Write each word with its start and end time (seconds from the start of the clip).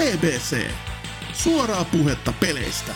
BBC. 0.00 0.70
Suoraa 1.32 1.84
puhetta 1.84 2.32
peleistä. 2.40 2.92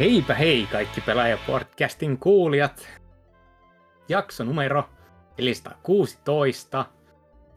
Heipä 0.00 0.34
hei 0.34 0.68
kaikki 0.72 1.00
Pelaaja-podcastin 1.00 2.18
kuulijat. 2.20 2.88
Jakso 4.08 4.44
numero 4.44 4.84
416. 5.38 6.86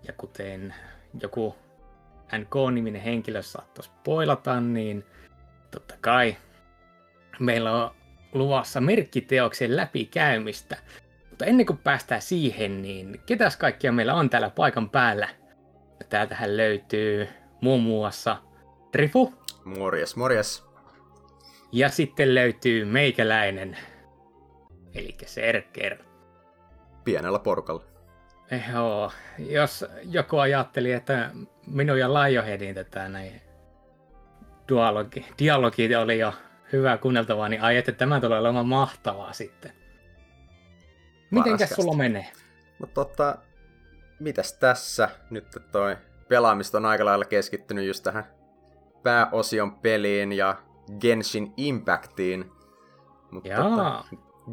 Ja 0.08 0.14
kuten 0.18 0.74
joku 1.22 1.56
NK-niminen 2.38 3.02
henkilö 3.02 3.42
saattaisi 3.42 3.92
poilata, 4.04 4.62
niin 4.62 5.06
totta 5.74 5.96
kai 6.02 6.36
meillä 7.40 7.72
on 7.72 7.96
luvassa 8.34 8.82
merkkiteoksen 8.82 9.76
läpikäymistä. 9.76 10.78
Mutta 11.30 11.46
ennen 11.46 11.66
kuin 11.66 11.78
päästään 11.78 12.22
siihen, 12.22 12.82
niin 12.82 13.22
ketäs 13.26 13.58
kaikkia 13.58 13.92
meillä 13.92 14.14
on 14.14 14.30
täällä 14.30 14.50
paikan 14.50 14.90
päällä? 14.90 15.30
Täältähän 16.10 16.58
löytyy 16.58 17.28
muun 17.62 17.84
muassa 17.84 18.38
Trifu. 18.92 19.34
Morjes, 19.66 20.16
morjes. 20.16 20.64
Ja 21.72 21.90
sitten 21.90 22.36
löytyy 22.36 22.86
meikäläinen, 22.86 23.78
eli 24.94 25.16
Serker. 25.26 25.98
Pienellä 27.04 27.40
porukalla. 27.40 27.84
Joo, 28.74 29.12
jos 29.40 29.86
joku 30.04 30.38
ajatteli, 30.38 30.92
että 30.92 31.32
minun 31.68 32.00
ja 32.00 32.14
Lionheadin 32.14 32.76
tätä 32.76 33.10
näin 33.10 33.42
dialogi, 34.70 35.26
dialogi 35.40 35.96
oli 35.96 36.20
jo 36.20 36.34
hyvä 36.74 36.98
kuunneltavaa, 36.98 37.50
niin 37.50 37.62
ai, 37.62 37.78
että 37.78 37.92
tämä 37.92 38.22
tulee 38.22 38.40
olemaan 38.40 38.68
mahtavaa 38.68 39.34
sitten. 39.34 39.72
Mitenkäs 41.32 41.70
sulla 41.70 41.96
menee? 41.96 42.32
No 42.80 42.88
tota, 42.94 43.38
mitäs 44.20 44.54
tässä? 44.54 45.10
Nyt 45.30 45.58
toi 45.72 45.98
pelaamista 46.28 46.78
on 46.78 46.86
aika 46.86 47.06
lailla 47.06 47.26
keskittynyt 47.26 47.88
just 47.88 48.04
tähän 48.04 48.26
pääosion 49.04 49.76
peliin 49.76 50.32
ja 50.32 50.56
Genshin 51.00 51.54
Impactiin. 51.58 52.52
Mutta 53.32 53.56
tota, 53.56 54.04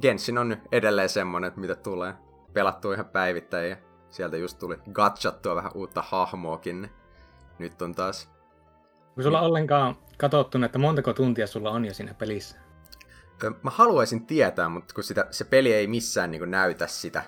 Genshin 0.01 0.39
on 0.39 0.49
nyt 0.49 0.61
edelleen 0.73 1.09
semmonen, 1.09 1.49
että 1.49 1.61
mitä 1.61 1.75
tulee 1.75 2.15
pelattua 2.53 2.95
ihan 2.95 3.07
päivittäin 3.07 3.71
ja 3.71 3.77
sieltä 4.11 4.37
just 4.37 4.59
tuli 4.59 4.77
gatchattua 4.93 5.57
vähän 5.57 5.73
uutta 5.75 6.03
hahmoakin. 6.03 6.91
Nyt 7.59 7.83
on 7.83 7.95
taas... 7.95 8.40
Onko 9.21 9.29
sulla 9.29 9.41
ollenkaan 9.41 9.97
katsottu, 10.19 10.59
että 10.65 10.79
montako 10.79 11.13
tuntia 11.13 11.47
sulla 11.47 11.71
on 11.71 11.85
jo 11.85 11.95
siinä 11.95 12.15
pelissä? 12.15 12.59
Mä 13.63 13.71
haluaisin 13.71 14.27
tietää, 14.27 14.69
mutta 14.69 14.95
kun 14.95 15.05
sitä, 15.05 15.27
se 15.31 15.45
peli 15.45 15.73
ei 15.73 15.87
missään 15.87 16.31
niin 16.31 16.51
näytä 16.51 16.87
sitä, 16.87 17.23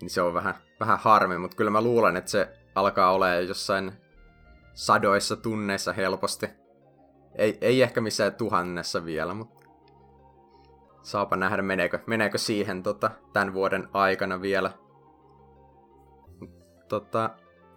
niin 0.00 0.10
se 0.10 0.22
on 0.22 0.34
vähän, 0.34 0.54
vähän 0.80 0.98
harmi, 0.98 1.38
mutta 1.38 1.56
kyllä 1.56 1.70
mä 1.70 1.82
luulen, 1.82 2.16
että 2.16 2.30
se 2.30 2.58
alkaa 2.74 3.12
olemaan 3.12 3.48
jossain 3.48 3.92
sadoissa 4.74 5.36
tunneissa 5.36 5.92
helposti. 5.92 6.46
Ei, 7.34 7.58
ei 7.60 7.82
ehkä 7.82 8.00
missään 8.00 8.34
tuhannessa 8.34 9.04
vielä, 9.04 9.34
mutta 9.34 9.68
saapa 11.02 11.36
nähdä, 11.36 11.62
meneekö, 11.62 11.98
meneekö 12.06 12.38
siihen 12.38 12.82
tota, 12.82 13.10
tämän 13.32 13.54
vuoden 13.54 13.88
aikana 13.92 14.40
vielä. 14.40 14.70
Tota... 16.88 17.30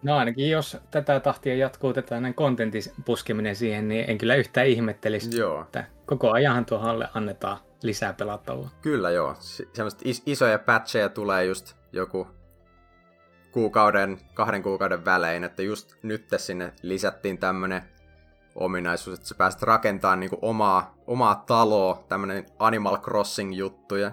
No 0.03 0.17
ainakin 0.17 0.49
jos 0.49 0.77
tätä 0.91 1.19
tahtia 1.19 1.55
jatkuu 1.55 1.93
tätä 1.93 2.19
näin 2.19 2.33
kontentin 2.33 2.81
puskeminen 3.05 3.55
siihen, 3.55 3.87
niin 3.87 4.09
en 4.09 4.17
kyllä 4.17 4.35
yhtään 4.35 4.67
ihmettelisi. 4.67 5.37
Joo. 5.37 5.61
Että 5.61 5.85
koko 6.05 6.31
ajanhan 6.31 6.65
tuohon 6.65 7.07
annetaan 7.13 7.57
lisää 7.83 8.13
pelattavaa. 8.13 8.69
Kyllä 8.81 9.09
joo. 9.09 9.35
Semmoista 9.73 10.01
is- 10.05 10.23
isoja 10.25 10.59
patcheja 10.59 11.09
tulee 11.09 11.45
just 11.45 11.75
joku 11.91 12.27
kuukauden, 13.51 14.19
kahden 14.33 14.63
kuukauden 14.63 15.05
välein, 15.05 15.43
että 15.43 15.61
just 15.61 15.95
nyt 16.03 16.29
sinne 16.37 16.73
lisättiin 16.81 17.37
tämmönen 17.37 17.81
ominaisuus, 18.55 19.17
että 19.17 19.27
sä 19.27 19.35
pääset 19.35 19.61
rakentamaan 19.61 20.19
niinku 20.19 20.37
omaa, 20.41 20.95
omaa 21.07 21.43
taloa, 21.47 22.03
tämmönen 22.09 22.45
Animal 22.59 22.97
Crossing-juttuja. 22.97 24.11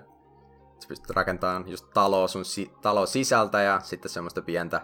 Sä 0.81 0.89
pystyt 0.89 1.11
rakentamaan 1.11 1.69
just 1.69 1.87
taloa 1.95 2.29
sun 2.29 2.45
si- 2.45 2.71
talo 2.83 3.07
sisältä 3.07 3.63
ja 3.63 3.81
sitten 3.81 4.11
semmoista 4.11 4.43
pientä 4.43 4.81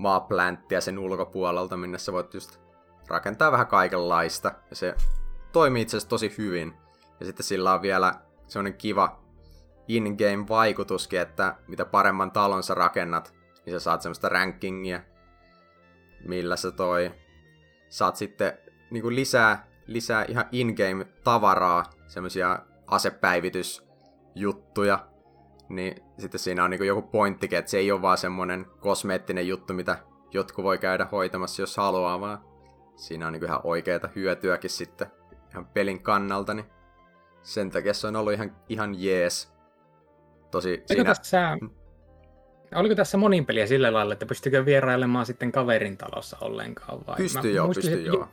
maaplänttiä 0.00 0.80
sen 0.80 0.98
ulkopuolelta, 0.98 1.76
minne 1.76 1.98
sä 1.98 2.12
voit 2.12 2.34
just 2.34 2.60
rakentaa 3.08 3.52
vähän 3.52 3.66
kaikenlaista. 3.66 4.52
Ja 4.70 4.76
se 4.76 4.94
toimii 5.52 5.82
itse 5.82 5.96
asiassa 5.96 6.08
tosi 6.08 6.34
hyvin. 6.38 6.74
Ja 7.20 7.26
sitten 7.26 7.46
sillä 7.46 7.74
on 7.74 7.82
vielä 7.82 8.14
semmoinen 8.46 8.78
kiva 8.78 9.20
in-game 9.88 10.48
vaikutuskin, 10.48 11.20
että 11.20 11.56
mitä 11.68 11.84
paremman 11.84 12.30
talon 12.30 12.62
sä 12.62 12.74
rakennat, 12.74 13.34
niin 13.66 13.74
sä 13.74 13.80
saat 13.80 14.02
semmoista 14.02 14.28
rankingia, 14.28 15.00
millä 16.26 16.56
sä 16.56 16.70
toi 16.70 17.12
saat 17.88 18.16
sitten 18.16 18.58
niin 18.90 19.02
kuin 19.02 19.16
lisää, 19.16 19.66
lisää 19.86 20.24
ihan 20.28 20.44
in-game 20.52 21.04
tavaraa, 21.24 21.84
semmoisia 22.06 22.58
asepäivitysjuttuja, 22.86 25.06
niin 25.70 25.94
sitten 26.18 26.40
siinä 26.40 26.64
on 26.64 26.70
niin 26.70 26.86
joku 26.86 27.02
pointtikin, 27.02 27.58
että 27.58 27.70
se 27.70 27.78
ei 27.78 27.92
ole 27.92 28.02
vaan 28.02 28.18
semmoinen 28.18 28.66
kosmeettinen 28.80 29.48
juttu, 29.48 29.72
mitä 29.72 29.98
jotkut 30.32 30.64
voi 30.64 30.78
käydä 30.78 31.06
hoitamassa, 31.12 31.62
jos 31.62 31.76
haluaa, 31.76 32.20
vaan 32.20 32.44
siinä 32.96 33.26
on 33.26 33.32
niin 33.32 33.44
ihan 33.44 33.60
oikeita 33.64 34.08
hyötyäkin 34.16 34.70
sitten 34.70 35.06
ihan 35.50 35.66
pelin 35.66 36.02
kannalta, 36.02 36.54
niin 36.54 36.66
sen 37.42 37.70
takia 37.70 37.94
se 37.94 38.06
on 38.06 38.16
ollut 38.16 38.32
ihan, 38.32 38.56
ihan 38.68 39.02
jees. 39.02 39.52
Tosi 40.50 40.82
siinä... 40.86 41.04
Tässä. 41.04 41.58
Oliko 42.74 42.94
tässä 42.94 43.18
monin 43.18 43.46
peliä 43.46 43.66
sillä 43.66 43.92
lailla, 43.92 44.12
että 44.12 44.26
pystykö 44.26 44.64
vierailemaan 44.64 45.26
sitten 45.26 45.52
kaverin 45.52 45.96
talossa 45.96 46.36
ollenkaan? 46.40 47.06
Vai? 47.06 47.16
Pystyy 47.16 47.52
joo, 47.52 47.68
pystyy 47.68 47.92
että... 47.92 48.06
joo. 48.06 48.28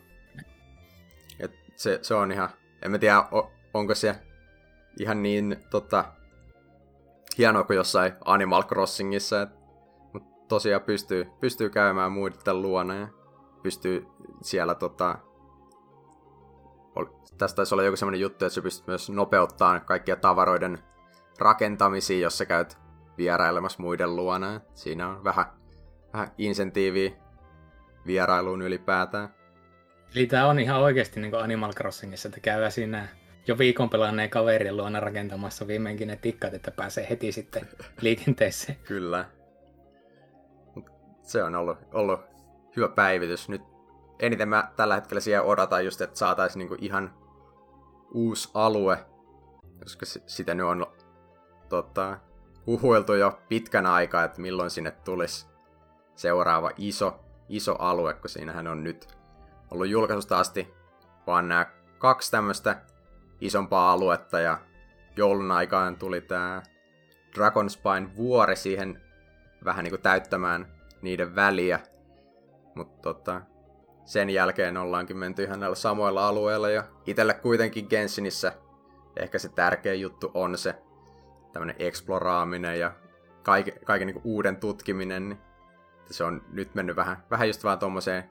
Et 1.39 1.51
se, 1.75 1.99
se 2.01 2.13
on 2.13 2.31
ihan, 2.31 2.49
en 2.81 2.91
mä 2.91 2.97
tiedä, 2.97 3.23
onko 3.73 3.95
se 3.95 4.15
ihan 4.99 5.23
niin 5.23 5.57
tota, 5.69 6.05
hienoa 7.37 7.63
kuin 7.63 7.77
jossain 7.77 8.13
Animal 8.25 8.63
Crossingissa, 8.63 9.41
et, 9.41 9.49
mutta 10.13 10.45
tosiaan 10.47 10.81
pystyy, 10.81 11.27
pystyy 11.39 11.69
käymään 11.69 12.11
muiden 12.11 12.61
luona 12.61 12.95
ja 12.95 13.07
pystyy 13.63 14.07
siellä 14.41 14.75
tota, 14.75 15.17
tästä 17.37 17.55
taisi 17.55 17.75
olla 17.75 17.83
joku 17.83 17.97
semmoinen 17.97 18.21
juttu, 18.21 18.45
että 18.45 18.53
se 18.53 18.61
pystyy 18.61 18.83
myös 18.87 19.09
nopeuttaa 19.09 19.79
kaikkia 19.79 20.15
tavaroiden 20.15 20.79
rakentamisia, 21.39 22.19
jos 22.19 22.37
sä 22.37 22.45
käyt 22.45 22.77
vierailemassa 23.17 23.81
muiden 23.81 24.15
luona. 24.15 24.61
Siinä 24.73 25.07
on 25.07 25.23
vähän, 25.23 25.45
vähän 26.13 26.27
insentiiviä 26.37 27.11
vierailuun 28.05 28.61
ylipäätään. 28.61 29.29
Eli 30.15 30.27
tämä 30.27 30.47
on 30.47 30.59
ihan 30.59 30.79
oikeasti 30.79 31.19
niin 31.19 31.31
kuin 31.31 31.43
Animal 31.43 31.73
Crossingissa, 31.73 32.27
että 32.27 32.39
käy 32.39 32.71
siinä 32.71 33.07
jo 33.47 33.57
viikon 33.57 33.89
pelanneen 33.89 34.29
kaverin 34.29 34.77
luona 34.77 34.99
rakentamassa 34.99 35.67
viimeinkin 35.67 36.07
ne 36.07 36.15
tikkat, 36.15 36.53
että 36.53 36.71
pääsee 36.71 37.07
heti 37.09 37.31
sitten 37.31 37.67
liikenteeseen. 38.01 38.77
Kyllä. 38.87 39.25
Se 41.21 41.43
on 41.43 41.55
ollut, 41.55 41.77
ollut 41.93 42.19
hyvä 42.75 42.87
päivitys. 42.87 43.49
Nyt 43.49 43.61
eniten 44.19 44.49
mä 44.49 44.71
tällä 44.75 44.95
hetkellä 44.95 45.21
siellä 45.21 45.47
odotan 45.47 45.85
just, 45.85 46.01
että 46.01 46.19
saataisiin 46.19 46.59
niinku 46.59 46.75
ihan 46.79 47.13
uusi 48.13 48.49
alue, 48.53 49.05
koska 49.79 50.05
sitä 50.05 50.53
nyt 50.53 50.65
on 50.65 50.85
tota, 51.69 52.17
huhuiltu 52.65 53.13
jo 53.13 53.39
pitkän 53.49 53.85
aikaa, 53.85 54.23
että 54.23 54.41
milloin 54.41 54.69
sinne 54.69 54.91
tulisi 54.91 55.47
seuraava 56.15 56.71
iso, 56.77 57.19
iso 57.49 57.75
alue, 57.79 58.13
kun 58.13 58.29
siinähän 58.29 58.67
on 58.67 58.83
nyt 58.83 59.07
ollut 59.71 59.87
julkaisusta 59.87 60.39
asti 60.39 60.73
vaan 61.27 61.47
nämä 61.47 61.65
kaksi 61.97 62.31
tämmöistä 62.31 62.81
isompaa 63.41 63.91
aluetta 63.91 64.39
ja 64.39 64.59
joulun 65.15 65.51
aikaan 65.51 65.97
tuli 65.97 66.21
tämä 66.21 66.61
Dragonspine 67.35 68.15
vuori 68.17 68.55
siihen 68.55 69.01
vähän 69.65 69.83
niin 69.83 69.91
kuin 69.91 70.01
täyttämään 70.01 70.73
niiden 71.01 71.35
väliä. 71.35 71.79
Mutta 72.75 73.01
tota, 73.01 73.41
sen 74.05 74.29
jälkeen 74.29 74.77
ollaankin 74.77 75.17
menty 75.17 75.43
ihan 75.43 75.59
näillä 75.59 75.75
samoilla 75.75 76.27
alueilla 76.27 76.69
ja 76.69 76.83
itelle 77.05 77.33
kuitenkin 77.33 77.87
Genshinissä 77.89 78.53
ehkä 79.19 79.39
se 79.39 79.49
tärkeä 79.49 79.93
juttu 79.93 80.31
on 80.33 80.57
se 80.57 80.75
tämmöinen 81.53 81.75
eksploraaminen 81.79 82.79
ja 82.79 82.91
kaiken, 83.43 83.73
kaiken 83.85 84.07
niin 84.07 84.21
uuden 84.23 84.57
tutkiminen, 84.57 85.29
niin 85.29 85.39
se 86.11 86.23
on 86.23 86.41
nyt 86.51 86.75
mennyt 86.75 86.95
vähän, 86.95 87.23
vähän 87.31 87.47
just 87.47 87.63
vaan 87.63 87.79
tuommoiseen 87.79 88.29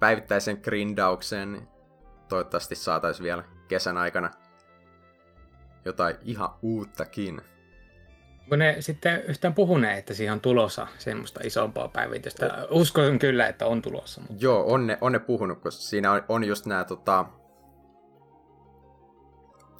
päivittäiseen 0.00 0.60
grindaukseen, 0.62 1.52
niin 1.52 1.68
toivottavasti 2.28 2.74
saataisiin 2.74 3.24
vielä 3.24 3.44
kesän 3.68 3.96
aikana 3.96 4.30
jotain 5.84 6.16
ihan 6.22 6.48
uuttakin. 6.62 7.40
Kun 8.48 8.58
ne 8.58 8.76
sitten 8.80 9.22
yhtään 9.22 9.54
puhuneet, 9.54 9.98
että 9.98 10.14
siihen 10.14 10.32
on 10.32 10.40
tulossa 10.40 10.86
semmoista 10.98 11.40
isompaa 11.44 11.88
päivitystä. 11.88 12.66
Uskon 12.70 13.18
kyllä, 13.18 13.46
että 13.46 13.66
on 13.66 13.82
tulossa. 13.82 14.20
Mutta... 14.20 14.36
Joo, 14.38 14.72
on 14.72 14.86
ne, 14.86 14.98
on 15.00 15.12
ne 15.12 15.18
puhunut, 15.18 15.60
koska 15.60 15.82
siinä 15.82 16.12
on, 16.12 16.22
on 16.28 16.44
just 16.44 16.66
nämä 16.66 16.84
tota, 16.84 17.24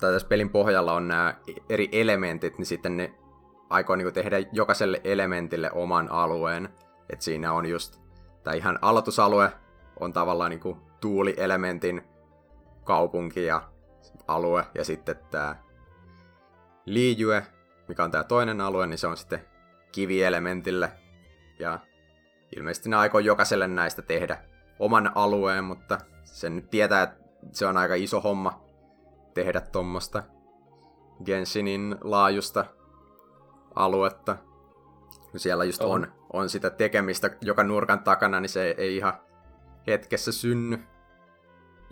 tai 0.00 0.12
tässä 0.12 0.28
pelin 0.28 0.50
pohjalla 0.50 0.92
on 0.92 1.08
nämä 1.08 1.34
eri 1.68 1.88
elementit, 1.92 2.58
niin 2.58 2.66
sitten 2.66 2.96
ne 2.96 3.14
aikoo 3.70 3.96
niin 3.96 4.12
tehdä 4.12 4.36
jokaiselle 4.52 5.00
elementille 5.04 5.70
oman 5.72 6.10
alueen. 6.10 6.68
Et 7.10 7.22
siinä 7.22 7.52
on 7.52 7.66
just 7.66 8.00
tämä 8.42 8.54
ihan 8.54 8.78
aloitusalue 8.82 9.52
on 10.00 10.12
tavallaan 10.12 10.50
niin 10.50 10.76
tuulielementin 11.00 12.02
kaupunki 12.84 13.44
ja 13.44 13.62
alue, 14.28 14.64
ja 14.74 14.84
sitten 14.84 15.16
tämä 15.30 15.56
liijue, 16.86 17.46
mikä 17.88 18.04
on 18.04 18.10
tämä 18.10 18.24
toinen 18.24 18.60
alue, 18.60 18.86
niin 18.86 18.98
se 18.98 19.06
on 19.06 19.16
sitten 19.16 19.46
kivielementille. 19.92 20.92
Ja 21.58 21.78
ilmeisesti 22.56 22.88
ne 22.88 22.96
aikoo 22.96 23.20
jokaiselle 23.20 23.68
näistä 23.68 24.02
tehdä 24.02 24.38
oman 24.78 25.12
alueen, 25.14 25.64
mutta 25.64 25.98
sen 26.24 26.56
nyt 26.56 26.70
tietää, 26.70 27.02
että 27.02 27.16
se 27.52 27.66
on 27.66 27.76
aika 27.76 27.94
iso 27.94 28.20
homma 28.20 28.64
tehdä 29.34 29.60
tuommoista 29.60 30.22
Genshinin 31.24 31.96
laajusta 32.00 32.64
aluetta. 33.74 34.36
Siellä 35.36 35.64
just 35.64 35.82
on. 35.82 35.90
on, 35.90 36.12
on 36.32 36.48
sitä 36.48 36.70
tekemistä 36.70 37.30
joka 37.40 37.64
nurkan 37.64 38.04
takana, 38.04 38.40
niin 38.40 38.48
se 38.50 38.74
ei 38.78 38.96
ihan 38.96 39.14
hetkessä 39.86 40.32
synny. 40.32 40.78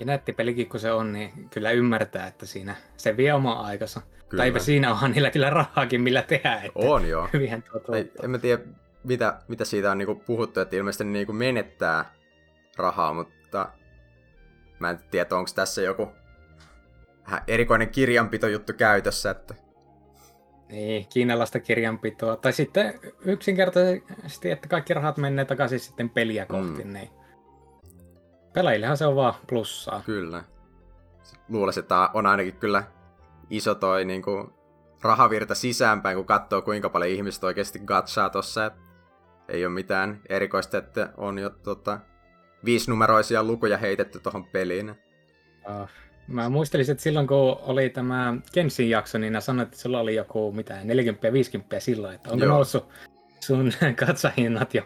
Ja 0.03 0.07
nettipelikin 0.07 0.69
kun 0.69 0.81
se 0.81 0.93
on, 0.93 1.13
niin 1.13 1.49
kyllä 1.51 1.71
ymmärtää, 1.71 2.27
että 2.27 2.47
siinä 2.47 2.75
se 2.97 3.17
vie 3.17 3.33
oma 3.33 3.53
aikansa. 3.53 4.03
Kyllä. 4.29 4.51
Tai 4.51 4.61
siinä 4.61 4.91
onhan 4.91 5.11
niillä 5.11 5.31
kyllä 5.31 5.51
rahaakin, 5.51 6.01
millä 6.01 6.23
tehdä. 6.23 6.55
Että 6.55 6.73
on 6.75 7.09
joo. 7.09 7.29
Ei, 7.95 8.13
en 8.23 8.31
mä 8.31 8.39
tiedä, 8.39 8.63
mitä, 9.05 9.39
mitä 9.49 9.65
siitä 9.65 9.91
on 9.91 9.99
niinku 9.99 10.15
puhuttu, 10.15 10.61
että 10.61 10.77
ilmeisesti 10.77 11.05
ne 11.05 11.11
niinku 11.11 11.33
menettää 11.33 12.15
rahaa, 12.77 13.15
mutta 13.15 13.69
mä 14.79 14.91
en 14.91 14.99
tiedä, 15.11 15.37
onko 15.37 15.51
tässä 15.55 15.83
joku 15.83 16.09
vähän 17.25 17.43
erikoinen 17.47 17.89
kirjanpitojuttu 17.89 18.73
käytössä, 18.73 19.31
että 19.31 19.55
niin, 20.69 21.07
kiinalaista 21.13 21.61
kirjanpitoa. 21.61 22.37
Tai 22.37 22.53
sitten 22.53 23.01
yksinkertaisesti, 23.25 24.51
että 24.51 24.69
kaikki 24.69 24.95
rahat 24.95 25.17
menee 25.17 25.45
takaisin 25.45 25.81
sitten 25.81 26.11
peliä 26.11 26.47
kohti, 26.47 26.85
mm. 26.85 26.93
niin 26.93 27.11
pelaajillehan 28.53 28.97
se 28.97 29.07
on 29.07 29.17
vaan 29.17 29.35
plussaa. 29.49 30.03
Kyllä. 30.07 30.45
Luulisin, 31.49 31.83
että 31.83 32.11
on 32.15 32.27
ainakin 32.27 32.57
kyllä 32.57 32.85
iso 33.51 33.75
toi 33.75 34.05
niin 34.05 34.23
kuin, 34.23 34.51
rahavirta 35.03 35.55
sisäänpäin, 35.55 36.17
kun 36.17 36.27
katsoo 36.27 36.63
kuinka 36.63 36.89
paljon 36.89 37.11
ihmiset 37.11 37.45
oikeasti 37.45 37.79
gatsaa 37.79 38.31
tossa. 38.31 38.67
Et 38.67 38.73
ei 39.49 39.67
ole 39.67 39.75
mitään 39.75 40.21
erikoista, 40.29 40.79
että 40.79 41.13
on 41.17 41.39
jo 41.39 41.51
tota, 41.51 41.99
viisinumeroisia 42.65 43.45
lukuja 43.45 43.79
heitetty 43.79 44.21
tuohon 44.21 44.45
peliin. 44.45 44.91
Uh, 44.91 45.89
Mä 46.29 46.49
muistelisin, 46.49 46.93
että 46.93 47.03
silloin 47.03 47.27
kun 47.27 47.57
oli 47.63 47.91
tämä 47.91 48.35
Kensin 48.53 48.91
jakso, 48.91 49.19
niin 49.19 49.43
sanoit, 49.43 49.69
että 49.69 49.81
sulla 49.81 50.01
oli 50.01 50.15
joku 50.15 50.53
mitä 50.53 50.83
40-50 50.83 50.85
silloin, 51.79 52.15
että 52.15 52.31
onko 52.31 52.45
Joo. 52.45 52.55
noussut 52.55 52.89
sun 53.41 53.73
katsahinnat 54.07 54.75
jo? 54.75 54.83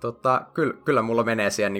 Tota, 0.00 0.46
kyllä, 0.54 0.74
kyllä 0.84 1.02
mulla 1.02 1.24
menee 1.24 1.50
siihen 1.50 1.72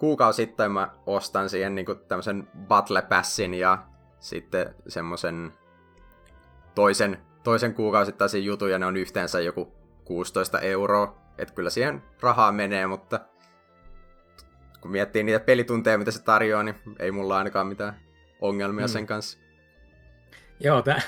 niin 0.00 0.08
kuukausittain 0.08 0.72
mä 0.72 0.90
ostan 1.06 1.48
siihen 1.48 1.74
niin 1.74 1.86
tämmöisen 2.08 2.48
Battle 2.68 3.02
Passin 3.02 3.54
ja 3.54 3.86
sitten 4.20 4.74
semmoisen 4.88 5.52
toisen, 6.74 7.18
toisen 7.42 7.74
kuukausittaisen 7.74 8.44
jutun 8.44 8.70
ja 8.70 8.78
ne 8.78 8.86
on 8.86 8.96
yhteensä 8.96 9.40
joku 9.40 9.72
16 10.04 10.60
euroa. 10.60 11.20
Että 11.38 11.54
kyllä 11.54 11.70
siihen 11.70 12.02
rahaa 12.20 12.52
menee, 12.52 12.86
mutta 12.86 13.20
kun 14.80 14.90
miettii 14.90 15.22
niitä 15.22 15.40
pelitunteja, 15.40 15.98
mitä 15.98 16.10
se 16.10 16.22
tarjoaa, 16.22 16.62
niin 16.62 16.76
ei 16.98 17.10
mulla 17.10 17.38
ainakaan 17.38 17.66
mitään 17.66 18.00
ongelmia 18.40 18.86
hmm. 18.86 18.92
sen 18.92 19.06
kanssa. 19.06 19.38
Joo, 20.60 20.82
tämä 20.82 21.00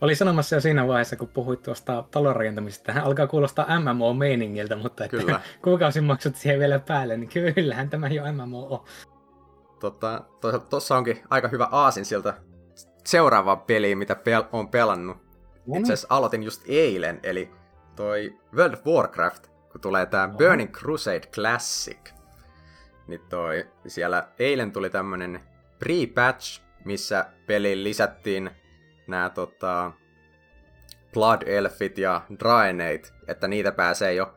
oli 0.00 0.14
sanomassa 0.14 0.56
jo 0.56 0.60
siinä 0.60 0.86
vaiheessa, 0.86 1.16
kun 1.16 1.28
puhuit 1.28 1.62
tuosta 1.62 2.04
talonrakentamisesta. 2.10 2.92
Hän 2.92 3.04
alkaa 3.04 3.26
kuulostaa 3.26 3.66
MMO-meiningiltä, 3.66 4.76
mutta 4.76 5.04
että 5.04 5.16
Kyllä. 5.16 5.40
kuukausimaksut 5.64 6.36
siihen 6.36 6.60
vielä 6.60 6.78
päälle, 6.78 7.16
niin 7.16 7.54
kyllähän 7.54 7.90
tämä 7.90 8.08
jo 8.08 8.22
MMO 8.32 8.66
on. 8.74 8.84
Tota, 9.80 10.24
tuossa 10.70 10.96
onkin 10.96 11.22
aika 11.30 11.48
hyvä 11.48 11.68
aasin 11.70 12.04
sieltä 12.04 12.34
seuraavaan 13.04 13.60
peliin, 13.60 13.98
mitä 13.98 14.14
pel- 14.14 14.48
on 14.52 14.68
pelannut. 14.68 15.16
No 15.66 15.78
Itse 15.78 15.92
asiassa 15.92 16.14
aloitin 16.14 16.42
just 16.42 16.62
eilen, 16.68 17.20
eli 17.22 17.50
toi 17.96 18.38
World 18.56 18.74
of 18.74 18.86
Warcraft, 18.86 19.46
kun 19.72 19.80
tulee 19.80 20.06
tämä 20.06 20.28
Burning 20.28 20.72
Crusade 20.72 21.26
Classic 21.34 22.14
niin 23.06 23.20
toi, 23.28 23.66
siellä 23.86 24.28
eilen 24.38 24.72
tuli 24.72 24.90
tämmönen 24.90 25.40
pre-patch, 25.78 26.62
missä 26.84 27.26
peliin 27.46 27.84
lisättiin 27.84 28.50
nämä 29.06 29.30
tota, 29.30 29.92
Blood 31.12 31.42
Elfit 31.46 31.98
ja 31.98 32.20
Draenate, 32.38 33.02
että 33.28 33.48
niitä 33.48 33.72
pääsee 33.72 34.14
jo 34.14 34.34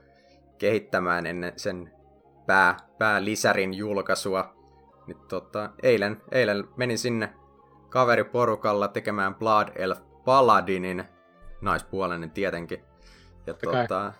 kehittämään 0.57 1.25
ennen 1.25 1.53
sen 1.55 1.91
pää, 2.45 2.77
päälisärin 2.97 3.73
julkaisua. 3.73 4.57
Niin 5.07 5.17
tota, 5.27 5.69
eilen, 5.83 6.21
eilen 6.31 6.67
menin 6.75 6.97
sinne 6.97 7.33
kaveriporukalla 7.89 8.87
tekemään 8.87 9.35
Blood 9.35 9.67
Elf 9.75 9.99
Paladinin, 10.25 11.03
naispuolinen 11.61 12.31
tietenkin. 12.31 12.83
Ja 13.47 13.53
tota, 13.53 14.13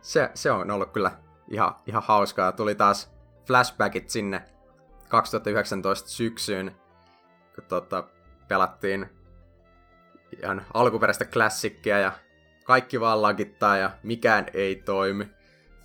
se, 0.00 0.30
se 0.34 0.50
on 0.50 0.70
ollut 0.70 0.92
kyllä 0.92 1.10
ihan, 1.48 1.74
ihan 1.86 2.02
hauskaa. 2.06 2.52
Tuli 2.52 2.74
taas 2.74 3.14
flashbackit 3.46 4.10
sinne 4.10 4.42
2019 5.08 6.08
syksyyn, 6.08 6.76
kun 7.54 7.64
tota, 7.64 8.04
pelattiin 8.48 9.08
ihan 10.42 10.66
alkuperäistä 10.74 11.24
klassikkia 11.24 11.98
ja 11.98 12.12
kaikki 12.64 13.00
vaan 13.00 13.22
lagittaa 13.22 13.76
ja 13.76 13.90
mikään 14.02 14.46
ei 14.54 14.76
toimi. 14.76 15.30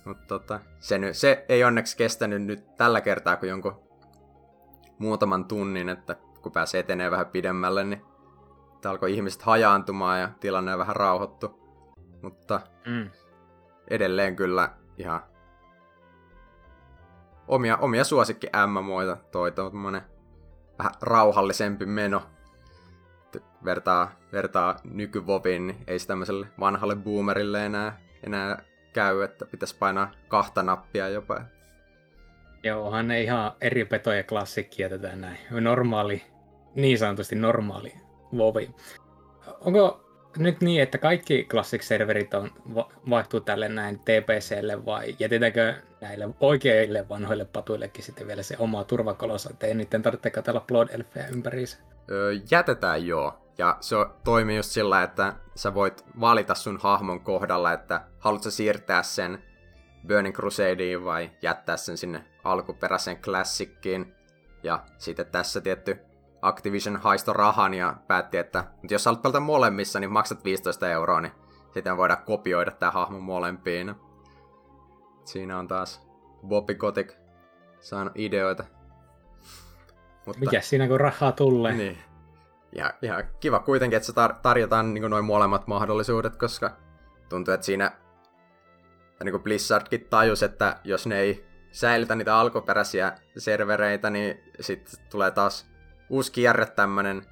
Mutta 0.04 0.26
tota, 0.26 0.60
se, 0.78 0.98
se 1.12 1.44
ei 1.48 1.64
onneksi 1.64 1.96
kestänyt 1.96 2.42
nyt 2.42 2.76
tällä 2.76 3.00
kertaa 3.00 3.36
kuin 3.36 3.50
jonkun 3.50 3.80
muutaman 4.98 5.44
tunnin, 5.44 5.88
että 5.88 6.16
kun 6.42 6.52
pääsee 6.52 6.80
etenee 6.80 7.10
vähän 7.10 7.26
pidemmälle, 7.26 7.84
niin 7.84 8.02
alkoi 8.84 9.14
ihmiset 9.14 9.42
hajaantumaan 9.42 10.20
ja 10.20 10.30
tilanne 10.40 10.72
on 10.72 10.78
vähän 10.78 10.96
rauhoittu. 10.96 11.60
Mutta 12.22 12.60
mm. 12.86 13.10
edelleen 13.90 14.36
kyllä 14.36 14.68
ihan 14.98 15.22
omia, 17.48 17.76
omia 17.76 18.04
suosikki 18.04 18.46
MMOita 18.66 19.16
toi 19.16 19.52
tommonen 19.52 20.02
vähän 20.78 20.92
rauhallisempi 21.02 21.86
meno. 21.86 22.22
Vertaa, 23.64 24.12
vertaa 24.32 24.76
nykyvovin, 24.84 25.76
ei 25.86 25.98
se 25.98 26.06
tämmöiselle 26.06 26.46
vanhalle 26.60 26.96
boomerille 26.96 27.66
enää, 27.66 28.00
enää 28.26 28.62
käy, 28.92 29.22
että 29.22 29.46
pitäisi 29.46 29.76
painaa 29.78 30.10
kahta 30.28 30.62
nappia 30.62 31.08
jopa. 31.08 31.40
Joo, 32.62 32.86
onhan 32.86 33.08
ne 33.08 33.22
ihan 33.22 33.52
eri 33.60 33.84
petoja 33.84 34.24
klassikkia 34.24 34.88
tätä 34.88 35.16
näin. 35.16 35.38
Normaali, 35.50 36.22
niin 36.74 36.98
sanotusti 36.98 37.36
normaali 37.36 37.92
vovi. 38.36 38.70
Onko 39.60 40.00
nyt 40.38 40.60
niin, 40.60 40.82
että 40.82 40.98
kaikki 40.98 41.46
Classic-serverit 41.50 42.34
on, 42.34 42.50
vaihtuu 43.10 43.40
tälle 43.40 43.68
näin 43.68 43.98
TPClle 43.98 44.84
vai 44.84 45.16
jätetäänkö 45.18 45.74
näille 46.00 46.28
oikeille 46.40 47.08
vanhoille 47.08 47.44
patuillekin 47.44 48.04
sitten 48.04 48.26
vielä 48.26 48.42
se 48.42 48.56
oma 48.58 48.84
turvakolonsa, 48.84 49.50
että 49.50 49.66
ei 49.66 49.74
niiden 49.74 50.02
tarvitse 50.02 50.30
katsella 50.30 50.64
Blood 50.66 50.88
Elfeä 50.90 51.26
ympäriinsä? 51.26 51.78
Öö, 52.10 52.32
jätetään 52.50 53.06
joo. 53.06 53.38
Ja 53.60 53.76
se 53.80 53.96
toimii 54.24 54.56
just 54.56 54.70
sillä, 54.70 55.02
että 55.02 55.34
sä 55.54 55.74
voit 55.74 56.04
valita 56.20 56.54
sun 56.54 56.78
hahmon 56.82 57.20
kohdalla, 57.20 57.72
että 57.72 58.00
haluatko 58.18 58.50
siirtää 58.50 59.02
sen 59.02 59.42
Burning 60.08 60.34
Crusadeen 60.34 61.04
vai 61.04 61.30
jättää 61.42 61.76
sen 61.76 61.96
sinne 61.96 62.24
alkuperäiseen 62.44 63.18
Classickiin. 63.18 64.14
Ja 64.62 64.84
sitten 64.98 65.26
tässä 65.26 65.60
tietty 65.60 65.98
Activision 66.42 66.96
haisto 66.96 67.32
rahan 67.32 67.74
ja 67.74 67.96
päätti, 68.06 68.36
että 68.36 68.64
jos 68.90 69.06
haluat 69.06 69.22
pelata 69.22 69.40
molemmissa, 69.40 70.00
niin 70.00 70.12
maksat 70.12 70.44
15 70.44 70.90
euroa, 70.90 71.20
niin 71.20 71.32
sitten 71.74 71.96
voidaan 71.96 72.22
kopioida 72.26 72.70
tämä 72.70 72.92
hahmo 72.92 73.20
molempiin. 73.20 73.94
Siinä 75.24 75.58
on 75.58 75.68
taas 75.68 76.08
Bobby 76.46 76.74
Kotick 76.74 77.16
saanut 77.80 78.12
ideoita. 78.16 78.64
Mutta, 80.26 80.40
Mikä 80.40 80.60
siinä 80.60 80.88
kun 80.88 81.00
rahaa 81.00 81.32
tulee? 81.32 81.72
Niin. 81.74 82.09
Ja, 82.76 82.94
ja 83.02 83.22
kiva 83.22 83.58
kuitenkin, 83.58 83.96
että 83.96 84.06
se 84.06 84.12
tar- 84.12 84.38
tarjotaan 84.42 84.94
niin 84.94 85.10
noin 85.10 85.24
molemmat 85.24 85.66
mahdollisuudet, 85.66 86.36
koska 86.36 86.76
tuntuu, 87.28 87.54
että 87.54 87.66
siinä 87.66 87.92
niin 89.24 89.32
kuin 89.32 89.42
Blizzardkin 89.42 90.06
tajus, 90.10 90.42
että 90.42 90.76
jos 90.84 91.06
ne 91.06 91.18
ei 91.18 91.46
säilytä 91.70 92.14
niitä 92.14 92.36
alkuperäisiä 92.36 93.12
servereitä, 93.38 94.10
niin 94.10 94.40
sitten 94.60 95.06
tulee 95.10 95.30
taas 95.30 95.70
uusi 96.08 96.32
kierre 96.32 96.66
tämmönen 96.66 97.26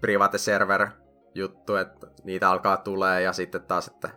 private 0.00 0.38
server 0.38 0.88
juttu, 1.34 1.76
että 1.76 2.06
niitä 2.24 2.50
alkaa 2.50 2.76
tulee 2.76 3.22
ja 3.22 3.32
sitten 3.32 3.62
taas, 3.62 3.88
että 3.88 4.10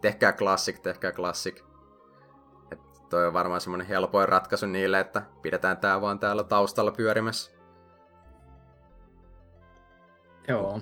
tehkää 0.00 0.32
klassik, 0.32 0.78
tehkää 0.78 1.12
klassik. 1.12 1.64
Että 2.72 3.00
toi 3.10 3.26
on 3.26 3.32
varmaan 3.32 3.60
semmoinen 3.60 3.86
helpoin 3.86 4.28
ratkaisu 4.28 4.66
niille, 4.66 5.00
että 5.00 5.22
pidetään 5.42 5.76
tää 5.76 6.00
vaan 6.00 6.18
täällä 6.18 6.44
taustalla 6.44 6.92
pyörimässä. 6.92 7.53
Joo. 10.48 10.80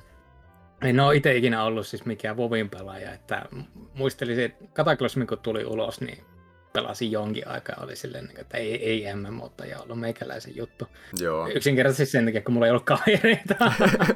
En 0.82 1.00
ole 1.00 1.16
itse 1.16 1.36
ikinä 1.36 1.64
ollut 1.64 1.86
siis 1.86 2.04
mikään 2.04 2.36
Vovin 2.36 2.70
pelaaja, 2.70 3.12
että 3.12 3.46
muistelisin, 3.94 4.44
että 4.44 4.64
Kataklosmi 4.72 5.26
kun 5.26 5.38
tuli 5.38 5.64
ulos, 5.64 6.00
niin 6.00 6.24
pelasin 6.72 7.12
jonkin 7.12 7.48
aikaa, 7.48 7.76
oli 7.84 7.96
silleen, 7.96 8.24
niin 8.24 8.40
että 8.40 8.58
ei, 8.58 8.90
ei 8.90 9.14
MMO, 9.14 9.52
ja 9.68 9.80
ollut 9.80 10.00
meikäläisen 10.00 10.56
juttu. 10.56 10.86
Joo. 11.20 11.48
Yksinkertaisesti 11.48 12.12
sen 12.12 12.24
takia, 12.24 12.42
kun 12.42 12.54
mulla 12.54 12.66
ei 12.66 12.70
ollut 12.70 12.84
kavereita. 12.84 13.72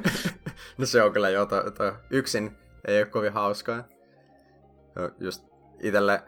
no 0.77 0.85
se 0.85 1.01
on 1.01 1.13
kyllä 1.13 1.29
jo, 1.29 1.45
to, 1.45 1.71
to, 1.71 1.93
yksin 2.09 2.57
ei 2.87 2.97
ole 2.97 3.05
kovin 3.05 3.33
hauskaa. 3.33 3.83
Just 5.19 5.45
itelle, 5.79 6.23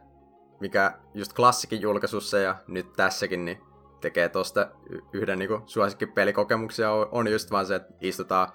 mikä 0.60 0.94
just 1.14 1.34
klassikin 1.34 1.82
julkaisussa 1.82 2.40
ja 2.40 2.56
nyt 2.68 2.94
tässäkin, 2.94 3.46
niin 3.46 3.58
tekee 4.02 4.30
tosta 4.30 4.72
yhden 5.14 5.40
niin 5.40 5.50
suosikkipelikokemuksia 5.66 6.92
on 6.92 7.28
just 7.28 7.52
vaan 7.52 7.66
se, 7.66 7.76
että 7.76 7.94
istutaan 8.02 8.48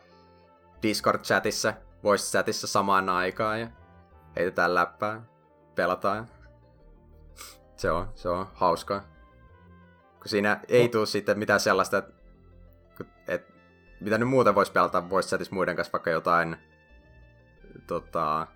Discord-chatissa, 0.84 1.74
voice-chatissa 2.04 2.66
samaan 2.66 3.08
aikaan 3.08 3.60
ja 3.60 3.68
heitetään 4.36 4.74
läppää, 4.74 5.22
pelataan. 5.74 6.28
Se 7.76 7.90
on, 7.90 8.08
se 8.14 8.28
on 8.28 8.46
hauskaa. 8.54 9.00
Kun 10.18 10.28
siinä 10.28 10.60
ei 10.68 10.88
tule 10.88 11.06
sitten 11.06 11.38
mitään 11.38 11.60
sellaista, 11.60 11.98
että, 11.98 12.12
että 13.28 13.52
mitä 14.00 14.18
nyt 14.18 14.28
muuten 14.28 14.54
voisi 14.54 14.72
pelata 14.72 15.10
voice 15.10 15.28
chatissa 15.28 15.54
muiden 15.54 15.76
kanssa, 15.76 15.92
vaikka 15.92 16.10
jotain 16.10 16.56
tota, 17.86 18.46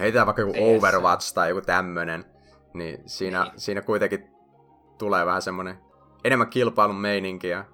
heitetään 0.00 0.26
vaikka 0.26 0.42
joku 0.42 0.76
Overwatch 0.76 1.34
tai 1.34 1.48
joku 1.48 1.60
tämmönen, 1.60 2.24
niin 2.74 3.02
siinä, 3.06 3.44
niin. 3.44 3.60
siinä 3.60 3.82
kuitenkin 3.82 4.30
tulee 4.98 5.26
vähän 5.26 5.42
semmonen 5.42 5.78
enemmän 6.24 6.50
kilpailun 6.50 6.96
meininki 6.96 7.48
ja 7.48 7.64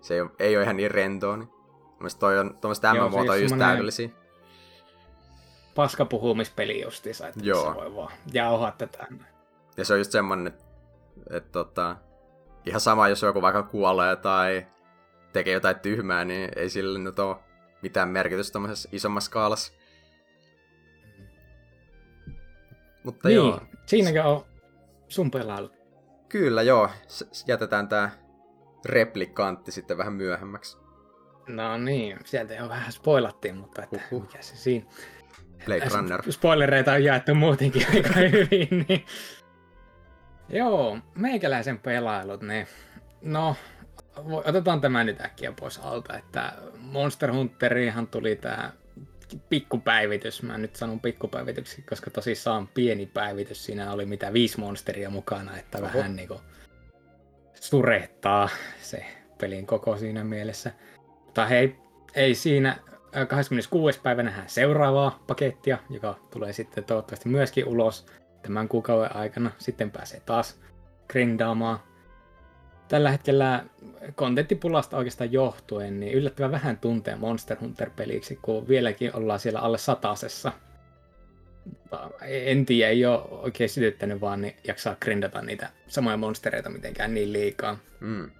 se 0.00 0.14
ei 0.14 0.20
ole, 0.20 0.30
ei 0.38 0.56
ole 0.56 0.62
ihan 0.62 0.76
niin 0.76 0.90
rentoa. 0.90 1.36
Niin 1.36 1.53
Mielestäni 1.98 2.20
toi 2.20 2.38
on, 2.38 2.58
tuommoista 2.60 2.94
MMOta 2.94 3.32
siis 3.32 3.42
just 3.42 3.58
täydellisiä. 3.58 4.08
Paskapuhumispeli 5.74 6.82
justiinsa, 6.82 7.28
että 7.28 7.40
Joo. 7.42 7.72
se 7.72 7.74
voi 7.74 7.96
vaan 7.96 8.12
jauhaa 8.32 8.72
tätä. 8.78 9.06
Ja 9.76 9.84
se 9.84 9.92
on 9.92 10.00
just 10.00 10.12
semmonen, 10.12 10.46
että, 10.46 10.64
että 11.30 11.52
tota, 11.52 11.96
ihan 12.66 12.80
sama, 12.80 13.08
jos 13.08 13.22
joku 13.22 13.42
vaikka 13.42 13.62
kuolee 13.62 14.16
tai 14.16 14.66
tekee 15.32 15.52
jotain 15.52 15.80
tyhmää, 15.80 16.24
niin 16.24 16.50
ei 16.56 16.70
sille 16.70 16.98
nyt 16.98 17.18
ole 17.18 17.36
mitään 17.82 18.08
merkitystä 18.08 18.52
tuommoisessa 18.52 18.88
isommassa 18.92 19.28
skaalassa. 19.28 19.72
Mutta 23.04 23.28
niin, 23.28 23.36
joo. 23.36 23.60
Siinäkö 23.86 24.24
on 24.24 24.44
sun 25.08 25.30
pelailu? 25.30 25.70
Kyllä 26.28 26.62
joo, 26.62 26.90
jätetään 27.46 27.88
tää 27.88 28.10
replikantti 28.84 29.72
sitten 29.72 29.98
vähän 29.98 30.12
myöhemmäksi. 30.12 30.83
No 31.48 31.78
niin, 31.78 32.18
sieltä 32.24 32.54
jo 32.54 32.68
vähän 32.68 32.92
spoilattiin, 32.92 33.56
mutta 33.56 33.82
että 33.82 33.96
uh-huh. 33.96 34.22
mikä 34.22 34.42
se 34.42 34.56
siinä. 34.56 34.86
Blade 35.64 35.88
Runner. 35.94 36.32
Spoilereita 36.32 36.92
on 36.92 37.04
jaettu 37.04 37.34
muutenkin 37.34 37.86
aika 37.94 38.14
hyvin, 38.32 38.86
niin... 38.88 39.04
Joo, 40.48 40.98
meikäläisen 41.14 41.78
pelailut, 41.78 42.42
niin... 42.42 42.66
No, 43.22 43.56
otetaan 44.44 44.80
tämä 44.80 45.04
nyt 45.04 45.20
äkkiä 45.20 45.52
pois 45.60 45.78
alta, 45.78 46.18
että 46.18 46.52
Monster 46.78 47.32
Hunteriinhan 47.32 48.06
tuli 48.06 48.36
tämä 48.36 48.72
pikkupäivitys. 49.48 50.42
Mä 50.42 50.58
nyt 50.58 50.76
sanon 50.76 51.00
pikkupäivityksi, 51.00 51.82
koska 51.82 52.10
tosissaan 52.10 52.68
pieni 52.68 53.06
päivitys. 53.06 53.64
Siinä 53.64 53.92
oli 53.92 54.06
mitä 54.06 54.32
viisi 54.32 54.60
monsteria 54.60 55.10
mukana, 55.10 55.56
että 55.56 55.78
Oho. 55.78 55.86
vähän 55.86 56.16
niinku 56.16 56.40
surehtaa 57.54 58.48
se 58.80 59.06
pelin 59.40 59.66
koko 59.66 59.96
siinä 59.96 60.24
mielessä. 60.24 60.72
Mutta 61.34 61.46
hei, 61.46 61.76
ei 62.14 62.34
siinä 62.34 62.76
26. 63.28 64.00
päivä 64.00 64.22
nähdään 64.22 64.48
seuraavaa 64.48 65.24
pakettia, 65.26 65.78
joka 65.90 66.18
tulee 66.30 66.52
sitten 66.52 66.84
toivottavasti 66.84 67.28
myöskin 67.28 67.68
ulos 67.68 68.06
tämän 68.42 68.68
kuukauden 68.68 69.16
aikana. 69.16 69.50
Sitten 69.58 69.90
pääsee 69.90 70.20
taas 70.26 70.60
grindaamaan. 71.08 71.78
Tällä 72.88 73.10
hetkellä 73.10 73.64
kontenttipulasta 74.14 74.96
oikeastaan 74.96 75.32
johtuen, 75.32 76.00
niin 76.00 76.12
yllättävän 76.12 76.52
vähän 76.52 76.78
tuntee 76.78 77.16
Monster 77.16 77.56
Hunter-peliksi, 77.60 78.38
kun 78.42 78.68
vieläkin 78.68 79.16
ollaan 79.16 79.40
siellä 79.40 79.60
alle 79.60 79.78
satasessa. 79.78 80.52
En 82.22 82.66
tiedä, 82.66 82.90
ei 82.90 83.06
ole 83.06 83.22
oikein 83.30 83.70
sytyttänyt 83.70 84.20
vaan 84.20 84.40
niin 84.40 84.56
jaksaa 84.66 84.96
grindata 85.00 85.42
niitä 85.42 85.68
samoja 85.86 86.16
monstereita 86.16 86.70
mitenkään 86.70 87.14
niin 87.14 87.32
liikaa. 87.32 87.78
Mm. 88.00 88.30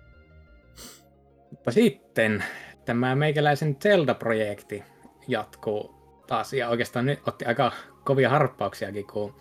Mutta 1.50 1.70
sitten 1.70 2.44
tämä 2.84 3.14
meikäläisen 3.14 3.76
Zelda-projekti 3.76 4.82
jatkuu 5.28 5.94
taas, 6.26 6.52
ja 6.52 6.68
oikeastaan 6.68 7.06
nyt 7.06 7.20
otti 7.26 7.44
aika 7.44 7.72
kovia 8.04 8.30
harppauksiakin, 8.30 9.06
kun 9.06 9.34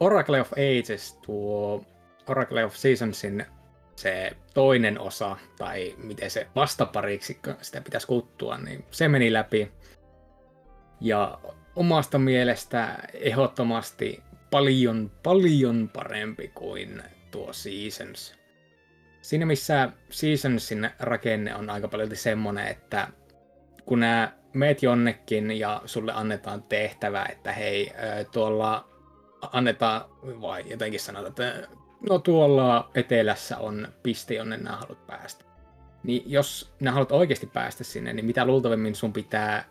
Oracle 0.00 0.40
of 0.40 0.52
Ages, 0.52 1.14
tuo 1.26 1.84
Oracle 2.26 2.64
of 2.64 2.74
Seasonsin 2.74 3.46
se 3.96 4.36
toinen 4.54 5.00
osa, 5.00 5.36
tai 5.58 5.94
miten 5.96 6.30
se 6.30 6.46
vastapariksi 6.56 7.40
sitä 7.60 7.80
pitäisi 7.80 8.06
kuttua, 8.06 8.58
niin 8.58 8.84
se 8.90 9.08
meni 9.08 9.32
läpi. 9.32 9.72
Ja 11.00 11.38
omasta 11.76 12.18
mielestä 12.18 12.98
ehdottomasti 13.14 14.22
paljon, 14.50 15.10
paljon 15.22 15.90
parempi 15.92 16.48
kuin 16.54 17.02
tuo 17.30 17.52
Seasons. 17.52 18.37
Siinä 19.22 19.46
missä 19.46 19.92
Seasonsin 20.10 20.90
rakenne 20.98 21.54
on 21.54 21.70
aika 21.70 21.88
paljon 21.88 22.16
semmonen, 22.16 22.66
että 22.66 23.08
kun 23.84 24.00
nää 24.00 24.38
meet 24.52 24.82
jonnekin 24.82 25.58
ja 25.58 25.82
sulle 25.84 26.12
annetaan 26.12 26.62
tehtävä, 26.62 27.26
että 27.30 27.52
hei, 27.52 27.92
tuolla 28.32 28.88
annetaan, 29.52 30.04
vai 30.22 30.64
jotenkin 30.70 31.00
sanotaan, 31.00 31.28
että 31.28 31.68
no 32.08 32.18
tuolla 32.18 32.90
etelässä 32.94 33.58
on 33.58 33.88
piste, 34.02 34.34
jonne 34.34 34.56
nämä 34.56 34.76
haluat 34.76 35.06
päästä. 35.06 35.44
Niin 36.02 36.22
jos 36.26 36.72
nämä 36.80 36.94
haluat 36.94 37.12
oikeasti 37.12 37.46
päästä 37.46 37.84
sinne, 37.84 38.12
niin 38.12 38.26
mitä 38.26 38.44
luultavimmin 38.44 38.94
sun 38.94 39.12
pitää 39.12 39.64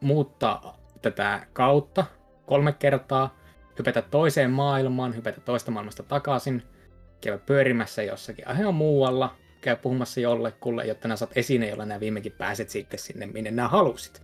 muuttaa 0.00 0.78
tätä 1.02 1.46
kautta 1.52 2.04
kolme 2.46 2.72
kertaa, 2.72 3.38
hypätä 3.78 4.02
toiseen 4.02 4.50
maailmaan, 4.50 5.16
hypätä 5.16 5.40
toista 5.40 5.70
maailmasta 5.70 6.02
takaisin– 6.02 6.62
käydä 7.20 7.38
pyörimässä 7.38 8.02
jossakin 8.02 8.44
ihan 8.58 8.74
muualla, 8.74 9.36
käy 9.60 9.76
puhumassa 9.76 10.20
jollekulle, 10.20 10.86
jotta 10.86 11.08
nämä 11.08 11.16
saat 11.16 11.36
esine, 11.36 11.68
jolla 11.68 11.84
nämä 11.84 12.00
viimekin 12.00 12.32
pääset 12.32 12.68
sitten 12.68 12.98
sinne, 12.98 13.26
minne 13.26 13.50
nämä 13.50 13.68
halusit. 13.68 14.22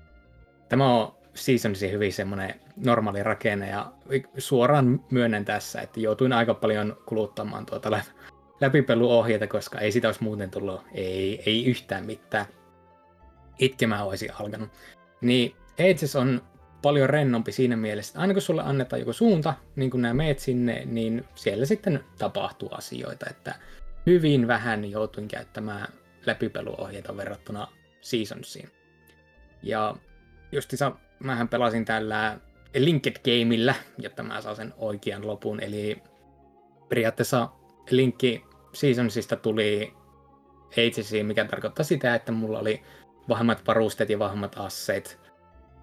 Tämä 0.68 0.94
on 0.94 1.14
Seasonsin 1.34 1.92
hyvin 1.92 2.12
semmoinen 2.12 2.54
normaali 2.76 3.22
rakenne 3.22 3.68
ja 3.68 3.92
suoraan 4.38 5.04
myönnän 5.10 5.44
tässä, 5.44 5.80
että 5.80 6.00
joutuin 6.00 6.32
aika 6.32 6.54
paljon 6.54 6.96
kuluttamaan 7.06 7.66
tuota 7.66 8.00
läpipeluohjeita, 8.60 9.46
koska 9.46 9.78
ei 9.78 9.92
sitä 9.92 10.08
olisi 10.08 10.22
muuten 10.22 10.50
tullut, 10.50 10.80
ei, 10.94 11.42
ei 11.46 11.66
yhtään 11.66 12.06
mitään. 12.06 12.46
Itkemään 13.58 14.06
olisi 14.06 14.28
alkanut. 14.40 14.70
Niin 15.20 15.56
Ages 15.90 16.16
on 16.16 16.42
paljon 16.82 17.10
rennompi 17.10 17.52
siinä 17.52 17.76
mielessä, 17.76 18.10
että 18.10 18.20
aina 18.20 18.32
kun 18.32 18.42
sulle 18.42 18.62
annetaan 18.62 19.00
joku 19.00 19.12
suunta, 19.12 19.54
niin 19.76 19.90
kun 19.90 20.02
nämä 20.02 20.14
meet 20.14 20.38
sinne, 20.38 20.82
niin 20.84 21.24
siellä 21.34 21.66
sitten 21.66 22.04
tapahtuu 22.18 22.68
asioita, 22.72 23.26
että 23.30 23.54
hyvin 24.06 24.48
vähän 24.48 24.90
joutuin 24.90 25.28
käyttämään 25.28 25.88
läpipeluohjeita 26.26 27.16
verrattuna 27.16 27.68
Seasonsiin. 28.00 28.70
Ja 29.62 29.96
justissa 30.52 30.92
mähän 31.18 31.48
pelasin 31.48 31.84
tällä 31.84 32.38
Linked 32.74 33.16
Gameillä, 33.24 33.74
jotta 33.98 34.22
mä 34.22 34.40
saan 34.40 34.56
sen 34.56 34.74
oikean 34.76 35.26
lopun, 35.26 35.60
eli 35.60 36.02
periaatteessa 36.88 37.48
linkki 37.90 38.44
Seasonsista 38.72 39.36
tuli 39.36 39.92
Agesiin, 40.72 41.26
mikä 41.26 41.44
tarkoittaa 41.44 41.84
sitä, 41.84 42.14
että 42.14 42.32
mulla 42.32 42.58
oli 42.58 42.82
vahvemmat 43.28 43.66
varusteet 43.66 44.10
ja 44.10 44.18
vahvemmat 44.18 44.58
asseet. 44.58 45.20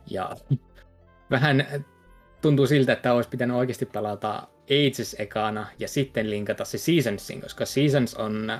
Ja 0.09 0.35
vähän 1.31 1.85
tuntuu 2.41 2.67
siltä, 2.67 2.93
että 2.93 3.13
olisi 3.13 3.29
pitänyt 3.29 3.57
oikeasti 3.57 3.85
pelata 3.85 4.47
Ages 4.65 5.15
ekana 5.19 5.67
ja 5.79 5.87
sitten 5.87 6.29
linkata 6.29 6.65
se 6.65 6.77
Seasonsin, 6.77 7.41
koska 7.41 7.65
Seasons 7.65 8.15
on 8.15 8.51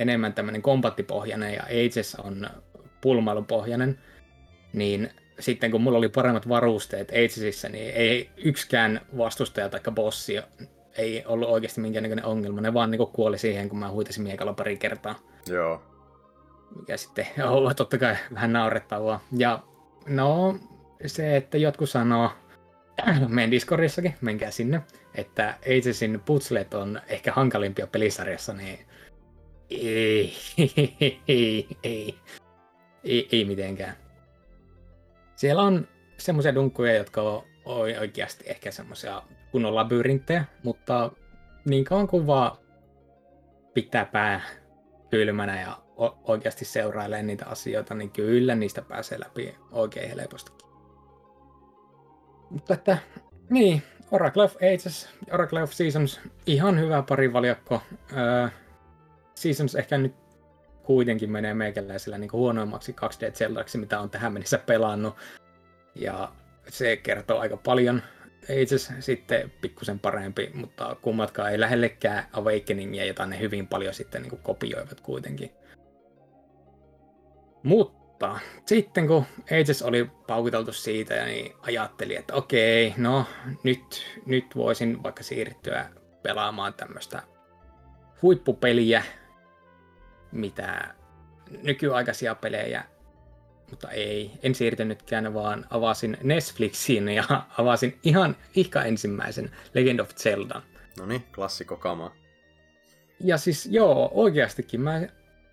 enemmän 0.00 0.32
tämmöinen 0.32 0.62
kombattipohjainen 0.62 1.54
ja 1.54 1.62
Ages 1.62 2.14
on 2.14 2.50
pulmailupohjainen, 3.00 3.98
niin 4.72 5.10
sitten 5.40 5.70
kun 5.70 5.80
mulla 5.80 5.98
oli 5.98 6.08
paremmat 6.08 6.48
varusteet 6.48 7.10
Agesissä, 7.10 7.68
niin 7.68 7.94
ei 7.94 8.30
yksikään 8.36 9.00
vastustaja 9.18 9.68
tai 9.68 9.80
bossi 9.94 10.36
ei 10.98 11.24
ollut 11.26 11.48
oikeasti 11.48 11.80
minkäännäköinen 11.80 12.24
ongelma. 12.24 12.60
Ne 12.60 12.74
vaan 12.74 12.90
niin 12.90 13.06
kuoli 13.12 13.38
siihen, 13.38 13.68
kun 13.68 13.78
mä 13.78 13.90
huitasin 13.90 14.22
miekalla 14.22 14.52
pari 14.52 14.76
kertaa. 14.76 15.18
Joo. 15.46 15.82
Mikä 16.76 16.96
sitten 16.96 17.26
on 17.44 17.76
totta 17.76 17.98
kai 17.98 18.16
vähän 18.34 18.52
naurettavaa. 18.52 19.20
Ja 19.36 19.62
No, 20.08 20.58
se, 21.06 21.36
että 21.36 21.58
jotkut 21.58 21.90
sanoo, 21.90 22.30
meidän 23.28 23.50
Discordissakin, 23.50 24.14
menkää 24.20 24.50
sinne, 24.50 24.82
että 25.14 25.54
Agesin 25.62 26.20
putslet 26.24 26.74
on 26.74 27.00
ehkä 27.06 27.32
hankalimpia 27.32 27.86
pelisarjassa, 27.86 28.52
niin 28.52 28.78
ei, 29.70 30.32
ei, 30.58 31.20
ei, 31.28 31.68
ei, 31.82 32.18
ei, 33.04 33.28
ei 33.32 33.44
mitenkään. 33.44 33.96
Siellä 35.36 35.62
on 35.62 35.88
semmoisia 36.16 36.54
dunkkuja, 36.54 36.94
jotka 36.94 37.22
on 37.22 37.44
oikeasti 38.00 38.44
ehkä 38.46 38.70
semmoisia 38.70 39.22
kunnon 39.52 39.74
labyrinttejä, 39.74 40.44
mutta 40.62 41.12
niin 41.64 41.84
kauan 41.84 42.08
kuin 42.08 42.26
vaan 42.26 42.58
pitää 43.74 44.04
pää 44.04 44.40
kylmänä 45.10 45.60
ja 45.60 45.78
oikeasti 46.24 46.64
seurailee 46.64 47.22
niitä 47.22 47.46
asioita, 47.46 47.94
niin 47.94 48.10
kyllä 48.10 48.54
niistä 48.54 48.82
pääsee 48.82 49.20
läpi 49.20 49.56
oikein 49.70 50.10
helpostikin. 50.10 50.57
Mutta 52.50 52.74
että, 52.74 52.98
niin, 53.50 53.82
Oracle 54.10 54.42
of 54.42 54.56
Ages, 54.56 55.08
Oracle 55.32 55.62
of 55.62 55.72
Seasons, 55.72 56.20
ihan 56.46 56.80
hyvä 56.80 57.02
pari 57.02 57.32
valjakko. 57.32 57.82
Öö, 58.16 58.48
Seasons 59.34 59.74
ehkä 59.74 59.98
nyt 59.98 60.14
kuitenkin 60.82 61.30
menee 61.30 61.54
meikäläisellä 61.54 62.18
niin 62.18 62.32
huonoimmaksi 62.32 62.96
2D 63.00 63.32
Zeldaksi, 63.32 63.78
mitä 63.78 64.00
on 64.00 64.10
tähän 64.10 64.32
mennessä 64.32 64.58
pelannut. 64.58 65.16
Ja 65.94 66.32
se 66.68 66.96
kertoo 66.96 67.38
aika 67.38 67.56
paljon. 67.56 68.02
Ages 68.44 68.92
sitten 69.00 69.52
pikkusen 69.60 69.98
parempi, 69.98 70.50
mutta 70.54 70.96
kummatkaan 71.02 71.50
ei 71.52 71.60
lähellekään 71.60 72.24
Awakeningia, 72.32 73.04
jota 73.04 73.26
ne 73.26 73.38
hyvin 73.38 73.66
paljon 73.66 73.94
sitten 73.94 74.22
niin 74.22 74.38
kopioivat 74.42 75.00
kuitenkin. 75.00 75.50
Mutta 77.62 77.97
sitten 78.66 79.06
kun 79.06 79.24
Ages 79.44 79.82
oli 79.82 80.10
paukuteltu 80.26 80.72
siitä, 80.72 81.24
niin 81.24 81.54
ajattelin, 81.62 82.18
että 82.18 82.34
okei, 82.34 82.94
no 82.96 83.26
nyt, 83.62 84.06
nyt 84.26 84.46
voisin 84.56 85.02
vaikka 85.02 85.22
siirtyä 85.22 85.90
pelaamaan 86.22 86.74
tämmöistä 86.74 87.22
huippupeliä, 88.22 89.02
mitä 90.32 90.94
nykyaikaisia 91.62 92.34
pelejä, 92.34 92.84
mutta 93.70 93.90
ei, 93.90 94.30
en 94.42 94.54
siirtynytkään, 94.54 95.34
vaan 95.34 95.66
avasin 95.70 96.16
Netflixin 96.22 97.08
ja 97.08 97.24
avasin 97.58 97.98
ihan 98.02 98.36
ihka 98.54 98.84
ensimmäisen 98.84 99.50
Legend 99.74 100.00
of 100.00 100.10
Zelda. 100.14 100.62
No 100.98 101.06
niin, 101.06 101.24
klassikko 101.34 101.76
kama. 101.76 102.12
Ja 103.20 103.38
siis 103.38 103.66
joo, 103.66 104.10
oikeastikin 104.14 104.80
mä 104.80 105.00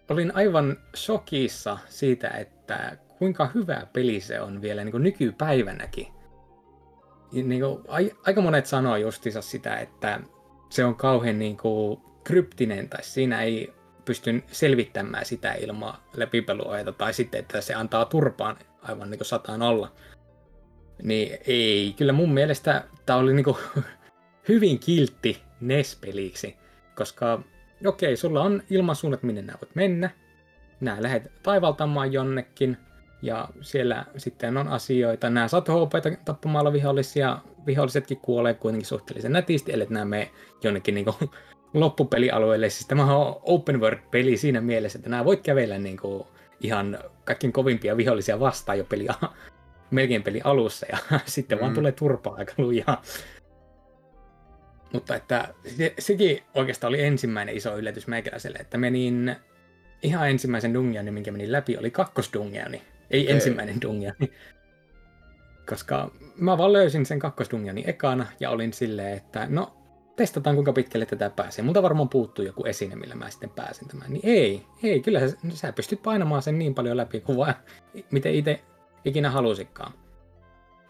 olin 0.09 0.35
aivan 0.35 0.77
shokissa 0.95 1.77
siitä, 1.89 2.27
että 2.29 2.97
kuinka 3.17 3.49
hyvä 3.55 3.87
peli 3.93 4.21
se 4.21 4.41
on 4.41 4.61
vielä 4.61 4.83
niin 4.83 4.91
kuin 4.91 5.03
nykypäivänäkin. 5.03 6.07
Niin 7.31 7.61
kuin, 7.61 7.83
aika 8.25 8.41
monet 8.41 8.65
sanoo 8.65 8.95
justiinsa 8.95 9.41
sitä, 9.41 9.75
että 9.75 10.19
se 10.69 10.85
on 10.85 10.95
kauhean 10.95 11.39
niin 11.39 11.57
kuin, 11.57 12.01
kryptinen 12.23 12.89
tai 12.89 13.03
siinä 13.03 13.41
ei 13.41 13.73
pysty 14.05 14.43
selvittämään 14.51 15.25
sitä 15.25 15.53
ilman 15.53 15.93
läpipeluohjeita 16.13 16.91
tai 16.91 17.13
sitten, 17.13 17.39
että 17.39 17.61
se 17.61 17.73
antaa 17.73 18.05
turpaan 18.05 18.57
aivan 18.81 19.09
niin 19.09 19.19
kuin 19.19 19.25
sataan 19.25 19.61
olla. 19.61 19.91
Niin 21.03 21.37
ei, 21.47 21.93
kyllä 21.97 22.13
mun 22.13 22.33
mielestä 22.33 22.83
tämä 23.05 23.19
oli 23.19 23.33
niin 23.33 23.43
kuin 23.43 23.57
hyvin 24.49 24.79
kiltti 24.79 25.41
NES-peliksi, 25.61 26.57
koska 26.95 27.43
okei, 27.85 28.17
sulla 28.17 28.41
on 28.41 28.63
ilmansuunnat, 28.69 29.23
minne 29.23 29.41
nämä 29.41 29.57
voit 29.61 29.75
mennä. 29.75 30.09
Nää 30.81 31.03
lähdet 31.03 31.31
taivaltamaan 31.43 32.13
jonnekin, 32.13 32.77
ja 33.21 33.47
siellä 33.61 34.05
sitten 34.17 34.57
on 34.57 34.67
asioita. 34.67 35.29
Nämä 35.29 35.47
saat 35.47 35.67
hoopeita 35.67 36.09
tappamalla 36.25 36.73
vihollisia, 36.73 37.37
vihollisetkin 37.65 38.17
kuolee 38.17 38.53
kuitenkin 38.53 38.87
suhteellisen 38.87 39.31
nätisti, 39.31 39.73
ellei 39.73 39.87
nämä 39.89 40.05
mene 40.05 40.31
jonnekin 40.63 40.95
niin 40.95 41.05
kuin 41.05 41.15
loppupelialueelle. 41.73 42.69
Siis 42.69 42.87
tämä 42.87 43.15
on 43.15 43.41
open 43.43 43.81
world-peli 43.81 44.37
siinä 44.37 44.61
mielessä, 44.61 44.99
että 44.99 45.09
nämä 45.09 45.25
voit 45.25 45.41
kävellä 45.41 45.77
niin 45.77 45.97
kuin 45.97 46.23
ihan 46.61 46.97
kaikkein 47.23 47.53
kovimpia 47.53 47.97
vihollisia 47.97 48.39
vastaan 48.39 48.77
jo 48.77 48.83
peli, 48.83 49.07
melkein 49.91 50.23
peli 50.23 50.41
alussa, 50.43 50.85
ja 50.91 50.97
sitten 51.25 51.57
mm. 51.57 51.61
vaan 51.61 51.73
tulee 51.73 51.91
turpaa 51.91 52.35
aika 52.35 52.53
lujaa. 52.57 53.01
Mutta 54.95 55.15
että 55.15 55.53
se, 55.77 55.93
sekin 55.99 56.43
oikeastaan 56.53 56.89
oli 56.89 57.03
ensimmäinen 57.03 57.57
iso 57.57 57.77
yllätys 57.77 58.07
meikäläiselle, 58.07 58.57
että 58.57 58.77
menin 58.77 59.35
ihan 60.01 60.29
ensimmäisen 60.29 60.73
dungeonin, 60.73 61.13
minkä 61.13 61.31
menin 61.31 61.51
läpi, 61.51 61.77
oli 61.77 61.91
kakkosdungeoni, 61.91 62.81
ei 63.11 63.23
okay. 63.23 63.35
ensimmäinen 63.35 63.81
dungeoni. 63.81 64.31
Koska 65.69 66.11
mä 66.35 66.57
vaan 66.57 66.73
löysin 66.73 67.05
sen 67.05 67.19
kakkosdungeonin 67.19 67.89
ekana 67.89 68.25
ja 68.39 68.49
olin 68.49 68.73
silleen, 68.73 69.17
että 69.17 69.47
no 69.49 69.77
testataan 70.15 70.55
kuinka 70.55 70.73
pitkälle 70.73 71.05
tätä 71.05 71.29
pääsee. 71.29 71.65
Multa 71.65 71.83
varmaan 71.83 72.09
puuttuu 72.09 72.45
joku 72.45 72.63
esine, 72.65 72.95
millä 72.95 73.15
mä 73.15 73.29
sitten 73.29 73.49
pääsen 73.49 73.87
tämän. 73.87 74.13
Niin 74.13 74.21
ei, 74.23 74.65
ei, 74.83 74.99
kyllä 74.99 75.19
sä, 75.19 75.37
sä 75.49 75.73
pystyt 75.73 76.03
painamaan 76.03 76.41
sen 76.41 76.59
niin 76.59 76.75
paljon 76.75 76.97
läpi 76.97 77.21
kuin 77.21 77.37
vaan 77.37 77.55
miten 78.11 78.33
itse 78.33 78.61
ikinä 79.05 79.29
halusikaan. 79.29 79.93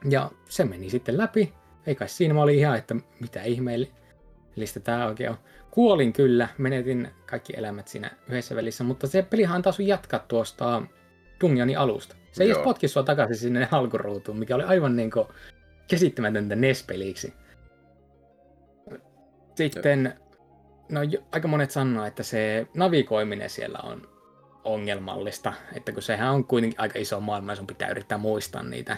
Ja 0.10 0.32
se 0.50 0.66
meni 0.66 0.90
sitten 0.90 1.18
läpi. 1.18 1.54
Ei 1.88 1.96
kai 1.96 2.10
siinä 2.10 2.34
mä 2.34 2.42
olin 2.42 2.60
ihan, 2.60 2.78
että 2.78 2.96
mitä 3.20 3.44
ihmeellistä 3.44 4.80
tää 4.84 5.08
oikein 5.08 5.30
on. 5.30 5.38
Kuolin 5.72 6.14
kyllä, 6.14 6.48
menetin 6.58 7.12
kaikki 7.26 7.54
elämät 7.58 7.88
siinä 7.88 8.12
yhdessä 8.28 8.56
välissä, 8.56 8.84
mutta 8.84 9.08
se 9.08 9.22
pelihan 9.22 9.62
taas 9.62 9.80
jatkaa 9.80 10.20
tuosta 10.20 10.82
Dungeonin 11.42 11.78
alusta. 11.78 12.16
Se 12.32 12.44
ei 12.44 12.50
Joo. 12.50 12.58
edes 12.58 12.64
potki 12.64 12.88
sua 12.88 13.04
takaisin 13.04 13.38
sinne 13.38 13.68
alkuruutuun, 13.72 14.40
mikä 14.40 14.56
oli 14.56 14.64
aivan 14.64 14.96
niin 14.96 15.12
kuin 15.12 15.28
käsittämätöntä 15.88 16.56
NES-peliksi. 16.56 17.34
Sitten, 19.56 20.14
no 20.92 21.00
aika 21.32 21.48
monet 21.48 21.72
sanoo, 21.72 22.06
että 22.06 22.24
se 22.24 22.68
navigoiminen 22.74 23.50
siellä 23.50 23.80
on 23.84 24.10
ongelmallista, 24.64 25.54
että 25.74 25.92
kun 25.92 26.02
sehän 26.02 26.34
on 26.34 26.46
kuitenkin 26.46 26.80
aika 26.80 27.00
iso 27.00 27.20
maailma 27.20 27.52
ja 27.52 27.56
sun 27.56 27.68
pitää 27.68 27.90
yrittää 27.90 28.18
muistaa 28.18 28.64
niitä. 28.64 28.98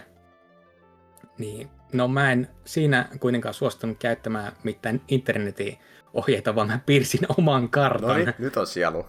Niin, 1.37 1.69
no 1.93 2.07
mä 2.07 2.31
en 2.31 2.47
siinä 2.65 3.09
kuitenkaan 3.19 3.53
suostunut 3.53 3.97
käyttämään 3.99 4.51
mitään 4.63 5.01
internetin 5.07 5.77
ohjeita, 6.13 6.55
vaan 6.55 6.67
mä 6.67 6.79
piirsin 6.85 7.21
oman 7.37 7.69
kartan. 7.69 8.09
No 8.09 8.15
niin, 8.15 8.33
nyt 8.39 8.57
on 8.57 8.67
sielu. 8.67 9.05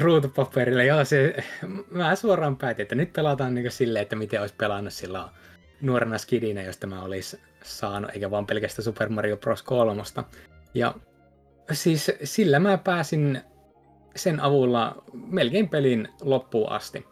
Ruutupaperille, 0.00 0.86
joo, 0.86 1.04
se, 1.04 1.44
mä 1.90 2.14
suoraan 2.14 2.56
päätin, 2.56 2.82
että 2.82 2.94
nyt 2.94 3.12
pelataan 3.12 3.54
niin 3.54 3.70
silleen, 3.70 4.02
että 4.02 4.16
miten 4.16 4.40
olisi 4.40 4.54
pelannut 4.58 4.92
silloin 4.92 5.30
nuorena 5.80 6.18
skidinä, 6.18 6.62
jos 6.62 6.76
tämä 6.76 7.02
olisi 7.02 7.40
saanut, 7.62 8.10
eikä 8.14 8.30
vaan 8.30 8.46
pelkästään 8.46 8.84
Super 8.84 9.08
Mario 9.08 9.36
Bros. 9.36 9.62
3. 9.62 10.02
Ja 10.74 10.94
siis 11.72 12.10
sillä 12.24 12.58
mä 12.58 12.78
pääsin 12.78 13.40
sen 14.16 14.40
avulla 14.40 15.02
melkein 15.12 15.68
pelin 15.68 16.08
loppuun 16.20 16.70
asti. 16.70 17.06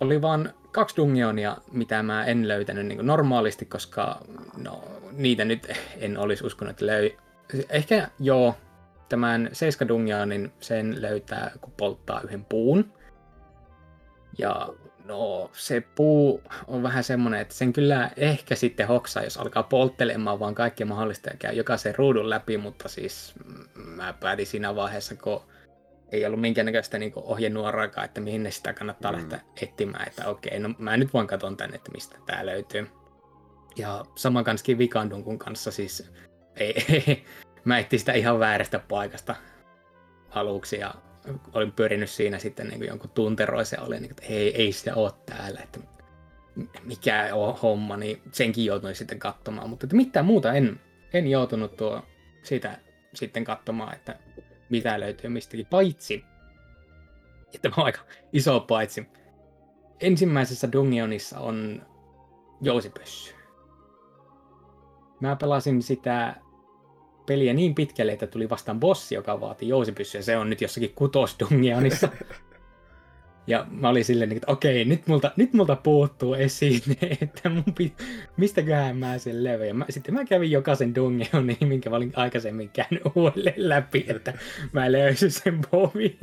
Oli 0.00 0.22
vaan 0.22 0.54
kaksi 0.72 0.96
dungionia, 0.96 1.56
mitä 1.72 2.02
mä 2.02 2.24
en 2.24 2.48
löytänyt 2.48 2.86
niin 2.86 3.06
normaalisti, 3.06 3.64
koska 3.64 4.20
no, 4.56 4.84
niitä 5.12 5.44
nyt 5.44 5.72
en 5.96 6.18
olisi 6.18 6.46
uskonut, 6.46 6.70
että 6.70 6.86
löy... 6.86 7.10
Ehkä 7.68 8.08
joo, 8.18 8.54
tämän 9.08 9.48
Seiska 9.52 9.88
Dungionin 9.88 10.52
sen 10.60 11.02
löytää, 11.02 11.50
kun 11.60 11.72
polttaa 11.76 12.20
yhden 12.20 12.44
puun. 12.44 12.92
Ja 14.38 14.68
No 15.08 15.50
se 15.52 15.80
puu 15.80 16.42
on 16.66 16.82
vähän 16.82 17.04
semmoinen, 17.04 17.40
että 17.40 17.54
sen 17.54 17.72
kyllä 17.72 18.10
ehkä 18.16 18.54
sitten 18.54 18.88
hoksaa, 18.88 19.24
jos 19.24 19.36
alkaa 19.36 19.62
polttelemaan 19.62 20.40
vaan 20.40 20.54
kaikki 20.54 20.84
mahdollista 20.84 21.30
ja 21.30 21.36
käy 21.36 21.54
jokaisen 21.54 21.94
ruudun 21.94 22.30
läpi, 22.30 22.58
mutta 22.58 22.88
siis 22.88 23.34
mä 23.74 24.12
päätin 24.12 24.46
siinä 24.46 24.76
vaiheessa, 24.76 25.14
kun 25.16 25.42
ei 26.12 26.26
ollut 26.26 26.40
minkäännäköistä 26.40 26.98
niin 26.98 27.12
ohjenuoraakaan, 27.16 28.04
että 28.04 28.20
mihin 28.20 28.42
ne 28.42 28.50
sitä 28.50 28.72
kannattaa 28.72 29.12
mm. 29.12 29.18
lähteä 29.18 29.40
etsimään, 29.62 30.08
että 30.08 30.28
okei, 30.28 30.58
no 30.58 30.70
mä 30.78 30.96
nyt 30.96 31.12
voin 31.12 31.26
katson 31.26 31.56
tänne, 31.56 31.76
että 31.76 31.90
mistä 31.92 32.16
tää 32.26 32.46
löytyy. 32.46 32.86
Ja 33.76 34.04
saman 34.14 34.44
kanssakin 34.44 34.78
Vikandunkun 34.78 35.38
kanssa 35.38 35.70
siis, 35.70 36.10
ei, 36.56 36.84
ei, 36.88 37.24
mä 37.64 37.78
etsin 37.78 37.98
sitä 37.98 38.12
ihan 38.12 38.38
väärästä 38.38 38.78
paikasta 38.78 39.34
aluksi 40.30 40.78
ja 40.78 40.94
olin 41.52 41.72
pyörinyt 41.72 42.10
siinä 42.10 42.38
sitten 42.38 42.68
niin 42.68 42.78
kuin 42.78 42.88
jonkun 42.88 43.10
tunteroisen, 43.10 43.80
oli 43.80 44.00
niin, 44.00 44.10
että 44.10 44.26
ei, 44.28 44.62
ei 44.62 44.72
sitä 44.72 44.94
ole 44.94 45.12
täällä, 45.26 45.60
että 45.62 45.80
mikä 46.84 47.28
on 47.32 47.58
homma, 47.62 47.96
niin 47.96 48.22
senkin 48.32 48.64
joutuin 48.64 48.94
sitten 48.94 49.18
katsomaan, 49.18 49.70
mutta 49.70 49.86
että 49.86 49.96
mitään 49.96 50.26
muuta 50.26 50.52
en, 50.52 50.80
en 51.12 51.26
joutunut 51.26 51.76
tuo 51.76 52.02
sitä 52.42 52.78
sitten 53.14 53.44
katsomaan, 53.44 53.94
että 53.94 54.18
mitä 54.70 55.00
löytyy 55.00 55.30
mistäkin, 55.30 55.66
paitsi, 55.66 56.24
että 57.54 57.70
on 57.76 57.84
aika 57.84 58.00
iso 58.32 58.60
paitsi. 58.60 59.06
Ensimmäisessä 60.00 60.72
Dungionissa 60.72 61.40
on 61.40 61.86
jousipössy. 62.60 63.34
Mä 65.20 65.36
pelasin 65.36 65.82
sitä 65.82 66.34
peliä 67.26 67.54
niin 67.54 67.74
pitkälle, 67.74 68.12
että 68.12 68.26
tuli 68.26 68.50
vastaan 68.50 68.80
bossi, 68.80 69.14
joka 69.14 69.40
vaati 69.40 69.68
jousipyssyä. 69.68 70.22
Se 70.22 70.36
on 70.36 70.50
nyt 70.50 70.60
jossakin 70.60 70.94
kutosdungionissa. 70.94 72.08
Ja 73.48 73.66
mä 73.70 73.88
olin 73.88 74.04
silleen, 74.04 74.32
että 74.32 74.52
okei, 74.52 74.84
nyt 74.84 75.06
multa, 75.06 75.32
nyt 75.36 75.52
multa 75.52 75.76
puuttuu 75.76 76.34
esiin, 76.34 76.82
että 77.22 77.48
mun 77.48 77.74
pit, 77.78 78.02
mistäköhän 78.36 78.96
mä 78.96 79.18
sen 79.18 79.44
levyn. 79.44 79.76
Mä, 79.76 79.84
sitten 79.90 80.14
mä 80.14 80.24
kävin 80.24 80.50
jokaisen 80.50 80.94
dungeonin, 80.94 81.56
minkä 81.60 81.90
mä 81.90 81.96
olin 81.96 82.12
aikaisemmin 82.16 82.70
käynyt 82.70 83.02
uudelleen 83.14 83.68
läpi, 83.68 84.04
että 84.08 84.32
mä 84.72 84.92
löysin 84.92 85.30
sen 85.30 85.60
povin. 85.70 86.18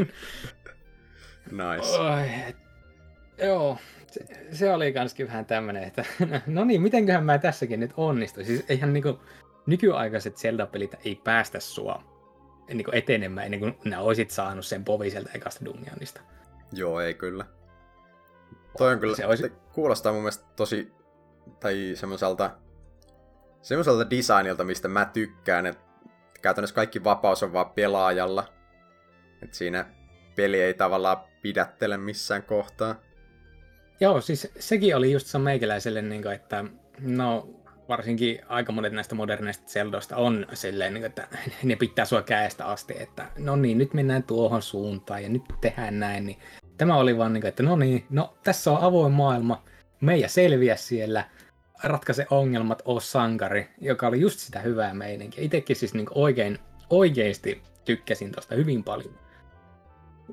Nice. 1.51 1.99
Oi, 1.99 2.29
joo, 3.47 3.77
se, 4.11 4.25
se 4.51 4.71
oli 4.73 4.93
kanskin 4.93 5.27
vähän 5.27 5.45
tämmönen, 5.45 5.83
että 5.83 6.05
no 6.47 6.63
niin, 6.65 6.81
mitenköhän 6.81 7.25
mä 7.25 7.37
tässäkin 7.37 7.79
nyt 7.79 7.91
onnistuin. 7.97 8.45
Siis 8.45 8.65
eihän 8.69 8.93
niinku 8.93 9.19
nykyaikaiset 9.65 10.37
Zelda-pelit 10.37 10.95
ei 11.05 11.15
päästä 11.23 11.59
sua 11.59 12.03
niinku 12.73 12.91
etenemään 12.93 13.45
ennen 13.45 13.59
kuin 13.59 13.77
nää 13.85 14.01
oisit 14.01 14.31
saanut 14.31 14.65
sen 14.65 14.83
povi 14.83 15.09
sieltä 15.09 15.29
ekasta 15.33 15.65
dungeonista. 15.65 16.21
Joo, 16.75 17.01
ei 17.01 17.13
kyllä. 17.13 17.45
Toi 18.77 18.93
on 18.93 18.99
kyllä, 18.99 19.15
Se 19.15 19.25
olisi- 19.25 19.51
kuulostaa 19.73 20.11
mun 20.13 20.21
mielestä 20.21 20.45
tosi, 20.55 20.91
tai 21.59 21.91
semmoiselta, 21.95 22.51
semmoiselta 23.61 24.09
designilta, 24.09 24.63
mistä 24.63 24.87
mä 24.87 25.05
tykkään, 25.05 25.65
että 25.65 25.81
käytännössä 26.41 26.75
kaikki 26.75 27.03
vapaus 27.03 27.43
on 27.43 27.53
vaan 27.53 27.69
pelaajalla. 27.69 28.53
Että 29.41 29.57
siinä 29.57 29.85
peli 30.35 30.61
ei 30.61 30.73
tavallaan 30.73 31.17
pidättele 31.41 31.97
missään 31.97 32.43
kohtaa. 32.43 32.95
Joo, 33.99 34.21
siis 34.21 34.51
sekin 34.59 34.95
oli 34.95 35.11
just 35.11 35.27
se 35.27 35.37
meikäläiselle, 35.37 36.01
niin 36.01 36.21
kuin, 36.21 36.33
että 36.35 36.65
no 36.99 37.49
varsinkin 37.89 38.39
aika 38.47 38.71
monet 38.71 38.93
näistä 38.93 39.15
moderneista 39.15 39.67
Zeldoista 39.67 40.15
on 40.15 40.45
silleen, 40.53 40.93
niin 40.93 41.01
kuin, 41.01 41.09
että 41.09 41.27
ne 41.63 41.75
pitää 41.75 42.05
sua 42.05 42.21
käestä 42.21 42.65
asti, 42.65 42.93
että 42.99 43.27
no 43.37 43.55
niin, 43.55 43.77
nyt 43.77 43.93
mennään 43.93 44.23
tuohon 44.23 44.61
suuntaan 44.61 45.23
ja 45.23 45.29
nyt 45.29 45.43
tehdään 45.61 45.99
näin, 45.99 46.25
niin 46.25 46.37
tämä 46.77 46.97
oli 46.97 47.17
vaan 47.17 47.33
niin 47.33 47.45
että 47.45 47.63
no 47.63 47.75
niin, 47.75 48.05
no 48.09 48.37
tässä 48.43 48.71
on 48.71 48.77
avoin 48.81 49.13
maailma, 49.13 49.63
meidän 50.01 50.29
selviä 50.29 50.75
siellä, 50.75 51.23
ratkaise 51.83 52.27
ongelmat, 52.29 52.81
oo 52.85 52.99
sankari, 52.99 53.69
joka 53.81 54.07
oli 54.07 54.19
just 54.19 54.39
sitä 54.39 54.59
hyvää 54.59 54.93
meininkiä. 54.93 55.43
Itsekin 55.43 55.75
siis 55.75 55.93
niin 55.93 56.07
oikein, 56.15 56.59
oikeasti 56.89 57.61
tykkäsin 57.85 58.31
tosta 58.31 58.55
hyvin 58.55 58.83
paljon. 58.83 59.19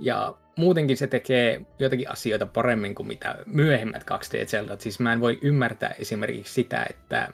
Ja 0.01 0.35
muutenkin 0.57 0.97
se 0.97 1.07
tekee 1.07 1.61
jotakin 1.79 2.11
asioita 2.11 2.47
paremmin 2.47 2.95
kuin 2.95 3.07
mitä 3.07 3.37
myöhemmät 3.47 4.03
2D 4.03 4.47
Zeldat. 4.47 4.81
Siis 4.81 5.01
mä 5.01 5.13
en 5.13 5.21
voi 5.21 5.39
ymmärtää 5.43 5.95
esimerkiksi 5.99 6.55
sitä, 6.55 6.87
että 6.91 7.33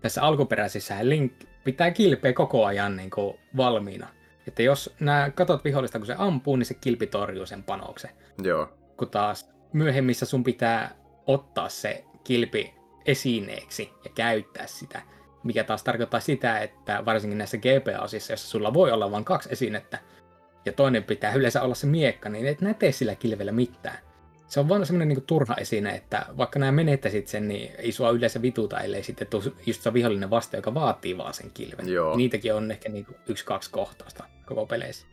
tässä 0.00 0.22
alkuperäisessä 0.22 0.96
Link 1.02 1.32
pitää 1.64 1.90
kilpeä 1.90 2.32
koko 2.32 2.64
ajan 2.64 2.96
niin 2.96 3.10
valmiina. 3.56 4.08
Että 4.50 4.62
jos 4.62 4.94
nämä 5.00 5.30
katot 5.34 5.64
vihollista, 5.64 5.98
kun 5.98 6.06
se 6.06 6.14
ampuu, 6.18 6.56
niin 6.56 6.66
se 6.66 6.74
kilpi 6.74 7.06
torjuu 7.06 7.46
sen 7.46 7.62
panoksen. 7.62 8.10
Joo, 8.42 8.68
Kun 8.96 9.10
taas 9.10 9.50
myöhemmissä 9.72 10.26
sun 10.26 10.44
pitää 10.44 10.94
ottaa 11.26 11.68
se 11.68 12.04
kilpi 12.24 12.74
esineeksi 13.06 13.90
ja 14.04 14.10
käyttää 14.14 14.66
sitä. 14.66 15.02
Mikä 15.44 15.64
taas 15.64 15.82
tarkoittaa 15.82 16.20
sitä, 16.20 16.58
että 16.58 17.04
varsinkin 17.04 17.38
näissä 17.38 17.56
GP-osissa, 17.56 18.32
jossa 18.32 18.48
sulla 18.48 18.74
voi 18.74 18.92
olla 18.92 19.10
vain 19.10 19.24
kaksi 19.24 19.48
esinettä, 19.52 19.98
ja 20.66 20.72
toinen 20.72 21.04
pitää 21.04 21.32
yleensä 21.32 21.62
olla 21.62 21.74
se 21.74 21.86
miekka, 21.86 22.28
niin 22.28 22.46
et 22.46 22.60
nää 22.60 22.74
tee 22.74 22.92
sillä 22.92 23.14
kilvellä 23.14 23.52
mitään. 23.52 23.98
Se 24.50 24.60
on 24.60 24.68
vaan 24.68 24.86
semmoinen 24.86 25.08
niinku 25.08 25.24
turha 25.26 25.54
esine, 25.54 25.90
että 25.94 26.26
vaikka 26.36 26.58
nämä 26.58 26.72
menettäisit 26.72 27.28
sen, 27.28 27.48
niin 27.48 27.72
ei 27.78 27.92
sua 27.92 28.10
yleensä 28.10 28.42
vituta, 28.42 28.80
ellei 28.80 29.02
sitten 29.02 29.26
tuu 29.26 29.42
just 29.66 29.82
se 29.82 29.92
vihollinen 29.92 30.30
vasta, 30.30 30.56
joka 30.56 30.74
vaatii 30.74 31.18
vaan 31.18 31.34
sen 31.34 31.50
kilven. 31.54 31.88
Joo. 31.88 32.16
Niitäkin 32.16 32.54
on 32.54 32.70
ehkä 32.70 32.88
niinku 32.88 33.12
yksi-kaksi 33.26 33.70
kohtausta 33.70 34.24
koko 34.46 34.66
peleissä. 34.66 35.06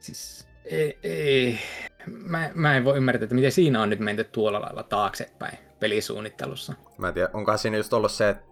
Siis 0.00 0.48
ei, 0.64 0.98
ei. 1.02 1.58
Mä, 2.06 2.50
mä 2.54 2.76
en 2.76 2.84
voi 2.84 2.96
ymmärtää, 2.96 3.24
että 3.24 3.34
miten 3.34 3.52
siinä 3.52 3.82
on 3.82 3.90
nyt 3.90 4.00
menty 4.00 4.24
tuolla 4.24 4.60
lailla 4.60 4.82
taaksepäin 4.82 5.58
pelisuunnittelussa. 5.80 6.74
mä 6.98 7.08
en 7.08 7.14
tiedä, 7.14 7.28
onkohan 7.32 7.58
siinä 7.58 7.76
just 7.76 7.92
ollut 7.92 8.12
se, 8.12 8.28
että 8.28 8.44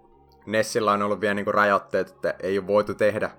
Nessillä 0.46 0.92
on 0.92 1.03
ollut 1.03 1.20
vielä 1.20 1.35
niinku 1.35 1.53
rajoitteet, 1.53 2.09
että 2.09 2.35
ei 2.42 2.59
ole 2.59 2.66
voitu 2.66 2.94
tehdä 2.94 3.31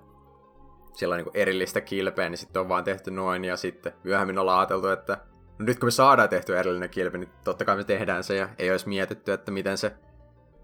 sillä 0.92 1.16
niinku 1.16 1.30
erillistä 1.34 1.80
kilpeä, 1.80 2.28
niin 2.28 2.38
sitten 2.38 2.60
on 2.60 2.68
vaan 2.68 2.84
tehty 2.84 3.10
noin, 3.10 3.44
ja 3.44 3.56
sitten 3.56 3.92
myöhemmin 4.04 4.38
ollaan 4.38 4.58
ajateltu, 4.58 4.88
että 4.88 5.31
no 5.62 5.66
nyt 5.66 5.78
kun 5.78 5.86
me 5.86 5.90
saadaan 5.90 6.28
tehty 6.28 6.58
erillinen 6.58 6.90
kilpe, 6.90 7.18
niin 7.18 7.30
totta 7.44 7.64
kai 7.64 7.76
me 7.76 7.84
tehdään 7.84 8.24
se, 8.24 8.36
ja 8.36 8.48
ei 8.58 8.70
olisi 8.70 8.88
mietitty, 8.88 9.32
että 9.32 9.50
miten 9.50 9.78
se 9.78 9.92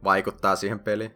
vaikuttaa 0.04 0.56
siihen 0.56 0.78
peliin. 0.78 1.14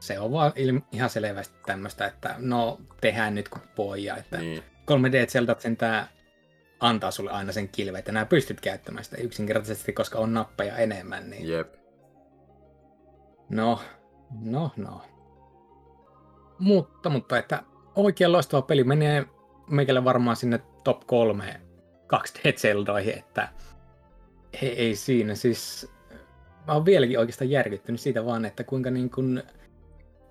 Se 0.00 0.18
on 0.18 0.32
vaan 0.32 0.52
ilmi, 0.56 0.84
ihan 0.92 1.10
selvästi 1.10 1.54
tämmöistä, 1.66 2.06
että 2.06 2.34
no 2.38 2.78
tehdään 3.00 3.34
nyt 3.34 3.48
kun 3.48 3.62
poja, 3.76 4.16
että 4.16 4.38
Niin. 4.38 4.62
3D 4.90 5.26
Zeldat 5.26 5.60
sentään 5.60 6.08
antaa 6.80 7.10
sulle 7.10 7.30
aina 7.30 7.52
sen 7.52 7.68
kilven, 7.68 7.98
että 7.98 8.12
nämä 8.12 8.26
pystyt 8.26 8.60
käyttämään 8.60 9.04
sitä 9.04 9.16
yksinkertaisesti, 9.16 9.92
koska 9.92 10.18
on 10.18 10.34
nappeja 10.34 10.76
enemmän, 10.76 11.30
niin 11.30 11.48
Jep. 11.48 11.74
no, 13.48 13.80
no, 14.40 14.70
no. 14.76 15.02
Mutta, 16.58 17.08
mutta 17.08 17.38
että 17.38 17.62
oikein 17.94 18.32
loistava 18.32 18.62
peli 18.62 18.84
menee 18.84 19.26
meikälle 19.70 20.04
varmaan 20.04 20.36
sinne 20.36 20.58
top 20.84 21.06
kolme 21.06 21.60
2D 22.12 22.52
Zeldoihin, 22.60 23.18
että 23.18 23.48
ei, 24.62 24.68
ei 24.68 24.96
siinä 24.96 25.34
siis, 25.34 25.90
mä 26.66 26.72
oon 26.72 26.84
vieläkin 26.84 27.18
oikeastaan 27.18 27.50
järkyttynyt 27.50 28.00
siitä 28.00 28.24
vaan, 28.24 28.44
että 28.44 28.64
kuinka 28.64 28.90
niin 28.90 29.10
kuin 29.10 29.42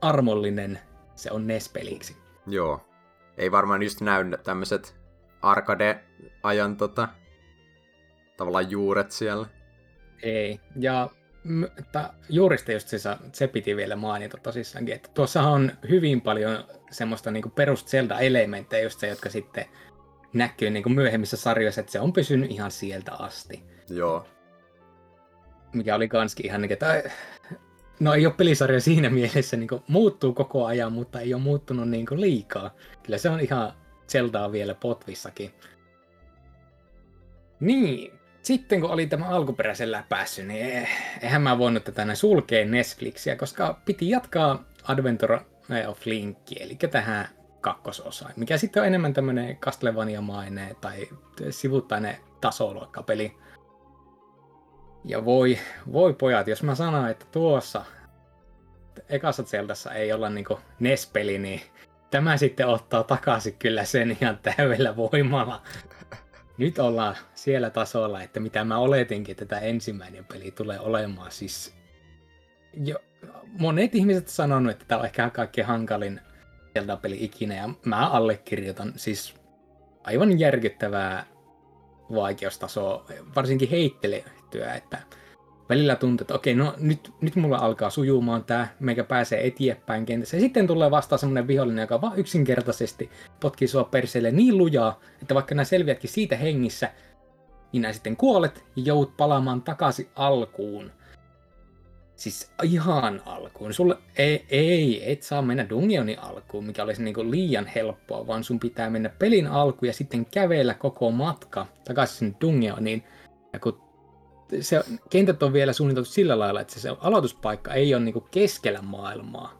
armollinen 0.01 0.79
se 1.15 1.31
on 1.31 1.47
NES-peliksi. 1.47 2.17
Joo. 2.47 2.81
Ei 3.37 3.51
varmaan 3.51 3.83
just 3.83 4.01
näy 4.01 4.25
tämmöiset 4.43 4.95
arcade-ajan 5.41 6.77
tota, 6.77 7.07
tavallaan 8.37 8.71
juuret 8.71 9.11
siellä. 9.11 9.47
Ei. 10.23 10.59
Ja 10.79 11.09
m- 11.43 11.63
ta, 11.91 12.13
juurista 12.29 12.71
just 12.71 12.87
se, 12.87 12.97
se 13.33 13.47
piti 13.47 13.75
vielä 13.75 13.95
mainita 13.95 14.37
tosissaankin, 14.37 14.95
että 14.95 15.09
tuossa 15.13 15.41
on 15.43 15.71
hyvin 15.89 16.21
paljon 16.21 16.63
semmoista 16.91 17.31
niinku 17.31 17.49
perus 17.49 17.85
Zelda-elementtejä, 17.85 18.83
just 18.83 18.99
se, 18.99 19.07
jotka 19.07 19.29
sitten 19.29 19.65
näkyy 20.35 20.69
niinku 20.69 20.89
myöhemmissä 20.89 21.37
sarjoissa, 21.37 21.81
että 21.81 21.91
se 21.91 21.99
on 21.99 22.13
pysynyt 22.13 22.51
ihan 22.51 22.71
sieltä 22.71 23.13
asti. 23.13 23.63
Joo. 23.89 24.27
Mikä 25.73 25.95
oli 25.95 26.07
kanskin 26.07 26.45
ihan 26.45 26.61
niin, 26.61 26.73
että 26.73 27.03
no 27.99 28.13
ei 28.13 28.25
ole 28.25 28.33
pelisarja 28.33 28.81
siinä 28.81 29.09
mielessä, 29.09 29.57
niin 29.57 29.69
muuttuu 29.87 30.33
koko 30.33 30.65
ajan, 30.65 30.93
mutta 30.93 31.19
ei 31.19 31.33
ole 31.33 31.41
muuttunut 31.41 31.89
niin 31.89 32.05
liikaa. 32.11 32.75
Kyllä 33.03 33.17
se 33.17 33.29
on 33.29 33.39
ihan 33.39 33.73
Zeldaa 34.07 34.51
vielä 34.51 34.75
potvissakin. 34.75 35.51
Niin, 37.59 38.11
sitten 38.41 38.81
kun 38.81 38.89
oli 38.91 39.07
tämä 39.07 39.25
alkuperäisen 39.25 39.91
läpässy, 39.91 40.43
niin 40.43 40.65
eh, 40.65 40.89
eihän 41.21 41.41
mä 41.41 41.57
voinut 41.57 41.83
tätä 41.83 42.05
näin 42.05 42.17
sulkea 42.17 42.65
Netflixiä, 42.65 43.35
koska 43.35 43.79
piti 43.85 44.09
jatkaa 44.09 44.63
Adventure 44.83 45.39
of 45.87 46.05
Linkia, 46.05 46.65
eli 46.65 46.75
tähän 46.75 47.27
kakkososaan, 47.65 48.33
mikä 48.35 48.57
sitten 48.57 48.81
on 48.81 48.87
enemmän 48.87 49.13
tämmöinen 49.13 49.57
Castlevania-mainen 49.57 50.75
tai 50.81 51.07
sivuttainen 51.49 52.17
tasoluokkapeli. 52.41 53.37
Ja 55.05 55.25
voi, 55.25 55.57
voi 55.91 56.13
pojat, 56.13 56.47
jos 56.47 56.63
mä 56.63 56.75
sanon, 56.75 57.09
että 57.09 57.25
tuossa 57.31 57.85
ekassa 59.09 59.43
Zeldassa 59.43 59.93
ei 59.93 60.13
olla 60.13 60.29
niinku 60.29 60.59
NES-peli, 60.79 61.37
niin 61.37 61.61
tämä 62.11 62.37
sitten 62.37 62.67
ottaa 62.67 63.03
takaisin 63.03 63.55
kyllä 63.59 63.83
sen 63.83 64.17
ihan 64.21 64.39
täydellä 64.43 64.95
voimalla. 64.95 65.61
Nyt 66.57 66.79
ollaan 66.79 67.15
siellä 67.35 67.69
tasolla, 67.69 68.21
että 68.21 68.39
mitä 68.39 68.63
mä 68.63 68.77
oletinkin, 68.77 69.31
että 69.31 69.45
tämä 69.45 69.61
ensimmäinen 69.61 70.25
peli 70.25 70.51
tulee 70.51 70.79
olemaan. 70.79 71.31
Siis 71.31 71.75
jo, 72.73 72.99
monet 73.59 73.95
ihmiset 73.95 74.27
sanonut, 74.27 74.71
että 74.71 74.85
tämä 74.87 74.99
on 74.99 75.05
ehkä 75.05 75.29
kaikkein 75.29 75.67
hankalin 75.67 76.21
Zelda-peli 76.79 77.17
ikinä, 77.19 77.55
ja 77.55 77.69
mä 77.85 78.09
allekirjoitan 78.09 78.93
siis 78.95 79.35
aivan 80.03 80.39
järkyttävää 80.39 81.25
vaikeustasoa, 82.15 83.05
varsinkin 83.35 83.69
heittelyä, 83.69 84.73
että 84.75 84.97
välillä 85.69 85.95
tuntuu, 85.95 86.23
että 86.23 86.35
okei, 86.35 86.53
no 86.53 86.73
nyt, 86.77 87.11
nyt 87.21 87.35
mulla 87.35 87.57
alkaa 87.57 87.89
sujumaan 87.89 88.43
tää, 88.43 88.75
meikä 88.79 89.03
pääsee 89.03 89.47
eteenpäin 89.47 90.05
kentässä. 90.05 90.37
Ja 90.37 90.41
sitten 90.41 90.67
tulee 90.67 90.91
vastaan 90.91 91.19
semmonen 91.19 91.47
vihollinen, 91.47 91.81
joka 91.83 92.01
vaan 92.01 92.19
yksinkertaisesti 92.19 93.09
potkii 93.39 93.67
sua 93.67 93.83
perseelle 93.83 94.31
niin 94.31 94.57
lujaa, 94.57 94.99
että 95.21 95.35
vaikka 95.35 95.55
nää 95.55 95.65
selviätkin 95.65 96.09
siitä 96.09 96.35
hengissä, 96.35 96.91
niin 97.73 97.81
nää 97.81 97.93
sitten 97.93 98.17
kuolet 98.17 98.65
ja 98.75 98.83
joudut 98.85 99.17
palaamaan 99.17 99.61
takaisin 99.61 100.09
alkuun. 100.15 100.91
Siis 102.15 102.51
ihan 102.63 103.21
alkuun. 103.25 103.73
Sulle 103.73 103.97
ei, 104.17 104.45
ei, 104.49 105.11
et 105.11 105.23
saa 105.23 105.41
mennä 105.41 105.69
dungeonin 105.69 106.19
alkuun, 106.19 106.65
mikä 106.65 106.83
olisi 106.83 107.03
niinku 107.03 107.31
liian 107.31 107.67
helppoa, 107.67 108.27
vaan 108.27 108.43
sun 108.43 108.59
pitää 108.59 108.89
mennä 108.89 109.09
pelin 109.09 109.47
alkuun 109.47 109.87
ja 109.87 109.93
sitten 109.93 110.25
kävellä 110.25 110.73
koko 110.73 111.11
matka 111.11 111.67
takaisin 111.87 112.17
sinne 112.17 112.35
dungeoniin. 112.41 113.03
Ja 113.53 113.59
kun 113.59 113.81
se, 114.61 114.83
kentät 115.09 115.43
on 115.43 115.53
vielä 115.53 115.73
suunniteltu 115.73 116.09
sillä 116.09 116.39
lailla, 116.39 116.61
että 116.61 116.79
se, 116.79 116.89
aloituspaikka 116.99 117.73
ei 117.73 117.95
ole 117.95 118.03
niinku 118.03 118.27
keskellä 118.31 118.81
maailmaa, 118.81 119.53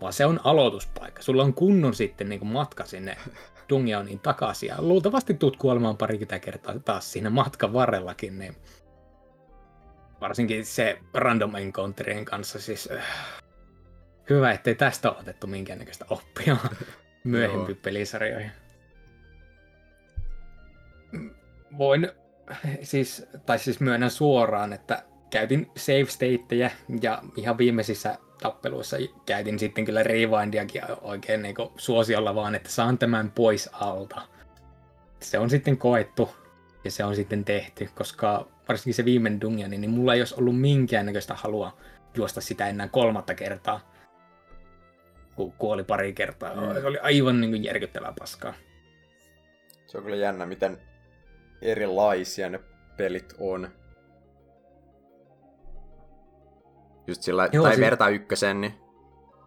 vaan 0.00 0.12
se 0.12 0.26
on 0.26 0.40
aloituspaikka. 0.44 1.22
Sulla 1.22 1.42
on 1.42 1.54
kunnon 1.54 1.94
sitten 1.94 2.28
niinku 2.28 2.46
matka 2.46 2.84
sinne 2.84 3.16
Dungionin 3.68 4.20
takaisin. 4.20 4.66
Ja 4.66 4.76
luultavasti 4.78 5.34
tuut 5.34 5.56
kuolemaan 5.56 5.96
parikymmentä 5.96 6.38
kertaa 6.38 6.78
taas 6.78 7.12
siinä 7.12 7.30
matkan 7.30 7.72
varrellakin, 7.72 8.38
niin 8.38 8.56
varsinkin 10.24 10.64
se 10.64 10.98
random 11.14 11.54
encounterien 11.54 12.24
kanssa 12.24 12.60
siis 12.60 12.88
äh, 12.92 13.04
hyvä, 14.30 14.52
ettei 14.52 14.74
tästä 14.74 15.10
ole 15.10 15.18
otettu 15.18 15.46
minkäännäköistä 15.46 16.04
oppia 16.10 16.56
myöhempiin 17.24 17.78
pelisarjoihin. 17.82 18.52
Voin 21.78 22.10
siis, 22.82 23.26
tai 23.46 23.58
siis 23.58 23.80
myönnän 23.80 24.10
suoraan, 24.10 24.72
että 24.72 25.02
käytin 25.30 25.70
save 25.76 26.04
stateja 26.04 26.70
ja 27.02 27.22
ihan 27.36 27.58
viimeisissä 27.58 28.18
tappeluissa 28.42 28.96
käytin 29.26 29.58
sitten 29.58 29.84
kyllä 29.84 30.02
rewindiakin 30.02 30.82
oikein 31.02 31.42
niin 31.42 31.54
suosiolla 31.76 32.34
vaan, 32.34 32.54
että 32.54 32.70
saan 32.70 32.98
tämän 32.98 33.30
pois 33.30 33.70
alta. 33.72 34.22
Se 35.20 35.38
on 35.38 35.50
sitten 35.50 35.78
koettu 35.78 36.43
ja 36.84 36.90
se 36.90 37.04
on 37.04 37.16
sitten 37.16 37.44
tehty, 37.44 37.88
koska 37.94 38.48
varsinkin 38.68 38.94
se 38.94 39.04
viimeinen 39.04 39.40
dungeon, 39.40 39.70
niin 39.70 39.90
mulla 39.90 40.14
ei 40.14 40.20
olisi 40.20 40.34
ollut 40.38 40.60
minkäännäköistä 40.60 41.34
halua 41.34 41.78
juosta 42.16 42.40
sitä 42.40 42.68
enää 42.68 42.88
kolmatta 42.88 43.34
kertaa, 43.34 43.92
kun 45.36 45.52
kuoli 45.52 45.84
pari 45.84 46.12
kertaa. 46.12 46.54
Mm. 46.54 46.80
Se 46.80 46.86
oli 46.86 46.98
aivan 46.98 47.40
niin 47.40 47.50
kuin 47.50 47.64
järkyttävää 47.64 48.14
paskaa. 48.18 48.54
Se 49.86 49.98
on 49.98 50.04
kyllä 50.04 50.16
jännä, 50.16 50.46
miten 50.46 50.78
erilaisia 51.62 52.50
ne 52.50 52.60
pelit 52.96 53.34
on. 53.38 53.68
Just 57.06 57.22
sillä, 57.22 57.48
Joo, 57.52 57.64
tai 57.64 57.74
si- 57.74 57.80
verta 57.80 58.08
ykkösen, 58.08 58.60
niin... 58.60 58.74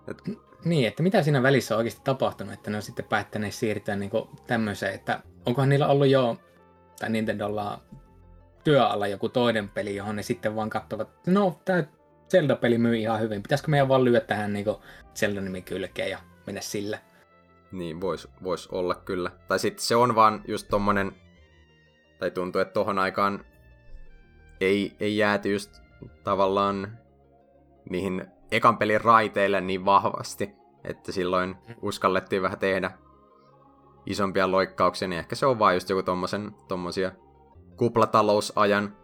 Et... 0.07 0.17
Niin, 0.65 0.87
että 0.87 1.03
mitä 1.03 1.23
siinä 1.23 1.43
välissä 1.43 1.75
on 1.75 1.77
oikeasti 1.77 2.01
tapahtunut, 2.03 2.53
että 2.53 2.71
ne 2.71 2.77
on 2.77 2.83
sitten 2.83 3.05
päättäneet 3.05 3.53
siirtyä 3.53 3.95
niin 3.95 4.11
tämmöiseen, 4.47 4.93
että 4.93 5.21
onkohan 5.45 5.69
niillä 5.69 5.87
ollut 5.87 6.07
jo, 6.07 6.37
tai 6.99 7.09
Nintendolla 7.09 7.81
työalla 8.63 9.07
joku 9.07 9.29
toinen 9.29 9.69
peli, 9.69 9.95
johon 9.95 10.15
ne 10.15 10.23
sitten 10.23 10.55
vaan 10.55 10.69
katsovat, 10.69 11.09
no 11.27 11.59
tämä 11.65 11.83
Zelda-peli 12.31 12.77
myy 12.77 12.97
ihan 12.97 13.19
hyvin, 13.19 13.43
pitäisikö 13.43 13.71
meidän 13.71 13.87
vaan 13.87 14.03
lyödä 14.03 14.19
tähän 14.19 14.53
niin 14.53 14.65
Zelda-nimi 15.15 15.61
kylkeen 15.61 16.09
ja 16.09 16.19
mennä 16.45 16.61
sillä. 16.61 16.99
Niin, 17.71 18.01
vois, 18.01 18.27
vois 18.43 18.67
olla 18.67 18.95
kyllä. 18.95 19.31
Tai 19.47 19.59
sitten 19.59 19.83
se 19.83 19.95
on 19.95 20.15
vaan 20.15 20.41
just 20.47 20.67
tommonen, 20.67 21.11
tai 22.19 22.31
tuntuu, 22.31 22.61
että 22.61 22.73
tohon 22.73 22.99
aikaan 22.99 23.45
ei, 24.61 24.95
ei 24.99 25.17
jääty 25.17 25.51
just 25.51 25.81
tavallaan 26.23 26.97
niihin 27.89 28.25
ekan 28.51 28.77
pelin 28.77 29.01
raiteille 29.01 29.61
niin 29.61 29.85
vahvasti, 29.85 30.55
että 30.83 31.11
silloin 31.11 31.49
mm. 31.49 31.75
uskallettiin 31.81 32.41
vähän 32.41 32.59
tehdä 32.59 32.91
isompia 34.07 34.51
loikkauksia, 34.51 35.07
niin 35.07 35.19
ehkä 35.19 35.35
se 35.35 35.45
on 35.45 35.59
vaan 35.59 35.73
just 35.73 35.89
joku 35.89 36.03
tommosen, 36.03 36.51
tommosia 36.67 37.11
kuplatalousajan 37.77 38.97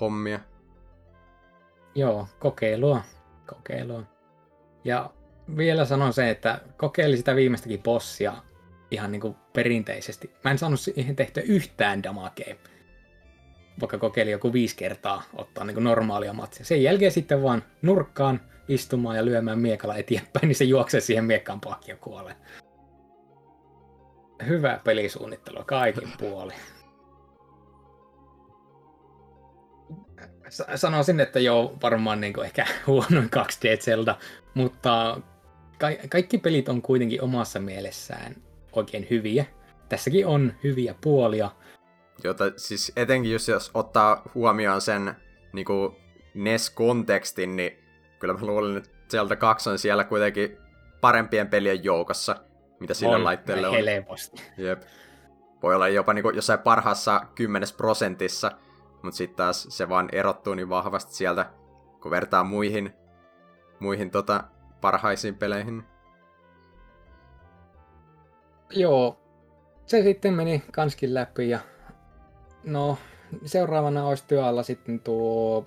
hommia. 0.00 0.40
Joo, 1.94 2.28
kokeilua. 2.38 3.02
Kokeilua. 3.46 4.02
Ja 4.84 5.10
vielä 5.56 5.84
sanon 5.84 6.12
se, 6.12 6.30
että 6.30 6.60
kokeili 6.76 7.16
sitä 7.16 7.36
viimeistäkin 7.36 7.82
bossia 7.82 8.32
ihan 8.90 9.12
niin 9.12 9.20
kuin 9.20 9.36
perinteisesti. 9.52 10.30
Mä 10.44 10.50
en 10.50 10.58
saanut 10.58 10.80
siihen 10.80 11.16
tehtyä 11.16 11.42
yhtään 11.42 12.02
damakea. 12.02 12.54
Vaikka 13.80 13.98
kokeili 13.98 14.30
joku 14.30 14.52
viisi 14.52 14.76
kertaa 14.76 15.22
ottaa 15.34 15.64
niin 15.64 15.74
kuin 15.74 15.84
normaalia 15.84 16.32
matsia. 16.32 16.64
Sen 16.64 16.82
jälkeen 16.82 17.12
sitten 17.12 17.42
vaan 17.42 17.62
nurkkaan 17.82 18.40
istumaan 18.68 19.16
ja 19.16 19.24
lyömään 19.24 19.58
miekalla 19.58 19.96
eteenpäin, 19.96 20.48
niin 20.48 20.56
se 20.56 20.64
juoksee 20.64 21.00
siihen 21.00 21.24
miekkaan 21.24 21.60
pakki 21.60 21.90
ja 21.90 21.96
kuolee. 21.96 22.36
Hyvä 24.46 24.80
pelisuunnittelu 24.84 25.64
kaikin 25.66 26.12
puolin. 26.20 26.56
sanoisin, 30.74 31.20
että 31.20 31.40
joo, 31.40 31.78
varmaan 31.82 32.20
niin 32.20 32.44
ehkä 32.44 32.66
huonoin 32.86 33.30
2D 33.36 33.80
Zelda, 33.80 34.16
mutta 34.54 35.20
ka- 35.78 36.08
kaikki 36.08 36.38
pelit 36.38 36.68
on 36.68 36.82
kuitenkin 36.82 37.22
omassa 37.22 37.60
mielessään 37.60 38.36
oikein 38.72 39.06
hyviä. 39.10 39.44
Tässäkin 39.88 40.26
on 40.26 40.54
hyviä 40.64 40.94
puolia. 41.00 41.50
Jota 42.24 42.44
siis 42.56 42.92
etenkin 42.96 43.32
just 43.32 43.48
jos 43.48 43.70
ottaa 43.74 44.22
huomioon 44.34 44.80
sen 44.80 45.14
niin 45.52 45.64
kuin 45.66 45.96
NES-kontekstin, 46.34 47.56
niin 47.56 47.78
kyllä 48.18 48.34
mä 48.34 48.46
luulen, 48.46 48.76
että 48.76 48.90
Zelda 49.10 49.36
2 49.36 49.70
on 49.70 49.78
siellä 49.78 50.04
kuitenkin 50.04 50.58
parempien 51.00 51.48
pelien 51.48 51.84
joukossa, 51.84 52.36
mitä 52.80 52.94
sillä 52.94 53.16
on, 53.16 53.24
laitteelle 53.24 53.68
on. 53.68 53.74
Helposti. 53.74 54.42
Jep. 54.56 54.82
Voi 55.62 55.74
olla 55.74 55.88
jopa 55.88 56.14
niin 56.14 56.22
kuin 56.22 56.36
jossain 56.36 56.58
parhaassa 56.58 57.20
kymmenes 57.34 57.72
prosentissa, 57.72 58.52
mutta 59.02 59.16
sitten 59.16 59.36
taas 59.36 59.66
se 59.70 59.88
vaan 59.88 60.08
erottuu 60.12 60.54
niin 60.54 60.68
vahvasti 60.68 61.14
sieltä, 61.14 61.46
kun 62.02 62.10
vertaa 62.10 62.44
muihin, 62.44 62.92
muihin 63.80 64.10
tota, 64.10 64.44
parhaisiin 64.80 65.34
peleihin. 65.34 65.84
Joo, 68.70 69.20
se 69.86 70.02
sitten 70.02 70.34
meni 70.34 70.62
kanskin 70.72 71.14
läpi 71.14 71.48
ja 71.48 71.58
no 72.64 72.98
seuraavana 73.44 74.06
olisi 74.06 74.24
työalla 74.28 74.62
sitten 74.62 75.00
tuo, 75.00 75.66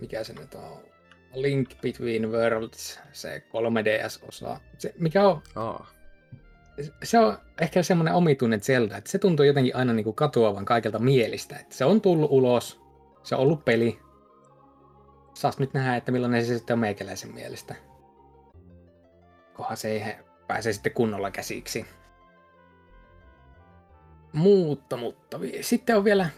mikä 0.00 0.24
se 0.24 0.32
nyt 0.32 0.54
on, 0.54 0.78
Link 1.34 1.70
Between 1.82 2.32
Worlds, 2.32 3.00
se 3.12 3.42
3DS-osa. 3.48 4.60
Se, 4.78 4.94
mikä 4.98 5.28
on, 5.28 5.42
oh. 5.56 5.86
Se 7.02 7.18
on 7.18 7.38
ehkä 7.60 7.82
semmoinen 7.82 8.14
omituinen 8.14 8.60
Zelda, 8.60 8.96
että 8.96 9.10
se 9.10 9.18
tuntuu 9.18 9.46
jotenkin 9.46 9.76
aina 9.76 9.92
niin 9.92 10.04
kuin 10.04 10.16
katoavan 10.16 10.64
kaikelta 10.64 10.98
mielistä. 10.98 11.56
Että 11.56 11.74
se 11.74 11.84
on 11.84 12.00
tullut 12.00 12.30
ulos, 12.30 12.80
se 13.22 13.34
on 13.34 13.40
ollut 13.40 13.64
peli. 13.64 13.98
Saas 15.34 15.58
nyt 15.58 15.74
nähdä, 15.74 15.96
että 15.96 16.12
millainen 16.12 16.46
se 16.46 16.58
sitten 16.58 16.74
on 16.74 16.80
meikäläisen 16.80 17.34
mielestä. 17.34 17.74
Kohan 19.54 19.76
se 19.76 19.88
ei 19.88 20.16
pääse 20.46 20.72
sitten 20.72 20.92
kunnolla 20.92 21.30
käsiksi. 21.30 21.86
Mutta, 24.32 24.96
mutta 24.96 25.38
sitten 25.60 25.96
on 25.96 26.04
vielä 26.04 26.28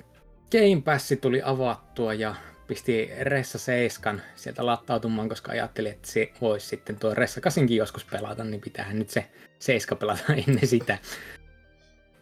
Game 0.52 0.82
Pass 0.84 1.14
tuli 1.20 1.42
avattua 1.44 2.14
ja 2.14 2.34
pisti 2.66 3.10
Ressa 3.20 3.58
7 3.58 4.22
sieltä 4.34 4.66
lattautumaan, 4.66 5.28
koska 5.28 5.52
ajattelin, 5.52 5.92
että 5.92 6.10
se 6.10 6.32
voisi 6.40 6.66
sitten 6.66 6.96
tuo 6.96 7.14
Ressa 7.14 7.40
8 7.40 7.68
joskus 7.70 8.04
pelata, 8.04 8.44
niin 8.44 8.60
pitäähän 8.60 8.98
nyt 8.98 9.10
se 9.10 9.26
7 9.58 9.98
pelata 9.98 10.34
ennen 10.46 10.66
sitä. 10.66 10.98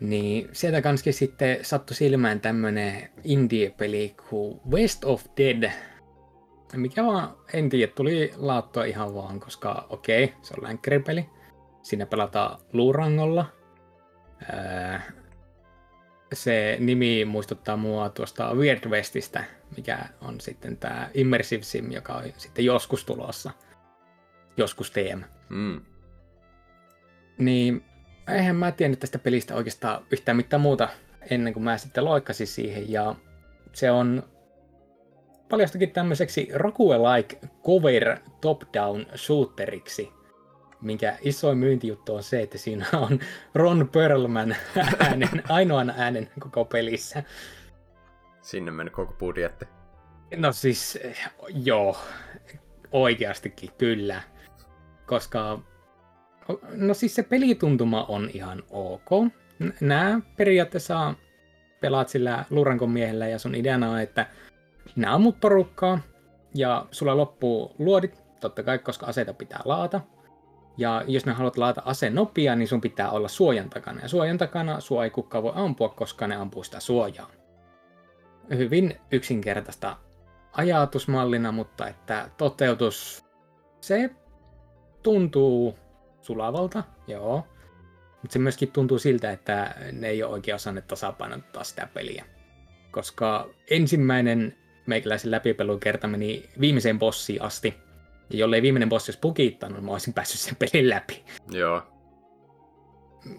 Niin 0.01 0.49
sieltä 0.53 0.83
kanski 0.83 1.13
sitten 1.13 1.59
sattui 1.63 1.97
silmään 1.97 2.41
tämmönen 2.41 3.11
indie-peli 3.25 4.15
kuin 4.31 4.61
West 4.71 5.05
of 5.05 5.25
Dead. 5.37 5.71
Mikä 6.73 7.05
vaan, 7.05 7.37
en 7.53 7.69
tiedä, 7.69 7.93
tuli 7.93 8.33
laattua 8.37 8.85
ihan 8.85 9.15
vaan, 9.15 9.41
koska 9.41 9.87
okei, 9.91 10.25
okay, 10.25 10.37
se 10.43 10.55
on 10.59 10.65
länkkäripeli. 10.65 11.27
Siinä 11.83 12.07
pelataan 12.07 12.59
luurangolla. 12.73 13.47
Öö, 14.55 14.99
se 16.33 16.77
nimi 16.81 17.25
muistuttaa 17.25 17.77
mua 17.77 18.09
tuosta 18.09 18.55
Weird 18.55 18.89
Westistä, 18.89 19.45
mikä 19.77 19.99
on 20.21 20.41
sitten 20.41 20.77
tämä 20.77 21.11
Immersive 21.15 21.63
Sim, 21.63 21.93
joka 21.93 22.13
on 22.13 22.25
sitten 22.37 22.65
joskus 22.65 23.05
tulossa. 23.05 23.51
Joskus 24.57 24.91
TM. 24.91 25.21
Mm. 25.49 25.81
Niin 27.39 27.85
eihän 28.29 28.57
mä 28.57 28.73
tiennyt 28.73 29.01
tästä 29.01 29.19
pelistä 29.19 29.55
oikeastaan 29.55 30.05
yhtään 30.11 30.37
mitään 30.37 30.61
muuta 30.61 30.89
ennen 31.31 31.53
kuin 31.53 31.63
mä 31.63 31.79
sitten 31.79 32.05
loikkasin 32.05 32.47
siihen. 32.47 32.93
Ja 32.93 33.15
se 33.73 33.91
on 33.91 34.23
paljastakin 35.49 35.91
tämmöiseksi 35.91 36.49
roguelike 36.53 37.39
cover 37.65 38.19
top-down 38.41 39.07
shooteriksi, 39.17 40.13
minkä 40.81 41.17
isoin 41.23 41.59
myyntijuttu 41.59 42.15
on 42.15 42.23
se, 42.23 42.43
että 42.43 42.59
siinä 42.59 42.87
on 42.93 43.21
Ron 43.55 43.89
Perlman 43.93 44.57
äänen, 44.99 45.43
ainoan 45.49 45.95
äänen 45.97 46.31
koko 46.41 46.65
pelissä. 46.65 47.23
Sinne 48.43 48.71
meni 48.71 48.91
koko 48.91 49.13
budjetti. 49.13 49.65
No 50.37 50.53
siis, 50.53 50.99
joo, 51.49 51.97
oikeastikin 52.93 53.71
kyllä. 53.79 54.21
Koska 55.07 55.59
No 56.75 56.95
siis 56.95 57.15
se 57.15 57.23
pelituntuma 57.23 58.05
on 58.05 58.31
ihan 58.33 58.63
ok. 58.71 59.33
Nämä 59.81 60.21
periaatteessa 60.37 61.15
pelaat 61.81 62.09
sillä 62.09 62.45
Lurankon 62.51 62.91
miehellä 62.91 63.29
ja 63.29 63.39
sun 63.39 63.55
ideana 63.55 63.91
on, 63.91 64.01
että 64.01 64.27
nämä 64.97 65.15
ammut 65.15 65.41
porukkaa 65.41 65.99
ja 66.55 66.87
sulla 66.91 67.17
loppuu 67.17 67.75
luodit, 67.79 68.23
totta 68.41 68.63
kai, 68.63 68.79
koska 68.79 69.07
aseita 69.07 69.35
pitää 69.35 69.61
laata. 69.65 70.01
Ja 70.77 71.05
jos 71.07 71.27
ne 71.27 71.33
haluat 71.33 71.57
laata 71.57 71.83
aseen 71.85 72.15
nopea, 72.15 72.57
niin 72.57 72.69
sun 72.69 72.81
pitää 72.81 73.11
olla 73.11 73.29
suojan 73.29 73.71
takana. 73.71 74.01
Ja 74.01 74.09
suojan 74.09 74.39
takana 74.39 74.81
sua 74.81 75.05
ei 75.05 75.11
kukaan 75.11 75.45
voi 75.45 75.53
ampua, 75.55 75.89
koska 75.89 76.27
ne 76.27 76.37
ampuu 76.37 76.65
sitä 76.65 76.81
suojaa. 76.81 77.31
Hyvin 78.51 79.01
yksinkertaista 79.13 79.97
ajatusmallina, 80.53 81.53
mutta 81.53 81.89
että 81.89 82.31
toteutus, 82.37 83.25
se 83.81 84.11
tuntuu 85.03 85.79
sulavalta, 86.21 86.85
joo. 87.07 87.47
mutta 88.23 88.33
se 88.33 88.39
myöskin 88.39 88.73
tuntuu 88.73 88.99
siltä, 88.99 89.31
että 89.31 89.75
ne 89.93 90.09
ei 90.09 90.23
ole 90.23 90.33
oikein 90.33 90.55
osanneet 90.55 90.87
tasapainottaa 90.87 91.65
sitä 91.65 91.89
peliä. 91.95 92.25
Koska 92.91 93.49
ensimmäinen 93.71 94.57
meikäläisen 94.87 95.31
läpipelun 95.31 95.81
meni 96.07 96.51
viimeiseen 96.61 96.99
bossiin 96.99 97.43
asti, 97.43 97.75
ja 98.31 98.39
jollei 98.39 98.63
viimeinen 98.63 98.89
bossi 98.89 99.11
olisi 99.11 99.21
pukittanut, 99.21 99.85
mä 99.85 99.91
olisin 99.91 100.15
päässyt 100.15 100.41
sen 100.41 100.57
pelin 100.57 100.89
läpi. 100.89 101.25
Joo. 101.51 101.83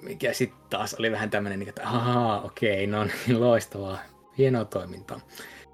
Mikä 0.01 0.33
sitten 0.33 0.59
taas 0.69 0.93
oli 0.93 1.11
vähän 1.11 1.29
tämmöinen, 1.29 1.59
niin 1.59 1.69
että 1.69 1.87
ahaa, 1.87 2.41
okei, 2.41 2.87
no 2.87 3.03
niin, 3.03 3.39
loistavaa, 3.39 3.99
hienoa 4.37 4.65
toimintaa. 4.65 5.19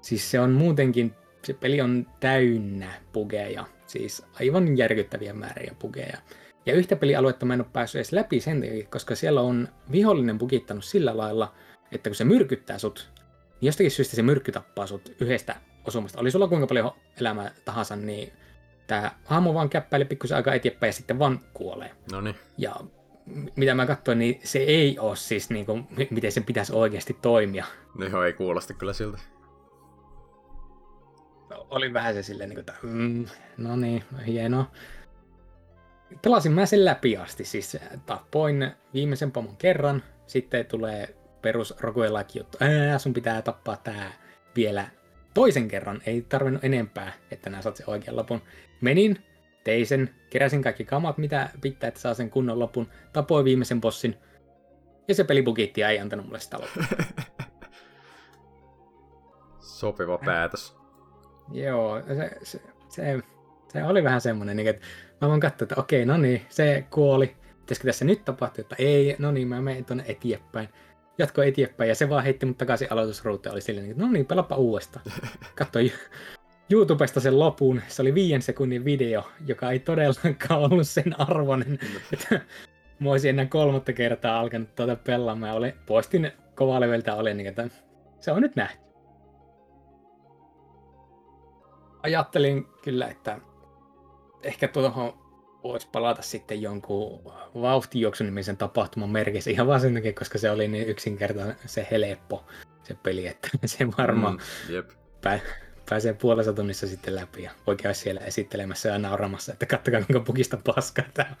Siis 0.00 0.30
se 0.30 0.40
on 0.40 0.50
muutenkin, 0.50 1.14
se 1.44 1.54
peli 1.54 1.80
on 1.80 2.06
täynnä 2.20 2.92
pugeja, 3.12 3.64
siis 3.86 4.22
aivan 4.40 4.78
järkyttäviä 4.78 5.32
määriä 5.32 5.74
pugeja. 5.78 6.18
Ja 6.66 6.74
yhtä 6.74 6.96
pelialuetta 6.96 7.46
mä 7.46 7.54
en 7.54 7.60
ole 7.60 7.68
päässyt 7.72 7.98
edes 7.98 8.12
läpi 8.12 8.40
sen 8.40 8.60
takia, 8.60 8.86
koska 8.86 9.14
siellä 9.14 9.40
on 9.40 9.68
vihollinen 9.92 10.38
bugittanut 10.38 10.84
sillä 10.84 11.16
lailla, 11.16 11.54
että 11.92 12.10
kun 12.10 12.14
se 12.14 12.24
myrkyttää 12.24 12.78
sut, 12.78 13.10
niin 13.60 13.66
jostakin 13.66 13.90
syystä 13.90 14.16
se 14.16 14.22
myrkky 14.22 14.52
tappaa 14.52 14.86
sut 14.86 15.16
yhdestä 15.20 15.56
osumasta. 15.86 16.20
Oli 16.20 16.30
sulla 16.30 16.48
kuinka 16.48 16.66
paljon 16.66 16.92
elämää 17.20 17.54
tahansa, 17.64 17.96
niin 17.96 18.32
tämä 18.86 19.10
hahmo 19.24 19.54
vaan 19.54 19.70
käppäilee 19.70 20.08
pikkusen 20.08 20.36
aika 20.36 20.54
eteenpäin 20.54 20.88
ja 20.88 20.92
sitten 20.92 21.18
vaan 21.18 21.40
kuolee. 21.54 21.90
No 22.12 22.20
niin. 22.20 22.34
Ja 22.58 22.76
mitä 23.56 23.74
mä 23.74 23.86
katsoin, 23.86 24.18
niin 24.18 24.40
se 24.44 24.58
ei 24.58 24.98
ole 24.98 25.16
siis 25.16 25.50
niin 25.50 25.66
kuin, 25.66 25.86
miten 26.10 26.32
se 26.32 26.40
pitäisi 26.40 26.72
oikeasti 26.72 27.16
toimia. 27.22 27.64
No 27.98 28.06
joo, 28.06 28.24
ei 28.24 28.32
kuulosta 28.32 28.74
kyllä 28.74 28.92
siltä. 28.92 29.18
No, 31.50 31.66
oli 31.70 31.92
vähän 31.92 32.14
se 32.14 32.22
silleen, 32.22 32.48
niin 32.48 32.56
kuin, 32.56 32.60
että 32.60 32.74
mm, 32.82 33.26
no 33.56 33.76
niin, 33.76 34.04
hienoa. 34.26 34.70
Pelasin 36.22 36.52
mä 36.52 36.66
sen 36.66 36.84
läpi 36.84 37.16
asti, 37.16 37.44
siis 37.44 37.76
tappoin 38.06 38.72
viimeisen 38.94 39.32
pomon 39.32 39.56
kerran, 39.56 40.02
sitten 40.26 40.66
tulee 40.66 41.16
perus 41.42 41.74
roguelike 41.80 42.38
juttu, 42.38 42.58
ää, 42.60 42.98
sun 42.98 43.12
pitää 43.12 43.42
tappaa 43.42 43.76
tää 43.76 44.12
vielä 44.56 44.86
toisen 45.34 45.68
kerran, 45.68 46.02
ei 46.06 46.22
tarvinnut 46.22 46.64
enempää, 46.64 47.12
että 47.30 47.50
nää 47.50 47.62
saat 47.62 47.76
sen 47.76 47.90
oikean 47.90 48.16
lopun. 48.16 48.42
Menin, 48.80 49.24
tein 49.70 49.86
sen, 49.86 50.10
keräsin 50.30 50.62
kaikki 50.62 50.84
kamat, 50.84 51.18
mitä 51.18 51.48
pitää, 51.60 51.88
että 51.88 52.00
saa 52.00 52.14
sen 52.14 52.30
kunnon 52.30 52.58
lopun, 52.58 52.88
tapoin 53.12 53.44
viimeisen 53.44 53.80
bossin, 53.80 54.16
ja 55.08 55.14
se 55.14 55.24
peli 55.24 55.42
bugitti 55.42 55.80
ja 55.80 55.88
ei 55.88 55.98
antanut 55.98 56.26
mulle 56.26 56.40
sitä 56.40 56.58
lopua. 56.60 56.84
Sopiva 59.78 60.18
päätös. 60.18 60.76
Joo, 61.52 62.02
se, 62.02 62.30
se, 62.42 62.60
se, 62.88 63.20
se 63.68 63.84
oli 63.84 64.04
vähän 64.04 64.20
semmoinen, 64.20 64.56
niin 64.56 64.68
että 64.68 64.86
mä 65.20 65.28
voin 65.28 65.40
katsoa, 65.40 65.64
että 65.64 65.80
okei, 65.80 66.06
no 66.06 66.16
niin, 66.16 66.42
se 66.48 66.84
kuoli. 66.90 67.36
Pitäisikö 67.60 67.88
tässä 67.88 68.04
nyt 68.04 68.24
tapahtua, 68.24 68.62
että 68.62 68.76
ei, 68.78 69.16
no 69.18 69.32
niin, 69.32 69.48
mä 69.48 69.60
menen 69.60 69.84
tuonne 69.84 70.04
eteenpäin. 70.08 70.68
Jatko 71.18 71.42
eteenpäin 71.42 71.88
ja 71.88 71.94
se 71.94 72.08
vaan 72.08 72.24
heitti 72.24 72.46
mut 72.46 72.58
takaisin 72.58 72.88
aloitusruuteen. 72.90 73.52
Oli 73.52 73.60
silleen, 73.60 73.90
että 73.90 74.02
no 74.02 74.10
niin, 74.10 74.26
pelappa 74.26 74.56
uudestaan. 74.56 75.04
Katsoin 75.58 75.92
YouTubesta 76.70 77.20
sen 77.20 77.38
lopun. 77.38 77.82
Se 77.88 78.02
oli 78.02 78.14
viien 78.14 78.42
sekunnin 78.42 78.84
video, 78.84 79.30
joka 79.46 79.70
ei 79.70 79.78
todellakaan 79.78 80.72
ollut 80.72 80.88
sen 80.88 81.20
arvoinen. 81.20 81.78
että 82.12 82.40
mä 83.00 83.10
olisin 83.10 83.28
ennen 83.28 83.48
kolmatta 83.48 83.92
kertaa 83.92 84.40
alkanut 84.40 84.74
tuota 84.74 84.96
pelaamaan. 84.96 85.56
Oli, 85.56 85.74
poistin 85.86 86.32
kovaleveltä 86.54 87.14
oli 87.14 87.34
niin, 87.34 87.46
että 87.46 87.68
se 88.20 88.32
on 88.32 88.42
nyt 88.42 88.56
nähty. 88.56 88.80
Ajattelin 92.02 92.66
kyllä, 92.82 93.08
että 93.08 93.38
ehkä 94.42 94.68
tuohon 94.68 95.12
voisi 95.62 95.88
palata 95.92 96.22
sitten 96.22 96.62
jonkun 96.62 97.32
vauhtijuoksun 97.54 98.26
nimisen 98.26 98.56
tapahtuman 98.56 99.10
merkissä 99.10 99.50
ihan 99.50 99.66
vaan 99.66 99.80
sen 99.80 99.94
takia, 99.94 100.12
koska 100.12 100.38
se 100.38 100.50
oli 100.50 100.68
niin 100.68 100.88
yksinkertainen 100.88 101.56
se 101.66 101.86
helppo 101.90 102.44
se 102.82 102.96
peli, 103.02 103.26
että 103.26 103.48
se 103.64 103.86
varmaan 103.98 104.34
mm, 104.34 104.82
pää, 105.22 105.40
pääsee 105.90 106.12
puolessa 106.12 106.52
tunnissa 106.52 106.86
sitten 106.86 107.16
läpi 107.16 107.42
ja 107.42 107.50
voi 107.66 107.76
käydä 107.76 107.94
siellä 107.94 108.20
esittelemässä 108.20 108.88
ja 108.88 108.98
nauramassa, 108.98 109.52
että 109.52 109.66
kattokaa 109.66 110.00
kuinka 110.00 110.20
pukista 110.20 110.58
paskaa 110.64 111.04
tämä 111.14 111.36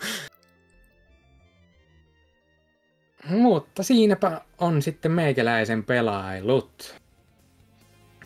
Mutta 3.28 3.82
siinäpä 3.82 4.40
on 4.58 4.82
sitten 4.82 5.12
meikäläisen 5.12 5.84
pelailut. 5.84 6.94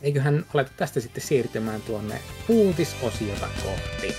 Eiköhän 0.02 0.46
aleta 0.54 0.70
tästä 0.76 1.00
sitten 1.00 1.22
siirtymään 1.22 1.82
tuonne 1.82 2.20
uutisosiota 2.48 3.48
kohti. 3.64 4.14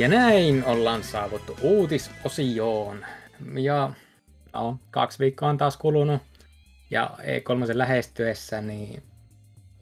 Ja 0.00 0.08
näin 0.08 0.64
ollaan 0.64 1.04
saavuttu 1.04 1.56
uutisosioon. 1.62 3.04
Ja 3.54 3.92
no, 4.52 4.78
kaksi 4.90 5.18
viikkoa 5.18 5.48
on 5.48 5.58
taas 5.58 5.76
kulunut. 5.76 6.22
Ja 6.90 7.10
E3 7.18 7.78
lähestyessä, 7.78 8.60
niin 8.60 9.02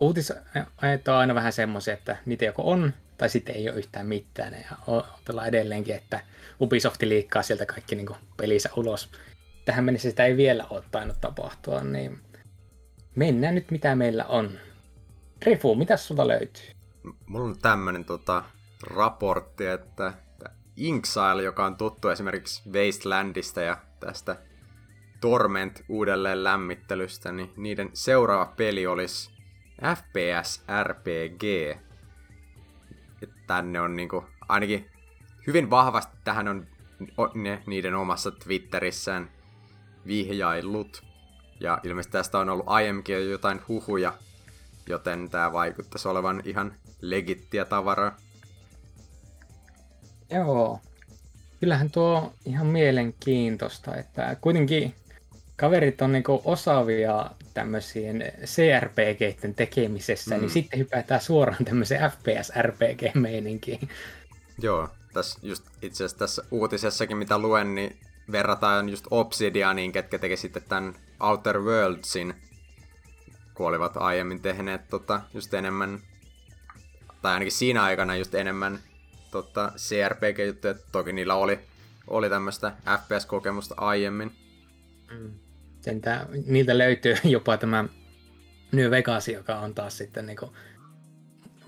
uutisajat 0.01 1.09
on 1.09 1.15
aina 1.15 1.35
vähän 1.35 1.53
semmoisia, 1.53 1.95
että 1.95 2.17
niitä 2.27 2.45
joko 2.45 2.71
on 2.71 2.95
tai 3.19 3.29
sitten 3.29 3.57
ei 3.57 3.69
ole 3.69 3.79
yhtään 3.79 4.07
mitään. 4.07 4.53
Ja 4.53 4.77
odotellaan 4.87 5.49
edelleenkin, 5.49 5.95
että 5.95 6.21
Ubisoft 6.61 7.03
liikkaa 7.03 7.43
sieltä 7.43 7.67
kaikki 7.67 7.95
niin 7.95 8.09
pelissä 8.37 8.71
ulos. 8.77 9.11
Tähän 9.65 9.85
mennessä 9.85 10.11
sitä 10.11 10.25
ei 10.25 10.37
vielä 10.37 10.67
ole 10.71 10.83
tainnut 10.91 11.21
tapahtua, 11.21 11.81
niin 11.81 12.21
mennään 13.15 13.55
nyt 13.55 13.71
mitä 13.71 13.97
meillä 13.97 14.25
on. 14.25 14.51
Refu, 15.47 15.75
mitä 15.75 15.97
sulta 15.97 16.29
löytyy? 16.29 16.67
Mulla 17.27 17.45
on 17.45 17.59
tämmönen 17.59 18.05
tota, 18.05 18.45
raportti, 18.89 19.67
että 19.67 20.13
Inksile, 20.77 21.43
joka 21.43 21.65
on 21.65 21.77
tuttu 21.77 22.09
esimerkiksi 22.09 22.71
Wastelandista 22.71 23.61
ja 23.61 23.77
tästä 24.01 24.37
Torment 25.21 25.85
uudelleen 25.89 26.45
lämmittelystä, 26.45 27.33
niin 27.33 27.53
niiden 27.57 27.91
seuraava 27.93 28.53
peli 28.57 28.87
olisi 28.87 29.31
FPS 29.97 30.65
RPG. 30.83 31.43
Tänne 33.47 33.81
on 33.81 33.97
niinku, 33.97 34.25
ainakin 34.49 34.91
hyvin 35.47 35.71
vahvasti 35.71 36.17
tähän 36.25 36.49
on 36.49 36.67
ne, 37.35 37.63
niiden 37.67 37.95
omassa 37.95 38.31
Twitterissään 38.31 39.31
vihjaillut. 40.07 41.03
Ja 41.61 41.79
ilmeisesti 41.85 42.13
tästä 42.13 42.39
on 42.39 42.49
ollut 42.49 42.67
aiemminkin 42.69 43.31
jotain 43.31 43.61
huhuja, 43.69 44.13
joten 44.89 45.31
tämä 45.31 45.53
vaikuttaisi 45.53 46.09
olevan 46.09 46.43
ihan 46.45 46.75
legittiä 47.01 47.65
tavaraa. 47.65 48.17
Joo. 50.31 50.81
Kyllähän 51.61 51.91
tuo 51.91 52.33
ihan 52.45 52.67
mielenkiintoista, 52.67 53.97
että 53.97 54.37
kuitenkin 54.41 54.95
kaverit 55.57 56.03
on 56.03 56.13
niinku 56.13 56.43
osaavia 56.45 57.31
tämmöisien 57.55 58.33
CRPGiden 58.45 59.55
tekemisessä, 59.55 60.31
niin 60.31 60.41
mm. 60.41 60.43
niin 60.43 60.53
sitten 60.53 60.79
hypätään 60.79 61.21
suoraan 61.21 61.65
tämmöiseen 61.65 62.11
FPS-RPG-meininkiin. 62.11 63.89
Joo, 64.63 64.89
tässä 65.13 65.39
just 65.43 65.65
itse 65.83 66.05
asiassa 66.05 66.19
tässä 66.19 66.43
uutisessakin 66.51 67.17
mitä 67.17 67.39
luen, 67.39 67.75
niin 67.75 67.97
verrataan 68.33 68.89
just 68.89 69.07
Obsidianiin, 69.11 69.93
ketkä 69.93 70.19
teki 70.19 70.37
sitten 70.37 70.63
tämän 70.69 70.95
Outer 71.21 71.61
Worldsin, 71.61 72.35
kun 73.55 73.67
olivat 73.67 73.97
aiemmin 73.97 74.43
tehneet 74.43 74.89
tota, 74.89 75.21
just 75.35 75.55
enemmän, 75.55 76.01
tai 77.23 77.33
ainakin 77.33 77.53
siinä 77.53 77.83
aikana 77.83 78.17
just 78.17 78.35
enemmän 78.35 78.79
tota, 79.31 79.73
CRPG-juttuja. 79.77 80.75
Toki 80.93 81.13
niillä 81.13 81.35
oli, 81.35 81.61
oli 82.07 82.29
tämmöistä 82.31 82.73
FPS-kokemusta 82.99 83.75
aiemmin. 83.77 84.33
Mm. 85.11 85.31
Sentä, 85.81 86.27
niiltä 86.47 86.79
löytyy 86.79 87.15
jopa 87.25 87.57
tämä 87.57 87.85
New 88.73 88.91
Vegas, 88.91 89.29
joka 89.29 89.59
on 89.59 89.75
taas 89.75 89.99
sitten 89.99 90.27
niin 90.27 90.37
kuin, 90.37 90.51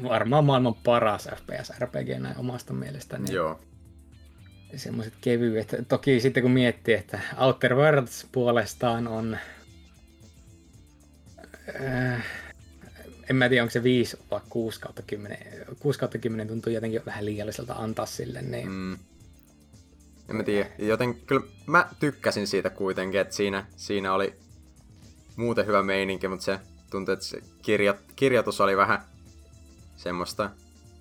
varmaan 0.03 0.45
maailman 0.45 0.75
paras 0.75 1.29
FPS-RPG 1.37 2.19
näin 2.19 2.39
omasta 2.39 2.73
mielestäni. 2.73 3.33
Joo. 3.33 3.61
Semmoiset 4.77 5.15
kevyet. 5.21 5.75
Toki 5.89 6.21
sitten 6.21 6.43
kun 6.43 6.53
miettii, 6.53 6.95
että 6.95 7.21
Outer 7.39 7.75
Worlds 7.75 8.27
puolestaan 8.33 9.09
on... 9.09 9.39
Äh, 11.81 12.25
en 13.31 13.37
mä 13.37 13.49
tiedä, 13.49 13.63
onko 13.63 13.71
se 13.73 13.83
5 13.83 14.17
vai 14.31 14.41
6 14.49 14.81
kautta 14.81 15.03
10. 15.03 15.39
6 15.79 15.99
kautta 15.99 16.19
10 16.19 16.49
tuntuu 16.49 16.73
jotenkin 16.73 17.07
vähän 17.07 17.25
liialliselta 17.25 17.75
antaa 17.75 18.07
sille, 18.07 18.43
niin... 18.43 18.69
Mm. 18.69 18.99
En 20.29 20.37
mä 20.37 20.43
tiedä. 20.43 20.71
Joten 20.79 21.15
kyllä 21.15 21.47
mä 21.67 21.89
tykkäsin 22.01 22.47
siitä 22.47 22.71
kuitenkin, 22.71 23.21
että 23.21 23.35
siinä, 23.35 23.67
siinä 23.77 24.13
oli 24.15 24.35
muuten 25.37 25.67
hyvä 25.67 25.83
meininki, 25.83 26.29
mutta 26.29 26.45
se 26.45 26.59
tuntui, 26.91 27.13
että 27.13 27.25
se 27.25 27.41
kirjo, 27.63 27.95
kirjoitus 28.17 28.61
oli 28.61 28.77
vähän 28.77 29.03
semmoista 29.97 30.51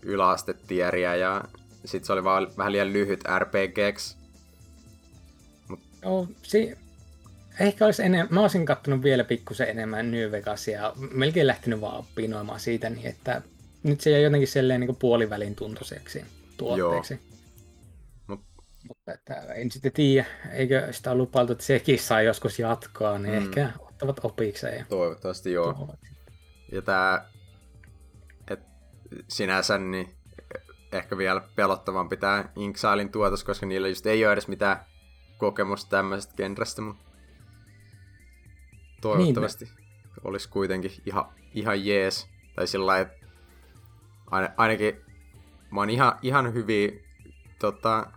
yläastetieriä 0.02 1.16
ja 1.16 1.44
sitten 1.86 2.06
se 2.06 2.14
oli 2.14 2.24
vaan 2.24 2.48
vähän 2.58 2.72
liian 2.72 2.94
lyhyt 2.94 3.24
RPGksi. 3.40 4.18
Mut... 5.68 5.80
Oh, 6.04 6.28
si- 6.44 6.78
ehkä 7.60 7.86
olisi 7.86 8.04
enemmän, 8.04 8.28
mä 8.32 8.42
olisin 8.42 8.66
kattonut 8.66 9.04
vielä 9.04 9.24
pikkusen 9.24 9.70
enemmän 9.70 10.12
New 10.12 10.32
Vegasia, 10.32 10.94
melkein 11.12 11.48
lähtenyt 11.48 11.82
vaan 11.82 12.04
pinoimaan 12.16 12.60
siitä, 12.60 12.90
niin 12.90 13.08
että 13.08 13.42
nyt 13.84 14.02
se 14.02 14.10
jäi 14.10 14.24
jotenkin 14.24 14.48
selleen 14.48 14.80
niin 14.80 14.96
puolivälin 14.96 15.56
tuntuiseksi 15.56 16.26
tuotteeksi. 16.58 17.14
Joo. 17.14 17.24
Mut... 18.28 18.42
Mutta 18.88 19.14
että 19.14 19.34
en 19.54 19.72
sitten 19.72 19.92
tiedä, 19.92 20.26
eikö 20.54 20.88
sitä 20.94 21.16
lupailtu, 21.16 21.52
että 21.52 21.66
sekin 21.66 22.00
saa 22.00 22.22
joskus 22.22 22.60
jatkaa, 22.60 23.20
niin 23.20 23.34
mm. 23.34 23.40
ehkä 23.40 23.70
ottavat 23.80 24.20
opikseen. 24.24 24.86
Toivottavasti 24.90 25.52
joo. 25.52 25.74
Tuovat. 25.74 26.00
Ja 26.72 26.82
tää, 26.82 27.30
et 28.48 28.60
sinänsä 29.28 29.78
niin 29.78 30.16
ehkä 30.92 31.18
vielä 31.18 31.42
pelottavampi 31.56 32.18
tää 32.18 32.52
Inksailin 32.56 33.12
tuotos, 33.12 33.44
koska 33.44 33.66
niillä 33.66 33.88
just 33.88 34.06
ei 34.06 34.26
ole 34.26 34.34
edes 34.34 34.48
mitään 34.48 34.86
kokemusta 35.38 35.90
tämmöisestä 35.90 36.34
genrestä, 36.36 36.82
mutta 36.82 37.09
toivottavasti 39.02 39.66
niin. 39.66 39.76
olisi 40.24 40.50
kuitenkin 40.50 40.92
ihan, 41.06 41.26
ihan 41.54 41.86
jees. 41.86 42.28
Tai 42.56 42.68
sillä 42.68 43.00
että 43.00 43.28
ainakin 44.58 45.02
mä 45.72 45.82
oon 45.82 45.90
ihan, 45.90 46.20
ihan 46.22 46.54
hyviä 46.54 46.92
tota, 47.60 48.08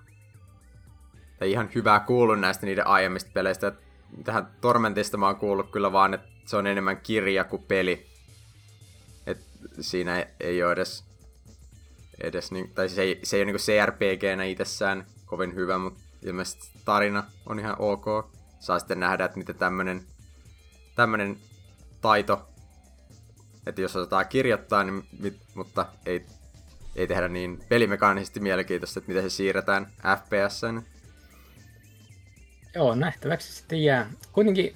tai 1.38 1.50
ihan 1.50 1.70
hyvää 1.74 2.00
kuullut 2.00 2.40
näistä 2.40 2.66
niiden 2.66 2.86
aiemmista 2.86 3.30
peleistä. 3.34 3.72
Tähän 4.24 4.46
Tormentista 4.60 5.16
mä 5.16 5.26
oon 5.26 5.36
kuullut 5.36 5.70
kyllä 5.70 5.92
vaan, 5.92 6.14
että 6.14 6.28
se 6.46 6.56
on 6.56 6.66
enemmän 6.66 6.96
kirja 6.96 7.44
kuin 7.44 7.62
peli. 7.62 8.06
Et 9.26 9.38
siinä 9.80 10.26
ei 10.40 10.62
ole 10.62 10.72
edes, 10.72 11.04
edes 12.20 12.52
niin, 12.52 12.70
tai 12.74 12.88
se 12.88 13.02
ei, 13.02 13.20
se 13.22 13.36
ei 13.36 13.42
ole 13.42 13.52
niin 13.52 13.60
CRPG-nä 13.60 14.44
itsessään 14.44 15.06
kovin 15.26 15.54
hyvä, 15.54 15.78
mutta 15.78 16.00
ilmeisesti 16.26 16.78
tarina 16.84 17.24
on 17.46 17.58
ihan 17.58 17.76
ok. 17.78 18.06
Saa 18.60 18.78
sitten 18.78 19.00
nähdä, 19.00 19.24
että 19.24 19.38
miten 19.38 19.56
tämmönen, 19.56 20.06
tämmönen 20.94 21.36
taito, 22.00 22.48
että 23.66 23.80
jos 23.80 23.96
osataan 23.96 24.28
kirjoittaa, 24.28 24.84
niin, 24.84 25.04
mit, 25.18 25.36
mutta 25.54 25.86
ei, 26.06 26.26
ei 26.96 27.06
tehdä 27.06 27.28
niin 27.28 27.58
pelimekaanisesti 27.68 28.40
mielenkiintoista, 28.40 29.00
että 29.00 29.08
miten 29.08 29.22
se 29.22 29.36
siirretään 29.36 29.86
FPSn. 29.96 30.82
Joo, 32.74 32.94
nähtäväksi 32.94 33.52
sitten 33.52 33.82
jää. 33.84 34.10
Kuitenkin, 34.32 34.74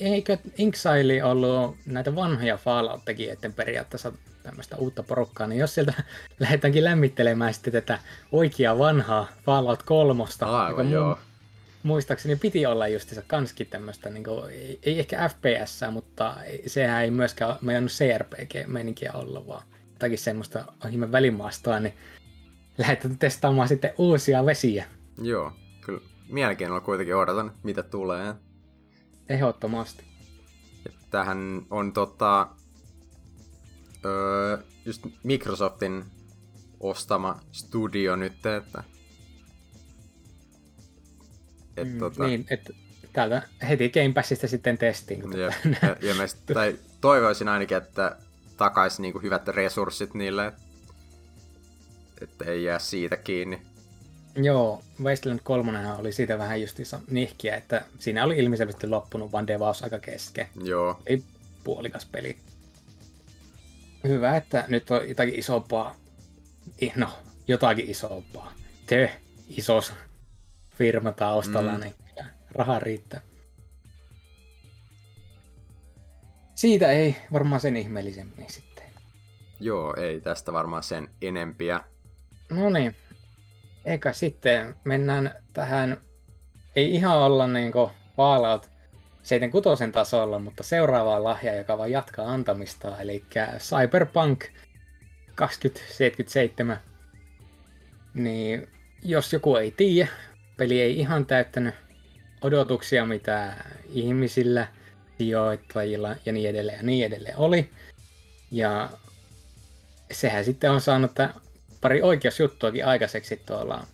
eikö 0.00 0.38
Inksile 0.58 1.24
ollut 1.24 1.76
näitä 1.86 2.14
vanhoja 2.14 2.56
Fallout-tekijöiden 2.56 3.52
periaatteessa 3.52 4.12
tämmöistä 4.42 4.76
uutta 4.76 5.02
porukkaa, 5.02 5.46
niin 5.46 5.58
jos 5.58 5.74
sieltä 5.74 5.92
lähdetäänkin 6.40 6.84
lämmittelemään 6.84 7.54
sitten 7.54 7.72
tätä 7.72 7.98
oikeaa 8.32 8.78
vanhaa 8.78 9.28
Fallout 9.44 9.82
3, 9.82 10.24
Aivan, 10.40 10.90
joo. 10.90 11.18
Mu- 11.84 11.88
muistaakseni 11.88 12.36
piti 12.36 12.66
olla 12.66 12.88
justiinsa 12.88 13.22
kanskin 13.26 13.66
tämmöistä, 13.66 14.10
niin 14.10 14.24
kuin, 14.24 14.50
ei, 14.50 14.78
ei 14.82 14.98
ehkä 14.98 15.28
FPS, 15.28 15.80
mutta 15.90 16.36
sehän 16.66 17.02
ei 17.02 17.10
myöskään 17.10 17.56
meidän 17.60 17.86
CRPG-meininkiä 17.86 19.12
olla, 19.12 19.46
vaan 19.46 19.62
jotakin 19.92 20.18
semmoista 20.18 20.64
ihme 20.90 21.12
välimaastoa, 21.12 21.80
niin 21.80 21.94
lähdetään 22.78 23.18
testaamaan 23.18 23.68
sitten 23.68 23.92
uusia 23.98 24.46
vesiä. 24.46 24.84
Joo, 25.22 25.52
kyllä 25.80 26.00
mielenkiinnolla 26.28 26.80
kuitenkin 26.80 27.16
odotan, 27.16 27.52
mitä 27.62 27.82
tulee. 27.82 28.34
Ehdottomasti. 29.28 30.04
Tähän 31.10 31.66
on 31.70 31.92
tota, 31.92 32.48
öö, 34.04 34.58
just 34.84 35.06
Microsoftin 35.22 36.04
ostama 36.80 37.40
studio 37.52 38.16
nyt, 38.16 38.46
että... 38.46 38.84
Et, 41.80 41.92
mm, 41.92 41.98
tota... 41.98 42.26
Niin, 42.26 42.46
että 42.50 42.72
täältä 43.12 43.42
heti 43.68 43.90
Game 43.90 44.12
Passista 44.12 44.48
sitten 44.48 44.78
testiin. 44.78 45.22
Kun 45.22 45.38
ja, 45.38 45.52
ja, 45.82 45.96
ja 46.08 46.14
meistä, 46.14 46.54
tai 46.54 46.78
toivoisin 47.00 47.48
ainakin, 47.48 47.76
että 47.76 48.16
takaisin 48.56 49.02
niin 49.02 49.22
hyvät 49.22 49.48
resurssit 49.48 50.14
niille, 50.14 50.52
että 52.22 52.44
ei 52.44 52.64
jää 52.64 52.78
siitä 52.78 53.16
kiinni. 53.16 53.62
Joo, 54.36 54.82
Wasteland 55.02 55.40
3 55.42 55.94
oli 55.98 56.12
siitä 56.12 56.38
vähän 56.38 56.60
justiinsa 56.60 57.00
nihkiä, 57.10 57.56
että 57.56 57.84
siinä 57.98 58.24
oli 58.24 58.38
ilmiselvästi 58.38 58.86
loppunut 58.86 59.32
vaan 59.32 59.46
devaus 59.46 59.82
aika 59.82 59.98
kesken. 59.98 60.46
Joo. 60.62 61.00
Ei 61.06 61.22
puolikas 61.64 62.06
peli. 62.06 62.36
Hyvä, 64.04 64.36
että 64.36 64.64
nyt 64.68 64.90
on 64.90 65.08
jotakin 65.08 65.38
isompaa, 65.38 65.96
no, 66.96 67.08
jotakin 67.48 67.90
isompaa. 67.90 68.52
Te, 68.86 69.12
isos 69.48 69.92
firma 70.78 71.12
taustalla, 71.12 71.72
mm. 71.72 71.80
niin 71.80 71.94
raha 72.52 72.78
riittää. 72.78 73.20
Siitä 76.54 76.90
ei 76.90 77.16
varmaan 77.32 77.60
sen 77.60 77.76
ihmeellisemmin 77.76 78.50
sitten. 78.50 78.84
Joo, 79.60 79.94
ei 79.96 80.20
tästä 80.20 80.52
varmaan 80.52 80.82
sen 80.82 81.08
enempiä. 81.22 81.80
No 82.50 82.70
niin, 82.70 82.96
eikä 83.84 84.12
sitten 84.12 84.76
mennään 84.84 85.34
tähän, 85.52 86.00
ei 86.76 86.94
ihan 86.94 87.18
olla 87.18 87.46
niin 87.46 87.72
Fallout 88.16 88.70
76 89.22 89.92
tasolla, 89.92 90.38
mutta 90.38 90.62
seuraavaa 90.62 91.24
lahjaa, 91.24 91.54
joka 91.54 91.78
vaan 91.78 91.90
jatkaa 91.90 92.32
antamista, 92.32 93.00
eli 93.00 93.24
Cyberpunk 93.58 94.44
2077. 95.34 96.80
Niin 98.14 98.68
jos 99.02 99.32
joku 99.32 99.56
ei 99.56 99.70
tiedä, 99.70 100.10
peli 100.58 100.80
ei 100.80 100.98
ihan 100.98 101.26
täyttänyt 101.26 101.74
odotuksia, 102.40 103.06
mitä 103.06 103.54
ihmisillä, 103.88 104.68
sijoittajilla 105.18 106.16
ja 106.26 106.32
niin 106.32 106.50
edelleen 106.50 106.76
ja 106.76 106.82
niin 106.82 107.06
edelleen 107.06 107.36
oli. 107.36 107.70
Ja 108.50 108.90
sehän 110.12 110.44
sitten 110.44 110.70
on 110.70 110.80
saanut 110.80 111.12
pari 111.80 112.02
oikeusjuttuakin 112.02 112.86
aikaiseksi 112.86 113.42
tuolla 113.46 113.86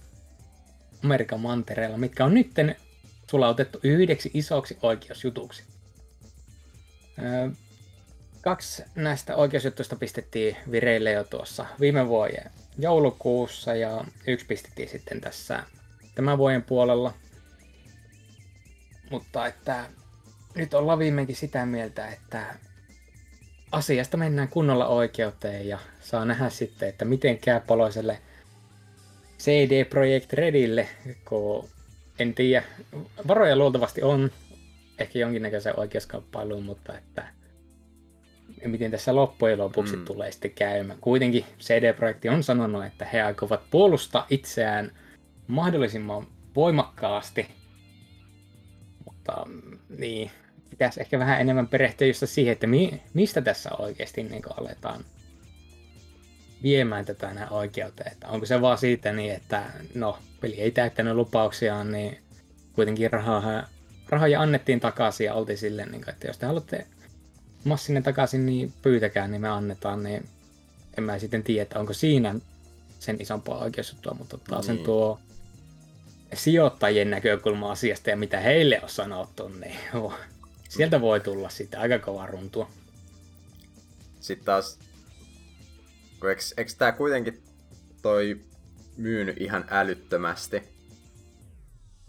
Amerikan 1.04 1.40
mantereella, 1.40 1.96
mitkä 1.96 2.24
on 2.24 2.34
nytten 2.34 2.76
sulautettu 3.30 3.80
yhdeksi 3.82 4.30
isoksi 4.34 4.78
oikeusjutuksi. 4.82 5.64
kaksi 8.40 8.84
näistä 8.94 9.36
oikeusjuttuista 9.36 9.96
pistettiin 9.96 10.56
vireille 10.70 11.12
jo 11.12 11.24
tuossa 11.24 11.66
viime 11.80 12.08
vuoden 12.08 12.50
joulukuussa 12.78 13.74
ja 13.74 14.04
yksi 14.26 14.46
pistettiin 14.46 14.88
sitten 14.88 15.20
tässä 15.20 15.62
tämän 16.14 16.38
vuoden 16.38 16.62
puolella. 16.62 17.14
Mutta 19.10 19.46
että 19.46 19.84
nyt 20.54 20.74
ollaan 20.74 20.98
viimeinkin 20.98 21.36
sitä 21.36 21.66
mieltä, 21.66 22.08
että 22.08 22.54
asiasta 23.72 24.16
mennään 24.16 24.48
kunnolla 24.48 24.86
oikeuteen 24.86 25.68
ja 25.68 25.78
saa 26.00 26.24
nähdä 26.24 26.50
sitten, 26.50 26.88
että 26.88 27.04
miten 27.04 27.38
käy 27.38 27.60
poloiselle 27.60 28.18
CD 29.38 29.84
Projekt 29.84 30.32
Redille, 30.32 30.88
kun 31.24 31.68
en 32.18 32.34
tiedä, 32.34 32.64
varoja 33.28 33.56
luultavasti 33.56 34.02
on, 34.02 34.30
ehkä 34.98 35.18
jonkinnäköisen 35.18 35.78
oikeuskamppailuun, 35.80 36.64
mutta 36.64 36.98
että 36.98 37.28
miten 38.66 38.90
tässä 38.90 39.14
loppujen 39.14 39.58
lopuksi 39.58 39.96
mm. 39.96 40.04
tulee 40.04 40.32
sitten 40.32 40.50
käymään. 40.50 40.98
Kuitenkin 41.00 41.44
CD-projekti 41.60 42.28
on 42.28 42.42
sanonut, 42.42 42.84
että 42.84 43.04
he 43.04 43.22
aikovat 43.22 43.70
puolustaa 43.70 44.26
itseään 44.30 44.92
mahdollisimman 45.47 46.26
voimakkaasti, 46.57 47.47
mutta 49.05 49.47
niin, 49.99 50.30
pitäisi 50.70 51.01
ehkä 51.01 51.18
vähän 51.18 51.40
enemmän 51.40 51.68
perehtyä 51.68 52.07
just 52.07 52.22
siihen, 52.26 52.53
että 52.53 52.66
mi- 52.66 53.03
mistä 53.14 53.42
tässä 53.42 53.70
oikeasti 53.78 54.22
niin 54.22 54.42
aletaan 54.57 55.05
viemään 56.62 57.05
tätä 57.05 57.34
näin 57.34 57.53
oikeuteen. 57.53 58.12
Että 58.12 58.28
onko 58.28 58.47
se 58.47 58.61
vaan 58.61 58.78
siitä 58.78 59.12
niin, 59.12 59.34
että 59.34 59.62
no, 59.95 60.18
peli 60.40 60.61
ei 60.61 60.70
täyttänyt 60.70 61.14
lupauksiaan, 61.14 61.92
niin 61.92 62.18
kuitenkin 62.72 63.12
rahaa, 63.12 63.68
rahoja 64.09 64.40
annettiin 64.40 64.80
takaisin 64.80 65.24
ja 65.24 65.34
oltiin 65.34 65.59
silleen, 65.59 65.90
niin 65.90 66.05
kuin, 66.05 66.14
että 66.14 66.26
jos 66.26 66.38
te 66.38 66.47
haluatte 66.47 66.86
massinne 67.64 68.03
takaisin, 68.03 68.47
niin 68.47 68.72
pyytäkää, 68.82 69.28
niin 69.28 69.40
me 69.40 69.49
annetaan, 69.49 70.03
niin 70.03 70.28
en 70.99 71.05
mä 71.05 71.18
sitten 71.18 71.42
tiedä, 71.42 71.62
että 71.62 71.80
onko 71.80 71.92
siinä 71.92 72.34
sen 72.99 73.16
isompaa 73.20 73.59
oikeusjuttua, 73.59 74.14
mutta 74.18 74.38
taas 74.38 74.68
niin. 74.68 74.76
sen 74.76 74.84
tuo 74.84 75.20
sijoittajien 76.37 77.11
näkökulma 77.11 77.72
asiasta 77.72 78.11
ja 78.11 78.16
mitä 78.16 78.41
heille 78.41 78.80
on 78.82 78.89
sanottu, 78.89 79.49
niin 79.49 79.76
oh, 79.95 80.14
sieltä 80.68 81.01
voi 81.01 81.20
tulla 81.20 81.49
sitten 81.49 81.80
aika 81.80 81.99
kova 81.99 82.26
runtua. 82.26 82.70
Sitten 84.20 84.45
taas, 84.45 84.78
kun 86.20 86.30
eikö, 86.30 86.43
eikö 86.57 86.72
tämä 86.78 86.93
kuitenkin 86.93 87.43
toi 88.03 88.41
myynyt 88.97 89.41
ihan 89.41 89.64
älyttömästi? 89.70 90.62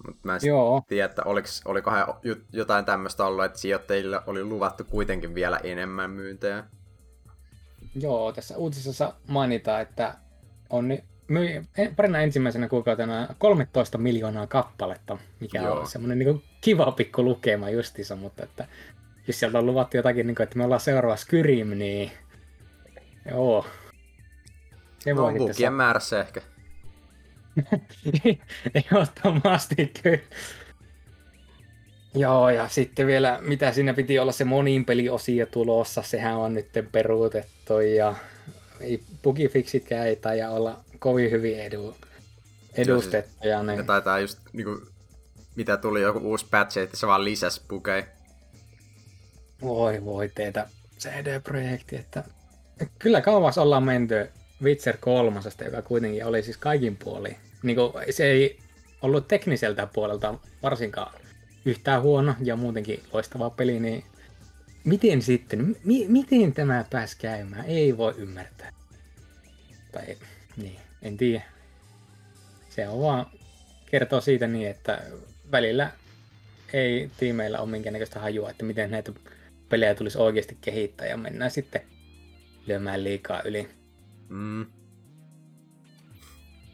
Mutta 0.06 0.20
mä 0.24 0.36
en 0.36 0.42
Joo. 0.44 0.84
tiedä, 0.88 1.06
että 1.06 1.22
oliks, 1.26 1.62
olikohan 1.66 2.14
jotain 2.54 2.86
tämmöistä 2.86 3.26
ollut, 3.26 3.46
että 3.46 3.60
sijoittajille 3.60 4.20
oli 4.28 4.44
luvattu 4.44 4.84
kuitenkin 4.84 5.36
vielä 5.36 5.60
enemmän 5.64 6.12
myyntejä. 6.12 6.64
Joo, 7.96 8.32
tässä 8.32 8.58
uutisessa 8.58 9.14
mainitaan, 9.28 9.82
että 9.82 10.16
on 10.70 10.98
myi 11.28 11.62
parina 11.96 12.22
ensimmäisenä 12.22 12.68
kuukautena 12.68 13.28
13 13.38 13.98
miljoonaa 13.98 14.48
kappaletta, 14.48 15.18
mikä 15.40 15.62
Joo. 15.62 15.80
on 15.80 15.88
semmoinen 15.88 16.20
niin 16.20 16.44
kiva 16.62 16.92
pikku 16.92 17.24
lukema 17.24 17.70
justiinsa, 17.70 18.16
mutta 18.16 18.44
että 18.44 18.68
jos 19.28 19.40
sieltä 19.40 19.60
on 19.60 19.66
luvattu 19.66 19.98
jotakin, 19.98 20.28
niin 20.28 20.36
kuin, 20.36 20.44
että 20.44 20.58
me 20.58 20.64
ollaan 20.64 20.82
seuraava 20.82 21.16
Skyrim, 21.16 21.68
niin 21.68 22.12
joo. 23.32 23.66
Se 25.00 25.14
no, 25.14 25.22
voi 25.22 25.40
lukien 25.40 25.74
määrässä 25.74 26.22
ehkä. 26.22 26.42
Ehdottomasti 28.76 29.92
kyllä. 30.04 30.18
Joo, 32.16 32.50
ja 32.50 32.68
sitten 32.68 33.08
vielä, 33.08 33.40
mitä 33.42 33.72
siinä 33.72 33.94
piti 33.94 34.20
olla 34.20 34.32
se 34.32 34.44
monin 34.44 34.86
peliosio 34.86 35.46
tulossa, 35.46 36.02
sehän 36.02 36.38
on 36.38 36.54
nyt 36.54 36.70
peruutettu, 36.92 37.80
ja 37.80 38.16
ei 38.80 39.04
bugifixitkään 39.24 40.08
ei 40.08 40.16
taida 40.16 40.50
olla 40.50 40.85
kovin 41.00 41.32
hyvin 41.32 41.60
edu, 41.60 41.96
edustettuja. 42.74 43.64
Niin... 43.64 43.78
Ja 43.78 43.84
taitaa 43.84 44.20
just, 44.20 44.40
niinku, 44.54 44.82
mitä 45.56 45.78
tuli 45.78 46.02
joku 46.02 46.20
uusi 46.20 46.46
patch, 46.52 46.78
että 46.78 46.98
se 46.98 47.08
vaan 47.08 47.24
lisäsi 47.24 47.62
bugeja. 47.70 48.06
Voi 49.62 50.06
voi 50.06 50.30
teitä 50.36 50.68
CD-projekti, 51.00 51.96
että 51.96 52.24
kyllä 53.00 53.22
kauas 53.22 53.58
ollaan 53.58 53.84
menty 53.84 54.30
Witcher 54.64 54.98
3, 54.98 55.40
joka 55.66 55.82
kuitenkin 55.82 56.26
oli 56.26 56.44
siis 56.44 56.58
kaikin 56.58 56.98
puoli. 56.98 57.38
Niin 57.64 57.76
kuin, 57.76 57.94
se 58.10 58.26
ei 58.26 58.60
ollut 59.02 59.28
tekniseltä 59.28 59.88
puolelta 59.88 60.40
varsinkaan 60.64 61.14
yhtään 61.66 62.02
huono 62.02 62.36
ja 62.44 62.56
muutenkin 62.56 63.04
loistava 63.14 63.50
peli, 63.50 63.80
niin 63.80 64.04
miten 64.84 65.22
sitten, 65.22 65.76
mi- 65.84 66.08
miten 66.08 66.54
tämä 66.54 66.86
pääsi 66.90 67.18
käymään? 67.18 67.66
Ei 67.66 67.98
voi 67.98 68.14
ymmärtää. 68.18 68.72
Tai 69.92 70.18
niin, 70.58 70.80
en 71.06 71.18
tiedä. 71.18 71.44
Se 72.70 72.88
on 72.88 73.02
vaan 73.02 73.26
kertoo 73.86 74.22
siitä 74.22 74.48
niin, 74.48 74.68
että 74.68 75.02
välillä 75.52 75.92
ei 76.74 77.12
tiimeillä 77.18 77.60
ole 77.60 77.70
minkäännäköistä 77.70 78.20
hajua, 78.20 78.50
että 78.50 78.66
miten 78.66 78.92
näitä 78.92 79.12
pelejä 79.70 79.96
tulisi 79.96 80.18
oikeasti 80.18 80.58
kehittää 80.62 81.08
ja 81.08 81.18
mennään 81.18 81.52
sitten 81.52 81.82
lyömään 82.68 83.04
liikaa 83.04 83.42
yli. 83.42 83.70
Mm. 84.30 84.66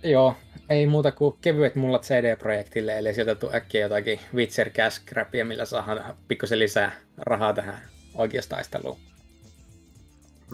Joo, 0.04 0.38
ei 0.70 0.88
muuta 0.88 1.12
kuin 1.12 1.38
kevyet 1.42 1.76
mullat 1.76 2.04
CD-projektille, 2.04 2.98
eli 2.98 3.14
sieltä 3.14 3.36
tuu 3.36 3.50
äkkiä 3.54 3.82
jotakin 3.82 4.20
Witcher 4.34 4.70
Cash 4.70 5.06
Grabia, 5.06 5.46
millä 5.46 5.66
saadaan 5.66 6.16
pikkusen 6.28 6.60
lisää 6.60 6.92
rahaa 7.18 7.54
tähän 7.54 7.82
oikeastaisteluun. 8.14 9.00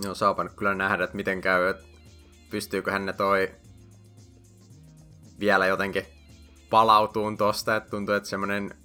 Joo, 0.03 0.15
saapa 0.15 0.43
nyt 0.43 0.53
kyllä 0.53 0.75
nähdä, 0.75 1.03
että 1.03 1.15
miten 1.15 1.41
käy, 1.41 1.69
että 1.69 1.84
pystyyköhän 2.49 3.05
ne 3.05 3.13
toi 3.13 3.51
vielä 5.39 5.65
jotenkin 5.65 6.05
palautuun 6.69 7.38
tosta, 7.38 7.75
että 7.75 7.89
tuntuu, 7.89 8.15
että 8.15 8.29
semmoinen 8.29 8.75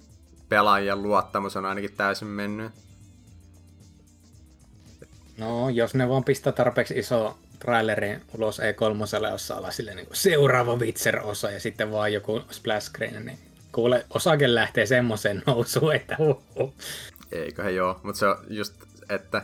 pelaajien 0.49 1.03
luottamus 1.03 1.55
on 1.55 1.65
ainakin 1.65 1.93
täysin 1.97 2.27
mennyt. 2.27 2.71
No, 5.37 5.69
jos 5.69 5.95
ne 5.95 6.09
vaan 6.09 6.23
pistää 6.23 6.53
tarpeeksi 6.53 6.99
iso 6.99 7.37
trailerin 7.59 8.21
ulos 8.37 8.59
E3, 8.59 9.31
jossa 9.31 9.55
ollaan 9.55 9.73
sille 9.73 9.95
niin 9.95 10.07
seuraava 10.13 10.75
Witcher-osa 10.75 11.51
ja 11.51 11.59
sitten 11.59 11.91
vaan 11.91 12.13
joku 12.13 12.41
splash 12.51 12.87
screen, 12.87 13.25
niin 13.25 13.39
kuule, 13.71 14.05
osake 14.09 14.55
lähtee 14.55 14.85
semmoiseen 14.85 15.43
nousuun, 15.47 15.95
että 15.95 16.15
uhuh. 16.19 16.73
Eiköhän 17.31 17.75
joo, 17.75 17.99
mutta 18.03 18.19
se 18.19 18.27
on 18.27 18.37
just, 18.49 18.73
että 19.09 19.41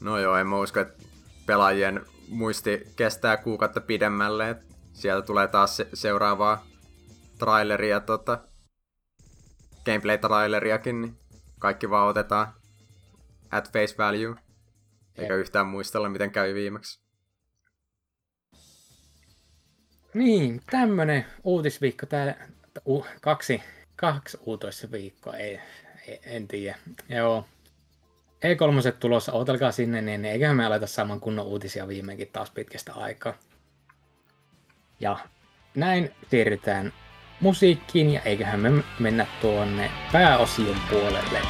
no 0.00 0.18
joo, 0.18 0.36
en 0.36 0.46
mä 0.46 0.60
usko, 0.60 0.80
että 0.80 1.02
pelaajien 1.46 2.00
muisti 2.28 2.86
kestää 2.96 3.36
kuukautta 3.36 3.80
pidemmälle, 3.80 4.50
että 4.50 4.65
sieltä 4.96 5.26
tulee 5.26 5.48
taas 5.48 5.76
se- 5.76 5.88
seuraavaa 5.94 6.66
traileria, 7.38 8.00
tota, 8.00 8.38
gameplay-traileriakin, 9.84 11.00
niin 11.00 11.18
kaikki 11.58 11.90
vaan 11.90 12.08
otetaan 12.08 12.54
at 13.50 13.72
face 13.72 13.94
value. 13.98 14.36
Eikä 15.16 15.34
yhtään 15.34 15.66
muistella, 15.66 16.08
miten 16.08 16.30
kävi 16.30 16.54
viimeksi. 16.54 17.00
Niin, 20.14 20.60
tämmönen 20.70 21.26
uutisviikko 21.44 22.06
täällä. 22.06 22.34
Uh, 22.84 23.06
kaksi, 23.20 23.62
kaksi 23.96 24.38
uutisviikkoa, 24.40 25.36
ei, 25.36 25.60
ei, 26.08 26.20
en 26.24 26.48
tiedä. 26.48 26.78
Joo. 27.08 27.44
E3 28.36 28.92
tulossa, 29.00 29.32
otelkaa 29.32 29.72
sinne, 29.72 30.02
niin 30.02 30.24
eiköhän 30.24 30.56
me 30.56 30.66
aleta 30.66 30.86
saamaan 30.86 31.20
kunnon 31.20 31.46
uutisia 31.46 31.88
viimeinkin 31.88 32.28
taas 32.32 32.50
pitkästä 32.50 32.94
aikaa. 32.94 33.34
Ja 35.00 35.18
näin 35.74 36.10
siirrytään 36.30 36.92
musiikkiin 37.40 38.10
ja 38.10 38.20
eiköhän 38.20 38.60
me 38.60 38.70
mennä 38.98 39.26
tuonne 39.40 39.90
pääosion 40.12 40.76
puolelle. 40.90 41.40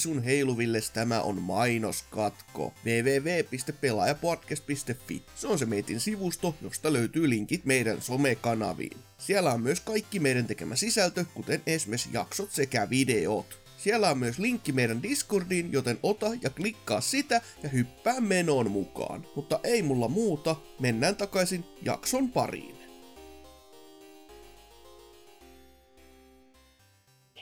Hei 0.00 0.12
sun 0.12 0.22
heiluvilles, 0.22 0.90
tämä 0.90 1.22
on 1.22 1.42
mainoskatko. 1.42 2.74
www.pelaajapodcast.fi. 2.84 5.22
Se 5.34 5.46
on 5.46 5.58
se 5.58 5.66
meitin 5.66 6.00
sivusto, 6.00 6.54
josta 6.62 6.92
löytyy 6.92 7.30
linkit 7.30 7.64
meidän 7.64 8.02
somekanaviin. 8.02 8.98
Siellä 9.18 9.52
on 9.52 9.62
myös 9.62 9.80
kaikki 9.80 10.20
meidän 10.20 10.46
tekemä 10.46 10.76
sisältö, 10.76 11.24
kuten 11.34 11.62
esimerkiksi 11.66 12.08
jaksot 12.12 12.50
sekä 12.50 12.90
videot. 12.90 13.58
Siellä 13.78 14.10
on 14.10 14.18
myös 14.18 14.38
linkki 14.38 14.72
meidän 14.72 15.02
Discordiin, 15.02 15.72
joten 15.72 15.98
ota 16.02 16.30
ja 16.42 16.50
klikkaa 16.50 17.00
sitä 17.00 17.40
ja 17.62 17.68
hyppää 17.68 18.20
menoon 18.20 18.70
mukaan. 18.70 19.26
Mutta 19.36 19.60
ei 19.64 19.82
mulla 19.82 20.08
muuta, 20.08 20.56
mennään 20.78 21.16
takaisin 21.16 21.64
jakson 21.82 22.28
pariin. 22.28 22.79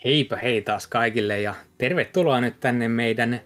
Heipä 0.04 0.36
hei 0.36 0.62
taas 0.62 0.86
kaikille 0.86 1.40
ja 1.40 1.54
tervetuloa 1.78 2.40
nyt 2.40 2.60
tänne 2.60 2.88
meidän 2.88 3.40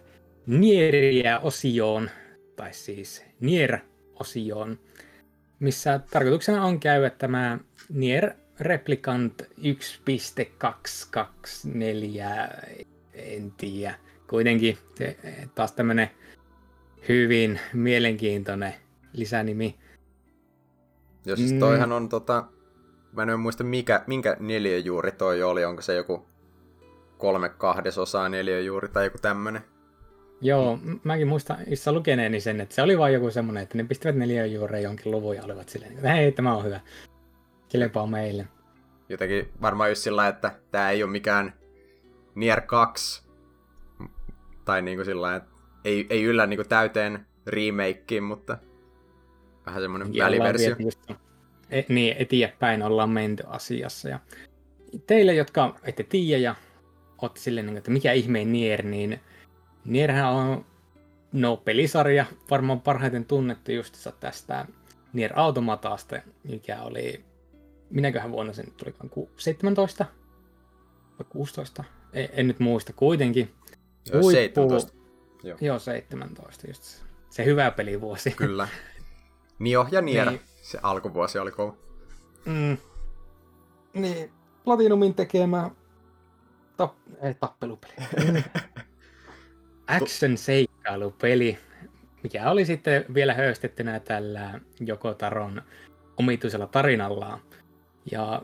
Nieriä-osioon, 0.46 2.11
tai 2.57 2.74
siis 2.74 3.24
Nier-osioon, 3.40 4.78
missä 5.61 6.00
tarkoituksena 6.11 6.64
on 6.64 6.80
käydä 6.80 7.11
tämä 7.11 7.59
Nier 7.88 8.30
Replicant 8.61 9.42
1.224, 9.42 9.48
en 13.14 13.53
tiedä. 13.57 13.94
Kuitenkin 14.28 14.78
se, 14.94 15.16
taas 15.55 15.72
tämmönen 15.72 16.11
hyvin 17.09 17.61
mielenkiintoinen 17.72 18.74
lisänimi. 19.12 19.78
Joo, 21.26 21.36
siis 21.36 21.53
toihan 21.53 21.92
on 21.92 22.09
tota... 22.09 22.44
Mä 23.12 23.22
en 23.22 23.40
muista 23.40 23.64
mikä, 23.64 24.05
minkä 24.07 24.36
neliöjuuri 24.40 25.12
toi 25.12 25.42
oli, 25.42 25.64
onko 25.64 25.82
se 25.82 25.94
joku 25.94 26.32
kolme 27.23 27.49
kahdesosaa 27.49 28.29
neliöjuuri 28.29 28.89
tai 28.89 29.05
joku 29.05 29.18
tämmönen. 29.18 29.62
Joo, 30.41 30.79
mäkin 31.05 31.29
muistan 31.29 31.57
itse 31.66 31.93
lukeneeni 31.93 32.41
sen, 32.41 32.61
että 32.61 32.75
se 32.75 32.83
oli 32.83 32.99
vain 32.99 33.14
joku 33.14 33.31
semmonen, 33.31 33.62
että 33.62 33.79
ne 33.79 33.85
pistivät 33.85 34.16
neliöjuureen 34.16 34.83
jonkin 34.83 35.12
luvun 35.12 35.37
ja 35.37 35.45
olivat 35.45 35.68
silleen, 35.68 35.93
että 35.93 36.09
hei, 36.09 36.33
tämä 36.33 36.57
on 36.57 36.64
hyvä. 36.64 36.81
Kelepaa 37.68 38.07
meille. 38.07 38.47
Jotenkin 39.09 39.49
varmaan 39.61 39.91
just 39.91 40.03
sillä 40.03 40.29
että 40.29 40.53
tämä 40.70 40.91
ei 40.91 41.03
ole 41.03 41.11
mikään 41.11 41.53
Nier 42.35 42.61
2, 42.61 43.23
tai 44.64 44.83
niinku 44.83 45.05
sillä 45.05 45.37
että 45.37 45.51
ei, 45.85 46.07
ei 46.11 46.25
yllä 46.25 46.47
niinku 46.47 46.64
täyteen 46.64 47.27
remakeen, 47.47 48.23
mutta 48.23 48.59
vähän 49.66 49.83
semmoinen 49.83 50.09
väliversio. 50.18 50.77
E, 51.70 51.83
niin, 51.89 52.16
eteenpäin 52.18 52.83
ollaan 52.83 53.11
menty 53.11 53.45
asiassa. 53.47 54.09
Ja 54.09 54.20
teille, 55.07 55.35
jotka 55.35 55.75
ette 55.85 56.03
tiedä 56.03 56.43
ja 56.43 56.55
olette 57.27 57.41
silleen, 57.41 57.66
niin 57.66 57.77
että 57.77 57.91
mikä 57.91 58.12
ihmeen 58.12 58.53
Nier, 58.53 58.83
niin 58.83 59.20
Nierhän 59.85 60.33
on 60.33 60.64
no, 61.33 61.57
pelisarja, 61.57 62.27
varmaan 62.51 62.81
parhaiten 62.81 63.25
tunnettu 63.25 63.73
justissa 63.73 64.12
tästä 64.20 64.66
Nier 65.12 65.33
Automataasta, 65.37 66.16
mikä 66.45 66.83
oli, 66.83 67.25
minäköhän 67.91 68.33
vuonna 68.33 68.53
sen 68.53 68.73
tuli 68.77 68.95
17 69.37 70.07
vai 71.18 71.27
16, 71.29 71.85
en, 72.12 72.29
en 72.33 72.49
nyt 72.49 72.61
muista 72.61 72.93
kuitenkin. 72.93 73.55
Joo, 74.12 74.23
Huippu, 74.23 74.31
17. 74.31 74.93
Joo. 75.43 75.59
joo, 75.61 75.79
17 75.79 76.66
just 76.66 77.03
se 77.33 77.45
hyvä 77.45 77.70
pelivuosi. 77.70 78.31
Kyllä. 78.31 78.68
Nio 79.59 79.87
ja 79.91 80.03
Nier, 80.03 80.31
niin. 80.31 80.41
se 80.62 80.79
alkuvuosi 80.83 81.39
oli 81.39 81.51
kova. 81.51 81.75
Mm. 82.45 82.77
Niin, 83.95 84.33
Platinumin 84.64 85.14
tekemä 85.14 85.70
tap, 86.77 86.95
ei, 87.23 87.35
tappelupeli. 87.35 87.95
Action-seikkailupeli, 89.87 91.59
mikä 92.23 92.51
oli 92.51 92.64
sitten 92.64 93.05
vielä 93.14 93.35
höystettynä 93.35 94.01
tällä 94.01 94.61
Jokotaron 94.81 95.62
omituisella 96.16 96.66
tarinallaan. 96.66 97.41
Ja 98.11 98.43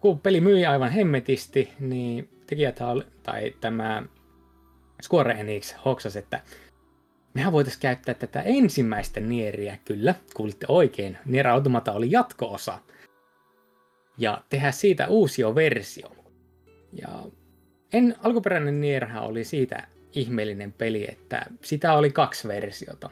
kun 0.00 0.20
peli 0.20 0.40
myi 0.40 0.66
aivan 0.66 0.90
hemmetisti, 0.90 1.72
niin 1.80 2.28
tekijät 2.46 2.78
tai 3.22 3.54
tämä 3.60 4.02
Square 5.02 5.32
Enix 5.32 5.74
hoksas, 5.84 6.16
että 6.16 6.40
mehän 7.34 7.52
voitaisiin 7.52 7.82
käyttää 7.82 8.14
tätä 8.14 8.42
ensimmäistä 8.42 9.20
Nieriä, 9.20 9.78
kyllä, 9.84 10.14
kuulitte 10.34 10.66
oikein. 10.68 11.18
Nier 11.24 11.48
Automata 11.48 11.92
oli 11.92 12.10
jatko-osa. 12.10 12.78
Ja 14.18 14.42
tehdä 14.48 14.72
siitä 14.72 15.08
uusio 15.08 15.54
versio. 15.54 16.08
Ja 16.92 17.08
en, 17.92 18.16
alkuperäinen 18.22 18.80
Nierhän 18.80 19.22
oli 19.22 19.44
siitä 19.44 19.86
ihmeellinen 20.12 20.72
peli, 20.72 21.06
että 21.10 21.46
sitä 21.62 21.92
oli 21.92 22.10
kaksi 22.10 22.48
versiota. 22.48 23.10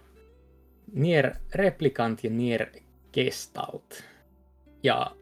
Nier 0.92 1.34
Replicant 1.54 2.24
ja 2.24 2.30
Nier 2.30 2.66
Gestalt. 3.12 4.04
Ja 4.82 5.16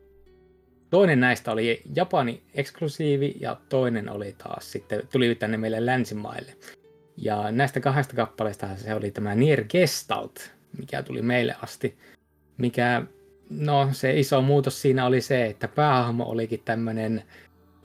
toinen 0.90 1.20
näistä 1.20 1.52
oli 1.52 1.82
Japani 1.94 2.42
eksklusiivi 2.54 3.36
ja 3.40 3.56
toinen 3.68 4.08
oli 4.08 4.34
taas 4.38 4.72
sitten, 4.72 5.02
tuli 5.12 5.34
tänne 5.34 5.56
meille 5.56 5.86
länsimaille. 5.86 6.56
Ja 7.16 7.50
näistä 7.50 7.80
kahdesta 7.80 8.16
kappaleesta 8.16 8.76
se 8.76 8.94
oli 8.94 9.10
tämä 9.10 9.34
Nier 9.34 9.64
Gestalt, 9.64 10.50
mikä 10.78 11.02
tuli 11.02 11.22
meille 11.22 11.54
asti. 11.62 11.98
Mikä, 12.56 13.02
no 13.50 13.88
se 13.92 14.18
iso 14.18 14.42
muutos 14.42 14.82
siinä 14.82 15.06
oli 15.06 15.20
se, 15.20 15.46
että 15.46 15.68
päähahmo 15.68 16.24
olikin 16.24 16.62
tämmönen 16.64 17.22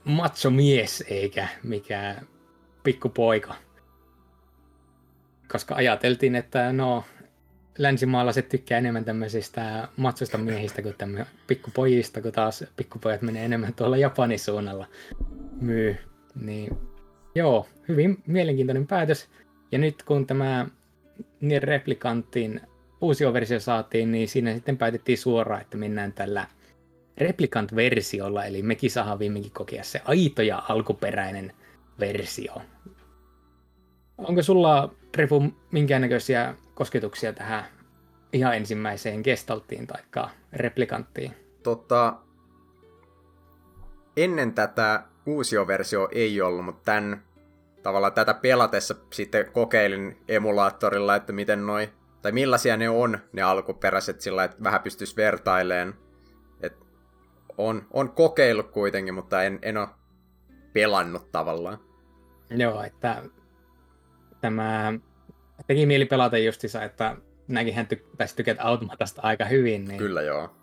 macho 0.04 0.50
mies 0.50 1.04
eikä 1.08 1.48
mikä 1.62 2.16
pikkupoika. 2.82 3.54
Koska 5.52 5.74
ajateltiin, 5.74 6.34
että 6.34 6.72
no 6.72 7.04
länsimaalaiset 7.78 8.48
tykkää 8.48 8.78
enemmän 8.78 9.04
tämmöisistä 9.04 9.88
matsoista 9.96 10.38
miehistä 10.38 10.82
kuin 10.82 10.94
pikkupojista, 11.46 12.22
kun 12.22 12.32
taas 12.32 12.64
pikkupojat 12.76 13.22
menee 13.22 13.44
enemmän 13.44 13.74
tuolla 13.74 13.96
Japanin 13.96 14.38
suunnalla 14.38 14.86
myy. 15.60 15.96
Niin 16.40 16.78
joo, 17.34 17.68
hyvin 17.88 18.22
mielenkiintoinen 18.26 18.86
päätös. 18.86 19.28
Ja 19.72 19.78
nyt 19.78 20.02
kun 20.02 20.26
tämä 20.26 20.66
Nier 21.40 21.62
Replikantin 21.62 22.60
uusi 23.00 23.32
versio 23.32 23.60
saatiin, 23.60 24.12
niin 24.12 24.28
siinä 24.28 24.54
sitten 24.54 24.78
päätettiin 24.78 25.18
suoraan, 25.18 25.60
että 25.60 25.76
mennään 25.76 26.12
tällä 26.12 26.46
Replicant-versiolla, 27.18 28.44
eli 28.44 28.62
mekin 28.62 28.90
saadaan 28.90 29.18
viimeinkin 29.18 29.52
kokea 29.52 29.84
se 29.84 30.00
aito 30.04 30.42
ja 30.42 30.62
alkuperäinen 30.68 31.52
versio. 32.00 32.54
Onko 34.18 34.42
sulla, 34.42 34.94
Repu, 35.16 35.52
minkäännäköisiä 35.70 36.54
kosketuksia 36.74 37.32
tähän 37.32 37.64
ihan 38.32 38.56
ensimmäiseen 38.56 39.20
gestalttiin 39.24 39.86
tai 39.86 40.28
replikanttiin? 40.52 41.34
Tota, 41.62 42.14
ennen 44.16 44.52
tätä 44.52 45.02
uusioversio 45.26 46.08
ei 46.12 46.40
ollut, 46.40 46.64
mutta 46.64 46.82
tämän, 46.84 47.22
tavallaan 47.82 48.12
tätä 48.12 48.34
pelatessa 48.34 48.94
sitten 49.12 49.52
kokeilin 49.52 50.16
emulaattorilla, 50.28 51.16
että 51.16 51.32
miten 51.32 51.66
noi, 51.66 51.92
tai 52.22 52.32
millaisia 52.32 52.76
ne 52.76 52.88
on, 52.88 53.18
ne 53.32 53.42
alkuperäiset, 53.42 54.20
sillä 54.20 54.44
että 54.44 54.62
vähän 54.62 54.82
pystyisi 54.82 55.16
vertaileen. 55.16 55.94
On, 57.58 57.86
on 57.90 58.10
kokeillut 58.10 58.70
kuitenkin, 58.70 59.14
mutta 59.14 59.42
en, 59.42 59.58
en 59.62 59.76
ole 59.76 59.88
pelannut 60.72 61.32
tavallaan. 61.32 61.78
Joo, 62.50 62.82
että 62.82 63.22
tämä 64.40 64.92
teki 65.66 65.86
mieli 65.86 66.04
pelata 66.04 66.38
justissa, 66.38 66.82
että 66.82 67.16
näkin 67.48 67.74
hän 67.74 67.88
ty- 67.94 68.16
taisi 68.16 68.36
tykätä 68.36 68.62
Automatasta 68.62 69.22
aika 69.22 69.44
hyvin. 69.44 69.84
Niin... 69.84 69.98
Kyllä 69.98 70.22
joo. 70.22 70.56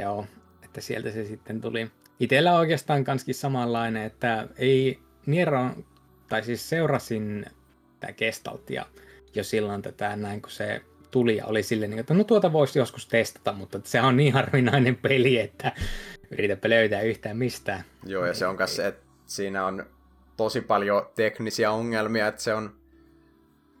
Joo, 0.00 0.26
että 0.62 0.80
sieltä 0.80 1.10
se 1.10 1.24
sitten 1.24 1.60
tuli. 1.60 1.90
Itellä 2.20 2.58
oikeastaan 2.58 3.04
kanskin 3.04 3.34
samanlainen, 3.34 4.02
että 4.02 4.48
ei 4.58 4.98
Niero, 5.26 5.70
tai 6.28 6.42
siis 6.42 6.68
seurasin 6.68 7.46
tämä 8.00 8.12
Gestaltia 8.12 8.86
jo 9.34 9.44
silloin 9.44 9.82
tätä 9.82 10.16
näin, 10.16 10.42
kun 10.42 10.50
se 10.50 10.80
tuli 11.10 11.36
ja 11.36 11.46
oli 11.46 11.62
silleen, 11.62 11.90
niin 11.90 12.00
että 12.00 12.14
no 12.14 12.24
tuota 12.24 12.52
voisi 12.52 12.78
joskus 12.78 13.06
testata, 13.06 13.52
mutta 13.52 13.80
se 13.84 14.00
on 14.00 14.16
niin 14.16 14.32
harvinainen 14.32 14.96
peli, 14.96 15.40
että 15.40 15.72
yritäpä 16.38 16.70
löytää 16.70 17.00
yhtään 17.00 17.36
mistään. 17.36 17.84
Joo, 18.06 18.26
ja 18.26 18.34
se 18.34 18.46
on 18.46 18.56
myös 18.56 18.76
se, 18.76 18.86
että 18.86 19.04
siinä 19.26 19.66
on 19.66 19.86
tosi 20.36 20.60
paljon 20.60 21.06
teknisiä 21.14 21.70
ongelmia, 21.70 22.28
että 22.28 22.42
se 22.42 22.54
on 22.54 22.76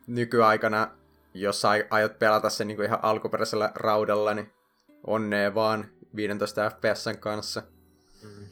nykyaikana, 0.06 0.90
jos 1.34 1.62
aiot 1.90 2.18
pelata 2.18 2.50
sen 2.50 2.66
niin 2.68 2.76
kuin 2.76 2.86
ihan 2.86 2.98
alkuperäisellä 3.02 3.72
raudalla, 3.74 4.34
niin 4.34 4.50
onnea 5.06 5.54
vaan 5.54 5.86
15 6.16 6.70
FPSn 6.70 7.18
kanssa. 7.20 7.62
Mm. 8.22 8.46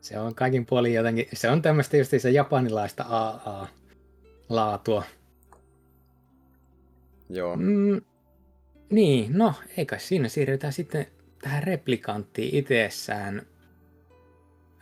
Se 0.00 0.18
on 0.18 0.34
kaikin 0.34 0.66
puolin 0.66 0.94
jotenkin, 0.94 1.28
se 1.32 1.50
on 1.50 1.62
tämmöistä 1.62 1.96
just 1.96 2.12
se 2.18 2.30
japanilaista 2.30 3.04
AA-laatua. 3.08 5.04
Joo. 7.28 7.56
Mm, 7.56 8.00
niin, 8.90 9.38
no, 9.38 9.54
eikä 9.76 9.98
siinä 9.98 10.28
siirrytään 10.28 10.72
sitten 10.72 11.06
tähän 11.46 11.62
replikanttiin 11.62 12.54
itsessään. 12.54 13.42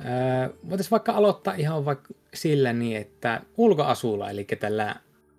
Öö, 0.01 0.57
voitaisiin 0.69 0.91
vaikka 0.91 1.13
aloittaa 1.13 1.55
ihan 1.55 1.85
vaikka 1.85 2.15
sillä 2.35 2.73
niin, 2.73 2.97
että 2.97 3.41
ulkoasulla, 3.57 4.31
eli 4.31 4.45
tällä 4.45 4.97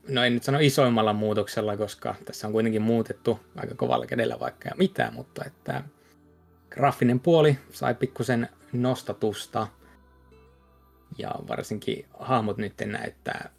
no 0.08 0.24
en 0.24 0.34
nyt 0.34 0.44
sano 0.44 0.60
isoimmalla 0.62 1.14
muutoksella, 1.14 1.78
koska 1.78 2.16
tässä 2.26 2.48
on 2.48 2.54
kuitenkin 2.54 2.82
muutettu 2.82 3.40
aika 3.56 3.76
kovalla 3.76 4.06
kädellä 4.06 4.40
vaikka 4.40 4.70
ja 4.70 4.76
mitään, 4.78 5.14
mutta 5.14 5.46
että 5.46 5.84
graafinen 6.70 7.20
puoli 7.20 7.58
sai 7.72 7.96
pikkusen 7.96 8.50
nostatusta 8.74 9.68
ja 11.18 11.32
varsinkin 11.48 12.06
hahmot 12.20 12.58
nyt 12.58 12.74
näyttää 12.86 13.50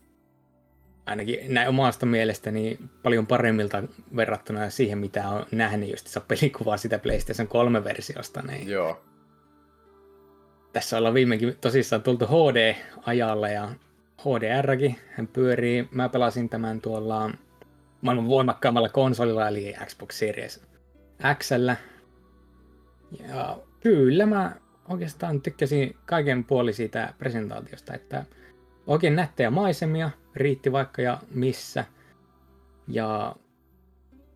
ainakin 1.06 1.54
näin 1.54 1.68
omasta 1.68 2.06
mielestäni 2.06 2.78
paljon 3.02 3.26
paremmilta 3.26 3.82
verrattuna 4.16 4.70
siihen, 4.70 4.98
mitä 4.98 5.28
on 5.28 5.46
nähnyt 5.52 5.90
just 5.90 6.16
pelikuvaa 6.28 6.76
sitä 6.76 6.98
PlayStation 6.98 7.48
3-versiosta. 7.48 8.46
Niin 8.46 8.68
Joo. 8.68 9.04
Tässä 10.72 10.98
ollaan 10.98 11.14
viimeinkin 11.14 11.56
tosissaan 11.60 12.02
tultu 12.02 12.26
HD-ajalla 12.26 13.48
ja 13.48 13.68
HDRkin 14.24 14.96
hän 15.10 15.26
pyörii. 15.26 15.88
Mä 15.90 16.08
pelasin 16.08 16.48
tämän 16.48 16.80
tuolla 16.80 17.30
maailman 18.00 18.28
voimakkaammalla 18.28 18.88
konsolilla, 18.88 19.48
eli 19.48 19.74
Xbox 19.86 20.14
Series 20.18 20.62
X. 21.34 21.50
Ja 23.28 23.58
kyllä 23.80 24.26
mä 24.26 24.56
oikeastaan 24.88 25.42
tykkäsin 25.42 25.96
kaiken 26.06 26.44
puoli 26.44 26.72
siitä 26.72 27.14
presentaatiosta, 27.18 27.94
että 27.94 28.24
oikein 28.86 29.16
nättejä 29.16 29.50
maisemia, 29.50 30.10
riitti 30.36 30.72
vaikka 30.72 31.02
ja 31.02 31.18
missä. 31.30 31.84
Ja 32.88 33.36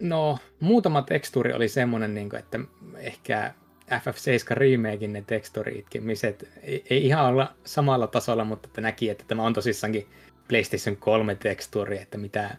no, 0.01 0.38
muutama 0.61 1.03
tekstuuri 1.03 1.53
oli 1.53 1.68
semmonen, 1.68 2.14
niin 2.14 2.30
kuin, 2.30 2.40
että 2.40 2.61
ehkä 2.96 3.55
FF7 3.90 4.55
remakein 4.57 5.12
ne 5.12 5.24
teksturiitkimiset 5.26 6.48
ei, 6.62 6.84
ei 6.90 7.07
ihan 7.07 7.24
olla 7.24 7.55
samalla 7.64 8.07
tasolla, 8.07 8.44
mutta 8.44 8.68
että 8.68 8.80
näki, 8.80 9.11
että 9.11 9.24
tämä 9.28 9.42
on 9.42 9.53
tosissaankin 9.53 10.07
PlayStation 10.48 10.96
3 10.96 11.34
tekstuuri, 11.34 11.98
että 11.98 12.18
mitä 12.18 12.57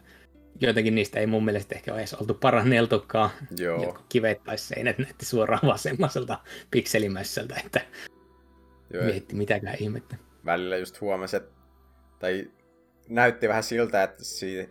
joitakin 0.60 0.94
niistä 0.94 1.20
ei 1.20 1.26
mun 1.26 1.44
mielestä 1.44 1.74
ehkä 1.74 1.92
ole 1.92 2.00
edes 2.00 2.14
oltu 2.14 2.34
paranneltukaan. 2.34 3.30
Joo. 3.56 3.82
Joku 3.82 4.00
kivet 4.08 4.44
tai 4.44 4.58
seinät 4.58 4.98
näytti 4.98 5.26
suoraan 5.26 5.66
vasemmaselta 5.66 6.38
pikselimässältä, 6.70 7.54
että 7.64 7.80
Joo, 8.92 9.04
mietti 9.04 9.34
mitäkään 9.34 9.76
ihmettä. 9.80 10.16
välillä 10.44 10.76
just 10.76 11.00
huomasi, 11.00 11.36
että, 11.36 11.52
tai 12.18 12.50
näytti 13.14 13.48
vähän 13.48 13.62
siltä, 13.62 14.02
että 14.02 14.24
si- 14.24 14.70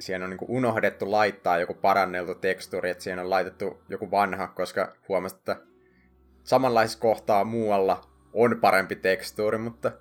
siihen 0.00 0.22
on 0.22 0.30
niinku 0.30 0.46
unohdettu 0.48 1.10
laittaa 1.10 1.58
joku 1.58 1.74
paranneltu 1.74 2.34
tekstuuri, 2.34 2.90
että 2.90 3.04
siihen 3.04 3.18
on 3.18 3.30
laitettu 3.30 3.82
joku 3.88 4.10
vanha, 4.10 4.48
koska 4.48 4.96
huomasi, 5.08 5.36
että 5.36 5.56
samanlaisessa 6.44 6.98
kohtaa 6.98 7.44
muualla 7.44 8.00
on 8.32 8.58
parempi 8.60 8.96
tekstuuri, 8.96 9.58
mutta 9.58 9.92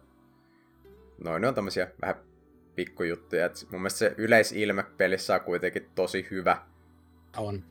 noin 1.24 1.42
ne 1.42 1.48
on 1.48 1.56
tämmöisiä 1.56 1.92
vähän 2.02 2.16
pikkujuttuja. 2.76 3.46
Et 3.46 3.68
mun 3.72 3.82
mielestä 3.82 4.00
se 4.00 4.16
yleisilme 4.18 4.84
pelissä 4.98 5.36
on 5.36 5.42
kuitenkin 5.42 5.90
tosi 5.96 6.28
hyvä. 6.32 6.58
On. 7.38 7.64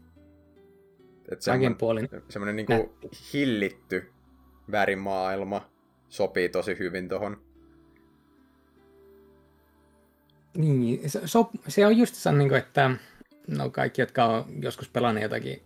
Et 1.33 1.43
semmoinen, 1.43 1.77
puolin. 1.77 2.09
semmoinen 2.29 2.57
niinku 2.57 2.99
hillitty 3.33 4.13
värimaailma 4.71 5.71
sopii 6.09 6.49
tosi 6.49 6.79
hyvin 6.79 7.09
tohon. 7.09 7.46
Niin, 10.57 11.11
se, 11.11 11.21
so, 11.25 11.51
se 11.69 11.87
on 11.87 11.99
just 11.99 12.15
se, 12.15 12.33
niin 12.33 12.55
että 12.55 12.91
no 13.49 13.71
kaikki, 13.71 14.03
jotka 14.03 14.25
on 14.25 14.45
joskus 14.63 14.89
pelanneet 14.89 15.23
jotakin 15.23 15.63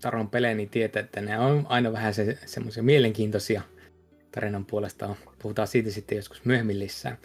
Taron 0.00 0.30
pelejä, 0.30 0.54
niin 0.54 0.68
tietää, 0.68 1.00
että 1.00 1.20
ne 1.20 1.38
on 1.38 1.66
aina 1.68 1.92
vähän 1.92 2.14
se, 2.14 2.38
semmoisia 2.46 2.82
mielenkiintoisia 2.82 3.62
tarinan 4.32 4.64
puolesta. 4.64 5.14
Puhutaan 5.42 5.68
siitä 5.68 5.90
sitten 5.90 6.16
joskus 6.16 6.44
myöhemmin 6.44 6.78
lisää. 6.78 7.16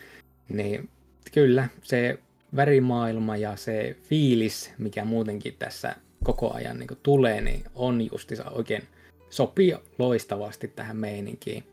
Niin 0.50 0.90
kyllä, 1.34 1.68
se 1.82 2.20
värimaailma 2.56 3.38
ja 3.38 3.56
se 3.56 3.96
fiilis, 4.10 4.74
mikä 4.78 5.06
muutenkin 5.06 5.56
tässä 5.60 5.96
koko 6.24 6.54
ajan 6.54 6.80
niin 6.80 6.90
tulee, 7.04 7.42
niin 7.42 7.64
on 7.76 8.08
justissa 8.12 8.50
oikein 8.50 8.84
sopii 9.30 9.76
loistavasti 10.00 10.68
tähän 10.68 10.98
meininkiin. 10.98 11.64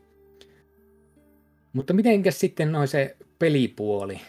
Mutta 1.73 1.93
mitenkäs 1.93 2.39
sitten 2.39 2.71
noin 2.71 2.87
se 2.87 3.15
pelipuoli? 3.39 4.21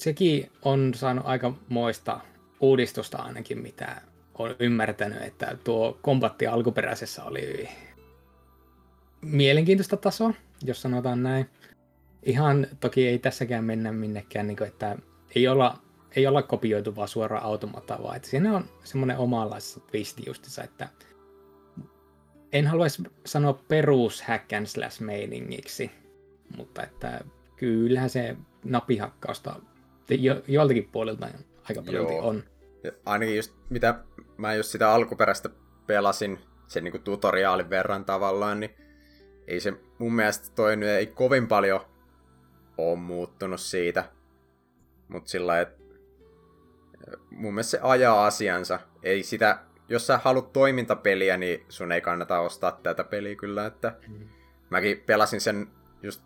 Sekin 0.00 0.50
on 0.62 0.94
saanut 0.94 1.26
aika 1.26 1.52
moista 1.68 2.20
uudistusta 2.60 3.18
ainakin, 3.18 3.58
mitä 3.58 4.02
on 4.34 4.56
ymmärtänyt, 4.58 5.22
että 5.22 5.56
tuo 5.64 5.98
kombatti 6.02 6.46
alkuperäisessä 6.46 7.24
oli 7.24 7.68
mielenkiintoista 9.22 9.96
tasoa, 9.96 10.34
jos 10.64 10.82
sanotaan 10.82 11.22
näin. 11.22 11.50
Ihan 12.22 12.66
toki 12.80 13.08
ei 13.08 13.18
tässäkään 13.18 13.64
mennä 13.64 13.92
minnekään, 13.92 14.46
niin 14.46 14.56
kuin, 14.56 14.68
että 14.68 14.96
ei 15.34 15.48
olla, 15.48 15.78
ei 16.16 16.26
olla 16.26 16.42
kopioitu 16.42 16.96
vaan 16.96 17.08
suoraan 17.08 17.44
automataa, 17.44 18.02
vaan 18.02 18.16
että 18.16 18.28
siinä 18.28 18.56
on 18.56 18.64
semmoinen 18.84 19.18
omanlaisessa 19.18 19.80
twisti 19.80 20.22
justissa, 20.26 20.64
että 20.64 20.88
en 22.52 22.66
haluaisi 22.66 23.02
sanoa 23.26 23.52
perus 23.68 24.22
hack 24.22 24.52
and 24.52 24.66
slash 24.66 25.00
meiningiksi, 25.00 25.90
mutta 26.56 26.82
että 26.82 27.20
kyllähän 27.56 28.10
se 28.10 28.36
napihakkausta 28.64 29.56
jo, 30.14 30.42
joiltakin 30.48 30.88
puolilta 30.92 31.28
aika 31.68 31.82
paljon 31.82 32.12
Joo. 32.12 32.28
on. 32.28 32.44
Ja 32.84 32.92
ainakin 33.06 33.36
just 33.36 33.54
mitä 33.70 34.04
mä 34.36 34.54
just 34.54 34.68
sitä 34.68 34.92
alkuperäistä 34.92 35.50
pelasin 35.86 36.38
sen 36.66 36.84
niinku 36.84 36.98
tutoriaalin 36.98 37.70
verran 37.70 38.04
tavallaan, 38.04 38.60
niin 38.60 38.74
ei 39.46 39.60
se 39.60 39.72
mun 39.98 40.14
mielestä 40.14 40.54
toi 40.54 40.76
nyt 40.76 40.88
ei 40.88 41.06
kovin 41.06 41.48
paljon 41.48 41.80
ole 42.78 42.98
muuttunut 42.98 43.60
siitä. 43.60 44.04
Mut 45.08 45.26
sillä 45.26 45.60
että 45.60 45.80
mun 47.30 47.54
mielestä 47.54 47.70
se 47.70 47.78
ajaa 47.82 48.26
asiansa. 48.26 48.80
Ei 49.02 49.22
sitä, 49.22 49.58
jos 49.88 50.06
sä 50.06 50.18
haluat 50.18 50.52
toimintapeliä, 50.52 51.36
niin 51.36 51.64
sun 51.68 51.92
ei 51.92 52.00
kannata 52.00 52.40
ostaa 52.40 52.72
tätä 52.72 53.04
peliä 53.04 53.34
kyllä, 53.34 53.66
että 53.66 53.96
mäkin 54.70 55.02
pelasin 55.06 55.40
sen 55.40 55.66
just 56.02 56.22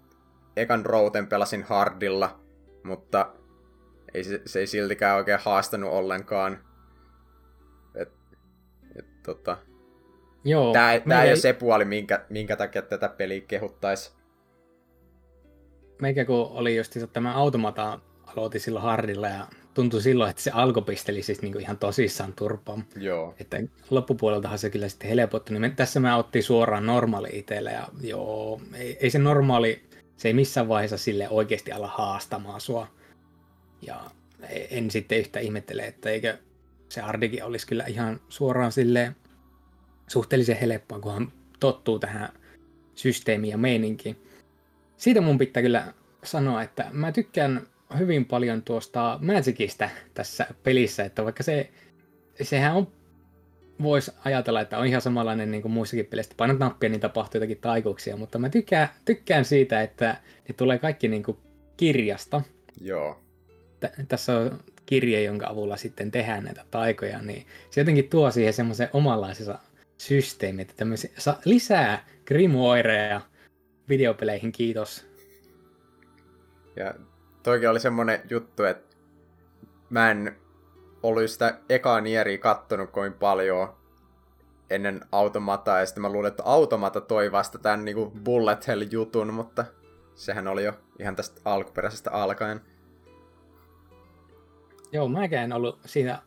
ekan 0.56 0.86
routen 0.86 1.26
pelasin 1.26 1.62
hardilla, 1.62 2.40
mutta 2.82 3.34
ei 4.14 4.24
se, 4.24 4.42
se 4.46 4.58
ei 4.60 4.66
siltikään 4.66 5.16
oikein 5.16 5.38
haastanut 5.42 5.92
ollenkaan. 5.92 6.58
Et, 7.94 8.12
et, 8.96 9.22
tota, 9.22 9.56
Joo, 10.44 10.72
tää, 10.72 11.00
tää 11.00 11.24
ei 11.24 11.30
ole 11.30 11.36
se 11.36 11.52
puoli, 11.52 11.84
minkä, 11.84 12.24
minkä 12.30 12.56
takia 12.56 12.82
tätä 12.82 13.08
peliä 13.08 13.40
kehuttaisi. 13.40 14.12
meikä 16.02 16.24
kun 16.24 16.46
oli 16.50 16.76
just 16.76 16.96
tämä 17.12 17.34
automata 17.34 18.00
aloitin 18.26 18.60
silloin 18.60 18.82
hardilla 18.82 19.28
ja 19.28 19.46
tuntui 19.74 20.02
silloin, 20.02 20.30
että 20.30 20.42
se 20.42 20.50
alkoi 20.50 20.82
pisteli 20.82 21.22
siis 21.22 21.42
niinku 21.42 21.58
ihan 21.58 21.78
tosissaan 21.78 22.32
turpaan. 22.32 22.84
Joo. 22.96 23.34
Että 23.40 23.56
loppupuoleltahan 23.90 24.58
se 24.58 24.70
kyllä 24.70 24.88
sitten 24.88 25.08
helpottui. 25.08 25.52
Niin 25.52 25.60
me- 25.60 25.70
tässä 25.70 26.00
mä 26.00 26.16
otti 26.16 26.42
suoraan 26.42 26.86
normaali 26.86 27.28
itsellä 27.32 27.70
ja 27.70 27.88
joo, 28.00 28.60
ei, 28.74 28.98
ei 29.00 29.10
se 29.10 29.18
normaali, 29.18 29.82
se 30.16 30.28
ei 30.28 30.34
missään 30.34 30.68
vaiheessa 30.68 30.98
sille 30.98 31.28
oikeasti 31.28 31.72
ala 31.72 31.88
haastamaan 31.88 32.60
sua. 32.60 32.86
Ja 33.86 34.10
en 34.70 34.90
sitten 34.90 35.18
yhtä 35.18 35.40
ihmettele, 35.40 35.82
että 35.82 36.10
eikö 36.10 36.38
se 36.88 37.00
Ardikin 37.00 37.44
olisi 37.44 37.66
kyllä 37.66 37.84
ihan 37.84 38.20
suoraan 38.28 38.72
sille 38.72 39.14
suhteellisen 40.06 40.56
helppoa, 40.56 41.00
kunhan 41.00 41.32
tottuu 41.60 41.98
tähän 41.98 42.28
systeemiin 42.94 43.50
ja 43.50 43.58
meininkiin. 43.58 44.16
Siitä 44.96 45.20
mun 45.20 45.38
pitää 45.38 45.62
kyllä 45.62 45.94
sanoa, 46.24 46.62
että 46.62 46.86
mä 46.92 47.12
tykkään 47.12 47.66
hyvin 47.98 48.24
paljon 48.24 48.62
tuosta 48.62 49.18
Magicista 49.22 49.90
tässä 50.14 50.46
pelissä, 50.62 51.04
että 51.04 51.24
vaikka 51.24 51.42
se, 51.42 51.70
sehän 52.42 52.74
on, 52.74 52.88
voisi 53.82 54.12
ajatella, 54.24 54.60
että 54.60 54.78
on 54.78 54.86
ihan 54.86 55.00
samanlainen 55.00 55.50
niin 55.50 55.62
kuin 55.62 55.72
muissakin 55.72 56.06
peleissä, 56.06 56.34
painat 56.36 56.58
nappia, 56.58 56.90
niin 56.90 57.00
tapahtuu 57.00 57.38
jotakin 57.38 57.58
taikuuksia, 57.60 58.16
mutta 58.16 58.38
mä 58.38 58.48
tykkään, 58.48 58.88
tykkään 59.04 59.44
siitä, 59.44 59.82
että 59.82 60.16
ne 60.48 60.54
tulee 60.54 60.78
kaikki 60.78 61.08
niin 61.08 61.22
kuin 61.22 61.38
kirjasta. 61.76 62.42
Joo. 62.80 63.23
Tä- 63.88 64.04
tässä 64.08 64.38
on 64.38 64.60
kirje, 64.86 65.22
jonka 65.22 65.46
avulla 65.46 65.76
sitten 65.76 66.10
tehdään 66.10 66.44
näitä 66.44 66.64
taikoja, 66.70 67.22
niin 67.22 67.46
se 67.70 67.80
jotenkin 67.80 68.08
tuo 68.08 68.30
siihen 68.30 68.52
semmoisen 68.52 68.88
omanlaisensa 68.92 69.58
systeemi, 69.98 70.62
että 70.62 70.74
tämmöisiä, 70.76 71.10
lisää 71.44 72.04
grimoireja 72.26 73.20
videopeleihin, 73.88 74.52
kiitos. 74.52 75.06
Ja 76.76 76.94
toikin 77.42 77.70
oli 77.70 77.80
semmonen 77.80 78.20
juttu, 78.30 78.64
että 78.64 78.96
mä 79.90 80.10
en 80.10 80.36
ollut 81.02 81.30
sitä 81.30 81.58
ekaa 81.68 82.00
nieriä 82.00 82.38
kattonut 82.38 82.90
kovin 82.90 83.12
paljon 83.12 83.76
ennen 84.70 85.00
automataa, 85.12 85.80
ja 85.80 85.86
sitten 85.86 86.02
mä 86.02 86.08
luulin, 86.08 86.28
että 86.28 86.42
automata 86.42 87.00
toi 87.00 87.32
vasta 87.32 87.58
tämän 87.58 87.84
niinku 87.84 88.12
bullet 88.24 88.66
hell 88.66 88.84
jutun, 88.90 89.34
mutta 89.34 89.64
sehän 90.14 90.48
oli 90.48 90.64
jo 90.64 90.72
ihan 90.98 91.16
tästä 91.16 91.40
alkuperäisestä 91.44 92.10
alkaen. 92.10 92.60
Joo, 94.94 95.08
mäkään 95.08 95.44
en 95.44 95.52
ollut 95.52 95.78
siinä 95.86 96.22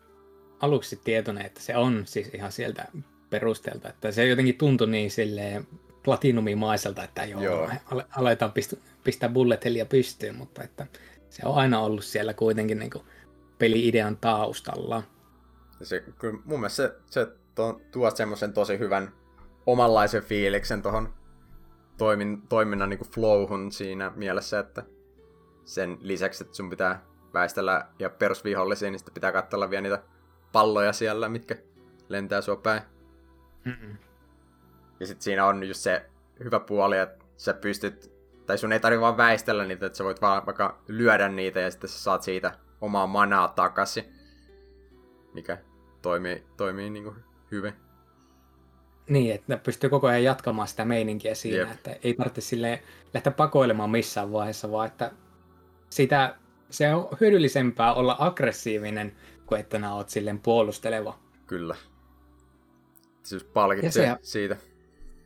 aluksi 0.59 0.99
tietoinen, 1.03 1.45
että 1.45 1.61
se 1.61 1.77
on 1.77 2.01
siis 2.05 2.29
ihan 2.33 2.51
sieltä 2.51 2.87
perusteelta, 3.29 3.89
että 3.89 4.11
se 4.11 4.27
jotenkin 4.27 4.57
tuntui 4.57 4.87
niin 4.87 5.11
silleen 5.11 5.67
platinumimaiselta, 6.03 7.03
että 7.03 7.25
joo, 7.25 7.41
Joo. 7.41 7.69
aletaan 8.15 8.51
pist- 8.51 8.79
pistää 9.03 9.29
bullet 9.29 9.65
hellia 9.65 9.85
pystyyn, 9.85 10.35
mutta 10.35 10.63
että 10.63 10.87
se 11.29 11.41
on 11.45 11.55
aina 11.55 11.79
ollut 11.79 12.03
siellä 12.03 12.33
kuitenkin 12.33 12.79
niin 12.79 12.91
peli-idean 13.57 14.17
taustalla. 14.17 15.03
Ja 15.79 15.85
se, 15.85 16.03
kyllä 16.19 16.39
mun 16.45 16.59
mielestä 16.59 16.83
se, 16.83 16.95
se 17.05 17.27
to, 17.55 17.81
tuo 17.91 18.11
semmoisen 18.11 18.53
tosi 18.53 18.79
hyvän 18.79 19.11
omanlaisen 19.65 20.23
fiiliksen 20.23 20.81
tuohon 20.81 21.13
toimin, 21.97 22.41
toiminnan 22.49 22.89
niin 22.89 22.99
flowhun 22.99 23.71
siinä 23.71 24.11
mielessä, 24.15 24.59
että 24.59 24.83
sen 25.65 25.97
lisäksi, 26.01 26.43
että 26.43 26.55
sun 26.55 26.69
pitää 26.69 27.05
väistellä 27.33 27.87
ja 27.99 28.09
perusvihollisia, 28.09 28.91
niin 28.91 28.99
sitten 28.99 29.13
pitää 29.13 29.31
katsella 29.31 29.69
vielä 29.69 29.81
niitä 29.81 30.03
palloja 30.51 30.93
siellä, 30.93 31.29
mitkä 31.29 31.55
lentää 32.09 32.41
sua 32.41 32.55
päin. 32.55 32.81
Mm-mm. 33.65 33.97
Ja 34.99 35.07
sitten 35.07 35.23
siinä 35.23 35.45
on 35.45 35.63
just 35.63 35.79
se 35.79 36.05
hyvä 36.43 36.59
puoli, 36.59 36.97
että 36.97 37.25
sä 37.37 37.53
pystyt, 37.53 38.11
tai 38.45 38.57
sun 38.57 38.71
ei 38.71 38.79
tarvitse 38.79 39.01
vaan 39.01 39.17
väistellä 39.17 39.65
niitä, 39.65 39.85
että 39.85 39.97
sä 39.97 40.03
voit 40.03 40.21
vaan 40.21 40.45
vaikka 40.45 40.81
lyödä 40.87 41.29
niitä 41.29 41.59
ja 41.59 41.71
sitten 41.71 41.89
sä 41.89 41.99
saat 41.99 42.23
siitä 42.23 42.51
omaa 42.81 43.07
manaa 43.07 43.47
takaisin, 43.47 44.13
mikä 45.33 45.57
toimii, 46.01 46.43
toimii 46.57 46.89
niin 46.89 47.03
kuin 47.03 47.15
hyvin. 47.51 47.73
Niin, 49.09 49.35
että 49.35 49.57
pystyy 49.57 49.89
koko 49.89 50.07
ajan 50.07 50.23
jatkamaan 50.23 50.67
sitä 50.67 50.85
meininkiä 50.85 51.35
siinä, 51.35 51.57
Jep. 51.57 51.67
Jep. 51.67 51.77
että 51.77 51.95
ei 52.03 52.13
tarvitse 52.13 52.41
sille 52.41 52.83
lähteä 53.13 53.33
pakoilemaan 53.33 53.89
missään 53.89 54.31
vaiheessa, 54.31 54.71
vaan 54.71 54.87
että 54.87 55.11
sitä, 55.89 56.35
se 56.69 56.93
on 56.95 57.07
hyödyllisempää 57.21 57.93
olla 57.93 58.15
aggressiivinen, 58.19 59.15
kuin 59.45 59.61
että 59.61 59.79
nää 59.79 59.93
oot 59.93 60.09
silleen 60.09 60.39
puolusteleva. 60.39 61.19
Kyllä. 61.47 61.75
Siis 63.23 63.43
palkitsee 63.43 64.05
se- 64.05 64.17
siitä. 64.21 64.57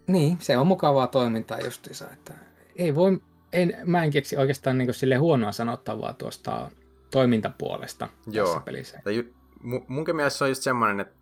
Niin, 0.07 0.37
se 0.41 0.57
on 0.57 0.67
mukavaa 0.67 1.07
toimintaa 1.07 1.59
justiinsa, 1.59 2.09
että 2.13 2.33
ei 2.75 2.95
voi, 2.95 3.21
en, 3.53 3.77
mä 3.85 4.03
en 4.03 4.11
keksi 4.11 4.37
oikeastaan 4.37 4.77
niin 4.77 4.93
sille 4.93 5.15
huonoa 5.15 5.51
sanottavaa 5.51 6.13
tuosta 6.13 6.71
toimintapuolesta 7.11 8.07
Joo. 8.31 8.45
tässä 8.45 8.61
pelissä. 8.65 8.99
Tai 9.03 9.15
ju, 9.15 9.23
mu, 9.63 9.81
munkin 9.87 10.15
mielestä 10.15 10.37
se 10.37 10.43
on 10.43 10.49
just 10.49 10.63
semmoinen, 10.63 10.99
että, 10.99 11.15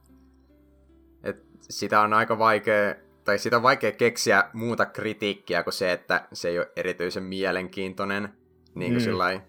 että 1.24 1.46
sitä 1.60 2.02
on 2.02 2.14
aika 2.14 2.40
vaikea, 2.40 2.96
tai 3.24 3.40
sitä 3.40 3.56
on 3.56 3.64
vaikea 3.64 3.92
keksiä 3.92 4.44
muuta 4.54 4.86
kritiikkiä 4.86 5.64
kuin 5.64 5.74
se, 5.74 5.92
että 5.92 6.28
se 6.34 6.50
ei 6.50 6.58
ole 6.60 6.72
erityisen 6.76 7.24
mielenkiintoinen 7.24 8.34
niin 8.76 8.94
kuin 8.94 9.06
Mm. 9.06 9.49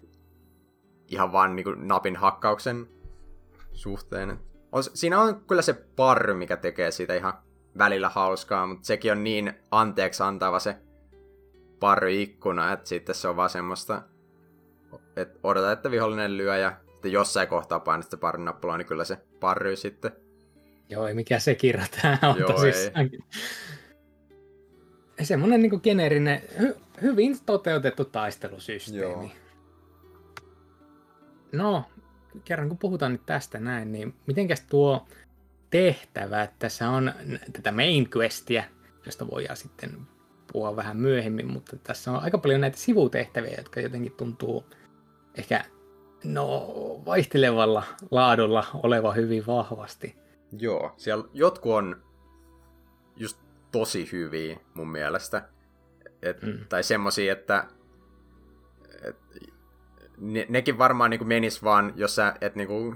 Ihan 1.11 1.31
vaan 1.31 1.55
niin 1.55 1.63
kuin 1.63 1.87
napin 1.87 2.15
hakkauksen 2.15 2.87
suhteen. 3.73 4.39
Siinä 4.93 5.21
on 5.21 5.41
kyllä 5.47 5.61
se 5.61 5.73
parry, 5.73 6.33
mikä 6.33 6.57
tekee 6.57 6.91
siitä 6.91 7.15
ihan 7.15 7.33
välillä 7.77 8.09
hauskaa, 8.09 8.67
mutta 8.67 8.85
sekin 8.85 9.11
on 9.11 9.23
niin 9.23 9.53
anteeksi 9.71 10.23
antava 10.23 10.59
se 10.59 10.75
parry-ikkuna, 11.79 12.73
että 12.73 12.89
sitten 12.89 13.15
se 13.15 13.27
on 13.27 13.35
vaan 13.35 13.49
semmoista, 13.49 14.01
että 15.15 15.39
odota, 15.43 15.71
että 15.71 15.91
vihollinen 15.91 16.37
lyö 16.37 16.57
ja 16.57 16.73
sitten 16.87 17.11
jossain 17.11 17.47
kohtaa 17.47 17.79
painat 17.79 18.05
sitä 18.05 18.17
parryn 18.17 18.45
nappulaa, 18.45 18.77
niin 18.77 18.85
kyllä 18.85 19.03
se 19.03 19.17
parryy 19.39 19.75
sitten. 19.75 20.11
Joo, 20.89 21.07
ei 21.07 21.13
mikä 21.13 21.39
se 21.39 21.55
kirja 21.55 21.85
tää 22.01 22.17
on 22.23 22.39
Joo, 22.39 22.51
tosissaankin. 22.51 23.23
Semmoinen 25.23 25.61
niin 25.61 25.79
geneerinen, 25.83 26.41
hy, 26.59 26.75
hyvin 27.01 27.37
toteutettu 27.45 28.05
taistelusysteemi. 28.05 29.25
Joo. 29.25 29.40
No, 31.51 31.83
kerran 32.45 32.69
kun 32.69 32.77
puhutaan 32.77 33.11
nyt 33.11 33.25
tästä 33.25 33.59
näin, 33.59 33.91
niin 33.91 34.15
mitenkäs 34.27 34.61
tuo 34.61 35.07
tehtävä, 35.69 36.43
että 36.43 36.55
tässä 36.59 36.89
on 36.89 37.13
tätä 37.53 37.71
main 37.71 38.09
questia, 38.17 38.63
josta 39.05 39.27
voidaan 39.27 39.57
sitten 39.57 39.97
puhua 40.53 40.75
vähän 40.75 40.97
myöhemmin, 40.97 41.47
mutta 41.47 41.77
tässä 41.83 42.11
on 42.11 42.23
aika 42.23 42.37
paljon 42.37 42.61
näitä 42.61 42.77
sivutehtäviä, 42.77 43.55
jotka 43.57 43.79
jotenkin 43.79 44.11
tuntuu 44.11 44.65
ehkä 45.35 45.65
no, 46.23 46.67
vaihtelevalla 47.05 47.83
laadulla 48.11 48.65
oleva 48.73 49.13
hyvin 49.13 49.45
vahvasti. 49.47 50.15
Joo, 50.59 50.93
siellä 50.97 51.25
jotkut 51.33 51.71
on 51.71 52.03
just 53.15 53.39
tosi 53.71 54.09
hyviä 54.11 54.59
mun 54.73 54.91
mielestä. 54.91 55.49
Et, 56.21 56.41
Mm. 56.41 56.59
Tai 56.69 56.83
semmosia, 56.83 57.33
että 57.33 57.67
et, 57.67 57.80
ne, 60.21 60.45
nekin 60.49 60.77
varmaan 60.77 61.09
niinku 61.09 61.25
menis 61.25 61.63
vaan, 61.63 61.93
jos 61.95 62.15
sä 62.15 62.33
et 62.41 62.55
niinku 62.55 62.95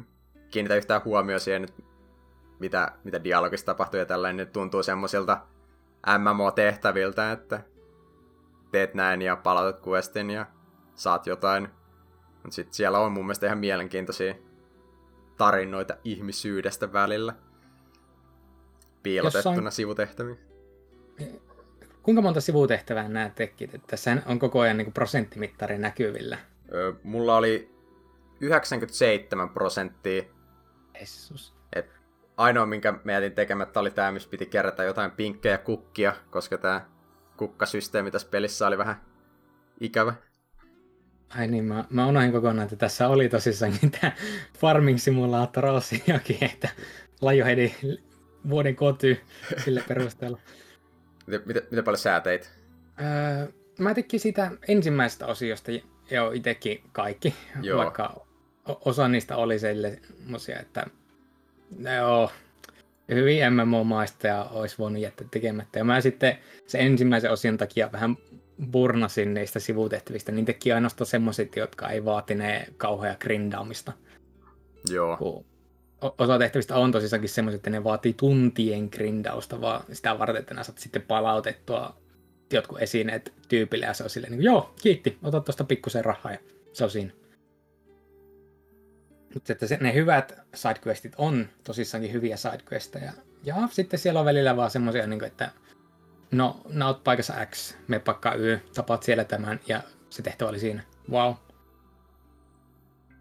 kiinnitä 0.52 0.76
yhtään 0.76 1.02
huomioon 1.06 1.40
siihen, 1.40 1.64
että 1.64 1.84
mitä, 2.60 2.92
mitä 3.04 3.24
dialogissa 3.24 3.66
tapahtuu 3.66 4.00
ja 4.00 4.06
tällainen, 4.06 4.38
ne 4.38 4.46
tuntuu 4.46 4.84
semmoisilta 4.84 5.42
MMO-tehtäviltä, 6.18 7.32
että 7.32 7.62
teet 8.72 8.94
näin 8.94 9.22
ja 9.22 9.36
palautat 9.36 9.88
questin 9.88 10.30
ja 10.30 10.46
saat 10.96 11.28
jotain. 11.28 11.70
Mutta 12.34 12.56
sitten 12.56 12.74
siellä 12.74 13.00
on 13.00 13.12
mun 13.12 13.26
mielestä 13.26 13.46
ihan 13.46 13.58
mielenkiintoisia 13.58 14.36
tarinoita 15.38 15.98
ihmisyydestä 16.04 16.94
välillä. 16.94 17.34
Piilotettuna 19.04 19.56
Jossain- 19.56 19.72
sivutehtäviin. 19.72 20.40
Kuinka 22.04 22.22
monta 22.22 22.42
sivutehtävää 22.42 23.10
nämä 23.10 23.30
tekit? 23.30 23.76
Että 23.76 23.88
Tässä 23.88 24.18
on 24.26 24.40
koko 24.40 24.60
ajan 24.60 24.78
niin 24.78 24.94
prosenttimittari 24.94 25.78
näkyvillä. 25.78 26.38
Mulla 27.04 27.38
oli 27.38 27.76
97 28.42 29.50
prosenttia. 29.50 30.24
Jesus. 31.00 31.56
Et 31.74 31.86
ainoa, 32.38 32.66
minkä 32.66 32.94
mä 33.04 33.12
jätin 33.12 33.32
tekemättä, 33.32 33.80
oli 33.80 33.92
tämä, 33.92 34.12
missä 34.12 34.30
piti 34.30 34.46
kerätä 34.46 34.84
jotain 34.84 35.12
pinkkejä 35.12 35.58
kukkia, 35.58 36.16
koska 36.30 36.58
tämä 36.58 36.82
kukkasysteemi 37.38 38.12
tässä 38.12 38.28
pelissä 38.32 38.68
oli 38.68 38.78
vähän 38.78 39.02
ikävä. 39.80 40.14
Ai 41.38 41.48
niin, 41.48 41.66
mä, 41.66 41.86
mä 41.90 42.08
unohdin 42.08 42.32
kokonaan, 42.32 42.64
että 42.64 42.76
tässä 42.76 43.08
oli 43.08 43.30
tosissaankin 43.30 43.92
tämä 43.92 44.12
Farming 44.58 44.98
Simulator 44.98 45.66
osiokin, 45.66 46.38
että 46.54 46.70
Lionheadin 47.22 47.76
vuoden 48.50 48.76
koty 48.76 49.20
sillä 49.58 49.82
perusteella. 49.88 50.40
Miten, 51.28 51.42
miten, 51.46 51.64
miten 51.72 51.84
paljon 51.84 51.98
sä 51.98 52.20
teit? 52.20 52.52
Öö, 53.02 53.48
mä 53.80 53.94
tekin 53.94 54.20
sitä 54.20 54.52
ensimmäisestä 54.68 55.26
osiosta 55.26 55.72
jo 56.12 56.32
itsekin 56.32 56.84
kaikki, 56.92 57.36
Joo. 57.62 57.78
vaikka 57.78 58.26
osa 58.68 59.08
niistä 59.08 59.38
oli 59.38 59.60
semmoisia, 59.60 60.60
että 60.60 60.86
joo, 61.98 62.32
hyvin 63.10 63.42
MMO-maista 63.54 64.28
ja 64.28 64.44
olisi 64.44 64.78
voinut 64.78 65.02
jättää 65.02 65.28
tekemättä. 65.32 65.80
Ja 65.80 65.86
mä 65.86 66.02
sitten 66.02 66.38
sen 66.68 66.82
ensimmäisen 66.82 67.32
osion 67.32 67.58
takia 67.58 67.92
vähän 67.92 68.18
burnasin 68.72 69.34
niistä 69.34 69.60
sivutehtävistä, 69.60 70.32
niin 70.32 70.46
teki 70.46 70.72
ainoastaan 70.72 71.08
semmoiset, 71.08 71.56
jotka 71.56 71.90
ei 71.90 72.06
vaatine 72.06 72.66
kauhea 72.78 73.16
grindaamista. 73.16 73.92
Joo, 74.90 75.18
Kun 75.18 75.46
osa 76.18 76.40
tehtävistä 76.40 76.76
on 76.76 76.92
tosissaankin 76.92 77.30
semmoiset, 77.30 77.60
että 77.60 77.70
ne 77.70 77.84
vaatii 77.84 78.14
tuntien 78.14 78.90
grindausta, 78.92 79.62
vaan 79.62 79.84
sitä 79.92 80.20
varten, 80.20 80.40
että 80.40 80.54
nää 80.54 80.64
saat 80.64 80.78
sitten 80.78 81.02
palautettua 81.02 81.98
jotkut 82.54 82.82
esineet 82.82 83.34
tyypille, 83.50 83.86
ja 83.86 83.94
se 83.94 84.04
on 84.04 84.10
silleen, 84.10 84.32
niin 84.32 84.40
kuin, 84.40 84.46
joo, 84.46 84.74
kiitti, 84.82 85.18
ota 85.24 85.42
tuosta 85.42 85.64
pikkusen 85.64 86.06
rahaa, 86.06 86.32
ja 86.32 86.40
se 86.74 86.84
on 86.84 86.90
siinä. 86.90 87.12
Mutta 89.34 89.54
että 89.54 89.68
se, 89.68 89.78
ne 89.82 89.94
hyvät 89.94 90.40
sidequestit 90.54 91.14
on 91.18 91.48
tosissaankin 91.64 92.14
hyviä 92.14 92.38
sidequesteja. 92.38 93.12
Ja 93.44 93.56
sitten 93.72 94.00
siellä 94.00 94.20
on 94.20 94.26
välillä 94.26 94.56
vaan 94.56 94.72
semmoisia, 94.72 95.08
niin 95.08 95.24
että 95.24 95.52
no, 96.32 96.62
oot 96.86 97.04
paikassa 97.04 97.46
X, 97.46 97.76
me 97.88 98.00
paikka 98.00 98.34
Y, 98.34 98.60
tapaat 98.76 99.04
siellä 99.04 99.24
tämän, 99.24 99.60
ja 99.68 99.82
se 100.10 100.22
tehtävä 100.22 100.50
oli 100.50 100.60
siinä. 100.60 100.84
Wow. 101.12 101.34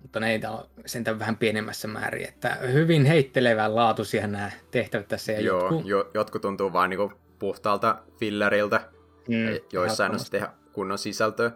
Mutta 0.03 0.21
neitä 0.21 0.51
on 0.51 0.69
sentään 0.87 1.19
vähän 1.19 1.37
pienemmässä 1.37 1.89
määrin, 1.89 2.29
että 2.29 2.55
hyvin 2.55 3.05
heittelevän 3.05 3.77
laatuisia 3.77 4.27
nämä 4.27 4.51
tehtävät 4.71 5.09
tässä. 5.09 5.33
Ja 5.33 5.41
joo 5.41 5.61
jotkut, 5.61 5.87
jo, 5.87 6.11
jotkut 6.15 6.43
tuntuu 6.43 6.73
vaan 6.73 6.91
niinku 6.91 7.13
puhtaalta 7.39 8.03
filleriltä, 8.19 8.81
mm, 9.29 9.67
joissain 9.73 10.13
on 10.13 10.19
sitten 10.21 10.41
ihan 10.41 10.55
kunnon 10.73 10.99
sisältöä. 10.99 11.51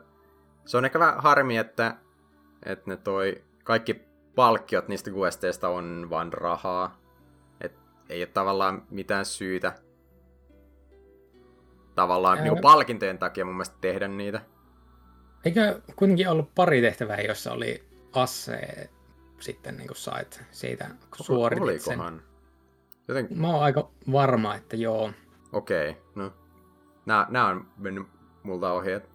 Se 0.66 0.77
on 0.77 0.85
ehkä 0.85 0.99
vähän 0.99 1.21
harmi, 1.21 1.57
että, 1.57 1.97
että 2.66 2.91
ne 2.91 2.97
toi 2.97 3.45
kaikki 3.64 4.03
palkkiot 4.35 4.89
niistä 4.89 5.11
questeista 5.11 5.69
on 5.69 6.07
vaan 6.11 6.33
rahaa. 6.33 7.01
Et 7.61 7.79
ei 8.09 8.21
ole 8.21 8.27
tavallaan 8.27 8.83
mitään 8.91 9.25
syytä 9.25 9.73
tavallaan 11.95 12.39
Ää. 12.39 12.45
niinku 12.45 12.61
palkintojen 12.61 13.19
takia 13.19 13.45
mun 13.45 13.55
mielestä 13.55 13.77
tehdä 13.81 14.09
niitä. 14.09 14.41
Eikö 15.45 15.81
kuitenkin 15.97 16.29
ollut 16.29 16.55
pari 16.55 16.81
tehtävää, 16.81 17.21
jossa 17.21 17.53
oli 17.53 17.85
asse 18.12 18.91
sitten 19.41 19.77
niin 19.77 19.87
kuin 19.87 19.97
sait 19.97 20.43
siitä, 20.51 20.91
suoritit 21.23 21.83
sen? 21.83 21.93
Olikohan? 21.93 22.23
Joten, 23.09 23.29
Mä 23.31 23.49
oon 23.49 23.62
aika 23.62 23.91
varma, 24.12 24.55
että 24.55 24.77
joo. 24.77 25.11
okei, 25.53 25.91
okay, 25.91 26.03
no. 26.14 26.33
Nää, 27.09 27.27
nää 27.31 27.47
on 27.47 27.67
mennyt 27.79 28.07
multa 28.43 28.73
ohi. 28.73 28.93
Et, 28.93 29.11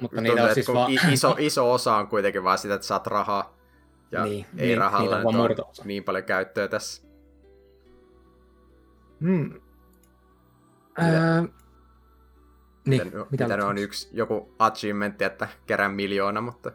Mutta 0.00 0.16
tuntuu, 0.16 0.34
niitä 0.34 0.48
on 0.48 0.54
siis 0.54 0.68
vaan- 0.68 0.90
iso, 1.12 1.36
iso 1.38 1.72
osa 1.72 1.96
on 1.96 2.06
kuitenkin 2.08 2.44
vaan 2.44 2.58
sitä, 2.58 2.74
että 2.74 2.86
saat 2.86 3.06
rahaa. 3.06 3.56
Ja 4.12 4.24
Niin, 4.24 4.46
ei 4.56 4.66
niin, 4.66 4.78
rahalla 4.78 5.16
on 5.24 5.34
murto-osa. 5.34 5.82
niin 5.84 6.04
paljon 6.04 6.24
käyttöä 6.24 6.68
tässä. 6.68 7.02
Hmm. 9.20 9.52
Mitä- 10.98 11.02
Öö, 11.02 11.40
niin, 12.86 13.04
mitä, 13.04 13.16
mitä 13.30 13.48
mitä 13.48 13.66
on 13.66 13.78
yksi 13.78 14.08
joku 14.12 14.54
achievementti, 14.58 15.24
että 15.24 15.48
kerää 15.66 15.88
miljoona, 15.88 16.40
mutta 16.40 16.72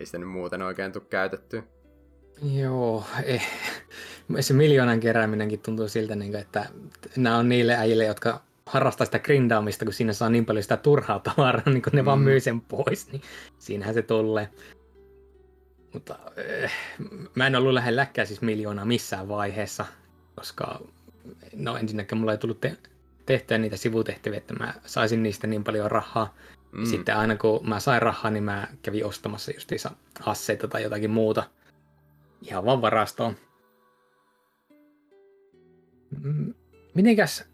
ei 0.00 0.06
sitä 0.06 0.18
nyt 0.18 0.28
muuten 0.28 0.62
oikein 0.62 0.92
tule 0.92 1.04
käytettyä. 1.10 1.62
Joo, 2.42 3.04
eh. 3.24 3.48
se 4.40 4.54
miljoonan 4.54 5.00
kerääminenkin 5.00 5.60
tuntuu 5.60 5.88
siltä, 5.88 6.14
niin 6.16 6.36
että 6.36 6.66
nämä 7.16 7.36
on 7.36 7.48
niille 7.48 7.74
äijille, 7.74 8.04
jotka 8.04 8.40
harrastaa 8.66 9.04
sitä 9.04 9.18
grindaamista, 9.18 9.84
kun 9.84 9.94
siinä 9.94 10.12
saa 10.12 10.28
niin 10.28 10.46
paljon 10.46 10.62
sitä 10.62 10.76
turhaa 10.76 11.18
tavaraa, 11.18 11.62
niin 11.66 11.82
kun 11.82 11.92
ne 11.92 12.02
mm. 12.02 12.06
vaan 12.06 12.18
Mm. 12.18 12.24
myy 12.24 12.40
sen 12.40 12.60
pois, 12.60 13.12
niin 13.12 13.22
siinähän 13.58 13.94
se 13.94 14.02
tulee. 14.02 14.48
Mutta 15.92 16.18
eh, 16.36 16.72
mä 17.34 17.46
en 17.46 17.56
ollut 17.56 17.72
lähelläkään 17.72 18.26
siis 18.26 18.42
miljoonaa 18.42 18.84
missään 18.84 19.28
vaiheessa, 19.28 19.86
koska 20.36 20.80
no 21.56 21.76
ensinnäkin 21.76 22.18
mulla 22.18 22.32
ei 22.32 22.38
tullut 22.38 22.60
te- 22.60 22.76
tehtyä 23.26 23.58
niitä 23.58 23.76
sivutehtäviä, 23.76 24.38
että 24.38 24.54
mä 24.54 24.74
saisin 24.86 25.22
niistä 25.22 25.46
niin 25.46 25.64
paljon 25.64 25.90
rahaa. 25.90 26.34
Mm. 26.72 26.84
Sitten 26.86 27.16
aina 27.16 27.36
kun 27.36 27.68
mä 27.68 27.80
sain 27.80 28.02
rahaa, 28.02 28.30
niin 28.30 28.44
mä 28.44 28.68
kävin 28.82 29.06
ostamassa 29.06 29.50
justiinsa 29.54 29.90
asseita 30.26 30.68
tai 30.68 30.82
jotakin 30.82 31.10
muuta. 31.10 31.42
Ihan 32.42 32.64
vaan 32.64 32.82
varastoon. 32.82 33.36
Mm, 36.22 36.54
mitenkäs 36.94 37.44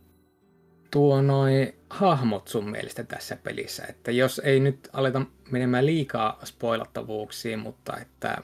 tuo 0.91 1.22
noin 1.22 1.74
hahmot 1.91 2.49
sun 2.49 2.70
mielestä 2.70 3.05
tässä 3.05 3.36
pelissä? 3.36 3.84
Että 3.89 4.11
jos 4.11 4.41
ei 4.45 4.61
nyt 4.61 4.89
aleta 4.93 5.22
menemään 5.51 5.86
liikaa 5.86 6.41
spoilattavuuksiin, 6.45 7.59
mutta 7.59 7.99
että 7.99 8.39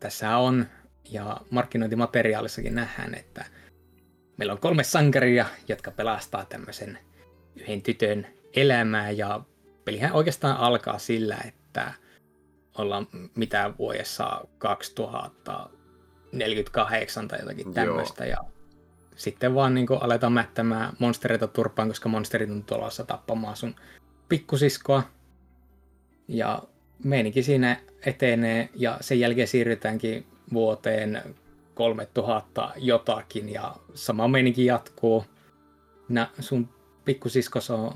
tässä 0.00 0.36
on, 0.36 0.66
ja 1.10 1.36
markkinointimateriaalissakin 1.50 2.74
nähdään, 2.74 3.14
että 3.14 3.44
meillä 4.36 4.52
on 4.52 4.60
kolme 4.60 4.84
sankaria, 4.84 5.46
jotka 5.68 5.90
pelastaa 5.90 6.44
tämmöisen 6.44 6.98
yhden 7.56 7.82
tytön 7.82 8.26
elämää, 8.56 9.10
ja 9.10 9.40
pelihän 9.84 10.12
oikeastaan 10.12 10.56
alkaa 10.56 10.98
sillä, 10.98 11.38
että 11.48 11.92
ollaan 12.78 13.06
mitä 13.34 13.72
vuodessa 13.78 14.44
2048 14.58 17.28
tai 17.28 17.40
jotakin 17.40 17.74
tämmöistä, 17.74 18.26
ja 18.26 18.36
sitten 19.16 19.54
vaan 19.54 19.74
niin 19.74 19.86
aletaan 20.00 20.32
mättämään 20.32 20.92
monstereita 20.98 21.46
turpaan, 21.46 21.88
koska 21.88 22.08
monsterit 22.08 22.50
on 22.50 22.64
tulossa 22.64 23.04
tappamaan 23.04 23.56
sun 23.56 23.74
pikkusiskoa. 24.28 25.02
Ja 26.28 26.62
meininki 27.04 27.42
siinä 27.42 27.76
etenee 28.06 28.68
ja 28.74 28.98
sen 29.00 29.20
jälkeen 29.20 29.48
siirrytäänkin 29.48 30.26
vuoteen 30.52 31.22
3000 31.74 32.72
jotakin 32.76 33.48
ja 33.48 33.76
sama 33.94 34.28
meininki 34.28 34.64
jatkuu. 34.64 35.24
Nä, 36.08 36.28
sun 36.40 36.68
pikkusiskos 37.04 37.70
on 37.70 37.94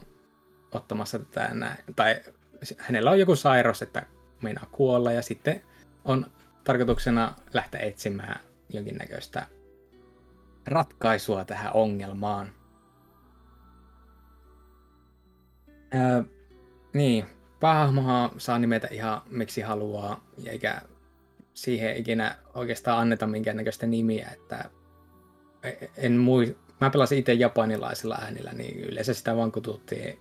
ottamassa 0.73 1.19
tätä 1.19 1.55
näin, 1.55 1.79
tai 1.97 2.21
hänellä 2.79 3.11
on 3.11 3.19
joku 3.19 3.37
sairaus, 3.37 3.83
että 3.83 4.07
meinaa 4.43 4.67
kuolla 4.73 5.12
ja 5.12 5.23
sitten 5.23 5.62
on 6.05 6.27
tarkoituksena 6.64 7.35
lähteä 7.55 7.81
etsimään 7.81 8.41
jonkinnäköistä 8.69 9.47
ratkaisua 10.67 11.45
tähän 11.45 11.73
ongelmaan. 11.75 12.53
Öö, 15.95 16.23
niin, 16.93 17.25
päähahmohan 17.61 18.31
saa 18.39 18.59
nimetä 18.59 18.89
ihan 18.91 19.23
miksi 19.31 19.61
haluaa, 19.61 20.25
eikä 20.47 20.81
siihen 21.55 21.97
ikinä 21.97 22.37
oikeastaan 22.55 22.99
anneta 22.99 23.27
minkäännäköistä 23.27 23.87
nimiä, 23.87 24.29
että 24.33 24.71
e-, 25.62 25.87
en 25.97 26.12
mui... 26.12 26.57
Mä 26.81 26.91
pelasin 26.91 27.19
itse 27.19 27.33
japanilaisilla 27.33 28.19
äänillä, 28.21 28.53
niin 28.53 28.81
yleensä 28.81 29.14
sitä 29.14 29.37
vaan 29.37 29.53
kututtiin 29.53 30.19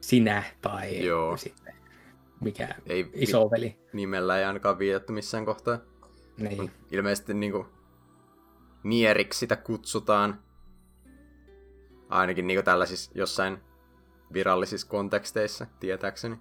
sinä 0.00 0.42
tai 0.62 1.04
Joo. 1.04 1.36
sitten 1.36 1.74
mikä 2.40 2.68
ei, 2.86 3.10
isoveli. 3.14 3.76
Nimellä 3.92 4.38
ei 4.38 4.44
ainakaan 4.44 4.78
viitattu 4.78 5.12
missään 5.12 5.44
kohtaa. 5.44 5.78
Niin. 6.36 6.70
Ilmeisesti 6.90 7.34
niin 7.34 7.52
kuin, 7.52 7.66
Nieriksi 8.84 9.38
sitä 9.38 9.56
kutsutaan. 9.56 10.42
Ainakin 12.08 12.46
niin 12.46 12.64
tällaisissa 12.64 13.10
jossain 13.14 13.58
virallisissa 14.32 14.88
konteksteissa, 14.88 15.66
tietääkseni. 15.80 16.36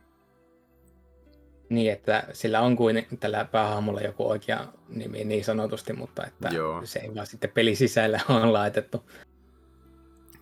Niin, 1.70 1.92
että 1.92 2.28
sillä 2.34 2.62
on 2.62 2.76
kuin 2.76 3.08
tällä 3.20 3.46
päähahmolla 3.46 4.02
joku 4.02 4.30
oikea 4.30 4.68
nimi 4.90 5.24
niin 5.24 5.44
sanotusti, 5.44 5.94
mutta 5.94 6.26
että 6.26 6.50
Joo. 6.50 6.82
se 6.86 7.00
ei 7.00 7.16
vaan 7.16 7.28
sitten 7.28 7.50
pelin 7.50 7.78
sisällä 7.78 8.20
on 8.44 8.54
laitettu. 8.54 9.10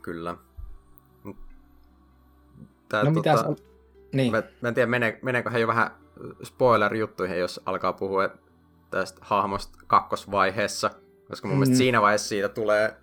Kyllä. 0.02 0.38
Tää, 2.90 3.04
no 3.04 3.12
tota, 3.14 3.54
mitä 3.54 3.64
Niin. 4.14 4.32
Mä, 4.32 4.44
mä 4.62 4.68
en 4.68 4.74
tiedä, 4.74 4.88
mene, 4.88 5.20
meneekö 5.22 5.60
jo 5.60 5.68
vähän 5.68 5.92
spoiler-juttuihin, 6.44 7.40
jos 7.40 7.62
alkaa 7.66 7.94
puhua 7.94 8.30
tästä 8.90 9.20
hahmosta 9.22 9.78
kakkosvaiheessa. 9.88 10.92
Koska 11.32 11.48
mun 11.48 11.58
mm. 11.58 11.60
mielestä 11.60 11.78
siinä 11.78 12.02
vaiheessa 12.02 12.28
siitä 12.28 12.50
tulee 12.50 12.94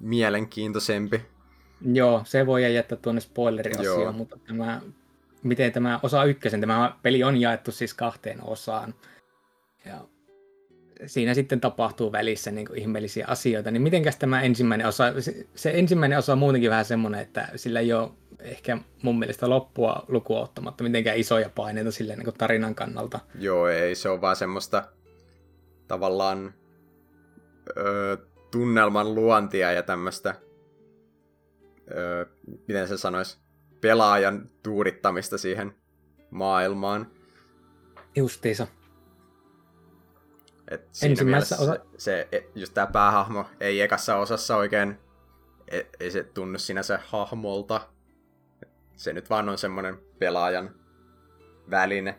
mielenkiintoisempi. 0.00 1.22
Joo, 1.92 2.22
se 2.24 2.46
voi 2.46 2.74
jättää 2.74 2.98
tuonne 3.02 3.20
spoileriosioon, 3.20 4.14
mutta 4.14 4.38
tämä, 4.46 4.80
miten 5.42 5.72
tämä 5.72 6.00
osa 6.02 6.24
ykkösen, 6.24 6.60
tämä 6.60 6.96
peli 7.02 7.24
on 7.24 7.40
jaettu 7.40 7.72
siis 7.72 7.94
kahteen 7.94 8.44
osaan. 8.44 8.94
Ja 9.84 10.00
siinä 11.06 11.34
sitten 11.34 11.60
tapahtuu 11.60 12.12
välissä 12.12 12.50
niin 12.50 12.68
ihmeellisiä 12.74 13.26
asioita, 13.28 13.70
niin 13.70 13.82
mitenkäs 13.82 14.16
tämä 14.16 14.42
ensimmäinen 14.42 14.86
osa, 14.86 15.04
se 15.54 15.70
ensimmäinen 15.74 16.18
osa 16.18 16.32
on 16.32 16.38
muutenkin 16.38 16.70
vähän 16.70 16.84
semmoinen, 16.84 17.20
että 17.20 17.48
sillä 17.56 17.80
ei 17.80 17.92
ole 17.92 18.10
ehkä 18.40 18.78
mun 19.02 19.18
mielestä 19.18 19.50
loppua 19.50 20.04
lukua 20.08 20.40
ottamatta 20.40 20.84
mitenkään 20.84 21.18
isoja 21.18 21.50
paineita 21.54 21.90
sille 21.90 22.16
niin 22.16 22.34
tarinan 22.38 22.74
kannalta. 22.74 23.20
Joo, 23.38 23.68
ei 23.68 23.94
se 23.94 24.08
on 24.08 24.20
vaan 24.20 24.36
semmoista 24.36 24.84
tavallaan 25.88 26.54
ö, 27.76 28.16
tunnelman 28.50 29.14
luontia 29.14 29.72
ja 29.72 29.82
tämmöistä, 29.82 30.34
ö, 31.90 32.26
miten 32.68 32.88
se 32.88 32.96
sanoisi, 32.98 33.38
pelaajan 33.80 34.50
tuudittamista 34.62 35.38
siihen 35.38 35.74
maailmaan. 36.30 37.10
Justiisa. 38.16 38.66
Et 40.70 40.88
siinä 40.92 41.12
Ensimmäisessä 41.12 41.56
osa... 41.58 41.72
se, 41.72 41.80
se, 41.98 42.28
e, 42.32 42.40
just 42.54 42.74
tämä 42.74 42.86
päähahmo 42.86 43.46
ei 43.60 43.80
ekassa 43.80 44.16
osassa 44.16 44.56
oikein, 44.56 44.98
ei, 45.68 45.86
ei 46.00 46.10
se 46.10 46.24
tunnu 46.24 46.58
sinänsä 46.58 47.00
hahmolta. 47.06 47.80
Se 48.96 49.12
nyt 49.12 49.30
vaan 49.30 49.48
on 49.48 49.58
semmoinen 49.58 49.98
pelaajan 50.18 50.74
väline 51.70 52.18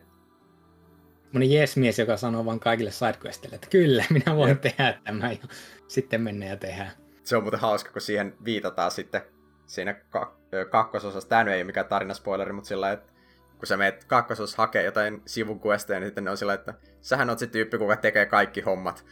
semmoinen 1.30 1.50
jes-mies, 1.50 1.98
joka 1.98 2.16
sanoo 2.16 2.44
vaan 2.44 2.60
kaikille 2.60 2.90
sidequestille, 2.90 3.54
että 3.54 3.68
kyllä, 3.70 4.04
minä 4.10 4.36
voin 4.36 4.48
Jep. 4.48 4.60
tehdä 4.60 4.98
tämän 5.04 5.38
ja 5.42 5.48
sitten 5.88 6.20
mennä 6.20 6.46
ja 6.46 6.56
tehdä. 6.56 6.90
Se 7.24 7.36
on 7.36 7.42
muuten 7.42 7.60
hauska, 7.60 7.92
kun 7.92 8.02
siihen 8.02 8.34
viitataan 8.44 8.90
sitten 8.90 9.22
siinä 9.66 9.92
kak- 9.92 10.66
kakkososassa. 10.70 11.28
Tämä 11.28 11.54
ei 11.54 11.58
ole 11.58 11.64
mikään 11.64 11.86
tarinaspoileri, 11.86 12.52
mutta 12.52 12.68
sillä 12.68 12.92
että 12.92 13.12
kun 13.58 13.66
sä 13.66 13.76
meet 13.76 14.04
kakkososassa 14.04 14.62
hakee 14.62 14.84
jotain 14.84 15.22
sivukuesteja, 15.26 16.00
niin 16.00 16.08
sitten 16.08 16.24
ne 16.24 16.30
on 16.30 16.36
sillä 16.36 16.54
että 16.54 16.74
sähän 17.00 17.30
oot 17.30 17.38
se 17.38 17.46
tyyppi, 17.46 17.78
kuka 17.78 17.96
tekee 17.96 18.26
kaikki 18.26 18.60
hommat. 18.60 19.04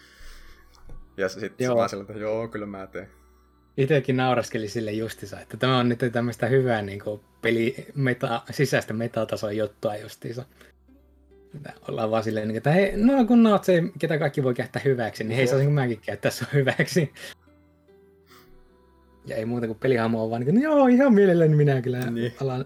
Ja 1.17 1.29
sitten 1.29 1.65
joo. 1.65 1.77
vaan 1.77 1.89
sillä, 1.89 2.03
että 2.03 2.19
joo, 2.19 2.49
kyllä 2.49 2.67
mä 2.67 2.87
teen. 2.87 3.09
Itsekin 3.77 4.17
nauraskeli 4.17 4.69
sille 4.69 4.93
justissa, 4.93 5.41
että 5.41 5.57
tämä 5.57 5.79
on 5.79 5.89
nyt 5.89 6.01
tämmöistä 6.13 6.47
hyvää 6.47 6.83
niin 6.83 7.01
kuin 7.01 7.21
peli 7.43 7.87
meta, 7.95 8.43
sisäistä 8.51 8.95
metatason 8.95 9.57
juttua 9.57 9.97
justiinsa 9.97 10.45
ollaan 11.89 12.11
vaan 12.11 12.23
silleen, 12.23 12.57
että 12.57 12.71
hei, 12.71 12.93
no 12.97 13.25
kun 13.25 13.47
oot 13.47 13.65
se, 13.65 13.83
ketä 13.99 14.19
kaikki 14.19 14.43
voi 14.43 14.55
käyttää 14.55 14.83
hyväksi, 14.85 15.25
niin 15.25 15.37
hei, 15.37 15.47
saisinko 15.47 15.73
mäkin 15.73 16.01
käyttää 16.01 16.31
sun 16.31 16.49
hyväksi. 16.53 17.13
Ja 19.27 19.37
ei 19.37 19.45
muuta 19.45 19.67
kuin 19.67 19.79
pelihahmo 19.79 20.25
on 20.25 20.31
vaan 20.31 20.43
niin, 20.43 20.63
joo, 20.63 20.87
ihan 20.87 21.15
mielelläni 21.15 21.57
minä 21.57 21.83
kyllä 21.83 22.11
niin. 22.11 22.35
alan 22.43 22.65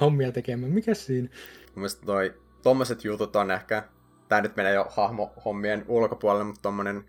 hommia 0.00 0.32
tekemään. 0.32 0.72
Mikä 0.72 0.94
siinä? 0.94 1.28
Mielestäni 1.74 2.06
toi, 2.06 2.34
tommoset 2.62 3.04
jutut 3.04 3.36
on 3.36 3.50
ehkä, 3.50 3.82
tää 4.28 4.40
nyt 4.40 4.56
menee 4.56 4.74
jo 4.74 4.86
hahmo-hommien 4.90 5.84
ulkopuolelle, 5.88 6.44
mutta 6.44 6.62
tommonen 6.62 7.04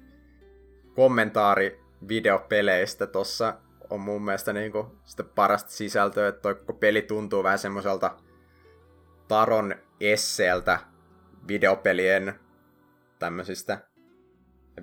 kommentaari 0.96 1.80
videopeleistä 2.08 3.08
tossa 3.08 3.54
on 3.90 4.00
mun 4.00 4.26
mielestä 4.26 4.54
niinku 4.54 4.98
sitä 5.06 5.24
parasta 5.24 5.72
sisältöä, 5.72 6.28
että 6.28 6.42
toi 6.42 6.56
koko 6.56 6.74
peli 6.74 7.02
tuntuu 7.02 7.44
vähän 7.44 7.60
semmoiselta 7.60 8.18
Taron 9.28 9.76
esseeltä 10.00 10.80
videopelien 11.48 12.34
tämmöisistä 13.20 13.80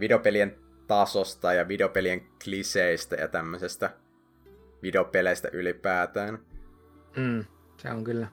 videopelien 0.00 0.58
tasosta 0.86 1.52
ja 1.52 1.68
videopelien 1.68 2.26
kliseistä 2.44 3.16
ja 3.16 3.28
tämmöisestä 3.28 3.90
videopeleistä 4.82 5.48
ylipäätään. 5.52 6.38
Mm, 7.16 7.44
se 7.76 7.90
on 7.90 8.04
kyllä. 8.04 8.28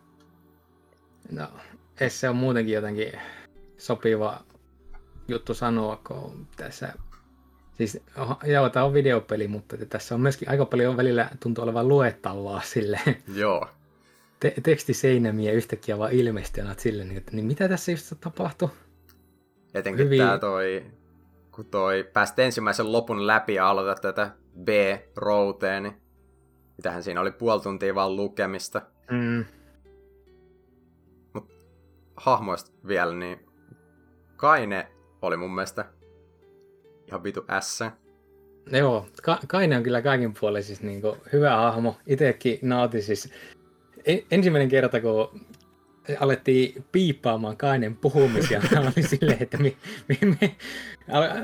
No, 1.31 1.47
esse 1.99 2.29
on 2.29 2.35
muutenkin 2.35 2.75
jotenkin 2.75 3.11
sopiva 3.77 4.43
juttu 5.27 5.53
sanoa, 5.53 6.01
kun 6.07 6.47
tässä 6.55 6.93
Siis, 7.71 7.99
joo, 8.43 8.69
tämä 8.69 8.85
on 8.85 8.93
videopeli, 8.93 9.47
mutta 9.47 9.77
tässä 9.89 10.15
on 10.15 10.21
myöskin 10.21 10.49
aika 10.49 10.65
paljon 10.65 10.97
välillä 10.97 11.29
tuntuu 11.39 11.63
olevan 11.63 11.87
luettavaa 11.87 12.61
sille. 12.61 12.99
Joo 13.35 13.67
te- 14.41 14.53
tekstiseinämiä 14.63 15.51
yhtäkkiä 15.51 15.97
vaan 15.97 16.11
ilmestyy, 16.11 16.63
että 16.71 16.83
sille, 16.83 17.03
niin, 17.03 17.17
että 17.17 17.31
niin 17.35 17.45
mitä 17.45 17.69
tässä 17.69 17.91
just 17.91 18.13
tapahtui? 18.21 18.69
Etenkin 19.73 20.05
Hyvin... 20.05 20.19
tämä 20.19 20.37
toi, 20.37 20.85
kun 21.51 21.65
toi 21.65 22.09
pääsit 22.13 22.39
ensimmäisen 22.39 22.91
lopun 22.91 23.27
läpi 23.27 23.53
ja 23.53 23.69
aloitat 23.69 24.01
tätä 24.01 24.31
B-routeen, 24.63 25.83
niin 25.83 26.01
mitähän 26.77 27.03
siinä 27.03 27.21
oli 27.21 27.31
puoli 27.31 27.61
tuntia 27.61 27.95
vaan 27.95 28.15
lukemista. 28.15 28.81
Mm. 29.11 29.45
Mut 31.33 31.51
hahmoista 32.15 32.71
vielä, 32.87 33.15
niin 33.15 33.45
Kaine 34.35 34.87
oli 35.21 35.37
mun 35.37 35.55
mielestä 35.55 35.85
ihan 37.07 37.23
vitu 37.23 37.45
ässä. 37.49 37.91
Joo, 38.71 39.07
Ka- 39.23 39.39
Kaine 39.47 39.77
on 39.77 39.83
kyllä 39.83 40.01
kaikin 40.01 40.33
puolin 40.39 40.63
siis 40.63 40.81
niin 40.81 41.01
hyvä 41.33 41.55
hahmo. 41.55 41.97
Itekin 42.07 42.59
nautin 42.61 43.03
siis 43.03 43.33
ensimmäinen 44.31 44.69
kerta, 44.69 45.01
kun 45.01 45.41
alettiin 46.19 46.83
piippaamaan 46.91 47.57
Kainen 47.57 47.95
puhumisia. 47.95 48.61
Mä 48.71 48.79
olin 48.79 49.07
silleen, 49.07 49.43
että 49.43 49.57
me, 49.57 49.73
me, 50.07 50.17
me 50.39 50.55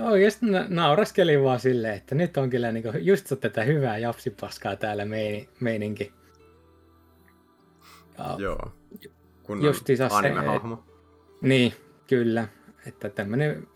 oikeasti 0.02 0.46
nauraskelin 0.68 1.44
vaan 1.44 1.60
silleen, 1.60 1.94
että 1.94 2.16
nyt 2.16 2.38
on 2.38 2.50
kyllä 2.50 2.72
niinku 2.72 2.90
just 3.00 3.34
tätä 3.40 3.64
hyvää 3.64 3.98
japsipaskaa 3.98 4.76
täällä 4.76 5.06
mein, 5.06 5.48
meininki. 5.60 6.14
Ja 8.18 8.36
Joo, 8.38 8.72
kun 9.44 9.60
anime-hahmo. 10.12 10.84
Niin, 11.42 11.74
kyllä. 12.08 12.48
Että 12.88 13.10
tämmönen, 13.10 13.68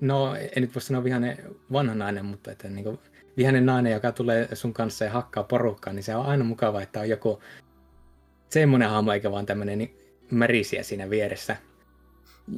no 0.00 0.34
en 0.34 0.62
nyt 0.62 0.74
voi 0.74 0.82
sanoa 0.82 1.04
vihainen 1.04 1.38
vanha 1.72 1.94
nainen, 1.94 2.24
mutta 2.24 2.52
että 2.52 2.68
niinku 2.68 3.00
vihainen 3.36 3.66
nainen, 3.66 3.92
joka 3.92 4.12
tulee 4.12 4.48
sun 4.54 4.72
kanssa 4.72 5.04
ja 5.04 5.10
hakkaa 5.10 5.44
porukkaa, 5.44 5.92
niin 5.92 6.02
se 6.02 6.16
on 6.16 6.26
aina 6.26 6.44
mukava, 6.44 6.82
että 6.82 7.00
on 7.00 7.08
joku 7.08 7.42
semmoinen 8.54 8.90
hahmo, 8.90 9.12
eikä 9.12 9.30
vaan 9.30 9.46
tämmöinen 9.46 9.78
niin 9.78 9.96
märisiä 10.30 10.82
siinä 10.82 11.10
vieressä. 11.10 11.56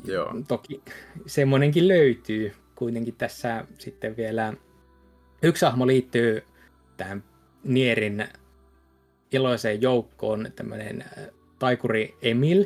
Joo. 0.05 0.35
Toki 0.49 0.83
semmoinenkin 1.27 1.89
löytyy 1.89 2.53
kuitenkin 2.75 3.15
tässä 3.15 3.67
sitten 3.79 4.17
vielä. 4.17 4.53
Yksi 5.43 5.65
hahmo 5.65 5.87
liittyy 5.87 6.43
tähän 6.97 7.25
Nierin 7.65 8.29
iloiseen 9.33 9.83
joukkoon, 9.83 10.53
tämmöinen 10.57 11.03
äh, 11.03 11.25
taikuri 11.59 12.15
Emil, 12.23 12.65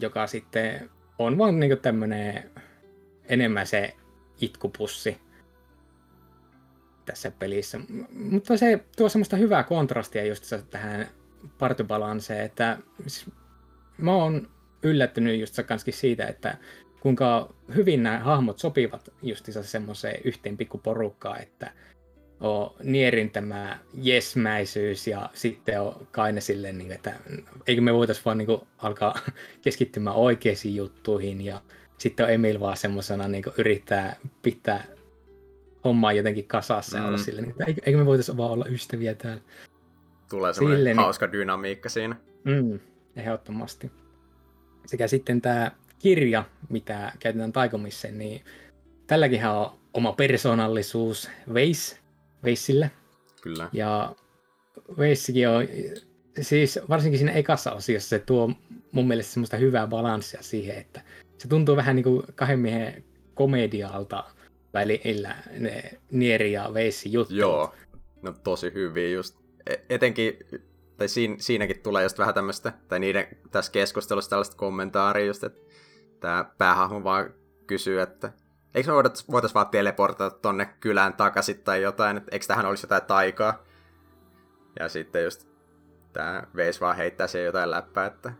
joka 0.00 0.26
sitten 0.26 0.90
on 1.18 1.38
vaan 1.38 1.60
niin 1.60 1.78
tämmöinen 1.78 2.50
enemmän 3.24 3.66
se 3.66 3.94
itkupussi 4.40 5.18
tässä 7.04 7.30
pelissä. 7.30 7.80
Mutta 8.12 8.56
se 8.56 8.84
tuo 8.96 9.08
semmoista 9.08 9.36
hyvää 9.36 9.62
kontrastia 9.62 10.24
just 10.24 10.44
tähän 10.70 11.08
partybalanseen, 11.58 12.44
että 12.44 12.78
siis 13.06 13.30
mä 13.98 14.12
oon 14.14 14.48
yllättynyt 14.82 15.40
just 15.40 15.58
kanskin 15.66 15.94
siitä, 15.94 16.26
että 16.26 16.56
kuinka 17.00 17.54
hyvin 17.74 18.02
nämä 18.02 18.18
hahmot 18.18 18.58
sopivat 18.58 19.12
justiinsa 19.22 19.62
semmoiseen 19.62 20.20
yhteen 20.24 20.56
pikkuporukkaan, 20.56 21.42
että 21.42 21.70
on 22.40 22.74
Nierin 22.82 23.30
tämä 23.30 23.78
jesmäisyys 23.94 25.06
ja 25.06 25.30
sitten 25.34 25.80
on 25.80 26.06
Kaine 26.10 26.40
silleen, 26.40 26.78
niin 26.78 26.92
että 26.92 27.14
eikö 27.66 27.80
me 27.80 27.94
voitaisiin 27.94 28.24
vaan 28.24 28.38
niin 28.38 28.46
kuin, 28.46 28.60
alkaa 28.78 29.18
keskittymään 29.64 30.16
oikeisiin 30.16 30.76
juttuihin 30.76 31.40
ja 31.40 31.62
sitten 31.98 32.26
on 32.26 32.32
Emil 32.32 32.60
vaan 32.60 32.76
semmoisena 32.76 33.28
niin 33.28 33.44
yrittää 33.58 34.16
pitää 34.42 34.84
hommaa 35.84 36.12
jotenkin 36.12 36.48
kasassa 36.48 36.96
mm. 36.96 37.02
ja 37.02 37.08
olla 37.08 37.18
mm. 37.18 37.24
silleen, 37.24 37.50
että 37.50 37.64
eikö 37.66 37.98
me 37.98 38.06
voitaisiin 38.06 38.36
vaan 38.36 38.50
olla 38.50 38.66
ystäviä 38.68 39.14
täällä. 39.14 39.42
Tulee 40.32 40.52
semmoinen 40.52 40.78
silleen, 40.78 40.96
hauska 40.96 41.32
dynamiikka 41.32 41.88
siinä. 41.88 42.16
Mm, 42.44 42.80
ehdottomasti. 43.16 43.92
Sekä 44.86 45.06
sitten 45.08 45.40
tämä 45.40 45.70
kirja, 45.98 46.44
mitä 46.68 47.12
käytetään 47.18 47.52
taikomisseen, 47.52 48.18
niin 48.18 48.44
tälläkin 49.06 49.46
on 49.46 49.70
oma 49.94 50.12
persoonallisuus 50.12 51.30
Veis, 51.54 52.00
Veissillä. 52.44 52.88
Kyllä. 53.42 53.68
Ja 53.72 54.14
Veissikin 54.98 55.48
on, 55.48 55.68
siis 56.40 56.78
varsinkin 56.88 57.18
siinä 57.18 57.32
ekassa 57.32 57.72
osiossa 57.72 58.08
se 58.08 58.18
tuo 58.18 58.52
mun 58.92 59.08
mielestä 59.08 59.32
semmoista 59.32 59.56
hyvää 59.56 59.86
balanssia 59.86 60.42
siihen, 60.42 60.76
että 60.76 61.00
se 61.38 61.48
tuntuu 61.48 61.76
vähän 61.76 61.96
niin 61.96 62.04
kuin 62.04 62.22
kahden 62.34 62.58
miehen 62.58 63.04
komedialta 63.34 64.24
välillä 64.74 65.36
ne 65.58 65.90
Nieri 66.10 66.52
ja 66.52 66.70
Veissi 66.74 67.12
juttu. 67.12 67.34
Joo, 67.34 67.74
no 68.22 68.32
tosi 68.44 68.72
hyvin 68.74 69.12
just. 69.12 69.41
E- 69.66 69.76
etenkin, 69.88 70.38
tai 70.96 71.08
siinä, 71.08 71.36
siinäkin 71.38 71.80
tulee 71.82 72.02
just 72.02 72.18
vähän 72.18 72.34
tämmöistä, 72.34 72.72
tai 72.88 73.00
niiden 73.00 73.26
tässä 73.50 73.72
keskustelussa 73.72 74.30
tällaista 74.30 74.56
kommentaaria 74.56 75.26
just, 75.26 75.44
että 75.44 75.70
tämä 76.20 76.44
päähahmo 76.58 77.04
vaan 77.04 77.34
kysyy, 77.66 78.00
että 78.00 78.32
eikö 78.74 78.90
me 78.90 78.94
voitaisiin 78.94 79.54
vaan 79.54 79.68
teleportata 79.68 80.38
tonne 80.38 80.68
kylään 80.80 81.14
takaisin 81.14 81.62
tai 81.62 81.82
jotain, 81.82 82.16
että 82.16 82.28
eikö 82.32 82.46
tähän 82.46 82.66
olisi 82.66 82.84
jotain 82.84 83.02
taikaa. 83.02 83.64
Ja 84.80 84.88
sitten 84.88 85.24
just 85.24 85.48
tämä 86.12 86.42
Veis 86.56 86.80
vaan 86.80 86.96
heittää 86.96 87.26
siihen 87.26 87.46
jotain 87.46 87.70
läppää, 87.70 88.06
että 88.06 88.32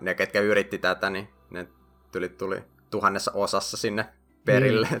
ne, 0.00 0.14
ketkä 0.14 0.40
yritti 0.40 0.78
tätä, 0.78 1.10
niin 1.10 1.28
ne 1.50 1.68
tuli, 2.12 2.28
tuli 2.28 2.62
tuhannessa 2.90 3.32
osassa 3.34 3.76
sinne 3.76 4.06
perille. 4.44 4.88
Mm. 4.90 5.00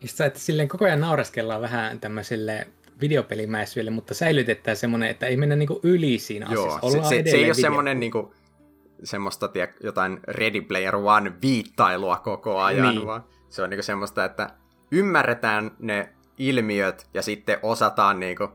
Just 0.00 0.20
että 0.20 0.38
silleen 0.38 0.68
koko 0.68 0.84
ajan 0.84 1.00
naureskellaan 1.00 1.60
vähän 1.60 2.00
tämmöisille 2.00 2.66
videopelimäisyydelle, 3.00 3.90
mutta 3.90 4.14
säilytetään 4.14 4.76
semmoinen, 4.76 5.10
että 5.10 5.26
ei 5.26 5.36
mennä 5.36 5.56
niinku 5.56 5.80
yli 5.82 6.18
siinä 6.18 6.46
Joo, 6.50 6.66
asiassa. 6.66 6.86
Ollaan 6.86 7.08
se, 7.08 7.22
se, 7.24 7.30
se 7.30 7.36
ei 7.36 7.44
ole 7.44 7.54
semmoinen 7.54 8.00
niinku, 8.00 8.34
semmoista 9.04 9.48
tiedä, 9.48 9.72
jotain 9.82 10.20
Ready 10.28 10.60
Player 10.60 10.96
One 10.96 11.32
viittailua 11.42 12.16
koko 12.16 12.60
ajan, 12.60 12.94
niin. 12.94 13.06
vaan 13.06 13.24
se 13.48 13.62
on 13.62 13.70
niinku 13.70 13.82
semmoista, 13.82 14.24
että 14.24 14.50
ymmärretään 14.90 15.70
ne 15.78 16.12
ilmiöt 16.38 17.06
ja 17.14 17.22
sitten 17.22 17.58
osataan 17.62 18.20
niinku, 18.20 18.48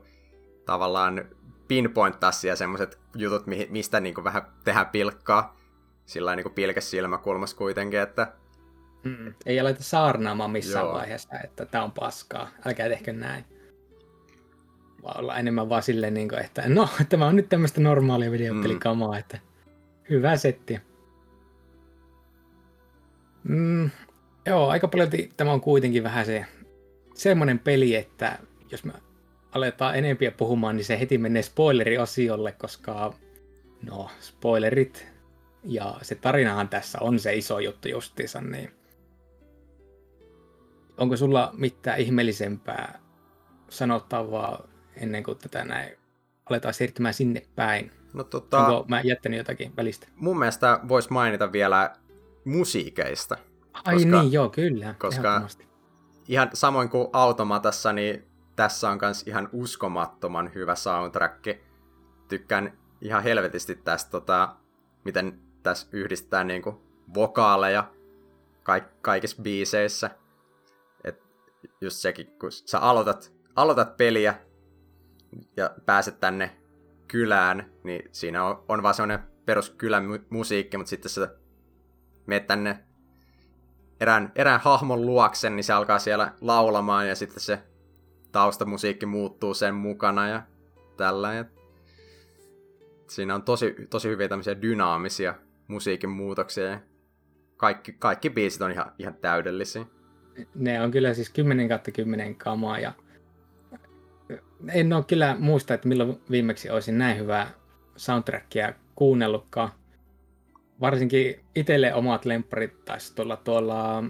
tavallaan 0.66 1.24
pinpointtaa 1.68 2.32
siellä 2.32 2.56
semmoiset 2.56 2.98
jutut, 3.14 3.44
mistä 3.68 4.00
niinku 4.00 4.24
vähän 4.24 4.42
tehdään 4.64 4.86
pilkkaa. 4.86 5.56
Sillä 6.06 6.36
niinku 6.36 6.50
pilkäs 6.50 6.90
silmäkulmassa 6.90 7.56
kuitenkin, 7.56 8.00
että 8.00 8.32
Mm, 9.06 9.34
ei 9.46 9.60
aleta 9.60 9.82
saarnaamaan 9.82 10.50
missään 10.50 10.84
Joo. 10.84 10.94
vaiheessa, 10.94 11.28
että 11.44 11.66
tämä 11.66 11.84
on 11.84 11.92
paskaa, 11.92 12.48
älkää 12.66 12.88
tehkö 12.88 13.12
näin. 13.12 13.44
Olla 15.14 15.38
enemmän 15.38 15.68
vaan 15.68 15.82
silleen, 15.82 16.14
niin 16.14 16.28
kuin, 16.28 16.40
että 16.40 16.62
no, 16.66 16.88
tämä 17.08 17.26
on 17.26 17.36
nyt 17.36 17.48
tämmöistä 17.48 17.80
normaalia 17.80 18.30
videopelikamaa, 18.30 19.12
mm. 19.12 19.18
että 19.18 19.38
hyvä 20.10 20.36
setti. 20.36 20.80
Mm, 23.44 23.90
joo, 24.46 24.68
aika 24.68 24.88
paljon 24.88 25.08
tämä 25.36 25.52
on 25.52 25.60
kuitenkin 25.60 26.02
vähän 26.02 26.26
se 26.26 26.44
semmoinen 27.14 27.58
peli, 27.58 27.94
että 27.94 28.38
jos 28.70 28.84
me 28.84 28.92
aletaan 29.52 29.96
enempiä 29.96 30.30
puhumaan, 30.30 30.76
niin 30.76 30.84
se 30.84 31.00
heti 31.00 31.18
menee 31.18 31.42
spoileriosiolle, 31.42 32.52
koska 32.52 33.14
no, 33.82 34.10
spoilerit 34.20 35.06
ja 35.64 35.94
se 36.02 36.14
tarinahan 36.14 36.68
tässä 36.68 36.98
on 37.00 37.18
se 37.18 37.34
iso 37.34 37.58
juttu 37.58 37.88
justiinsa, 37.88 38.40
niin 38.40 38.70
onko 40.98 41.16
sulla 41.16 41.50
mitään 41.56 41.98
ihmeellisempää 41.98 43.00
sanottavaa 43.68 44.68
ennen 44.96 45.22
kuin 45.22 45.38
tätä 45.38 45.64
näin 45.64 45.96
aletaan 46.50 46.74
siirtymään 46.74 47.14
sinne 47.14 47.42
päin? 47.56 47.92
No, 48.12 48.24
tota, 48.24 48.66
Onko 48.66 48.84
mä 48.88 49.00
jättänyt 49.00 49.38
jotakin 49.38 49.72
välistä? 49.76 50.06
Mun 50.16 50.38
mielestä 50.38 50.80
voisi 50.88 51.12
mainita 51.12 51.52
vielä 51.52 51.96
musiikeista. 52.44 53.36
Ai 53.72 53.94
koska, 53.94 54.22
niin, 54.22 54.32
joo, 54.32 54.48
kyllä. 54.48 54.94
Koska 54.98 55.42
ihan 56.28 56.50
samoin 56.54 56.88
kuin 56.88 57.08
Automatassa, 57.12 57.92
niin 57.92 58.24
tässä 58.56 58.90
on 58.90 58.98
myös 59.02 59.22
ihan 59.26 59.48
uskomattoman 59.52 60.50
hyvä 60.54 60.74
soundtrack. 60.74 61.44
Tykkään 62.28 62.78
ihan 63.00 63.22
helvetisti 63.22 63.74
tästä, 63.74 64.10
tota, 64.10 64.56
miten 65.04 65.40
tässä 65.62 65.86
yhdistetään 65.92 66.46
niinku 66.46 66.82
vokaaleja 67.14 67.90
kaik- 68.62 69.02
kaikissa 69.02 69.42
biiseissä 69.42 70.10
just 71.80 71.96
sekin, 71.96 72.26
kun 72.40 72.52
sä 72.52 72.78
aloitat, 72.78 73.32
aloitat 73.56 73.96
peliä 73.96 74.34
ja 75.56 75.70
pääset 75.86 76.20
tänne 76.20 76.56
kylään, 77.08 77.70
niin 77.84 78.08
siinä 78.12 78.44
on, 78.44 78.64
on 78.68 78.82
vaan 78.82 78.94
semmoinen 78.94 79.26
perus 79.46 79.70
kylän 79.70 80.04
musiikki, 80.30 80.76
mutta 80.76 80.90
sitten 80.90 81.10
sä 81.10 81.28
menet 82.26 82.46
tänne 82.46 82.78
erään, 84.00 84.32
erään 84.34 84.60
hahmon 84.60 85.06
luoksen, 85.06 85.56
niin 85.56 85.64
se 85.64 85.72
alkaa 85.72 85.98
siellä 85.98 86.32
laulamaan 86.40 87.08
ja 87.08 87.14
sitten 87.14 87.40
se 87.40 87.58
taustamusiikki 88.32 89.06
muuttuu 89.06 89.54
sen 89.54 89.74
mukana 89.74 90.28
ja 90.28 90.42
tällä. 90.96 91.34
Ja 91.34 91.44
siinä 93.08 93.34
on 93.34 93.42
tosi, 93.42 93.74
tosi 93.90 94.08
hyviä 94.08 94.28
tämmöisiä 94.28 94.62
dynaamisia 94.62 95.34
musiikin 95.68 96.10
muutoksia 96.10 96.66
ja 96.66 96.80
kaikki, 97.56 97.92
kaikki 97.92 98.30
biisit 98.30 98.62
on 98.62 98.70
ihan, 98.70 98.92
ihan 98.98 99.14
täydellisiä 99.14 99.86
ne 100.54 100.80
on 100.80 100.90
kyllä 100.90 101.14
siis 101.14 101.30
10 101.30 101.68
kautta 101.68 101.90
10 101.90 102.36
kamaa 102.36 102.78
ja 102.78 102.92
en 104.72 104.92
ole 104.92 105.04
kyllä 105.04 105.36
muista, 105.38 105.74
että 105.74 105.88
milloin 105.88 106.20
viimeksi 106.30 106.70
olisin 106.70 106.98
näin 106.98 107.18
hyvää 107.18 107.50
soundtrackia 107.96 108.72
kuunnellutkaan. 108.94 109.70
Varsinkin 110.80 111.40
itselle 111.54 111.94
omat 111.94 112.24
lempparit 112.24 112.84
taisi 112.84 113.14
tuolla 113.14 113.36
tuolla 113.36 114.04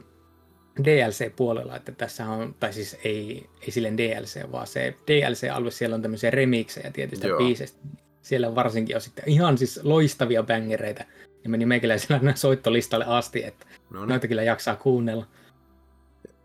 DLC-puolella, 0.85 1.77
että 1.77 1.93
tässä 1.93 2.29
on, 2.29 2.55
tai 2.61 2.73
siis 2.73 2.97
ei, 3.05 3.47
ei 3.61 3.71
silleen 3.71 3.99
DLC, 3.99 4.53
vaan 4.53 4.67
se 4.67 4.95
DLC-alue, 5.07 5.71
siellä 5.71 5.95
on 5.95 6.03
tämmöisiä 6.03 6.31
remiksejä 6.31 6.91
tietystä 6.91 7.27
Joo. 7.27 7.39
biisestä. 7.39 7.79
Siellä 8.23 8.55
varsinkin 8.55 8.97
on 8.97 9.01
sitten 9.01 9.25
ihan 9.27 9.59
siis 9.59 9.81
loistavia 9.83 10.43
bängereitä, 10.43 11.05
ja 11.45 11.51
meni 11.51 11.67
meikäläisellä 11.67 12.33
soittolistalle 12.35 13.05
asti, 13.09 13.45
että 13.45 13.67
no 13.91 14.01
niin. 14.01 14.09
noita 14.09 14.29
kyllä 14.29 14.43
jaksaa 14.43 14.77
kuunnella. 14.77 15.27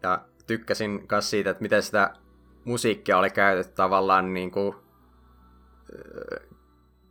Ja 0.03 0.25
tykkäsin 0.47 1.07
myös 1.11 1.29
siitä, 1.29 1.49
että 1.49 1.61
miten 1.61 1.83
sitä 1.83 2.13
musiikkia 2.65 3.17
oli 3.17 3.29
käytetty 3.29 3.73
tavallaan 3.73 4.33
niin 4.33 4.51
kuin, 4.51 4.75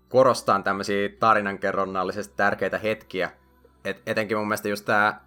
korostaa 0.09 0.63
tämmöisiä 0.63 1.09
tarinankerronnallisesti 1.21 2.35
tärkeitä 2.37 2.79
hetkiä. 2.79 3.31
Et, 3.85 4.03
etenkin 4.07 4.37
mun 4.37 4.49
mielestä 4.49 4.69
just 4.69 4.85
tää 4.85 5.25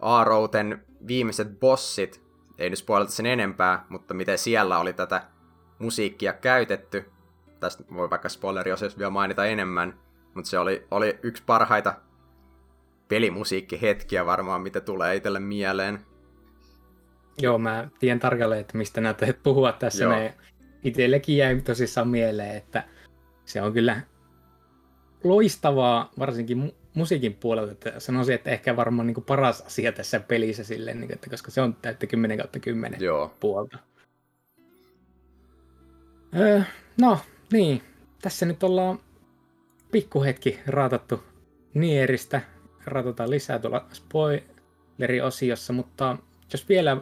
Aarouten 0.00 0.84
viimeiset 1.06 1.60
bossit, 1.60 2.22
ei 2.58 2.70
nyt 2.70 2.78
spoilata 2.78 3.12
sen 3.12 3.26
enempää, 3.26 3.86
mutta 3.88 4.14
miten 4.14 4.38
siellä 4.38 4.78
oli 4.78 4.92
tätä 4.92 5.22
musiikkia 5.78 6.32
käytetty. 6.32 7.10
Tästä 7.60 7.84
voi 7.94 8.10
vaikka 8.10 8.28
spoileriosiossa 8.28 8.98
vielä 8.98 9.10
mainita 9.10 9.46
enemmän, 9.46 10.00
mutta 10.34 10.50
se 10.50 10.58
oli, 10.58 10.86
oli 10.90 11.18
yksi 11.22 11.42
parhaita 11.46 11.94
pelimusiikkihetkiä 13.08 14.26
varmaan, 14.26 14.62
mitä 14.62 14.80
tulee 14.80 15.16
itselle 15.16 15.40
mieleen. 15.40 16.06
Joo, 17.42 17.58
mä 17.58 17.88
tiedän 17.98 18.20
tarkalleen, 18.20 18.60
että 18.60 18.78
mistä 18.78 19.00
näyttää 19.00 19.28
puhua 19.42 19.72
tässä. 19.72 20.04
Joo. 20.04 20.12
Me 20.12 20.34
itsellekin 20.84 21.36
jäi 21.36 21.60
tosissaan 21.60 22.08
mieleen, 22.08 22.56
että 22.56 22.84
se 23.44 23.62
on 23.62 23.72
kyllä 23.72 24.00
loistavaa, 25.24 26.12
varsinkin 26.18 26.72
musiikin 26.94 27.34
puolelta, 27.34 27.72
että 27.72 28.00
sanoisin, 28.00 28.34
että 28.34 28.50
ehkä 28.50 28.76
varmaan 28.76 29.06
niin 29.06 29.24
paras 29.26 29.60
asia 29.60 29.92
tässä 29.92 30.20
pelissä 30.20 30.64
silleen, 30.64 31.00
niin 31.00 31.12
että 31.12 31.30
koska 31.30 31.50
se 31.50 31.60
on 31.60 31.76
täyttä 31.82 32.06
10 32.06 32.38
kautta 32.38 32.58
10 32.58 33.00
Joo. 33.00 33.34
puolta. 33.40 33.78
Öö, 36.36 36.60
no, 37.00 37.18
niin. 37.52 37.82
Tässä 38.22 38.46
nyt 38.46 38.62
ollaan 38.62 38.98
pikkuhetki 39.92 40.60
raatattu 40.66 41.22
Nieristä. 41.74 42.40
Raatataan 42.84 43.30
lisää 43.30 43.58
tuolla 43.58 43.86
spoileriosiossa, 43.92 45.72
mutta 45.72 46.16
jos 46.52 46.68
vielä 46.68 46.96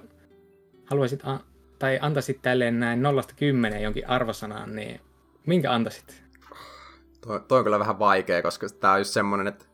haluaisit 0.86 1.20
a- 1.24 1.40
tai 1.78 1.98
antaisit 2.02 2.42
tälleen 2.42 2.80
näin 2.80 3.02
0-10 3.02 3.82
jonkin 3.82 4.08
arvosanaan, 4.08 4.76
niin 4.76 5.00
minkä 5.46 5.72
antaisit? 5.72 6.24
Toi, 7.20 7.40
toi 7.40 7.58
on 7.58 7.64
kyllä 7.64 7.78
vähän 7.78 7.98
vaikea, 7.98 8.42
koska 8.42 8.66
tää 8.80 8.92
on 8.92 9.00
just 9.00 9.10
semmonen, 9.10 9.46
että 9.46 9.64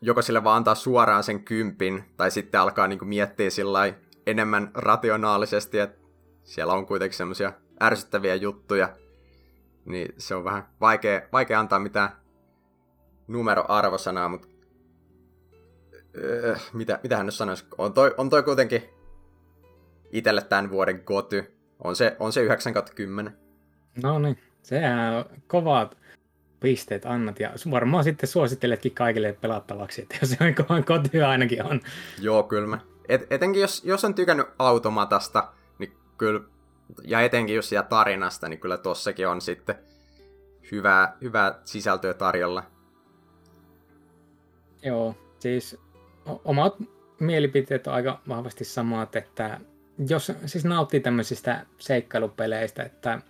joko 0.00 0.22
sille 0.22 0.44
vaan 0.44 0.56
antaa 0.56 0.74
suoraan 0.74 1.24
sen 1.24 1.44
kympin, 1.44 2.04
tai 2.16 2.30
sitten 2.30 2.60
alkaa 2.60 2.88
niinku 2.88 3.04
miettiä 3.04 3.50
sillä 3.50 3.94
enemmän 4.26 4.70
rationaalisesti, 4.74 5.78
että 5.78 5.98
siellä 6.44 6.72
on 6.72 6.86
kuitenkin 6.86 7.16
semmoisia 7.16 7.52
ärsyttäviä 7.82 8.34
juttuja, 8.34 8.96
niin 9.84 10.14
se 10.18 10.34
on 10.34 10.44
vähän 10.44 10.68
vaikea, 10.80 11.22
vaikea 11.32 11.60
antaa 11.60 11.78
mitään 11.78 12.10
numeroarvosanaa, 13.28 14.28
mutta 14.28 14.48
öö, 16.16 16.56
mitä, 16.72 16.98
mitä 17.02 17.16
hän 17.16 17.26
nyt 17.26 17.34
sanoisi? 17.34 17.64
On 17.78 17.92
toi, 17.92 18.14
on 18.18 18.30
toi 18.30 18.42
kuitenkin 18.42 18.82
itselle 20.12 20.42
tämän 20.42 20.70
vuoden 20.70 21.02
goty. 21.06 21.54
On 21.84 21.96
se, 21.96 22.16
on 22.18 22.32
se 22.32 22.42
9 22.42 22.74
10. 22.94 23.36
No 24.02 24.18
niin, 24.18 24.38
sehän 24.62 25.14
on 25.14 25.24
kovat 25.46 25.98
pisteet 26.60 27.06
annat 27.06 27.40
ja 27.40 27.50
varmaan 27.70 28.04
sitten 28.04 28.28
suositteletkin 28.28 28.94
kaikille 28.94 29.32
pelattavaksi, 29.32 30.02
että 30.02 30.16
jos 30.20 30.30
se 30.30 30.36
on 30.40 30.54
kohan 30.54 30.84
kotia 30.84 31.30
ainakin 31.30 31.64
on. 31.64 31.80
Joo, 32.20 32.42
kyllä 32.42 32.66
mä. 32.66 32.78
Et, 33.08 33.26
etenkin 33.30 33.62
jos, 33.62 33.84
jos 33.84 34.04
on 34.04 34.14
tykännyt 34.14 34.46
automatasta, 34.58 35.48
niin 35.78 35.92
kyllä, 36.18 36.40
ja 37.02 37.20
etenkin 37.20 37.56
jos 37.56 37.68
siellä 37.68 37.88
tarinasta, 37.88 38.48
niin 38.48 38.60
kyllä 38.60 38.78
tossakin 38.78 39.28
on 39.28 39.40
sitten 39.40 39.74
hyvää, 40.72 41.16
hyvää 41.22 41.58
sisältöä 41.64 42.14
tarjolla. 42.14 42.62
Joo, 44.82 45.14
siis 45.38 45.80
omat 46.44 46.76
mielipiteet 47.20 47.86
on 47.86 47.94
aika 47.94 48.20
vahvasti 48.28 48.64
samat, 48.64 49.16
että 49.16 49.60
jos 50.08 50.32
siis 50.46 50.64
nauttii 50.64 51.00
tämmöisistä 51.00 51.66
seikkailupeleistä, 51.78 52.82
että 52.82 53.22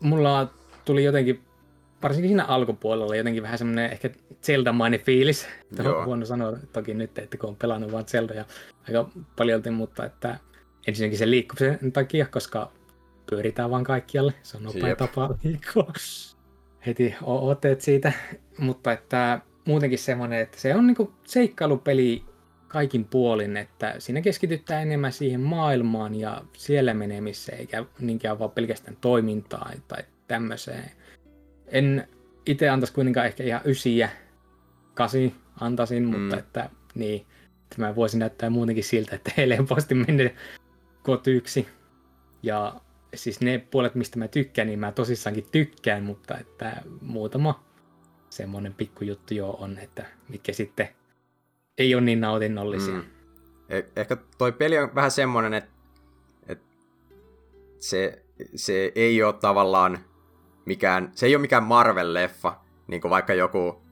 mulla 0.00 0.54
tuli 0.84 1.04
jotenkin, 1.04 1.40
varsinkin 2.02 2.28
siinä 2.28 2.44
alkupuolella 2.44 3.16
jotenkin 3.16 3.42
vähän 3.42 3.58
semmoinen 3.58 3.92
ehkä 3.92 4.10
Zelda-mainen 4.42 5.00
fiilis. 5.00 5.48
Joo. 5.82 6.04
Huono 6.04 6.26
sanoa 6.26 6.52
toki 6.72 6.94
nyt, 6.94 7.18
että 7.18 7.36
kun 7.36 7.48
on 7.48 7.56
pelannut 7.56 7.92
vaan 7.92 8.06
Zelda 8.06 8.34
ja 8.34 8.44
aika 8.88 9.08
paljolti, 9.36 9.70
mutta 9.70 10.04
että 10.04 10.38
ensinnäkin 10.86 11.18
se 11.18 11.30
liikkumisen 11.30 11.92
takia, 11.92 12.26
koska 12.26 12.72
pyöritään 13.30 13.70
vaan 13.70 13.84
kaikkialle. 13.84 14.34
Se 14.42 14.56
on 14.56 14.62
nopea 14.62 14.96
tapa 14.96 15.34
liikkua. 15.44 15.92
Heti 16.86 17.14
ootteet 17.22 17.80
siitä, 17.80 18.12
mutta 18.58 18.92
että 18.92 19.40
muutenkin 19.66 19.98
semmoinen, 19.98 20.40
että 20.40 20.60
se 20.60 20.74
on 20.74 20.86
niinku 20.86 21.12
seikkailupeli 21.24 22.24
kaikin 22.68 23.04
puolin, 23.04 23.56
että 23.56 23.94
siinä 23.98 24.20
keskitytään 24.20 24.82
enemmän 24.82 25.12
siihen 25.12 25.40
maailmaan 25.40 26.14
ja 26.14 26.42
siellä 26.52 26.94
menemiseen, 26.94 27.58
eikä 27.58 27.84
niinkään 28.00 28.38
vaan 28.38 28.50
pelkästään 28.50 28.96
toimintaan 29.00 29.82
tai 29.88 30.02
tämmöiseen. 30.28 30.90
En 31.66 32.08
itse 32.46 32.68
antaisi 32.68 32.94
kuitenkaan 32.94 33.26
ehkä 33.26 33.44
ihan 33.44 33.60
ysiä, 33.64 34.08
kasi 34.94 35.34
antaisin, 35.60 36.02
mm. 36.02 36.18
mutta 36.18 36.38
että 36.38 36.70
niin, 36.94 37.26
tämä 37.76 37.96
voisi 37.96 38.18
näyttää 38.18 38.50
muutenkin 38.50 38.84
siltä, 38.84 39.16
että 39.16 39.32
helposti 39.56 39.94
menee 39.94 40.34
kotyksi. 41.02 41.68
Ja 42.42 42.80
siis 43.14 43.40
ne 43.40 43.58
puolet, 43.70 43.94
mistä 43.94 44.18
mä 44.18 44.28
tykkään, 44.28 44.68
niin 44.68 44.78
mä 44.78 44.92
tosissaankin 44.92 45.46
tykkään, 45.52 46.02
mutta 46.02 46.38
että 46.38 46.82
muutama 47.00 47.65
semmoinen 48.36 48.74
pikkujuttu 48.74 49.34
jo 49.34 49.50
on, 49.50 49.78
että 49.78 50.06
mitkä 50.28 50.52
sitten 50.52 50.88
ei 51.78 51.94
ole 51.94 52.02
niin 52.02 52.20
nautinnollisia. 52.20 52.94
Mm. 52.94 53.04
Eh- 53.70 53.90
ehkä 53.96 54.16
toi 54.38 54.52
peli 54.52 54.78
on 54.78 54.94
vähän 54.94 55.10
semmoinen, 55.10 55.54
että, 55.54 55.70
että 56.48 56.64
se, 57.78 58.24
se 58.54 58.92
ei 58.94 59.22
ole 59.22 59.32
tavallaan 59.32 59.98
mikään, 60.64 61.10
se 61.14 61.26
ei 61.26 61.34
ole 61.34 61.40
mikään 61.40 61.62
Marvel-leffa, 61.62 62.52
niin 62.86 63.00
kuin 63.00 63.10
vaikka 63.10 63.34
joku 63.34 63.82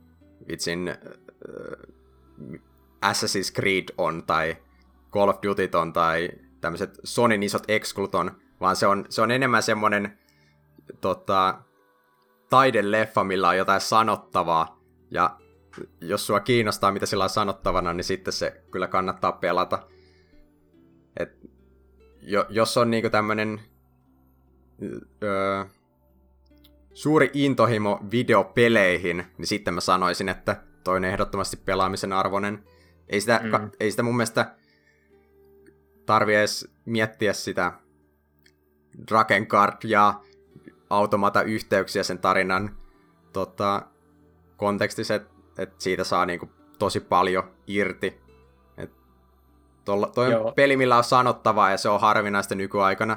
vitsin 0.48 0.88
äh, 0.88 0.96
Assassin's 3.04 3.54
Creed 3.54 3.84
on, 3.98 4.22
tai 4.26 4.56
Call 5.12 5.28
of 5.28 5.36
Duty 5.42 5.70
on, 5.74 5.92
tai 5.92 6.30
tämmöiset 6.60 7.00
Sonin 7.04 7.42
isot 7.42 7.64
exclut 7.68 8.14
on, 8.14 8.30
vaan 8.60 8.76
se 8.76 8.86
on, 8.86 9.04
se 9.08 9.22
on 9.22 9.30
enemmän 9.30 9.62
semmoinen 9.62 10.18
tota, 11.00 11.58
taideleffa, 12.50 13.24
millä 13.24 13.48
on 13.48 13.56
jotain 13.56 13.80
sanottavaa, 13.80 14.80
ja 15.10 15.38
jos 16.00 16.26
sua 16.26 16.40
kiinnostaa, 16.40 16.92
mitä 16.92 17.06
sillä 17.06 17.24
on 17.24 17.30
sanottavana, 17.30 17.92
niin 17.92 18.04
sitten 18.04 18.32
se 18.32 18.62
kyllä 18.70 18.86
kannattaa 18.86 19.32
pelata. 19.32 19.86
Et, 21.16 21.50
jo, 22.20 22.46
jos 22.48 22.76
on 22.76 22.90
niinku 22.90 23.10
tämmönen 23.10 23.60
öö, 25.22 25.64
suuri 26.94 27.30
intohimo 27.32 28.00
videopeleihin, 28.10 29.24
niin 29.38 29.46
sitten 29.46 29.74
mä 29.74 29.80
sanoisin, 29.80 30.28
että 30.28 30.62
toi 30.84 30.96
on 30.96 31.04
ehdottomasti 31.04 31.56
pelaamisen 31.56 32.12
arvoinen. 32.12 32.64
Ei 33.08 33.20
sitä, 33.20 33.40
mm. 33.44 33.50
ka, 33.50 33.68
ei 33.80 33.90
sitä 33.90 34.02
mun 34.02 34.16
mielestä 34.16 34.54
tarvi 36.06 36.34
edes 36.34 36.68
miettiä 36.84 37.32
sitä 37.32 37.72
Drakengard 39.08 39.76
ja 39.84 40.20
automata-yhteyksiä 40.96 42.02
sen 42.02 42.18
tarinan 42.18 42.76
tota, 43.32 43.82
kontekstissa, 44.56 45.14
että 45.14 45.34
et 45.58 45.80
siitä 45.80 46.04
saa 46.04 46.26
niinku 46.26 46.50
tosi 46.78 47.00
paljon 47.00 47.50
irti. 47.66 48.20
Et 48.76 48.90
tolla, 49.84 50.06
toi 50.06 50.34
on 50.34 50.54
peli, 50.54 50.76
millä 50.76 50.96
on 50.96 51.04
sanottavaa 51.04 51.70
ja 51.70 51.76
se 51.76 51.88
on 51.88 52.00
harvinaista 52.00 52.54
nykyaikana 52.54 53.16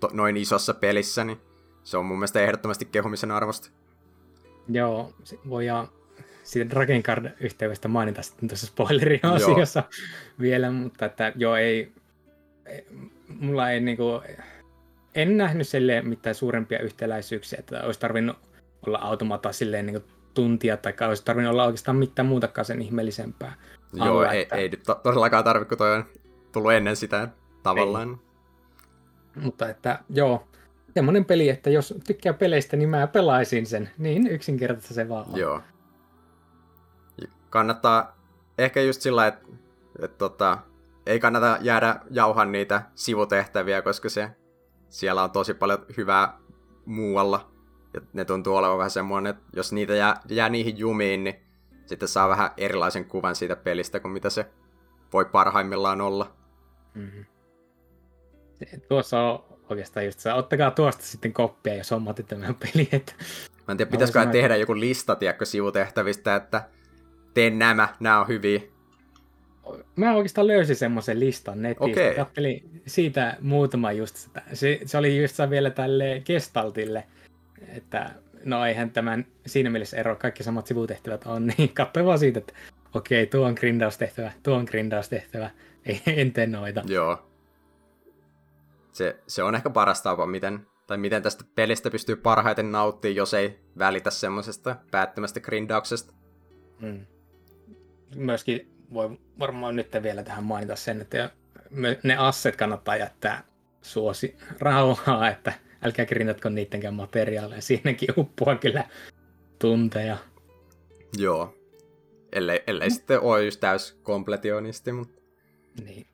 to, 0.00 0.10
noin 0.12 0.36
isossa 0.36 0.74
pelissä, 0.74 1.24
niin 1.24 1.40
se 1.84 1.96
on 1.96 2.04
mun 2.04 2.18
mielestä 2.18 2.40
ehdottomasti 2.40 2.84
kehumisen 2.84 3.30
arvosta. 3.30 3.70
Joo, 4.68 5.12
voidaan 5.48 5.88
siitä 6.42 6.70
Dragon 6.70 7.02
Card-yhteydestä 7.02 7.88
mainita 7.88 8.22
sitten 8.22 8.48
tuossa 8.48 8.66
spoileri-osiossa 8.66 9.82
vielä, 10.40 10.70
mutta 10.70 11.06
että 11.06 11.32
joo, 11.36 11.56
ei, 11.56 11.92
ei 12.66 12.86
mulla 13.28 13.70
ei 13.70 13.80
niinku, 13.80 14.22
en 15.16 15.36
nähnyt 15.36 15.68
sille 15.68 16.02
mitään 16.02 16.34
suurempia 16.34 16.78
yhtäläisyyksiä, 16.78 17.58
että 17.58 17.82
olisi 17.82 18.00
tarvinnut 18.00 18.36
olla 18.86 18.98
automata 18.98 19.52
silleen 19.52 19.86
niin 19.86 20.04
tuntia, 20.34 20.76
tai 20.76 20.92
olisi 21.08 21.24
tarvinnut 21.24 21.52
olla 21.52 21.64
oikeastaan 21.64 21.96
mitään 21.96 22.26
muutakaan 22.26 22.64
sen 22.64 22.82
ihmeellisempää. 22.82 23.54
Joo, 23.92 24.24
ei, 24.24 24.42
että... 24.42 24.56
ei 24.56 24.68
nyt 24.68 24.82
to- 24.82 25.00
todellakaan 25.02 25.44
tarvitse, 25.44 25.68
kun 25.68 25.78
toi 25.78 25.94
on 25.94 26.04
tullut 26.52 26.72
ennen 26.72 26.96
sitä 26.96 27.28
tavallaan. 27.62 28.10
Ei. 28.10 29.42
Mutta 29.42 29.68
että 29.68 29.98
joo, 30.10 30.48
semmoinen 30.94 31.24
peli, 31.24 31.48
että 31.48 31.70
jos 31.70 31.94
tykkää 32.06 32.32
peleistä, 32.32 32.76
niin 32.76 32.88
mä 32.88 33.06
pelaisin 33.06 33.66
sen. 33.66 33.90
Niin 33.98 34.26
yksinkertaisesti 34.26 34.94
se 34.94 35.08
vaan 35.08 35.26
on. 35.32 35.40
Joo. 35.40 35.60
Kannattaa 37.50 38.16
ehkä 38.58 38.80
just 38.80 39.00
sillä, 39.00 39.26
että, 39.26 39.46
että 40.02 40.18
tota, 40.18 40.58
ei 41.06 41.20
kannata 41.20 41.58
jäädä 41.60 42.00
jauhan 42.10 42.52
niitä 42.52 42.82
sivutehtäviä, 42.94 43.82
koska 43.82 44.08
se, 44.08 44.30
siellä 44.96 45.22
on 45.22 45.30
tosi 45.30 45.54
paljon 45.54 45.86
hyvää 45.96 46.38
muualla. 46.86 47.50
Ja 47.94 48.00
ne 48.12 48.24
tuntuu 48.24 48.56
olevan 48.56 48.78
vähän 48.78 48.90
semmoinen, 48.90 49.30
että 49.30 49.42
jos 49.56 49.72
niitä 49.72 49.94
jää, 49.94 50.20
jää 50.28 50.48
niihin 50.48 50.78
jumiin, 50.78 51.24
niin 51.24 51.36
sitten 51.86 52.08
saa 52.08 52.28
vähän 52.28 52.50
erilaisen 52.56 53.04
kuvan 53.04 53.36
siitä 53.36 53.56
pelistä 53.56 54.00
kuin 54.00 54.12
mitä 54.12 54.30
se 54.30 54.46
voi 55.12 55.24
parhaimmillaan 55.24 56.00
olla. 56.00 56.36
Mm-hmm. 56.94 57.24
Tuossa 58.88 59.20
on 59.20 59.44
oikeastaan 59.70 60.06
just 60.06 60.20
se, 60.20 60.32
ottakaa 60.32 60.70
tuosta 60.70 61.02
sitten 61.02 61.32
koppia, 61.32 61.74
jos 61.74 61.90
hommatte 61.90 62.22
tämän 62.22 62.54
pelin. 62.62 62.88
Että... 62.92 63.12
Mä 63.68 63.72
en 63.72 63.76
tiedä, 63.76 63.90
pitäisikö 63.90 64.26
tehdä 64.26 64.56
joku 64.56 64.80
lista, 64.80 65.16
tiedätkö, 65.16 65.44
sivutehtävistä, 65.44 66.36
että 66.36 66.68
tee 67.34 67.50
nämä, 67.50 67.88
nämä 68.00 68.20
on 68.20 68.28
hyviä. 68.28 68.60
Mä 69.96 70.14
oikeastaan 70.14 70.46
löysin 70.46 70.76
semmoisen 70.76 71.20
listan 71.20 71.62
netistä. 71.62 71.84
Okei. 71.84 72.14
Kattelin 72.14 72.82
siitä 72.86 73.36
muutama 73.40 73.92
just 73.92 74.16
sitä. 74.16 74.42
Se, 74.52 74.80
se 74.84 74.98
oli 74.98 75.22
just 75.22 75.36
vielä 75.50 75.70
tälle 75.70 76.22
Gestaltille, 76.24 77.04
että 77.68 78.10
no 78.44 78.66
eihän 78.66 78.90
tämän 78.90 79.26
siinä 79.46 79.70
mielessä 79.70 79.96
ero, 79.96 80.16
kaikki 80.16 80.42
samat 80.42 80.66
sivutehtävät 80.66 81.26
on, 81.26 81.46
niin 81.58 81.74
katsoin 81.74 82.06
vaan 82.06 82.18
siitä, 82.18 82.38
että 82.38 82.52
okei, 82.94 83.26
tuo 83.26 83.46
on 83.46 83.54
grindaustehtävä, 83.54 84.32
tuo 84.42 84.56
on 84.56 84.64
grindaustehtävä, 84.64 85.50
ei, 85.86 86.02
en 86.06 86.32
tee 86.32 86.46
noita. 86.46 86.82
Joo. 86.86 87.28
Se, 88.92 89.16
se 89.26 89.42
on 89.42 89.54
ehkä 89.54 89.70
paras 89.70 90.02
tapa, 90.02 90.26
miten, 90.26 90.66
tai 90.86 90.98
miten 90.98 91.22
tästä 91.22 91.44
pelistä 91.54 91.90
pystyy 91.90 92.16
parhaiten 92.16 92.72
nauttimaan, 92.72 93.16
jos 93.16 93.34
ei 93.34 93.58
välitä 93.78 94.10
semmoisesta 94.10 94.76
päättömästä 94.90 95.40
grindauksesta. 95.40 96.14
Mm. 96.80 97.06
Myöskin 98.16 98.75
voi 98.94 99.18
varmaan 99.38 99.76
nyt 99.76 99.88
vielä 100.02 100.22
tähän 100.22 100.44
mainita 100.44 100.76
sen, 100.76 101.00
että 101.00 101.30
ne 102.02 102.16
asset 102.16 102.56
kannattaa 102.56 102.96
jättää 102.96 103.44
suosi 103.82 104.36
rauhaa, 104.58 105.28
että 105.30 105.52
älkää 105.84 106.06
grindatko 106.06 106.48
niittenkään 106.48 106.94
materiaaleja. 106.94 107.62
Siinäkin 107.62 108.08
uppoaa 108.16 108.56
kyllä 108.56 108.84
tunteja. 109.58 110.16
Joo. 111.18 111.54
Ellei, 112.32 112.62
ellei 112.66 112.90
sitten 112.90 113.20
ole 113.20 113.44
just 113.44 113.60
täys 113.60 113.98
kompletionisti, 114.02 114.92
mutta 114.92 115.22
Niin. 115.84 116.06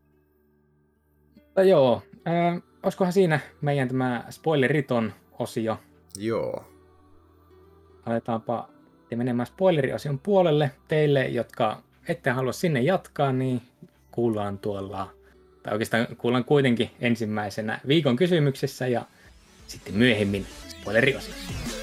Mutta 1.34 1.62
joo, 1.62 2.02
äh, 2.28 2.62
olisikohan 2.82 3.12
siinä 3.12 3.40
meidän 3.60 3.88
tämä 3.88 4.24
spoileriton 4.30 5.12
osio. 5.38 5.78
joo. 6.16 6.64
Aletaanpa 8.06 8.68
menemään 9.16 9.46
spoileriosion 9.46 10.18
puolelle. 10.18 10.70
Teille, 10.88 11.26
jotka 11.26 11.82
ette 12.08 12.30
halua 12.30 12.52
sinne 12.52 12.80
jatkaa, 12.80 13.32
niin 13.32 13.62
kuullaan 14.10 14.58
tuolla, 14.58 15.10
tai 15.62 15.72
oikeastaan 15.72 16.06
kuullaan 16.18 16.44
kuitenkin 16.44 16.90
ensimmäisenä 17.00 17.80
viikon 17.88 18.16
kysymyksessä 18.16 18.86
ja 18.86 19.04
sitten 19.66 19.94
myöhemmin 19.94 20.46
spoileriosiossa. 20.68 21.81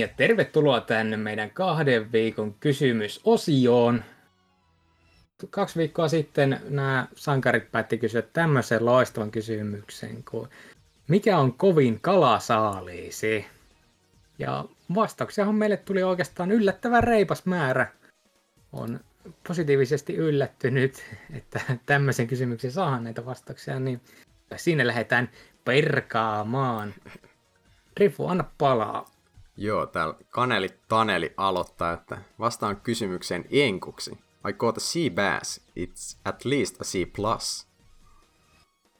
Ja 0.00 0.08
tervetuloa 0.08 0.80
tänne 0.80 1.16
meidän 1.16 1.50
kahden 1.50 2.12
viikon 2.12 2.54
kysymysosioon. 2.54 4.04
Kaksi 5.50 5.78
viikkoa 5.78 6.08
sitten 6.08 6.60
nämä 6.68 7.06
sankarit 7.14 7.72
päätti 7.72 7.98
kysyä 7.98 8.22
tämmöisen 8.22 8.84
loistavan 8.84 9.30
kysymyksen 9.30 10.24
kuin 10.30 10.48
mikä 11.10 11.38
on 11.38 11.52
kovin 11.52 12.00
kalasaaliisi? 12.00 13.46
Ja 14.38 14.64
vastauksiahan 14.94 15.54
meille 15.54 15.76
tuli 15.76 16.02
oikeastaan 16.02 16.50
yllättävän 16.50 17.04
reipas 17.04 17.46
määrä. 17.46 17.92
On 18.72 19.00
positiivisesti 19.48 20.16
yllättynyt, 20.16 21.04
että 21.32 21.60
tämmöisen 21.86 22.26
kysymyksen 22.26 22.72
saadaan 22.72 23.04
näitä 23.04 23.26
vastauksia, 23.26 23.80
niin 23.80 24.00
siinä 24.56 24.86
lähdetään 24.86 25.30
perkaamaan. 25.64 26.94
Rifu, 27.96 28.26
anna 28.26 28.44
palaa. 28.58 29.06
Joo, 29.56 29.86
täällä 29.86 30.14
Kaneli 30.30 30.68
Taneli 30.88 31.34
aloittaa, 31.36 31.92
että 31.92 32.18
vastaan 32.38 32.80
kysymykseen 32.80 33.44
enkuksi. 33.50 34.18
I 34.48 34.52
caught 34.52 34.76
a 34.76 34.80
sea 34.80 35.10
bass. 35.10 35.60
It's 35.80 36.18
at 36.24 36.44
least 36.44 36.80
a 36.80 36.84
C+. 36.84 36.94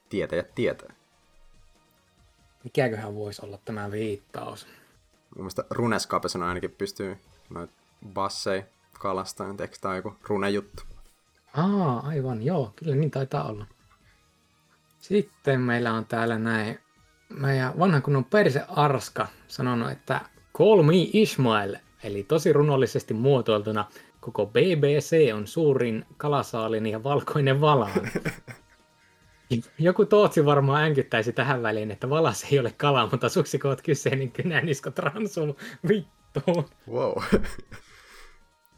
Tietäjä 0.08 0.42
tietää. 0.42 0.94
Mikäköhän 2.64 3.14
voisi 3.14 3.44
olla 3.44 3.58
tämä 3.64 3.90
viittaus? 3.90 4.66
Mun 4.66 5.44
mielestä 5.44 5.64
Runescapesona 5.70 6.48
ainakin 6.48 6.70
pystyy 6.70 7.16
noita 7.50 7.72
basseja 8.14 8.62
kalastamaan, 8.98 9.56
eikö 9.60 9.76
tää 9.80 9.96
joku 9.96 10.16
runejuttu? 10.28 10.82
Aa, 11.56 12.00
aivan, 12.06 12.42
joo, 12.42 12.72
kyllä 12.76 12.94
niin 12.94 13.10
taitaa 13.10 13.44
olla. 13.44 13.66
Sitten 14.98 15.60
meillä 15.60 15.92
on 15.92 16.06
täällä 16.06 16.38
näin, 16.38 16.78
meidän 17.28 17.78
vanhan 17.78 18.02
kunnon 18.02 18.24
Perse 18.24 18.64
Arska 18.68 19.28
sanonut, 19.48 19.90
että 19.90 20.20
Call 20.60 20.82
me 20.82 20.92
Ismail, 21.12 21.76
eli 22.02 22.22
tosi 22.22 22.52
runollisesti 22.52 23.14
muotoiltuna 23.14 23.84
koko 24.20 24.46
BBC 24.46 25.34
on 25.34 25.46
suurin 25.46 26.06
kalasaalin 26.16 26.86
ja 26.86 27.02
valkoinen 27.02 27.60
valaan. 27.60 28.10
Joku 29.78 30.06
tootsi 30.06 30.44
varmaan 30.44 30.84
änkyttäisi 30.84 31.32
tähän 31.32 31.62
väliin, 31.62 31.90
että 31.90 32.10
valas 32.10 32.46
ei 32.52 32.58
ole 32.58 32.72
kala, 32.76 33.08
mutta 33.10 33.28
suksikoot 33.28 33.82
kyseen, 33.82 34.18
niin 34.18 34.32
kynänisko 34.32 34.90
transuu 34.90 35.56
vittuun. 35.88 36.68
Wow. 36.90 37.22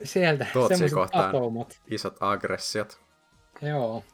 Sieltä 0.04 0.46
Tootsi 0.52 0.90
kohtaan. 0.90 1.28
atomat. 1.28 1.80
Isot 1.90 2.16
aggressiot. 2.20 3.00
Joo. 3.62 4.04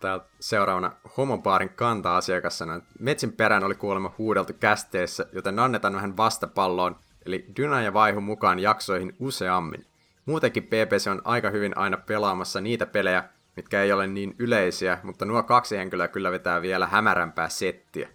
Täältä 0.00 0.26
seuraavana 0.40 0.92
homopaarin 1.16 1.68
kanta-asiakas 1.68 2.58
sanoi, 2.58 2.78
että 2.78 2.90
metsin 2.98 3.32
perään 3.32 3.64
oli 3.64 3.74
kuulemma 3.74 4.14
huudeltu 4.18 4.52
kästeessä, 4.60 5.26
joten 5.32 5.58
annetaan 5.58 5.94
vähän 5.94 6.16
vastapalloon, 6.16 6.96
eli 7.26 7.46
Dyna 7.56 7.82
ja 7.82 7.94
Vaihu 7.94 8.20
mukaan 8.20 8.58
jaksoihin 8.58 9.16
useammin. 9.18 9.86
Muutenkin 10.26 10.62
PPC 10.62 11.10
on 11.10 11.22
aika 11.24 11.50
hyvin 11.50 11.78
aina 11.78 11.96
pelaamassa 11.96 12.60
niitä 12.60 12.86
pelejä, 12.86 13.24
mitkä 13.56 13.82
ei 13.82 13.92
ole 13.92 14.06
niin 14.06 14.34
yleisiä, 14.38 14.98
mutta 15.02 15.24
nuo 15.24 15.42
kaksi 15.42 15.76
henkilöä 15.76 16.08
kyllä 16.08 16.30
vetää 16.32 16.62
vielä 16.62 16.86
hämärämpää 16.86 17.48
settiä. 17.48 18.08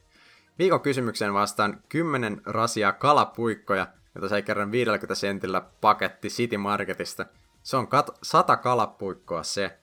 Viikon 0.59 0.81
kysymykseen 0.81 1.33
vastaan 1.33 1.83
10 1.89 2.41
rasia 2.45 2.91
kalapuikkoja, 2.91 3.87
jota 4.15 4.29
sai 4.29 4.43
kerran 4.43 4.71
50 4.71 5.15
sentillä 5.15 5.61
paketti 5.81 6.27
City 6.27 6.57
Marketista. 6.57 7.25
Se 7.63 7.77
on 7.77 7.87
kat- 7.87 8.17
100 8.23 8.57
kalapuikkoa 8.57 9.43
se. 9.43 9.79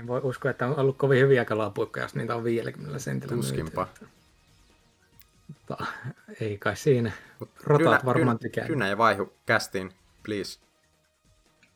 En 0.00 0.06
voi 0.06 0.20
uskoa, 0.24 0.50
että 0.50 0.66
on 0.66 0.78
ollut 0.78 0.96
kovin 0.98 1.20
hyviä 1.20 1.44
kalapuikkoja, 1.44 2.04
jos 2.04 2.14
niitä 2.14 2.36
on 2.36 2.44
50 2.44 2.98
sentillä 2.98 3.34
myyty. 3.34 3.46
Tuskinpa. 3.46 3.88
Mutta 5.48 5.76
ei 6.40 6.58
kai 6.58 6.76
siinä. 6.76 7.12
Rotat 7.64 7.86
Dynä- 7.86 8.00
varmaan 8.04 8.38
tykää. 8.38 8.68
Dynä 8.68 8.88
ja 8.88 8.98
vaihu 8.98 9.32
kästiin, 9.46 9.92
please. 10.22 10.60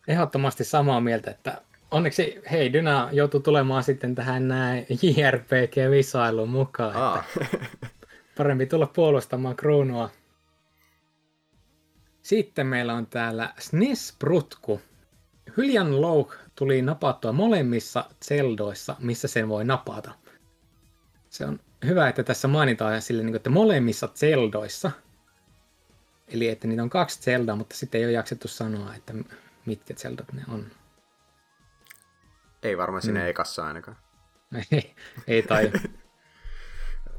Ehdottomasti 0.09 0.65
samaa 0.65 1.01
mieltä, 1.01 1.31
että 1.31 1.63
onneksi 1.91 2.41
hei, 2.51 2.73
Dyna 2.73 3.09
joutuu 3.13 3.41
tulemaan 3.41 3.85
sitten 3.85 4.15
tähän 4.15 4.49
näin 4.49 4.87
JRPG-visailuun 5.03 6.49
mukaan. 6.49 6.97
Aa, 6.97 7.25
Että 7.41 7.59
parempi 8.37 8.67
tulla 8.67 8.87
puolustamaan 8.87 9.57
kruunua. 9.57 10.11
Sitten 12.23 12.67
meillä 12.67 12.95
on 12.95 13.07
täällä 13.07 13.55
SNES 13.59 14.17
Prutku. 14.19 14.81
Hyljan 15.57 16.01
Louk 16.01 16.35
tuli 16.55 16.83
napattua 16.83 17.33
molemmissa 17.33 18.05
Zeldoissa, 18.25 18.97
missä 18.99 19.29
sen 19.29 19.49
voi 19.49 19.65
napata. 19.65 20.11
Se 21.31 21.47
on 21.47 21.61
hyvä, 21.85 22.09
että 22.09 22.23
tässä 22.23 22.49
mainitaan 22.49 23.03
sille, 23.03 23.23
niin 23.23 23.33
kuin, 23.33 23.37
että 23.37 23.51
molemmissa 23.51 24.09
Zeldoissa. 24.15 24.91
Eli 26.29 26.49
että 26.49 26.69
niitä 26.69 26.83
on 26.83 26.91
kaksi 26.91 27.23
Zeldaa, 27.23 27.57
mutta 27.57 27.77
sitten 27.77 27.99
ei 27.99 28.05
ole 28.05 28.13
jaksettu 28.13 28.49
sanoa, 28.49 28.95
että 28.95 29.15
mitkä 29.67 29.95
Zeldat 29.95 30.33
ne 30.33 30.43
on. 30.49 30.67
ei 32.63 32.79
varmaan 32.79 33.03
sinne 33.03 33.21
mm. 33.21 33.29
ekassa 33.29 33.67
ainakaan. 33.67 33.97
ei, 34.73 34.95
ei 35.27 35.43
tai. 35.43 35.73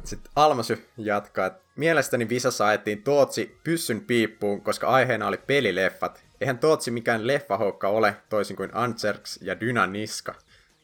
Sitten 0.04 0.32
Almasy 0.36 0.90
jatkaa, 0.98 1.46
että 1.46 1.64
mielestäni 1.76 2.30
visassa 2.30 2.68
ajettiin 2.68 3.04
Tootsi 3.04 3.60
pyssyn 3.64 4.02
piippuun, 4.02 4.62
koska 4.62 4.88
aiheena 4.88 5.28
oli 5.28 5.38
pelileffat. 5.38 6.25
Eihän 6.42 6.60
Tootsi 6.60 6.92
mikään 6.92 7.28
leffahokka 7.28 7.88
ole, 7.88 8.16
toisin 8.30 8.56
kuin 8.56 8.70
Anserks 8.74 9.40
ja 9.42 9.60
Dynaniska. 9.60 10.36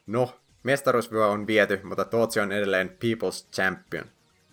No, 0.08 0.40
mestaruusvyö 0.64 1.28
on 1.28 1.48
viety, 1.48 1.80
mutta 1.84 2.06
Tootsi 2.06 2.40
on 2.40 2.52
edelleen 2.52 2.90
People's 2.90 3.52
Champion. 3.54 4.06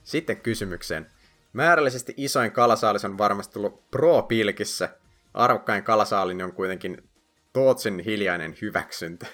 Sitten 0.05 0.41
kysymykseen. 0.41 1.07
Määrällisesti 1.53 2.15
isoin 2.17 2.53
kalasaalis 2.53 3.05
on 3.05 3.19
varmasti 3.19 3.55
tullut 3.55 3.91
Pro-pilkissä. 3.91 4.89
Arvokkain 5.35 5.83
kalasaalin 5.83 6.43
on 6.43 6.53
kuitenkin 6.53 7.09
Tootsin 7.53 7.99
hiljainen 7.99 8.57
hyväksyntä. 8.63 9.27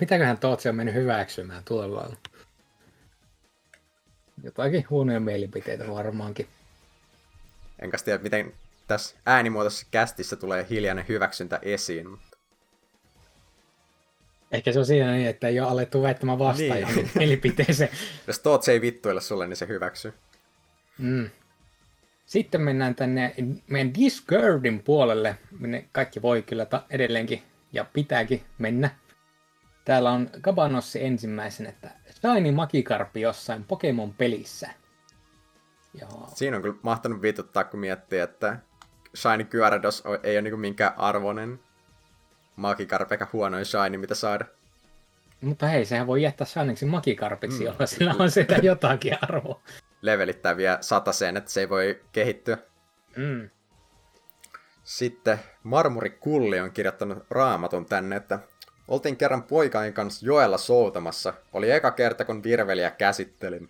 Mitäköhän 0.00 0.38
Tootsi 0.38 0.68
on 0.68 0.74
mennyt 0.76 0.94
hyväksymään 0.94 1.64
tuolla 1.64 2.16
Jotakin 4.42 4.86
huonoja 4.90 5.20
mielipiteitä 5.20 5.88
varmaankin. 5.88 6.48
Enkä 7.78 7.96
tiedä, 8.04 8.22
miten 8.22 8.52
tässä 8.90 9.16
äänimuotoisessa 9.26 9.86
kästissä 9.90 10.36
tulee 10.36 10.66
hiljainen 10.70 11.04
hyväksyntä 11.08 11.58
esiin. 11.62 12.10
Mutta... 12.10 12.38
Ehkä 14.52 14.72
se 14.72 14.78
on 14.78 14.86
siinä 14.86 15.12
niin, 15.12 15.28
että 15.28 15.48
ei 15.48 15.60
ole 15.60 15.68
alettu 15.68 16.02
väittämään 16.02 16.38
vastaan 16.38 16.94
niin. 16.94 17.10
mielipiteeseen. 17.14 17.90
Jos 18.26 18.38
Tootsi 18.38 18.72
ei 18.72 18.80
vittuilla 18.80 19.20
sulle, 19.20 19.46
niin 19.46 19.56
se 19.56 19.68
hyväksyy. 19.68 20.14
Mm. 20.98 21.30
Sitten 22.26 22.60
mennään 22.60 22.94
tänne 22.94 23.34
meidän 23.66 23.94
Discordin 23.94 24.82
puolelle, 24.82 25.36
minne 25.60 25.88
kaikki 25.92 26.22
voi 26.22 26.42
kyllä 26.42 26.66
ta- 26.66 26.84
edelleenkin 26.90 27.42
ja 27.72 27.84
pitääkin 27.92 28.42
mennä. 28.58 28.90
Täällä 29.84 30.10
on 30.10 30.30
Kabanossi 30.40 31.04
ensimmäisen, 31.04 31.66
että 31.66 31.90
Shiny 32.20 32.50
Magikarpi 32.50 33.20
jossain 33.20 33.64
Pokemon-pelissä. 33.64 34.70
Joo. 36.00 36.28
Siinä 36.34 36.56
on 36.56 36.62
kyllä 36.62 36.76
mahtanut 36.82 37.22
vituttaa, 37.22 37.64
kun 37.64 37.80
miettii, 37.80 38.18
että 38.18 38.58
Shiny 39.16 39.44
Gyarados 39.44 40.02
ei 40.22 40.34
ole 40.36 40.42
niinku 40.42 40.56
minkään 40.56 40.92
arvoinen 40.96 41.60
Magikarp, 42.56 43.12
eikä 43.12 43.26
huonoin 43.32 43.64
Shiny, 43.64 43.96
mitä 43.96 44.14
saada. 44.14 44.44
Mutta 45.40 45.66
hei, 45.66 45.84
sehän 45.84 46.06
voi 46.06 46.22
jättää 46.22 46.46
Shinyksi 46.46 46.86
Magikarpiksi, 46.86 47.58
mm. 47.58 47.64
jolla 47.64 47.86
sillä 47.86 48.14
on 48.18 48.30
sitä 48.30 48.54
jotakin 48.62 49.18
arvoa 49.22 49.60
levelittää 50.02 50.56
vielä 50.56 50.78
sataseen, 50.80 51.36
että 51.36 51.50
se 51.50 51.60
ei 51.60 51.68
voi 51.68 52.00
kehittyä. 52.12 52.58
Mm. 53.16 53.50
Sitten 54.84 55.38
Marmuri 55.62 56.10
Kulli 56.10 56.60
on 56.60 56.72
kirjoittanut 56.72 57.18
raamatun 57.30 57.86
tänne, 57.86 58.16
että 58.16 58.38
oltiin 58.88 59.16
kerran 59.16 59.42
poikain 59.42 59.92
kanssa 59.92 60.26
joella 60.26 60.58
soutamassa. 60.58 61.34
Oli 61.52 61.70
eka 61.70 61.90
kerta, 61.90 62.24
kun 62.24 62.42
virveliä 62.42 62.90
käsittelin. 62.90 63.68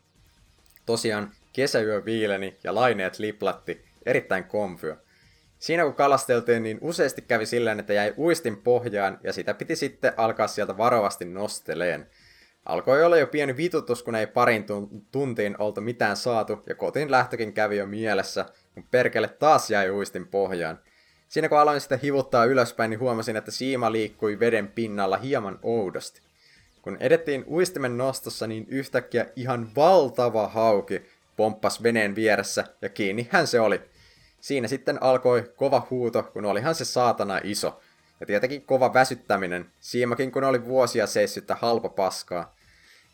Tosiaan 0.86 1.30
kesäyö 1.52 2.04
viileni 2.04 2.56
ja 2.64 2.74
laineet 2.74 3.18
liplatti, 3.18 3.84
erittäin 4.06 4.44
konfyö. 4.44 4.96
Siinä 5.60 5.84
kun 5.84 5.94
kalasteltiin, 5.94 6.62
niin 6.62 6.78
useasti 6.80 7.22
kävi 7.22 7.46
silleen, 7.46 7.80
että 7.80 7.92
jäi 7.92 8.14
uistin 8.18 8.56
pohjaan 8.56 9.18
ja 9.24 9.32
sitä 9.32 9.54
piti 9.54 9.76
sitten 9.76 10.12
alkaa 10.16 10.46
sieltä 10.46 10.76
varovasti 10.76 11.24
nosteleen– 11.24 12.06
Alkoi 12.64 13.04
olla 13.04 13.16
jo 13.16 13.26
pieni 13.26 13.56
vitutus, 13.56 14.02
kun 14.02 14.14
ei 14.14 14.26
parin 14.26 14.66
tuntiin 15.12 15.56
oltu 15.58 15.80
mitään 15.80 16.16
saatu, 16.16 16.62
ja 16.66 16.74
kotiin 16.74 17.10
lähtökin 17.10 17.52
kävi 17.52 17.76
jo 17.76 17.86
mielessä, 17.86 18.44
kun 18.74 18.84
perkele 18.90 19.28
taas 19.28 19.70
jäi 19.70 19.90
uistin 19.90 20.26
pohjaan. 20.26 20.78
Siinä 21.28 21.48
kun 21.48 21.58
aloin 21.58 21.80
sitä 21.80 21.98
hivuttaa 22.02 22.44
ylöspäin, 22.44 22.90
niin 22.90 23.00
huomasin, 23.00 23.36
että 23.36 23.50
siima 23.50 23.92
liikkui 23.92 24.40
veden 24.40 24.68
pinnalla 24.68 25.16
hieman 25.16 25.58
oudosti. 25.62 26.22
Kun 26.82 26.96
edettiin 27.00 27.44
uistimen 27.48 27.96
nostossa, 27.96 28.46
niin 28.46 28.66
yhtäkkiä 28.68 29.26
ihan 29.36 29.70
valtava 29.76 30.48
hauki 30.48 31.02
pomppas 31.36 31.82
veneen 31.82 32.14
vieressä, 32.14 32.64
ja 32.82 32.88
kiinni 32.88 33.28
hän 33.30 33.46
se 33.46 33.60
oli. 33.60 33.80
Siinä 34.40 34.68
sitten 34.68 35.02
alkoi 35.02 35.52
kova 35.56 35.86
huuto, 35.90 36.22
kun 36.22 36.44
olihan 36.44 36.74
se 36.74 36.84
saatana 36.84 37.40
iso. 37.44 37.80
Ja 38.20 38.26
tietenkin 38.26 38.62
kova 38.62 38.94
väsyttäminen, 38.94 39.70
siimakin 39.80 40.32
kun 40.32 40.44
oli 40.44 40.64
vuosia 40.64 41.06
seissyttä 41.06 41.54
halpa 41.54 41.88
paskaa. 41.88 42.54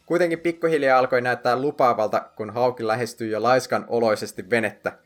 Kuitenkin 0.07 0.40
pikkuhiljaa 0.40 0.98
alkoi 0.98 1.20
näyttää 1.20 1.61
lupaavalta, 1.61 2.20
kun 2.36 2.51
hauki 2.51 2.86
lähestyi 2.86 3.31
jo 3.31 3.43
laiskan 3.43 3.85
oloisesti 3.89 4.51
venettä. 4.51 4.98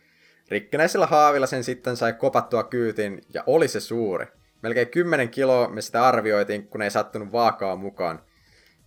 Rikkinäisellä 0.49 1.07
haavilla 1.07 1.47
sen 1.47 1.65
sitten 1.65 1.97
sai 1.97 2.13
kopattua 2.13 2.63
kyytiin, 2.63 3.23
ja 3.35 3.43
oli 3.47 3.69
se 3.69 3.81
suuri. 3.81 4.27
Melkein 4.63 4.89
10 4.89 5.29
kiloa 5.29 5.69
me 5.69 5.81
sitä 5.83 6.07
arvioitiin, 6.07 6.67
kun 6.67 6.83
ei 6.83 6.91
sattunut 6.91 7.33
vaakaa 7.33 7.77
mukaan. 7.77 8.23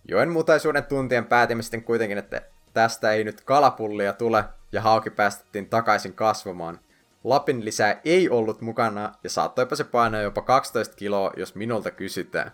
Joen 0.08 0.28
mutaisuuden 0.28 0.84
tuntien 0.84 1.24
päätimme 1.24 1.62
sitten 1.62 1.84
kuitenkin, 1.84 2.18
että 2.18 2.42
tästä 2.72 3.12
ei 3.12 3.24
nyt 3.24 3.40
kalapullia 3.40 4.12
tule, 4.12 4.44
ja 4.72 4.80
hauki 4.80 5.10
päästettiin 5.10 5.68
takaisin 5.68 6.12
kasvamaan. 6.12 6.80
Lapin 7.24 7.64
lisää 7.64 8.00
ei 8.04 8.28
ollut 8.28 8.60
mukana, 8.60 9.12
ja 9.24 9.30
saattoipa 9.30 9.76
se 9.76 9.84
painaa 9.84 10.20
jopa 10.20 10.42
12 10.42 10.96
kiloa, 10.96 11.32
jos 11.36 11.54
minulta 11.54 11.90
kysytään. 11.90 12.52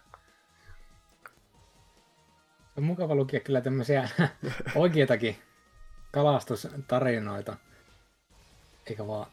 On 2.76 2.84
mukava 2.84 3.14
lukia 3.14 3.40
kyllä 3.40 3.60
tämmöisiä 3.60 4.08
oikeitakin 4.74 5.36
kalastustarinoita, 6.12 7.56
eikä 8.86 9.06
vaan 9.06 9.26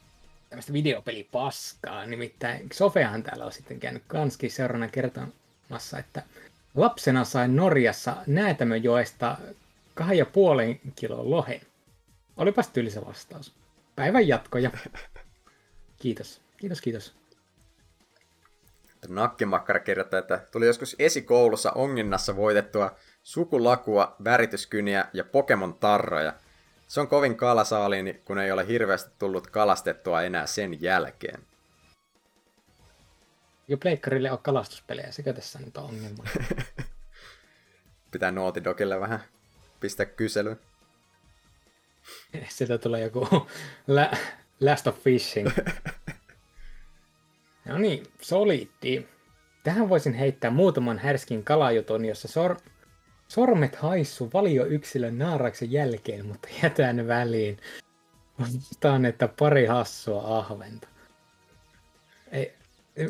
tämmöistä 0.50 0.74
videopelipaskaa. 0.74 2.06
Nimittäin 2.06 2.68
Sofeahan 2.74 3.24
täällä 3.24 3.46
on 3.46 3.52
sitten 3.52 3.80
käynyt 3.80 4.04
kanskin 4.08 4.52
seuraavana 4.52 4.88
kertomassa, 4.88 6.00
että 6.00 6.24
lapsena 6.76 7.24
sain 7.24 7.56
Norjassa 7.56 8.16
Näätämöjoesta 8.28 9.38
kahden 9.94 10.18
ja 10.18 10.26
puolen 10.26 10.80
kilon 10.96 11.32
lohen. 11.32 11.62
Olipas 12.38 12.68
tylsä 12.68 13.06
vastaus. 13.06 13.54
Päivän 13.96 14.28
jatkoja. 14.28 14.72
Kiitos. 16.00 16.42
Kiitos, 16.58 16.82
kiitos. 16.82 17.16
Nakkimakkara 19.08 19.80
kirjoittaa, 19.80 20.20
että 20.20 20.48
tuli 20.52 20.66
joskus 20.66 20.96
esikoulussa 21.00 21.72
onginnassa 21.72 22.36
voitettua 22.36 22.96
sukulakua, 23.24 24.16
värityskyniä 24.24 25.06
ja 25.14 25.24
Pokemon-tarroja. 25.24 26.34
Se 26.88 27.00
on 27.02 27.08
kovin 27.08 27.38
kalasaaliini, 27.38 28.14
kun 28.14 28.40
ei 28.40 28.52
ole 28.52 28.68
hirveästi 28.68 29.12
tullut 29.20 29.48
kalastettua 29.48 30.24
enää 30.24 30.46
sen 30.46 30.82
jälkeen. 30.82 31.42
Jo 33.68 33.78
pleikkarille 33.78 34.32
on 34.32 34.40
kalastuspelejä, 34.40 35.12
sekö 35.12 35.34
tässä 35.34 35.60
nyt 35.60 35.78
on 35.78 35.84
ongelma? 35.84 36.24
Pitää 38.12 38.32
Nootidogille 38.32 39.00
vähän 39.00 39.24
pistää 39.80 40.06
kysely. 40.06 40.58
Sieltä 42.50 42.78
tulee 42.78 43.02
joku 43.02 43.48
la- 43.88 44.18
Last 44.60 44.88
of 44.88 45.04
Fishing. 45.04 45.50
no 47.68 47.78
niin, 47.78 48.04
soliitti. 48.22 49.08
Tähän 49.64 49.90
voisin 49.90 50.14
heittää 50.14 50.52
muutaman 50.52 51.00
härskin 51.00 51.44
kalajutun, 51.44 52.06
jossa 52.06 52.28
sor- 52.28 52.62
sormet 53.28 53.76
haissu 53.76 54.30
yksilön 54.70 55.18
naaraksen 55.18 55.72
jälkeen, 55.72 56.26
mutta 56.26 56.48
jätän 56.64 57.08
väliin. 57.08 57.58
Vastaan, 58.40 59.06
että 59.06 59.30
pari 59.40 59.66
hassua 59.66 60.38
ahventa. 60.38 60.88
Ei, 62.32 62.56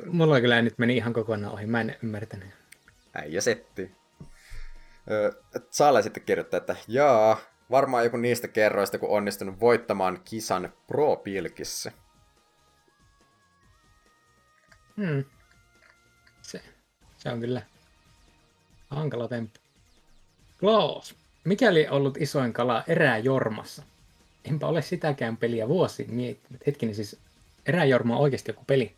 mulla 0.06 0.42
kyllä 0.42 0.62
nyt 0.62 0.78
meni 0.78 0.98
ihan 0.98 1.14
kokonaan 1.14 1.54
ohi, 1.54 1.66
mä 1.66 1.82
en 1.82 1.96
ymmärtänyt. 2.04 2.50
Äijä 3.14 3.42
setti. 3.42 3.92
Saale 5.70 6.02
sitten 6.02 6.24
kirjoittaa, 6.24 6.58
että 6.58 6.76
jaa, 6.88 7.38
varmaan 7.72 8.04
joku 8.04 8.18
niistä 8.18 8.48
kerroista, 8.48 8.98
kun 8.98 9.10
onnistunut 9.10 9.60
voittamaan 9.60 10.22
kisan 10.26 10.74
Pro-pilkissä. 10.88 11.92
Hmm. 14.98 15.26
Se, 16.42 16.62
se 17.18 17.30
on 17.30 17.40
kyllä 17.40 17.62
hankala 18.90 19.28
temppu. 19.28 19.60
Klaus, 20.60 21.16
mikäli 21.44 21.88
ollut 21.88 22.18
isoin 22.18 22.54
kala 22.54 22.84
eräjormassa? 22.88 23.84
Enpä 24.46 24.68
ole 24.68 24.82
sitäkään 24.82 25.38
peliä 25.38 25.68
vuosi 25.68 26.06
miettinyt. 26.10 26.68
Hetkinen, 26.68 26.96
siis 26.96 27.20
eräjorma 27.66 28.16
on 28.16 28.22
oikeasti 28.22 28.52
joku 28.52 28.64
peli. 28.68 28.96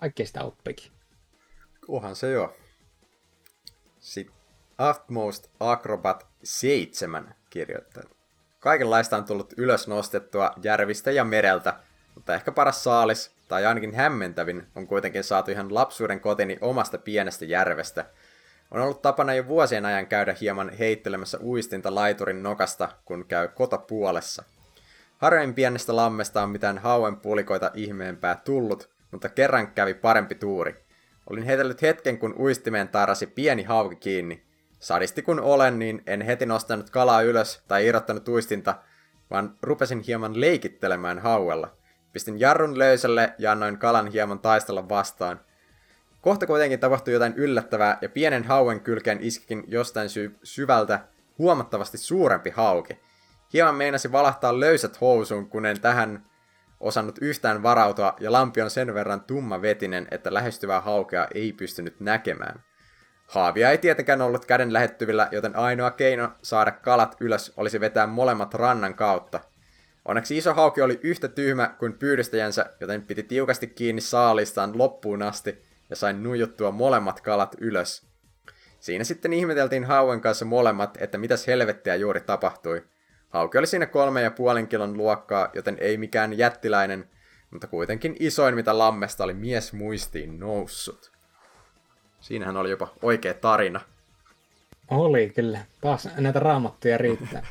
Kaikkea 0.00 0.26
sitä 0.26 0.44
oppikin. 0.44 0.92
Kuhan 1.86 2.16
se 2.16 2.30
jo. 2.30 2.56
Sitten 3.98 4.35
Utmost 4.80 5.46
Acrobat 5.60 6.26
7 6.42 7.34
kirjoittaa. 7.50 8.02
Kaikenlaista 8.60 9.16
on 9.16 9.24
tullut 9.24 9.52
ylös 9.56 9.88
nostettua 9.88 10.50
järvistä 10.62 11.10
ja 11.10 11.24
mereltä, 11.24 11.74
mutta 12.14 12.34
ehkä 12.34 12.52
paras 12.52 12.84
saalis 12.84 13.30
tai 13.48 13.66
ainakin 13.66 13.94
hämmentävin, 13.94 14.66
on 14.74 14.86
kuitenkin 14.86 15.24
saatu 15.24 15.50
ihan 15.50 15.74
lapsuuden 15.74 16.20
kotini 16.20 16.58
omasta 16.60 16.98
pienestä 16.98 17.44
järvestä. 17.44 18.04
On 18.70 18.80
ollut 18.80 19.02
tapana 19.02 19.34
jo 19.34 19.46
vuosien 19.46 19.86
ajan 19.86 20.06
käydä 20.06 20.36
hieman 20.40 20.70
heittelemässä 20.78 21.38
uistinta 21.42 21.94
laiturin 21.94 22.42
nokasta, 22.42 22.88
kun 23.04 23.24
käy 23.28 23.48
kotopuolessa. 23.48 24.44
Harvemmin 25.18 25.54
pienestä 25.54 25.96
lammesta 25.96 26.42
on 26.42 26.50
mitään 26.50 26.78
hauen 26.78 27.16
pulikoita 27.16 27.70
ihmeempää 27.74 28.40
tullut, 28.44 28.90
mutta 29.10 29.28
kerran 29.28 29.72
kävi 29.72 29.94
parempi 29.94 30.34
tuuri. 30.34 30.84
Olin 31.30 31.44
heitellyt 31.44 31.82
hetken, 31.82 32.18
kun 32.18 32.34
uistimeen 32.38 32.88
tarasi 32.88 33.26
pieni 33.26 33.62
hauki 33.62 33.96
kiinni. 33.96 34.45
Sadisti 34.78 35.22
kun 35.22 35.40
olen, 35.40 35.78
niin 35.78 36.02
en 36.06 36.22
heti 36.22 36.46
nostanut 36.46 36.90
kalaa 36.90 37.22
ylös 37.22 37.62
tai 37.68 37.86
irrottanut 37.86 38.28
uistinta, 38.28 38.74
vaan 39.30 39.56
rupesin 39.62 40.00
hieman 40.00 40.40
leikittelemään 40.40 41.18
hauella. 41.18 41.76
Pistin 42.12 42.40
jarrun 42.40 42.78
löysälle 42.78 43.34
ja 43.38 43.52
annoin 43.52 43.78
kalan 43.78 44.06
hieman 44.06 44.38
taistella 44.38 44.88
vastaan. 44.88 45.40
Kohta 46.20 46.46
kuitenkin 46.46 46.80
tapahtui 46.80 47.14
jotain 47.14 47.34
yllättävää 47.36 47.98
ja 48.02 48.08
pienen 48.08 48.44
hauen 48.44 48.80
kylkeen 48.80 49.18
iskikin 49.20 49.64
jostain 49.68 50.08
sy- 50.08 50.36
syvältä 50.42 51.00
huomattavasti 51.38 51.98
suurempi 51.98 52.50
hauki. 52.50 53.00
Hieman 53.52 53.74
meinasi 53.74 54.12
valahtaa 54.12 54.60
löysät 54.60 55.00
housuun, 55.00 55.48
kun 55.48 55.66
en 55.66 55.80
tähän 55.80 56.26
osannut 56.80 57.18
yhtään 57.20 57.62
varautua 57.62 58.16
ja 58.20 58.32
lampi 58.32 58.62
on 58.62 58.70
sen 58.70 58.94
verran 58.94 59.20
tumma 59.20 59.62
vetinen, 59.62 60.08
että 60.10 60.34
lähestyvää 60.34 60.80
haukea 60.80 61.26
ei 61.34 61.52
pystynyt 61.52 62.00
näkemään. 62.00 62.65
Haavia 63.26 63.70
ei 63.70 63.78
tietenkään 63.78 64.22
ollut 64.22 64.44
käden 64.44 64.72
lähettyvillä, 64.72 65.28
joten 65.32 65.56
ainoa 65.56 65.90
keino 65.90 66.32
saada 66.42 66.70
kalat 66.70 67.16
ylös 67.20 67.52
olisi 67.56 67.80
vetää 67.80 68.06
molemmat 68.06 68.54
rannan 68.54 68.94
kautta. 68.94 69.40
Onneksi 70.04 70.38
iso 70.38 70.54
hauki 70.54 70.82
oli 70.82 71.00
yhtä 71.02 71.28
tyhmä 71.28 71.74
kuin 71.78 71.92
pyydystäjänsä, 71.92 72.66
joten 72.80 73.02
piti 73.02 73.22
tiukasti 73.22 73.66
kiinni 73.66 74.00
saalistaan 74.00 74.78
loppuun 74.78 75.22
asti 75.22 75.62
ja 75.90 75.96
sain 75.96 76.22
nuijuttua 76.22 76.70
molemmat 76.70 77.20
kalat 77.20 77.56
ylös. 77.60 78.06
Siinä 78.80 79.04
sitten 79.04 79.32
ihmeteltiin 79.32 79.84
hauen 79.84 80.20
kanssa 80.20 80.44
molemmat, 80.44 80.98
että 81.00 81.18
mitäs 81.18 81.46
helvettiä 81.46 81.94
juuri 81.94 82.20
tapahtui. 82.20 82.84
Hauki 83.28 83.58
oli 83.58 83.66
siinä 83.66 83.86
kolme 83.86 84.22
ja 84.22 84.30
puolen 84.30 84.68
kilon 84.68 84.96
luokkaa, 84.96 85.50
joten 85.54 85.76
ei 85.80 85.96
mikään 85.96 86.38
jättiläinen, 86.38 87.10
mutta 87.50 87.66
kuitenkin 87.66 88.16
isoin 88.20 88.54
mitä 88.54 88.78
lammesta 88.78 89.24
oli 89.24 89.34
mies 89.34 89.72
muistiin 89.72 90.40
noussut. 90.40 91.15
Siinähän 92.26 92.56
oli 92.56 92.70
jopa 92.70 92.88
oikea 93.02 93.34
tarina. 93.34 93.80
Oli 94.90 95.30
kyllä. 95.34 95.58
Taas 95.80 96.08
näitä 96.16 96.40
raamattuja 96.40 96.98
riittää. 96.98 97.46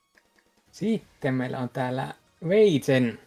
Sitten 0.72 1.34
meillä 1.34 1.58
on 1.58 1.68
täällä 1.68 2.14
Veitsen 2.48 3.18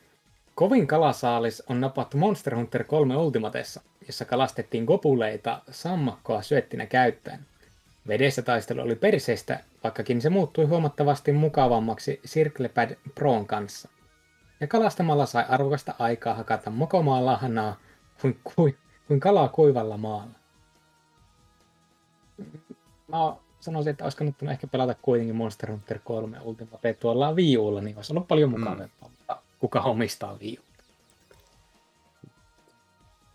Kovin 0.55 0.87
kalasaalis 0.87 1.63
on 1.69 1.81
napattu 1.81 2.17
Monster 2.17 2.55
Hunter 2.55 2.83
3 2.83 3.15
Ultimatessa, 3.15 3.81
jossa 4.07 4.25
kalastettiin 4.25 4.85
kopuleita 4.85 5.61
sammakkoa 5.71 6.41
syöttinä 6.41 6.85
käyttäen. 6.85 7.39
Vedessä 8.07 8.41
taistelu 8.41 8.81
oli 8.81 8.95
perseistä, 8.95 9.59
vaikkakin 9.83 10.21
se 10.21 10.29
muuttui 10.29 10.65
huomattavasti 10.65 11.31
mukavammaksi 11.31 12.21
Circlepad 12.27 12.95
Proon 13.15 13.47
kanssa. 13.47 13.89
Ja 14.59 14.67
kalastamalla 14.67 15.25
sai 15.25 15.45
arvokasta 15.49 15.95
aikaa 15.99 16.33
hakata 16.33 16.69
mokomaa 16.69 17.25
lahnaa 17.25 17.79
kuin, 18.21 18.39
kuin, 18.55 18.77
kuin 19.07 19.19
kalaa 19.19 19.47
kuivalla 19.47 19.97
maalla. 19.97 20.42
Mä 23.13 23.35
sanoisin, 23.59 23.91
että 23.91 24.03
olisi 24.03 24.17
kannattanut 24.17 24.51
ehkä 24.51 24.67
pelata 24.67 24.95
kuitenkin 25.01 25.35
Monster 25.35 25.71
Hunter 25.71 25.99
3 26.03 26.37
Ultimate 26.41 26.93
tuolla 26.93 27.35
viiulla, 27.35 27.81
niin 27.81 27.95
olisi 27.95 28.13
ollut 28.13 28.27
paljon 28.27 28.49
mukavampaa, 28.49 29.09
mm. 29.09 29.11
mutta 29.17 29.37
kuka 29.59 29.81
omistaa 29.81 30.39
viiun? 30.39 30.65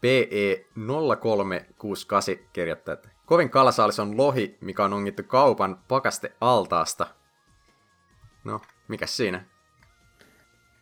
PE0368 0.02 2.38
kirjoittaa, 2.52 2.94
että 2.94 3.09
kovin 3.26 3.50
kalasaalis 3.50 3.98
on 3.98 4.16
lohi, 4.16 4.56
mikä 4.60 4.84
on 4.84 4.92
ongittu 4.92 5.22
kaupan 5.22 5.78
pakaste 5.88 6.32
altaasta. 6.40 7.06
No, 8.44 8.60
mikä 8.88 9.06
siinä? 9.06 9.44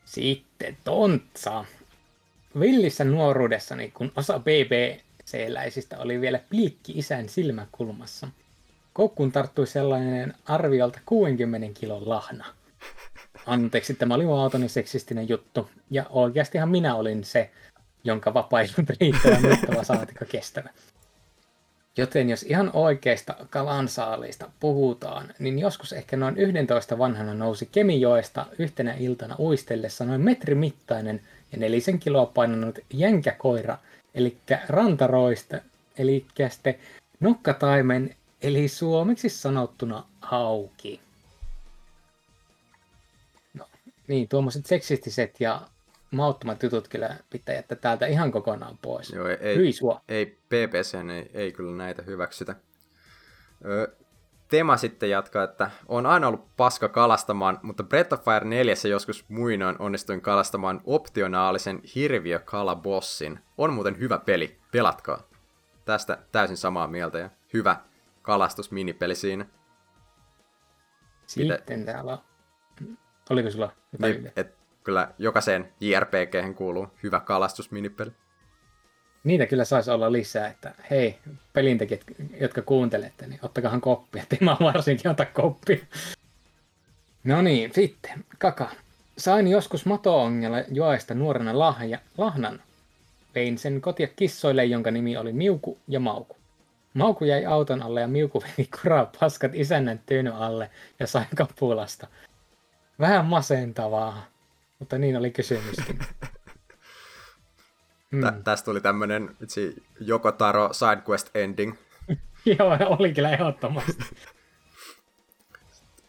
Sitten 0.04 0.78
tontsa. 0.84 1.64
Villissä 2.60 3.04
nuoruudessani, 3.04 3.90
kun 3.90 4.12
osa 4.16 4.38
BBC-läisistä 4.38 5.98
oli 5.98 6.20
vielä 6.20 6.40
pilkki 6.50 6.98
isän 6.98 7.28
silmäkulmassa, 7.28 8.28
koukkuun 8.96 9.32
tarttui 9.32 9.66
sellainen 9.66 10.34
arviolta 10.44 10.98
60 11.06 11.80
kilon 11.80 12.08
lahna. 12.08 12.44
Anteeksi, 13.46 13.94
tämä 13.94 14.14
oli 14.14 14.24
muotoni 14.24 14.68
seksistinen 14.68 15.28
juttu, 15.28 15.70
ja 15.90 16.06
oikeastihan 16.10 16.68
minä 16.68 16.94
olin 16.94 17.24
se, 17.24 17.50
jonka 18.04 18.34
vapailut 18.34 18.90
riittävän 19.00 19.42
mittava 19.42 19.84
saatika 19.84 20.24
kestävä. 20.24 20.70
Joten 21.96 22.30
jos 22.30 22.42
ihan 22.42 22.70
oikeista 22.72 23.34
kalansaaliista 23.50 24.50
puhutaan, 24.60 25.34
niin 25.38 25.58
joskus 25.58 25.92
ehkä 25.92 26.16
noin 26.16 26.36
11 26.36 26.98
vanhana 26.98 27.34
nousi 27.34 27.68
Kemijoesta 27.72 28.46
yhtenä 28.58 28.94
iltana 28.94 29.36
uistellessa 29.38 30.04
noin 30.04 30.20
metrimittainen 30.20 31.20
ja 31.52 31.58
nelisen 31.58 31.98
kiloa 31.98 32.26
painanut 32.26 32.78
jänkäkoira, 32.92 33.78
eli 34.14 34.36
rantaroista, 34.68 35.56
eli 35.98 36.26
nokkataimen, 37.20 38.16
eli 38.42 38.68
suomeksi 38.68 39.28
sanottuna 39.28 40.04
hauki. 40.20 41.00
No, 43.54 43.68
niin, 44.08 44.28
tuommoiset 44.28 44.66
seksistiset 44.66 45.40
ja 45.40 45.60
mauttomat 46.10 46.62
jutut 46.62 46.88
kyllä 46.88 47.16
pitää 47.30 47.54
jättää 47.54 47.78
täältä 47.78 48.06
ihan 48.06 48.32
kokonaan 48.32 48.78
pois. 48.82 49.10
Joo, 49.10 49.28
ei, 49.28 49.56
Hyi 49.56 49.72
sua. 49.72 50.00
ei 50.08 50.26
PPC 50.26 50.94
ei, 51.14 51.30
ei 51.34 51.52
kyllä 51.52 51.76
näitä 51.76 52.02
hyväksytä. 52.02 52.56
Ö, 53.64 53.96
Tema 54.48 54.76
sitten 54.76 55.10
jatkaa, 55.10 55.44
että 55.44 55.70
on 55.88 56.06
aina 56.06 56.28
ollut 56.28 56.56
paska 56.56 56.88
kalastamaan, 56.88 57.58
mutta 57.62 57.82
Breath 57.82 58.14
of 58.14 58.24
Fire 58.24 58.44
4 58.44 58.74
joskus 58.90 59.24
muinoin 59.28 59.76
onnistuin 59.78 60.20
kalastamaan 60.20 60.80
optionaalisen 60.84 61.80
hirviökalabossin. 61.94 63.40
On 63.58 63.72
muuten 63.72 63.98
hyvä 63.98 64.18
peli, 64.18 64.58
pelatkaa. 64.72 65.22
Tästä 65.84 66.18
täysin 66.32 66.56
samaa 66.56 66.86
mieltä 66.86 67.18
ja 67.18 67.30
hyvä 67.52 67.76
kalastusminipeli 68.26 69.14
siinä. 69.14 69.46
Sitten 71.26 71.78
Mitä... 71.78 71.92
täällä 71.92 72.18
Oliko 73.30 73.50
sulla 73.50 73.72
niin, 73.98 74.32
et, 74.36 74.54
kyllä 74.84 75.14
jokaiseen 75.18 75.72
JRPG 75.80 76.56
kuuluu 76.56 76.86
hyvä 77.02 77.20
kalastusminipeli. 77.20 78.10
Niitä 79.24 79.46
kyllä 79.46 79.64
saisi 79.64 79.90
olla 79.90 80.12
lisää, 80.12 80.48
että 80.48 80.74
hei, 80.90 81.18
pelintekijät, 81.52 82.04
jotka 82.40 82.62
kuuntelette, 82.62 83.26
niin 83.26 83.40
ottakahan 83.42 83.80
koppia, 83.80 84.22
että 84.22 84.44
mä 84.44 84.56
varsinkin 84.60 85.10
ota 85.10 85.26
koppia. 85.26 85.78
No 87.24 87.42
niin, 87.42 87.74
sitten, 87.74 88.24
kaka. 88.38 88.70
Sain 89.18 89.48
joskus 89.48 89.86
mato-ongella 89.86 90.64
joaista 90.68 91.14
nuorena 91.14 91.58
lahja, 91.58 91.98
lahnan. 92.18 92.62
Vein 93.34 93.58
sen 93.58 93.80
kotia 93.80 94.08
kissoille, 94.16 94.64
jonka 94.64 94.90
nimi 94.90 95.16
oli 95.16 95.32
Miuku 95.32 95.78
ja 95.88 96.00
Mauku. 96.00 96.36
Mauku 96.96 97.24
jäi 97.24 97.46
auton 97.46 97.82
alle 97.82 98.00
ja 98.00 98.08
Miuku 98.08 98.42
vei 98.42 98.68
kuraa 98.82 99.10
paskat 99.20 99.50
isännän 99.54 99.98
tyyny 100.06 100.30
alle 100.34 100.70
ja 101.00 101.06
sai 101.06 101.24
kapulasta. 101.36 102.06
Vähän 103.00 103.26
masentavaa. 103.26 104.26
Mutta 104.78 104.98
niin 104.98 105.16
oli 105.16 105.30
kysymyskin. 105.30 105.98
Mm. 108.10 108.44
Tästä 108.44 108.64
tuli 108.64 108.80
tämmönen 108.80 109.36
itse 109.42 109.74
Taro 110.38 110.72
sidequest 110.72 111.36
ending. 111.36 111.74
Joo, 112.58 112.76
oli 112.98 113.14
kyllä 113.14 113.30
ehdottomasti. 113.30 113.92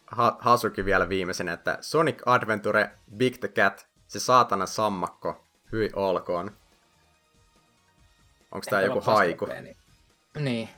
ha- 0.06 0.36
Hasuki 0.40 0.84
vielä 0.84 1.08
viimeisenä, 1.08 1.52
että 1.52 1.78
Sonic 1.80 2.22
Adventure 2.26 2.90
Big 3.16 3.36
the 3.38 3.48
Cat, 3.48 3.88
se 4.06 4.20
saatana 4.20 4.66
sammakko, 4.66 5.44
hyi 5.72 5.90
olkoon. 5.96 6.50
Onko 8.52 8.66
tää 8.70 8.80
joku 8.80 9.00
haiku? 9.00 9.48
Niin... 10.38 10.68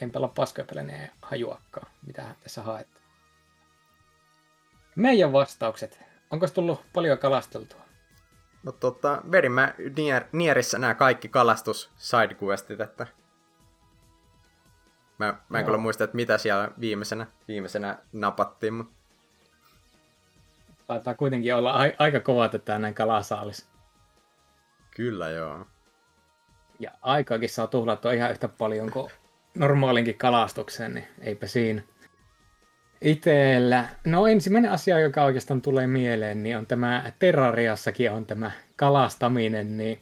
en 0.00 0.10
pelaa 0.10 0.28
paskoja 0.28 0.64
pelejä, 0.64 0.86
niin 0.86 1.00
ei 1.00 1.08
hajuakaan, 1.22 1.92
mitä 2.06 2.34
tässä 2.42 2.62
haet. 2.62 2.88
Meidän 4.96 5.32
vastaukset 5.32 6.00
Onko 6.30 6.48
tullut 6.48 6.84
paljon 6.92 7.18
kalasteltua? 7.18 7.80
No 8.62 8.72
tota, 8.72 9.22
vedin 9.32 9.52
mä 9.52 9.74
Nier, 9.96 10.24
Nierissä 10.32 10.78
nämä 10.78 10.94
kaikki 10.94 11.28
kalastus 11.28 11.90
sidequestit, 11.96 12.80
että 12.80 13.06
mä, 15.18 15.34
mä 15.48 15.58
en 15.58 15.62
no. 15.62 15.66
kyllä 15.66 15.78
muista, 15.78 16.04
että 16.04 16.16
mitä 16.16 16.38
siellä 16.38 16.70
viimeisenä, 16.80 17.26
viimeisenä 17.48 17.98
napattiin, 18.12 18.74
mutta 18.74 19.00
Taitaa 20.86 21.14
kuitenkin 21.14 21.54
olla 21.54 21.72
a- 21.72 21.94
aika 21.98 22.20
kova 22.20 22.48
tätä 22.48 22.78
näin 22.78 22.94
kalasaalis. 22.94 23.70
Kyllä 24.96 25.30
joo. 25.30 25.66
Ja 26.78 26.90
aikaakin 27.02 27.48
saa 27.48 27.66
tuhlattua 27.66 28.12
ihan 28.12 28.30
yhtä 28.30 28.48
paljon 28.48 28.90
kuin 28.90 29.10
normaalinkin 29.54 30.18
kalastukseen, 30.18 30.94
niin 30.94 31.06
eipä 31.20 31.46
siinä. 31.46 31.82
Itellä, 33.00 33.88
no 34.06 34.26
ensimmäinen 34.26 34.70
asia, 34.70 34.98
joka 34.98 35.24
oikeastaan 35.24 35.62
tulee 35.62 35.86
mieleen, 35.86 36.42
niin 36.42 36.56
on 36.56 36.66
tämä 36.66 37.12
Terrariassakin 37.18 38.12
on 38.12 38.26
tämä 38.26 38.50
kalastaminen, 38.76 39.76
niin 39.76 40.00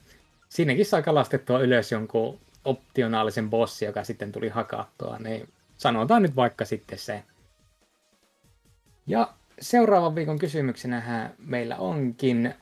siinäkin 0.49 0.87
saa 0.87 1.03
kalastettua 1.03 1.61
ylös 1.61 1.93
jonkun 1.93 2.41
optionaalisen 2.65 3.51
bossi, 3.51 3.85
joka 3.85 4.05
sitten 4.05 4.33
tuli 4.33 4.49
hakattua, 4.49 5.19
niin 5.19 5.49
sanotaan 5.77 6.23
nyt 6.23 6.37
vaikka 6.37 6.65
sitten 6.65 6.99
se. 6.99 7.25
Ja 9.07 9.35
seuraavan 9.61 10.15
viikon 10.15 10.39
kysymyksenä 10.39 11.31
meillä 11.39 11.77
onkin, 11.77 12.55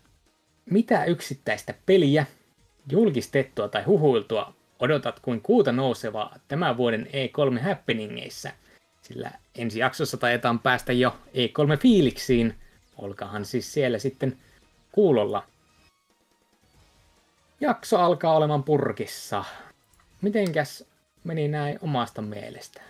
mitä 0.71 1.05
yksittäistä 1.05 1.75
peliä, 1.87 2.27
julkistettua 2.91 3.69
tai 3.69 3.83
huhuiltua 3.83 4.56
odotat 4.81 5.21
kuin 5.21 5.41
kuuta 5.43 5.73
nousevaa 5.73 6.37
tämän 6.49 6.77
vuoden 6.77 7.07
E3 7.07 7.61
happeningeissa, 7.61 8.51
sillä 9.03 9.31
ensi 9.55 9.79
jaksossa 9.79 10.17
taidetaan 10.17 10.59
päästä 10.59 10.93
jo 10.93 11.17
E3-fiiliksiin. 11.29 12.55
Olkaahan 12.97 13.45
siis 13.45 13.73
siellä 13.73 13.99
sitten 13.99 14.39
kuulolla. 14.93 15.45
Jakso 17.61 17.99
alkaa 17.99 18.37
olemaan 18.37 18.63
purkissa. 18.63 19.45
Mitenkäs 20.23 20.85
meni 21.25 21.49
näin 21.49 21.79
omasta 21.83 22.23
mielestä? 22.23 22.83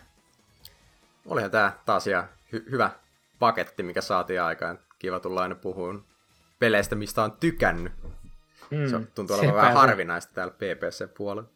Olihan 1.27 1.51
tää 1.51 1.79
taas 1.87 2.07
ihan 2.07 2.29
hy- 2.55 2.71
hyvä 2.71 2.91
paketti, 3.39 3.83
mikä 3.83 4.01
saatiin 4.01 4.43
aikaan. 4.43 4.79
Kiva 4.99 5.21
tulla 5.21 5.43
aina 5.43 5.55
puhuun 5.55 6.05
peleistä, 6.59 6.95
mistä 6.95 7.23
on 7.23 7.33
tykännyt. 7.33 7.93
Mm, 8.71 8.91
se 8.91 9.01
tuntuu 9.15 9.37
olevan 9.37 9.55
vähän 9.55 9.75
harvinaista 9.75 10.35
täällä 10.35 10.55
PPC-puolella. 10.55 11.56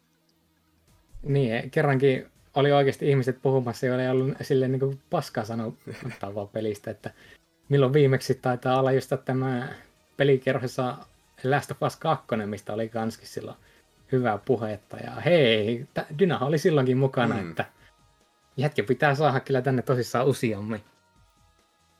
Niin, 1.23 1.71
kerrankin 1.71 2.27
oli 2.55 2.71
oikeasti 2.71 3.09
ihmiset 3.09 3.41
puhumassa, 3.41 3.85
joilla 3.85 4.03
ei 4.03 4.09
ollut 4.09 4.37
silleen 4.41 4.71
niin 4.71 5.01
paskaa 5.09 5.45
sanottavaa 5.45 6.45
pelistä, 6.45 6.91
että 6.91 7.11
milloin 7.69 7.93
viimeksi 7.93 8.35
taitaa 8.35 8.79
olla 8.79 8.91
just 8.91 9.11
tämä 9.25 9.67
pelikerhossa 10.17 10.97
Last 11.43 11.71
of 11.71 11.83
Us 11.83 11.95
2, 11.95 12.25
mistä 12.45 12.73
oli 12.73 12.89
kanskin 12.89 13.27
silloin 13.27 13.57
hyvää 14.11 14.37
puhetta. 14.45 14.97
Ja 14.97 15.11
hei, 15.11 15.85
Dynaha 16.19 16.45
oli 16.45 16.57
silloinkin 16.57 16.97
mukana, 16.97 17.35
mm. 17.35 17.49
että 17.49 17.65
jätkä 18.57 18.83
pitää 18.83 19.15
saada 19.15 19.39
kyllä 19.39 19.61
tänne 19.61 19.81
tosissaan 19.81 20.27
useammin. 20.27 20.83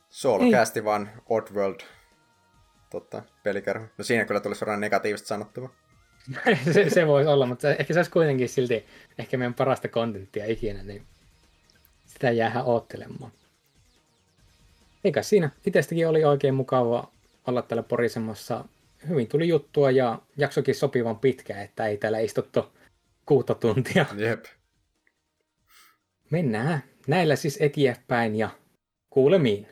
Soulcasti 0.10 0.84
vaan 0.84 1.10
Oddworld 1.30 1.80
totta, 2.90 3.24
pelikerho. 3.44 3.86
No 3.98 4.04
siinä 4.04 4.26
kyllä 4.26 4.40
tulisi 4.40 4.62
varmaan 4.62 4.82
negatiivista 4.82 5.28
sanottavaa. 5.28 5.70
se, 6.74 6.90
se 6.90 7.08
voisi 7.08 7.30
olla, 7.30 7.46
mutta 7.46 7.76
ehkä 7.76 7.94
se 7.94 8.00
olisi 8.00 8.12
kuitenkin 8.12 8.50
silti 8.50 8.86
ehkä 9.18 9.38
meidän 9.38 9.54
parasta 9.54 9.88
kontenttia 9.88 10.46
ikinä, 10.46 10.84
niin 10.84 11.04
sitä 12.06 12.32
jäähän 12.32 12.66
oottelemaan. 12.66 13.32
Eikä 15.04 15.24
siinä. 15.24 15.50
Itsestäkin 15.66 16.08
oli 16.08 16.24
oikein 16.24 16.54
mukava 16.54 17.12
olla 17.48 17.62
täällä 17.62 17.84
porisemassa. 17.84 18.66
Hyvin 19.10 19.28
tuli 19.28 19.48
juttua 19.48 19.92
ja 19.92 20.20
jaksokin 20.38 20.76
sopivan 20.76 21.20
pitkä, 21.20 21.62
että 21.62 21.88
ei 21.88 21.98
täällä 21.98 22.20
istuttu 22.20 22.66
kuutta 23.26 23.56
tuntia. 23.56 24.06
Jep. 24.18 24.46
Mennään 26.30 26.84
näillä 27.08 27.36
siis 27.36 27.58
eteenpäin 27.62 28.36
ja 28.36 28.50
kuulemiin. 29.10 29.68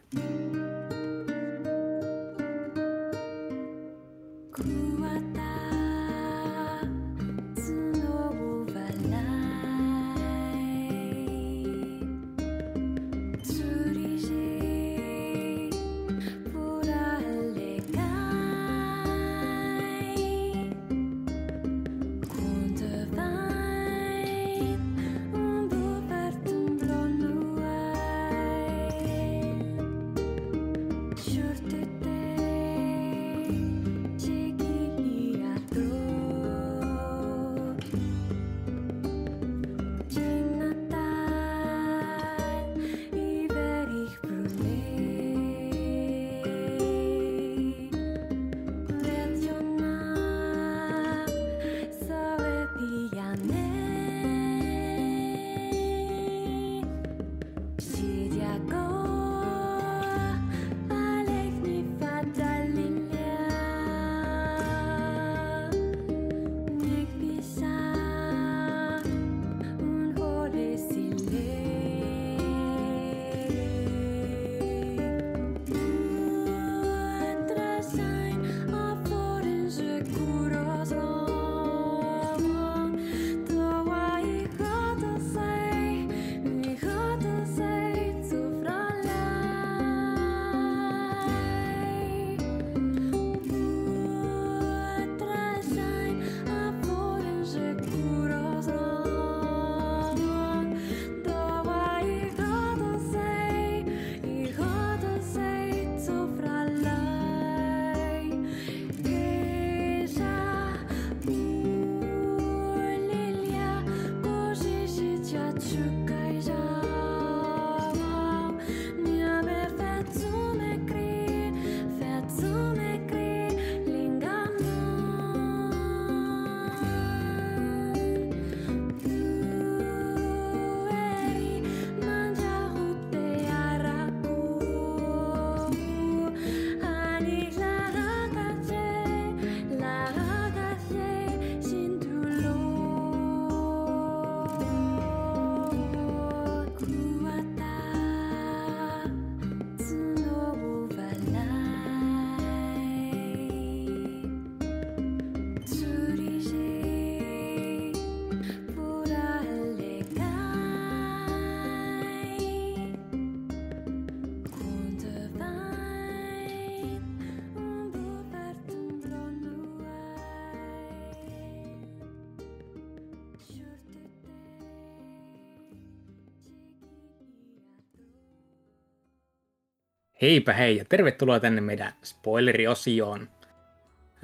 Heipä 180.22 180.54
hei 180.54 180.78
ja 180.78 180.86
tervetuloa 180.86 181.40
tänne 181.40 181.62
meidän 181.62 181.94
spoileriosioon. 182.04 183.30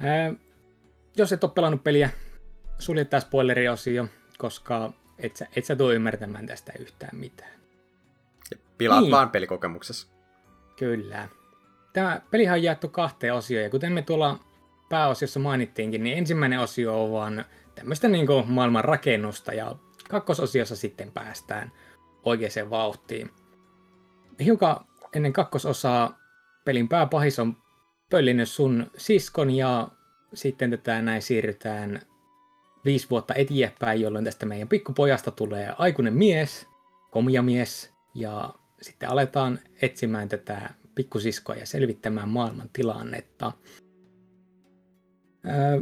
Ää, 0.00 0.34
jos 1.16 1.32
et 1.32 1.44
ole 1.44 1.52
pelannut 1.54 1.84
peliä, 1.84 2.10
sulje 2.78 3.04
tämä 3.04 3.20
spoileriosio, 3.20 4.08
koska 4.38 4.92
et 5.18 5.36
sä, 5.36 5.46
et 5.56 5.64
sä 5.64 5.76
tule 5.76 5.94
ymmärtämään 5.94 6.46
tästä 6.46 6.72
yhtään 6.78 7.18
mitään. 7.18 7.50
Pilaat 8.78 9.00
niin. 9.02 9.10
vaan 9.10 9.30
pelikokemuksessa. 9.30 10.08
Kyllä. 10.78 11.28
Tämä 11.92 12.20
pelihan 12.30 12.58
on 12.58 12.62
jaettu 12.62 12.88
kahteen 12.88 13.34
osioon, 13.34 13.64
ja 13.64 13.70
kuten 13.70 13.92
me 13.92 14.02
tuolla 14.02 14.38
pääosiossa 14.88 15.40
mainittiinkin, 15.40 16.04
niin 16.04 16.18
ensimmäinen 16.18 16.60
osio 16.60 17.04
on 17.04 17.12
vaan 17.12 17.44
tämmöistä 17.74 18.08
niin 18.08 18.26
maailman 18.46 18.84
rakennusta, 18.84 19.52
ja 19.52 19.76
kakkososiossa 20.10 20.76
sitten 20.76 21.12
päästään 21.12 21.72
oikeaan 22.24 22.70
vauhtiin. 22.70 23.30
Hiukan 24.44 24.76
ennen 25.16 25.32
kakkososaa 25.32 26.18
pelin 26.64 26.88
pääpahis 26.88 27.38
on 27.38 27.56
pöllinyt 28.10 28.48
sun 28.48 28.90
siskon 28.96 29.50
ja 29.50 29.88
sitten 30.34 30.70
tätä 30.70 31.02
näin 31.02 31.22
siirrytään 31.22 32.02
viisi 32.84 33.10
vuotta 33.10 33.34
eteenpäin, 33.34 34.00
jolloin 34.00 34.24
tästä 34.24 34.46
meidän 34.46 34.68
pikkupojasta 34.68 35.30
tulee 35.30 35.74
aikuinen 35.78 36.14
mies, 36.14 36.66
komia 37.10 37.42
mies, 37.42 37.92
ja 38.14 38.54
sitten 38.82 39.08
aletaan 39.08 39.58
etsimään 39.82 40.28
tätä 40.28 40.70
pikkusiskoa 40.94 41.56
ja 41.56 41.66
selvittämään 41.66 42.28
maailman 42.28 42.70
tilannetta. 42.72 43.52
Öö, 45.46 45.80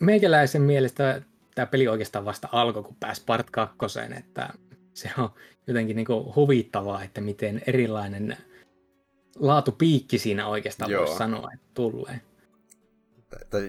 meikäläisen 0.00 0.62
mielestä 0.62 1.22
tämä 1.54 1.66
peli 1.66 1.88
oikeastaan 1.88 2.24
vasta 2.24 2.48
alkoi, 2.52 2.82
kun 2.82 2.96
pääsi 3.00 3.22
Part 3.26 3.50
2, 3.50 3.76
että 4.18 4.48
se 4.94 5.10
on 5.18 5.28
jotenkin 5.66 5.96
niin 5.96 6.06
huvittavaa, 6.36 7.02
että 7.02 7.20
miten 7.20 7.62
erilainen 7.66 8.36
laatupiikki 9.38 10.18
siinä 10.18 10.46
oikeastaan 10.46 10.90
Joo. 10.90 11.00
voisi 11.00 11.18
sanoa, 11.18 11.50
että 11.54 11.66
tulee. 11.74 12.20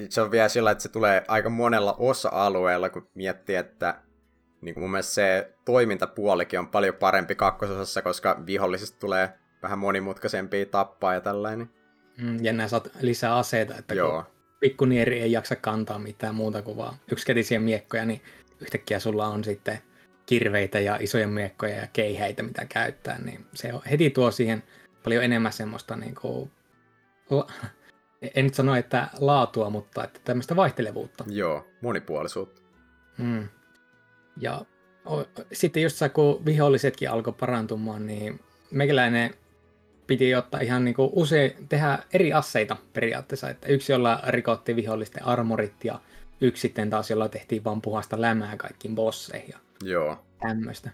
Se 0.09 0.21
on 0.21 0.31
vielä 0.31 0.49
sillä, 0.49 0.71
että 0.71 0.81
se 0.81 0.89
tulee 0.89 1.25
aika 1.27 1.49
monella 1.49 1.95
osa-alueella, 1.99 2.89
kun 2.89 3.07
miettii, 3.13 3.55
että 3.55 4.01
niin 4.61 4.73
kuin 4.73 4.83
mun 4.83 4.91
mielestä 4.91 5.13
se 5.13 5.53
toimintapuolikin 5.65 6.59
on 6.59 6.67
paljon 6.67 6.95
parempi 6.95 7.35
kakkososassa, 7.35 8.01
koska 8.01 8.43
vihollisista 8.45 8.99
tulee 8.99 9.33
vähän 9.63 9.79
monimutkaisempia 9.79 10.65
tappaa 10.65 11.13
ja 11.13 11.21
tällainen. 11.21 11.69
Mm, 12.17 12.43
ja 12.43 12.53
nää 12.53 12.67
saat 12.67 12.89
lisää 13.01 13.35
aseita, 13.35 13.75
että 13.75 13.93
Joo. 13.93 14.23
kun 14.23 14.33
pikkunieri 14.59 15.19
ei 15.19 15.31
jaksa 15.31 15.55
kantaa 15.55 15.99
mitään 15.99 16.35
muuta 16.35 16.61
kuin 16.61 16.77
vaan 16.77 16.95
yksikätisiä 17.11 17.59
miekkoja, 17.59 18.05
niin 18.05 18.21
yhtäkkiä 18.59 18.99
sulla 18.99 19.27
on 19.27 19.43
sitten 19.43 19.79
kirveitä 20.25 20.79
ja 20.79 20.97
isoja 21.01 21.27
miekkoja 21.27 21.75
ja 21.75 21.87
keihäitä, 21.93 22.43
mitä 22.43 22.65
käyttää, 22.65 23.21
niin 23.21 23.45
se 23.53 23.71
heti 23.91 24.09
tuo 24.09 24.31
siihen 24.31 24.63
paljon 25.03 25.23
enemmän 25.23 25.53
semmoista 25.53 25.95
niin 25.95 26.15
kuin, 26.15 26.51
en 28.35 28.45
nyt 28.45 28.53
sano, 28.53 28.75
että 28.75 29.07
laatua, 29.19 29.69
mutta 29.69 30.03
että 30.03 30.19
tämmöistä 30.23 30.55
vaihtelevuutta. 30.55 31.23
Joo, 31.27 31.67
monipuolisuutta. 31.81 32.61
Mm. 33.17 33.47
Ja 34.37 34.65
o, 35.05 35.25
sitten 35.51 35.83
just 35.83 36.01
kun 36.13 36.45
vihollisetkin 36.45 37.09
alkoi 37.09 37.33
parantumaan, 37.33 38.07
niin 38.07 38.39
meikäläinen 38.71 39.33
piti 40.07 40.35
ottaa 40.35 40.59
ihan 40.59 40.85
niin 40.85 40.95
kuin 40.95 41.09
usein, 41.13 41.67
tehdä 41.69 41.99
eri 42.13 42.33
asseita 42.33 42.77
periaatteessa. 42.93 43.49
Että 43.49 43.67
yksi, 43.67 43.91
jolla 43.91 44.21
rikotti 44.27 44.75
vihollisten 44.75 45.25
armorit 45.25 45.85
ja 45.85 45.99
yksi 46.41 46.61
sitten 46.61 46.89
taas, 46.89 47.09
jolla 47.09 47.29
tehtiin 47.29 47.63
vaan 47.63 47.81
puhasta 47.81 48.21
lämää 48.21 48.57
kaikkiin 48.57 48.95
bosseihin 48.95 49.49
ja 49.49 49.59
Joo. 49.83 50.25
tämmöistä. 50.39 50.91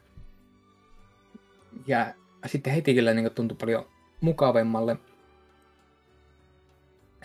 Ja 1.87 2.13
sitten 2.45 2.73
heti 2.73 2.93
kyllä 2.93 3.13
niin 3.13 3.31
tuntui 3.31 3.57
paljon 3.57 3.85
mukavemmalle. 4.21 4.97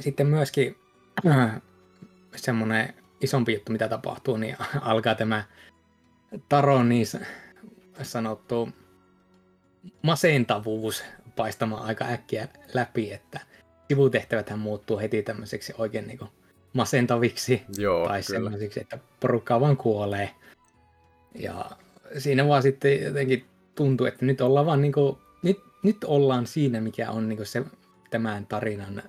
Sitten 0.01 0.27
myöskin 0.27 0.77
äh, 1.27 1.63
semmoinen 2.37 2.95
isompi 3.21 3.55
juttu, 3.55 3.73
mitä 3.73 3.89
tapahtuu, 3.89 4.37
niin 4.37 4.57
alkaa 4.81 5.15
tämä 5.15 5.45
Taron 6.49 6.89
niin 6.89 7.07
sanottu 8.03 8.69
masentavuus 10.03 11.05
paistamaan 11.37 11.87
aika 11.87 12.05
äkkiä 12.05 12.49
läpi, 12.75 13.13
että 13.13 13.41
sivutehtäväthän 13.89 14.59
muuttuu 14.59 14.99
heti 14.99 15.23
tämmöiseksi 15.23 15.75
oikein 15.79 16.07
niin 16.07 16.19
kuin 16.19 16.31
masentaviksi 16.73 17.63
Joo, 17.79 18.07
tai 18.07 18.23
kyllä. 18.23 18.41
semmoisiksi, 18.41 18.81
että 18.81 18.99
porukka 19.21 19.61
vaan 19.61 19.77
kuolee. 19.77 20.31
Ja 21.39 21.71
siinä 22.19 22.49
vaan 22.49 22.63
sitten 22.63 23.03
jotenkin 23.03 23.47
tuntuu, 23.75 24.07
että 24.07 24.25
nyt 24.25 24.41
ollaan 24.41 24.67
vaan 24.67 24.81
niin 24.81 24.93
kuin, 24.93 25.19
nyt, 25.43 25.61
nyt 25.83 26.05
ollaan 26.05 26.47
siinä, 26.47 26.81
mikä 26.81 27.11
on 27.11 27.29
niin 27.29 27.47
se 27.47 27.65
tämän 28.11 28.47
tarinan 28.47 29.03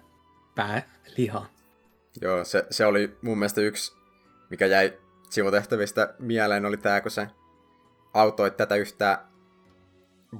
pääliha. 0.56 1.46
Joo, 2.22 2.44
se, 2.44 2.66
se 2.70 2.86
oli 2.86 3.18
mun 3.22 3.38
mielestä 3.38 3.62
yksi, 3.62 3.98
mikä 4.50 4.66
jäi 4.66 4.94
sivutehtävistä 5.30 6.14
mieleen, 6.20 6.66
oli 6.66 6.78
tämä, 6.78 7.02
kun 7.02 7.12
se 7.12 7.28
autoi 8.14 8.52
tätä 8.52 8.76
yhtä 8.76 9.24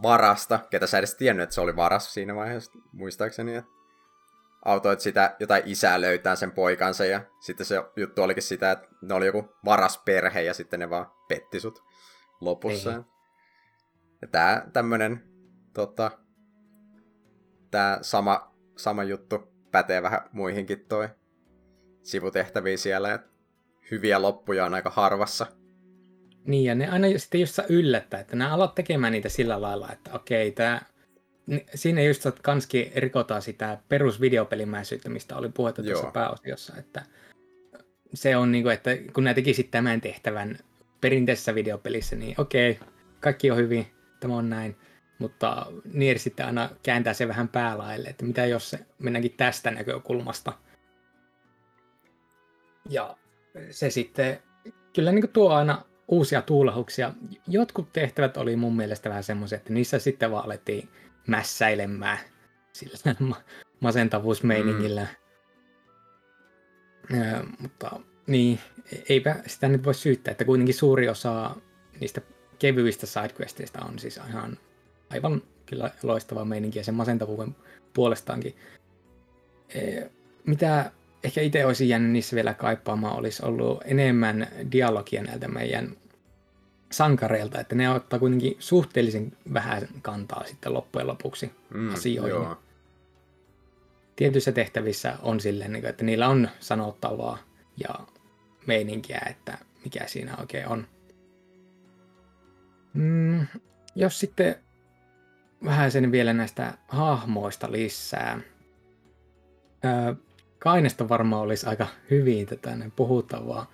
varasta, 0.04 0.60
ketä 0.70 0.88
sä 0.88 0.98
edes 0.98 1.16
tiennyt, 1.16 1.44
että 1.44 1.54
se 1.54 1.62
oli 1.62 1.76
varas 1.76 2.14
siinä 2.14 2.36
vaiheessa, 2.36 2.72
muistaakseni, 2.92 3.56
että 3.56 3.77
autoit 4.66 5.00
sitä 5.00 5.36
jotain 5.40 5.64
isää 5.66 6.02
löytää 6.02 6.36
sen 6.36 6.52
poikansa 6.52 7.06
ja 7.06 7.22
sitten 7.40 7.66
se 7.66 7.84
juttu 7.96 8.22
olikin 8.22 8.44
sitä, 8.44 8.72
että 8.72 8.88
ne 9.02 9.14
oli 9.14 9.26
joku 9.26 9.56
varas 9.66 9.98
perhe 10.06 10.42
ja 10.42 10.54
sitten 10.54 10.80
ne 10.80 10.90
vaan 10.90 11.12
petti 11.28 11.60
sut 11.60 11.84
lopussa. 12.42 12.92
Ei. 12.92 13.02
Ja 14.22 14.28
tää 14.28 14.70
tämmönen 14.74 15.24
tota, 15.74 16.12
tää 17.72 18.00
sama, 18.02 18.56
sama 18.78 19.04
juttu 19.04 19.54
pätee 19.72 20.02
vähän 20.02 20.22
muihinkin 20.32 20.86
toi 20.86 21.10
sivutehtäviä 22.04 22.78
siellä, 22.78 23.14
että 23.14 23.30
hyviä 23.92 24.22
loppuja 24.22 24.66
on 24.66 24.74
aika 24.74 24.90
harvassa. 24.90 25.46
Niin, 26.46 26.66
ja 26.66 26.76
ne 26.76 26.90
aina 26.90 27.08
sitten 27.18 27.42
just 27.42 27.60
yllättää, 27.70 28.20
että 28.20 28.36
nämä 28.36 28.54
alat 28.54 28.76
tekemään 28.76 29.14
niitä 29.14 29.30
sillä 29.30 29.62
lailla, 29.62 29.92
että 29.92 30.14
okei, 30.14 30.52
tämä 30.52 30.82
siinä 31.76 32.02
just 32.02 32.26
että 32.26 32.42
kanski 32.44 32.92
rikotaan 32.96 33.42
sitä 33.42 33.78
perusvideopelimäisyyttä, 33.90 35.10
mistä 35.10 35.38
oli 35.38 35.50
puhetta 35.50 35.82
Joo. 35.82 35.94
tuossa 35.94 36.12
pääosiossa, 36.12 36.74
että 36.78 37.04
se 38.14 38.38
on 38.38 38.52
niin 38.52 38.64
kuin, 38.64 38.74
että 38.74 38.92
kun 39.14 39.24
nämä 39.24 39.34
tekisit 39.34 39.72
tämän 39.72 40.02
tehtävän 40.02 40.58
perinteisessä 41.02 41.56
videopelissä, 41.56 42.16
niin 42.16 42.36
okei, 42.38 42.80
kaikki 43.20 43.52
on 43.52 43.58
hyvin, 43.58 43.88
tämä 44.20 44.36
on 44.36 44.50
näin, 44.50 44.76
mutta 45.20 45.66
Nier 45.94 46.20
sitten 46.20 46.46
aina 46.46 46.70
kääntää 46.84 47.14
se 47.14 47.28
vähän 47.28 47.48
päälaille, 47.48 48.10
että 48.10 48.26
mitä 48.26 48.46
jos 48.46 48.70
se 48.70 48.80
mennäänkin 49.00 49.34
tästä 49.38 49.72
näkökulmasta. 49.72 50.54
Ja 52.90 53.18
se 53.72 53.90
sitten 53.90 54.40
kyllä 54.96 55.12
niin 55.12 55.30
tuo 55.30 55.50
aina 55.50 55.82
uusia 56.08 56.42
tuulahuksia. 56.42 57.14
Jotkut 57.48 57.94
tehtävät 57.94 58.38
oli 58.38 58.56
mun 58.56 58.76
mielestä 58.76 59.10
vähän 59.10 59.24
semmoisia, 59.24 59.56
että 59.56 59.74
niissä 59.74 60.00
sitten 60.00 60.32
vaan 60.32 60.46
alettiin 60.46 60.90
mässäilemään 61.28 62.18
sillä 62.74 63.16
masentavuusmeiningillä. 63.80 65.08
Mm. 67.10 67.24
Ja, 67.24 67.44
mutta 67.60 68.00
niin, 68.28 68.60
eipä 69.10 69.36
sitä 69.48 69.68
nyt 69.68 69.86
voi 69.86 69.94
syyttää, 69.94 70.32
että 70.32 70.46
kuitenkin 70.46 70.76
suuri 70.76 71.10
osa 71.10 71.56
niistä 72.00 72.22
kevyistä 72.60 73.06
sidequesteista 73.06 73.86
on 73.86 74.00
siis 74.00 74.20
ihan 74.30 74.58
aivan 75.10 75.42
kyllä 75.66 75.92
loistava 76.04 76.46
meininki 76.46 76.80
ja 76.80 76.84
sen 76.84 76.96
masentavuuden 76.96 77.56
puolestaankin. 77.94 78.56
E, 79.70 80.02
mitä 80.46 80.92
ehkä 81.24 81.42
itse 81.42 81.66
olisin 81.66 81.90
jäänyt 81.90 82.12
niissä 82.12 82.36
vielä 82.36 82.54
kaipaamaan, 82.54 83.18
olisi 83.18 83.46
ollut 83.46 83.82
enemmän 83.86 84.48
dialogia 84.72 85.24
näiltä 85.24 85.48
meidän 85.48 85.98
sankareilta, 86.92 87.60
että 87.60 87.76
ne 87.76 87.90
ottaa 87.90 88.20
kuitenkin 88.20 88.56
suhteellisen 88.60 89.38
vähän 89.54 89.88
kantaa 90.02 90.44
sitten 90.44 90.74
loppujen 90.74 91.08
lopuksi 91.08 91.52
mm, 91.74 91.94
asioihin. 91.94 92.36
Joo. 92.36 92.58
Tietyissä 94.16 94.52
tehtävissä 94.52 95.18
on 95.22 95.40
silleen, 95.40 95.72
niin 95.72 95.86
että 95.86 96.04
niillä 96.04 96.28
on 96.28 96.50
sanottavaa 96.60 97.38
ja 97.88 98.00
meininkiä, 98.68 99.22
että 99.30 99.58
mikä 99.84 100.08
siinä 100.08 100.38
oikein 100.38 100.68
on. 100.68 100.88
Mm, 102.94 103.48
jos 103.96 104.20
sitten 104.20 104.56
vähän 105.66 105.92
sen 105.92 106.12
vielä 106.12 106.34
näistä 106.34 106.74
hahmoista 106.88 107.72
lisää. 107.72 108.40
Öö, 109.86 110.16
Kainesta 110.60 111.10
varmaan 111.10 111.42
olisi 111.42 111.68
aika 111.68 111.88
hyvin 112.10 112.48
tätä 112.48 112.78
puhuttavaa, 112.96 113.72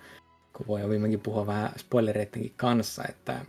kun 0.56 0.66
voi 0.66 0.88
viimeinkin 0.88 1.20
puhua 1.20 1.46
vähän 1.46 1.72
spoilereidenkin 1.76 2.54
kanssa, 2.56 3.04
että 3.08 3.44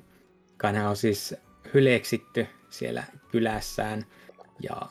Kainhan 0.58 0.88
on 0.88 0.96
siis 0.96 1.36
hyleksitty 1.74 2.48
siellä 2.70 3.04
kylässään 3.32 4.06
ja 4.62 4.82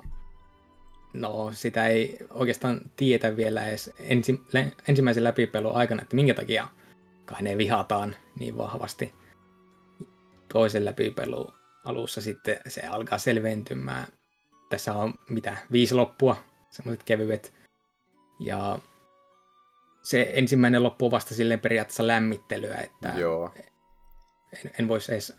no 1.12 1.52
sitä 1.52 1.86
ei 1.86 2.18
oikeastaan 2.30 2.80
tietä 2.96 3.36
vielä 3.36 3.66
edes 3.66 3.90
ensi, 3.98 4.40
ensimmäisen 4.88 5.24
läpipelun 5.24 5.76
aikana, 5.76 6.02
että 6.02 6.16
minkä 6.16 6.34
takia 6.34 6.68
Kaine 7.24 7.58
vihataan 7.58 8.16
niin 8.38 8.58
vahvasti. 8.58 9.14
Toisen 10.52 10.84
läpipelun 10.84 11.54
alussa 11.84 12.20
sitten 12.20 12.60
se 12.68 12.82
alkaa 12.82 13.18
selventymään. 13.18 14.06
Tässä 14.70 14.94
on 14.94 15.14
mitä, 15.28 15.56
viisi 15.72 15.94
loppua, 15.94 16.36
semmoiset 16.70 17.02
kevyet 17.02 17.54
ja 18.40 18.78
se 20.05 20.32
ensimmäinen 20.35 20.82
loppu 20.82 21.10
vasta 21.10 21.35
silleen 21.35 21.60
periaatteessa 21.60 22.06
lämmittelyä, 22.06 22.76
että 22.76 23.12
joo. 23.16 23.55
En, 24.64 24.70
en 24.78 24.89
voisi 24.89 25.12
edes, 25.12 25.32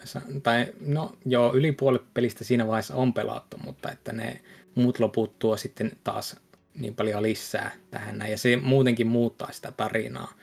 tai 0.43 0.73
no 0.79 1.11
joo, 1.25 1.53
yli 1.53 1.71
puolet 1.71 2.13
pelistä 2.13 2.43
siinä 2.43 2.67
vaiheessa 2.67 2.95
on 2.95 3.13
pelattu, 3.13 3.57
mutta 3.57 3.91
että 3.91 4.13
ne 4.13 4.41
muut 4.75 4.99
loput 4.99 5.39
tuo 5.39 5.57
sitten 5.57 5.91
taas 6.03 6.35
niin 6.73 6.95
paljon 6.95 7.23
lisää 7.23 7.71
tähän 7.91 8.17
näin, 8.17 8.31
ja 8.31 8.37
se 8.37 8.57
muutenkin 8.57 9.07
muuttaa 9.07 9.51
sitä 9.51 9.71
tarinaa. 9.71 10.33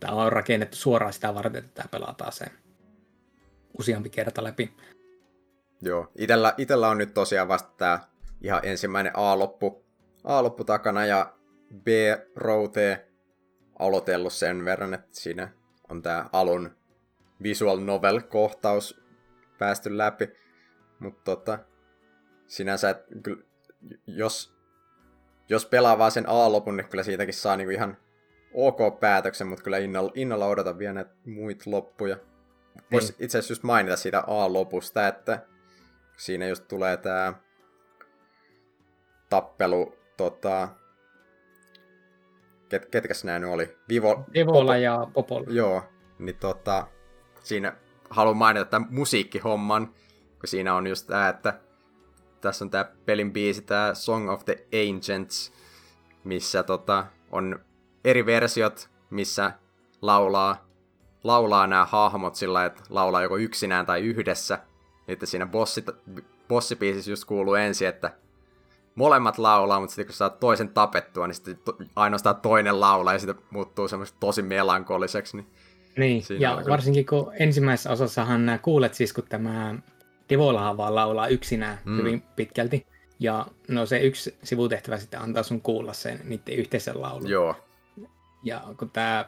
Tämä 0.00 0.12
on 0.12 0.32
rakennettu 0.32 0.76
suoraan 0.76 1.12
sitä 1.12 1.34
varten, 1.34 1.64
että 1.64 1.74
tämä 1.74 1.88
pelataan 1.90 2.32
se 2.32 2.46
useampi 3.78 4.10
kerta 4.10 4.44
läpi. 4.44 4.72
Joo, 5.80 6.12
itellä, 6.18 6.54
itellä 6.58 6.88
on 6.88 6.98
nyt 6.98 7.14
tosiaan 7.14 7.48
vasta 7.48 7.70
tämä 7.76 8.00
ihan 8.40 8.60
ensimmäinen 8.64 9.12
A-loppu, 9.16 9.84
A-loppu 10.24 10.64
takana, 10.64 11.06
ja 11.06 11.34
B-route 11.84 13.11
aloitellut 13.86 14.32
sen 14.32 14.64
verran, 14.64 14.94
että 14.94 15.08
siinä 15.10 15.48
on 15.88 16.02
tämä 16.02 16.26
alun 16.32 16.76
visual 17.42 17.78
novel-kohtaus 17.78 19.00
päästy 19.58 19.98
läpi. 19.98 20.28
Mutta 20.98 21.22
tota, 21.24 21.58
sinänsä, 22.46 22.90
et, 22.90 22.98
kyllä, 23.22 23.42
jos, 24.06 24.54
jos 25.48 25.66
pelaa 25.66 25.98
vaan 25.98 26.10
sen 26.10 26.28
A-lopun, 26.28 26.76
niin 26.76 26.88
kyllä 26.88 27.04
siitäkin 27.04 27.34
saa 27.34 27.56
niinku 27.56 27.70
ihan 27.70 27.96
ok 28.54 29.00
päätöksen, 29.00 29.46
mutta 29.46 29.64
kyllä 29.64 29.78
innolla, 29.78 30.12
innolla 30.14 30.46
odotan 30.46 30.78
vielä 30.78 30.94
näitä 30.94 31.14
muita 31.24 31.70
loppuja. 31.70 32.16
Voisi 32.92 33.12
niin. 33.12 33.24
itse 33.24 33.38
asiassa 33.38 33.52
just 33.52 33.62
mainita 33.62 33.96
siitä 33.96 34.24
A-lopusta, 34.26 35.08
että 35.08 35.46
siinä 36.16 36.48
just 36.48 36.68
tulee 36.68 36.96
tämä 36.96 37.34
tappelu, 39.30 39.96
tota, 40.16 40.68
ket, 42.72 42.86
ketkäs 42.86 43.24
nämä 43.24 43.38
nyt 43.38 43.50
oli? 43.50 43.76
Vivo, 43.88 44.24
Vivola 44.34 44.60
Popo, 44.60 44.74
ja 44.74 45.06
Popola. 45.14 45.46
Joo, 45.48 45.82
niin 46.18 46.36
tota, 46.36 46.86
siinä 47.40 47.76
haluan 48.10 48.36
mainita 48.36 48.64
tämän 48.64 48.88
musiikkihomman, 48.90 49.86
kun 50.40 50.48
siinä 50.48 50.74
on 50.74 50.86
just 50.86 51.06
tämä, 51.06 51.28
että 51.28 51.60
tässä 52.40 52.64
on 52.64 52.70
tämä 52.70 52.84
pelin 52.84 53.32
biisi, 53.32 53.62
tämä 53.62 53.94
Song 53.94 54.30
of 54.30 54.44
the 54.44 54.66
Ancients, 54.88 55.52
missä 56.24 56.62
tota, 56.62 57.06
on 57.30 57.60
eri 58.04 58.26
versiot, 58.26 58.90
missä 59.10 59.52
laulaa, 60.02 60.68
laulaa 61.24 61.66
nämä 61.66 61.84
hahmot 61.84 62.34
sillä 62.34 62.64
että 62.64 62.82
laulaa 62.90 63.22
joko 63.22 63.36
yksinään 63.36 63.86
tai 63.86 64.00
yhdessä. 64.00 64.58
Että 65.08 65.26
siinä 65.26 65.46
bossi, 65.46 65.84
bossibiisissä 66.48 67.10
just 67.10 67.24
kuuluu 67.24 67.54
ensin, 67.54 67.88
että 67.88 68.10
molemmat 68.94 69.38
laulaa, 69.38 69.80
mutta 69.80 69.94
sitten 69.94 70.06
kun 70.06 70.14
saat 70.14 70.40
toisen 70.40 70.68
tapettua, 70.68 71.26
niin 71.26 71.34
sitten 71.34 71.58
to, 71.64 71.76
ainoastaan 71.96 72.36
toinen 72.36 72.80
laulaa 72.80 73.12
ja 73.12 73.18
sitten 73.18 73.44
muuttuu 73.50 73.88
semmoista 73.88 74.16
tosi 74.20 74.42
melankoliseksi. 74.42 75.36
Niin, 75.36 75.46
niin 75.96 76.24
ja 76.38 76.62
varsinkin 76.68 77.06
kun 77.06 77.32
ensimmäisessä 77.38 77.90
osassahan 77.90 78.46
nämä 78.46 78.58
kuulet 78.58 78.94
siis, 78.94 79.12
kun 79.12 79.24
tämä 79.28 79.74
Divolahan 80.28 80.76
vaan 80.76 80.94
laulaa 80.94 81.28
yksinään 81.28 81.78
mm. 81.84 81.96
hyvin 81.96 82.22
pitkälti. 82.36 82.86
Ja 83.20 83.46
no 83.68 83.86
se 83.86 83.98
yksi 83.98 84.38
sivutehtävä 84.42 84.98
sitten 84.98 85.20
antaa 85.20 85.42
sun 85.42 85.60
kuulla 85.60 85.92
sen 85.92 86.20
niiden 86.24 86.54
yhteisen 86.54 87.02
laulun. 87.02 87.30
Joo. 87.30 87.56
Ja 88.44 88.62
kun 88.78 88.90
tämä 88.90 89.24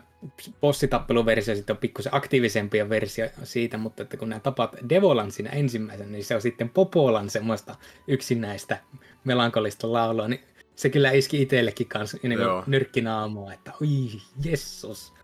bossitappeluversio 0.61 1.55
sitten 1.55 1.75
on 1.75 1.79
pikkusen 1.79 2.15
aktiivisempia 2.15 2.89
versio 2.89 3.27
siitä, 3.43 3.79
mutta 3.79 4.03
että 4.03 4.17
kun 4.17 4.29
nämä 4.29 4.41
tapat 4.41 4.77
Devolan 4.89 5.31
siinä 5.31 5.51
ensimmäisen, 5.51 6.13
niin 6.13 6.25
se 6.25 6.35
on 6.35 6.43
sitten 6.43 6.69
Popolan 6.69 7.31
semmoista 7.31 7.77
yksinäistä 8.09 8.79
melankolista 9.25 9.93
laulua, 9.93 10.29
niin 10.29 10.45
se 10.77 10.91
kyllä 10.91 11.11
iski 11.11 11.43
itsellekin 11.43 11.89
kanssa 11.89 12.19
niin 12.23 12.39
nyrkkinaamua, 12.67 13.53
että 13.53 13.73
oi 13.81 14.21
jessus. 14.45 15.15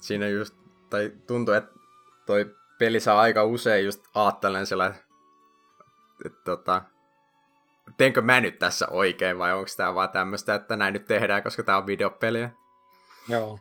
Siinä 0.00 0.28
just, 0.28 0.54
tai 0.90 1.12
tuntuu, 1.26 1.54
että 1.54 1.72
toi 2.26 2.54
peli 2.78 3.00
saa 3.00 3.20
aika 3.20 3.44
usein 3.44 3.84
just 3.84 4.04
aattelen 4.14 4.66
sillä, 4.66 4.94
että, 6.24 6.38
tota, 6.44 6.82
teenkö 7.96 8.22
mä 8.22 8.40
nyt 8.40 8.58
tässä 8.58 8.88
oikein 8.88 9.38
vai 9.38 9.52
onko 9.52 9.70
tämä 9.76 9.94
vaan 9.94 10.08
tämmöistä, 10.08 10.54
että 10.54 10.76
näin 10.76 10.92
nyt 10.92 11.06
tehdään, 11.06 11.42
koska 11.42 11.62
tämä 11.62 11.78
on 11.78 11.86
videopeliä. 11.86 12.50
Joo, 13.28 13.58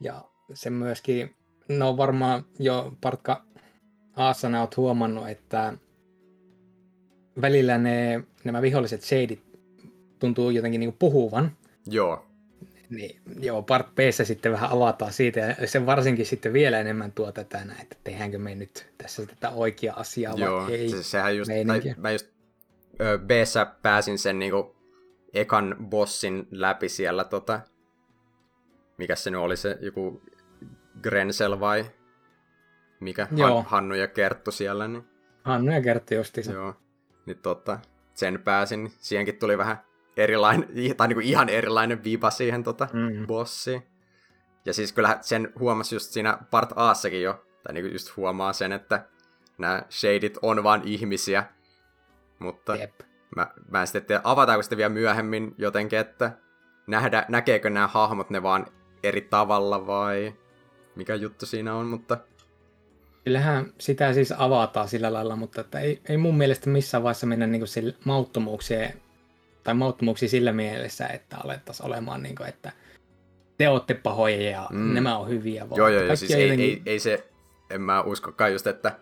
ja 0.00 0.24
se 0.54 0.70
myöskin, 0.70 1.34
no 1.68 1.96
varmaan 1.96 2.44
jo 2.58 2.92
partka 3.00 3.44
Aassa 4.16 4.48
olet 4.60 4.76
huomannut, 4.76 5.28
että 5.28 5.72
välillä 7.40 7.78
ne, 7.78 8.24
nämä 8.44 8.62
viholliset 8.62 9.02
shadit 9.02 9.42
tuntuu 10.18 10.50
jotenkin 10.50 10.80
niin 10.80 10.96
puhuvan. 10.98 11.56
Joo. 11.86 12.26
Niin, 12.90 13.20
joo, 13.40 13.62
part 13.62 13.94
b 13.94 13.98
sitten 14.24 14.52
vähän 14.52 14.70
avataan 14.70 15.12
siitä, 15.12 15.40
ja 15.60 15.66
se 15.66 15.86
varsinkin 15.86 16.26
sitten 16.26 16.52
vielä 16.52 16.80
enemmän 16.80 17.12
tuo 17.12 17.32
tätä, 17.32 17.66
että 17.82 17.96
tehdäänkö 18.04 18.38
me 18.38 18.54
nyt 18.54 18.86
tässä 18.98 19.26
tätä 19.26 19.50
oikeaa 19.50 20.00
asiaa 20.00 20.34
joo, 20.36 20.62
vai 20.62 20.74
ei. 20.74 20.88
Se, 20.88 21.02
sehän 21.02 21.36
just, 21.36 21.50
tai, 21.66 21.94
mä 21.96 22.10
just 22.10 22.26
b 23.26 23.30
pääsin 23.82 24.18
sen 24.18 24.38
niinku 24.38 24.76
ekan 25.34 25.76
bossin 25.90 26.46
läpi 26.50 26.88
siellä, 26.88 27.24
tota, 27.24 27.60
mikä 28.98 29.16
se 29.16 29.30
nyt 29.30 29.40
oli 29.40 29.56
se, 29.56 29.78
joku 29.80 30.22
Grensel 31.02 31.60
vai 31.60 31.84
mikä? 33.00 33.28
Joo. 33.36 33.64
Hannu 33.68 33.94
ja 33.94 34.08
Kerttu 34.08 34.50
siellä. 34.50 34.88
Niin... 34.88 35.04
Hannu 35.44 35.72
ja 35.72 35.82
Kerttu 35.82 36.14
justiinsa. 36.14 36.52
Joo. 36.52 36.74
Niin 37.26 37.38
tota, 37.38 37.78
sen 38.14 38.42
pääsin. 38.44 38.92
Siihenkin 38.98 39.38
tuli 39.38 39.58
vähän 39.58 39.78
erilainen, 40.16 40.68
tai 40.96 41.08
niinku 41.08 41.20
ihan 41.20 41.48
erilainen 41.48 42.04
viiva 42.04 42.30
siihen 42.30 42.64
tota, 42.64 42.88
mm. 42.92 43.26
bossiin. 43.26 43.82
Ja 44.64 44.74
siis 44.74 44.92
kyllä 44.92 45.18
sen 45.20 45.52
huomasi 45.58 45.94
just 45.94 46.10
siinä 46.10 46.38
part 46.50 46.70
Assakin 46.76 47.22
jo, 47.22 47.44
tai 47.64 47.74
niinku 47.74 47.92
just 47.92 48.16
huomaa 48.16 48.52
sen, 48.52 48.72
että 48.72 49.06
nämä 49.58 49.82
shadit 49.90 50.38
on 50.42 50.64
vaan 50.64 50.82
ihmisiä, 50.84 51.44
mutta 52.38 52.76
Jep. 52.76 53.00
mä, 53.36 53.46
mä 53.70 53.80
en 53.80 53.86
sitten 53.86 54.04
tiedä, 54.04 54.20
avataanko 54.24 54.62
sitten 54.62 54.78
vielä 54.78 54.88
myöhemmin 54.88 55.54
jotenkin, 55.58 55.98
että 55.98 56.32
nähdä, 56.86 57.24
näkeekö 57.28 57.70
nämä 57.70 57.86
hahmot 57.86 58.30
ne 58.30 58.42
vaan 58.42 58.66
eri 59.02 59.20
tavalla 59.20 59.86
vai 59.86 60.34
mikä 60.94 61.14
juttu 61.14 61.46
siinä 61.46 61.74
on, 61.74 61.86
mutta... 61.86 62.18
Kyllähän 63.24 63.72
sitä 63.78 64.12
siis 64.12 64.34
avataan 64.38 64.88
sillä 64.88 65.12
lailla, 65.12 65.36
mutta 65.36 65.60
että 65.60 65.80
ei, 65.80 66.00
ei 66.08 66.16
mun 66.16 66.36
mielestä 66.36 66.70
missään 66.70 67.02
vaiheessa 67.02 67.26
mennä 67.26 67.46
niin 67.46 67.60
kuin 67.60 67.94
mauttomuuksien 68.04 69.02
tai 69.64 69.74
mauttomuuksia 69.74 70.28
sillä 70.28 70.52
mielessä, 70.52 71.06
että 71.06 71.36
alettaisiin 71.44 71.86
olemaan 71.86 72.22
niin 72.22 72.34
kuin, 72.34 72.48
että 72.48 72.72
te 73.58 73.68
olette 73.68 73.94
pahoja 73.94 74.50
ja 74.50 74.68
mm. 74.72 74.94
nämä 74.94 75.18
on 75.18 75.28
hyviä. 75.28 75.70
Vaan 75.70 75.78
joo, 75.78 75.88
joo, 75.88 76.02
joo, 76.02 76.16
siis 76.16 76.30
ei, 76.30 76.42
jotenkin... 76.42 76.70
ei, 76.70 76.82
ei, 76.86 76.98
se, 76.98 77.28
en 77.70 77.80
mä 77.80 78.02
uskokaan 78.02 78.52
just, 78.52 78.66
että 78.66 78.98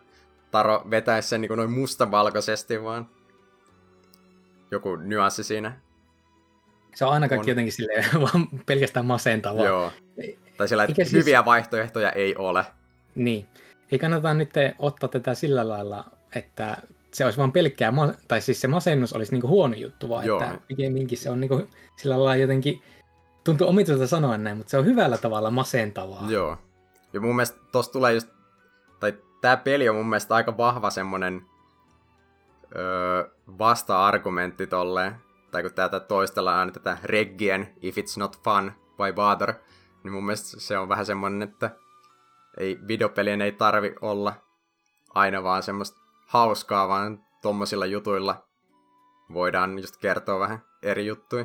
Taro 0.50 0.86
vetäisi 0.90 1.28
sen 1.28 1.40
niin 1.40 1.56
noin 1.56 1.70
mustavalkoisesti, 1.70 2.82
vaan 2.82 3.08
joku 4.70 4.96
nyanssi 4.96 5.44
siinä. 5.44 5.80
Se 6.94 7.04
on 7.04 7.12
aina 7.12 7.28
kaikki 7.28 7.50
on. 7.50 7.50
jotenkin 7.50 7.72
silleen, 7.72 8.04
vaan 8.20 8.48
pelkästään 8.66 9.06
masentavaa. 9.06 9.64
Joo. 9.64 9.92
Tai 10.56 10.68
sillä, 10.68 10.84
että 10.84 10.94
siis... 10.94 11.12
hyviä 11.12 11.44
vaihtoehtoja 11.44 12.12
ei 12.12 12.36
ole. 12.36 12.64
Niin. 13.14 13.46
Ei 13.92 13.98
kannata 13.98 14.34
nyt 14.34 14.50
ottaa 14.78 15.08
tätä 15.08 15.34
sillä 15.34 15.68
lailla, 15.68 16.04
että 16.34 16.76
se 17.12 17.24
olisi 17.24 17.38
vaan 17.38 17.52
pelkkää, 17.52 17.92
tai 18.28 18.40
siis 18.40 18.60
se 18.60 18.68
masennus 18.68 19.12
olisi 19.12 19.32
niinku 19.32 19.48
huono 19.48 19.74
juttu, 19.74 20.08
vaan 20.08 20.26
Joo. 20.26 20.42
että 20.42 20.58
pikemminkin 20.68 21.18
se 21.18 21.30
on 21.30 21.40
niinku 21.40 21.68
sillä 21.96 22.14
lailla 22.14 22.36
jotenkin, 22.36 22.82
tuntuu 23.44 23.68
omituiselta 23.68 24.06
sanoa 24.06 24.38
näin, 24.38 24.56
mutta 24.56 24.70
se 24.70 24.78
on 24.78 24.84
hyvällä 24.84 25.18
tavalla 25.18 25.50
masentavaa. 25.50 26.26
Joo. 26.28 26.58
Ja 27.12 27.20
mun 27.20 27.36
mielestä 27.36 27.58
tossa 27.72 27.92
tulee 27.92 28.14
just, 28.14 28.28
tai 29.00 29.14
tää 29.40 29.56
peli 29.56 29.88
on 29.88 29.96
mun 29.96 30.08
mielestä 30.08 30.34
aika 30.34 30.56
vahva 30.56 30.90
semmonen 30.90 31.42
öö, 32.76 33.30
vasta-argumentti 33.58 34.66
tolleen, 34.66 35.14
tai 35.50 35.62
kun 35.62 35.74
tätä 35.74 36.00
toistellaan 36.00 36.58
aina 36.58 36.72
tätä 36.72 36.98
reggien 37.04 37.74
if 37.82 37.98
it's 37.98 38.18
not 38.18 38.38
fun, 38.44 38.72
why 38.98 39.12
bother, 39.12 39.54
niin 40.04 40.12
mun 40.12 40.24
mielestä 40.26 40.60
se 40.60 40.78
on 40.78 40.88
vähän 40.88 41.06
semmonen, 41.06 41.42
että 41.42 41.70
ei, 42.58 42.78
videopelien 42.88 43.40
ei 43.42 43.52
tarvi 43.52 43.94
olla 44.00 44.34
aina 45.14 45.42
vaan 45.42 45.62
semmoista 45.62 46.00
hauskaa, 46.26 46.88
vaan 46.88 47.24
tommosilla 47.42 47.86
jutuilla 47.86 48.44
voidaan 49.32 49.78
just 49.78 49.96
kertoa 49.96 50.40
vähän 50.40 50.62
eri 50.82 51.06
juttuja. 51.06 51.44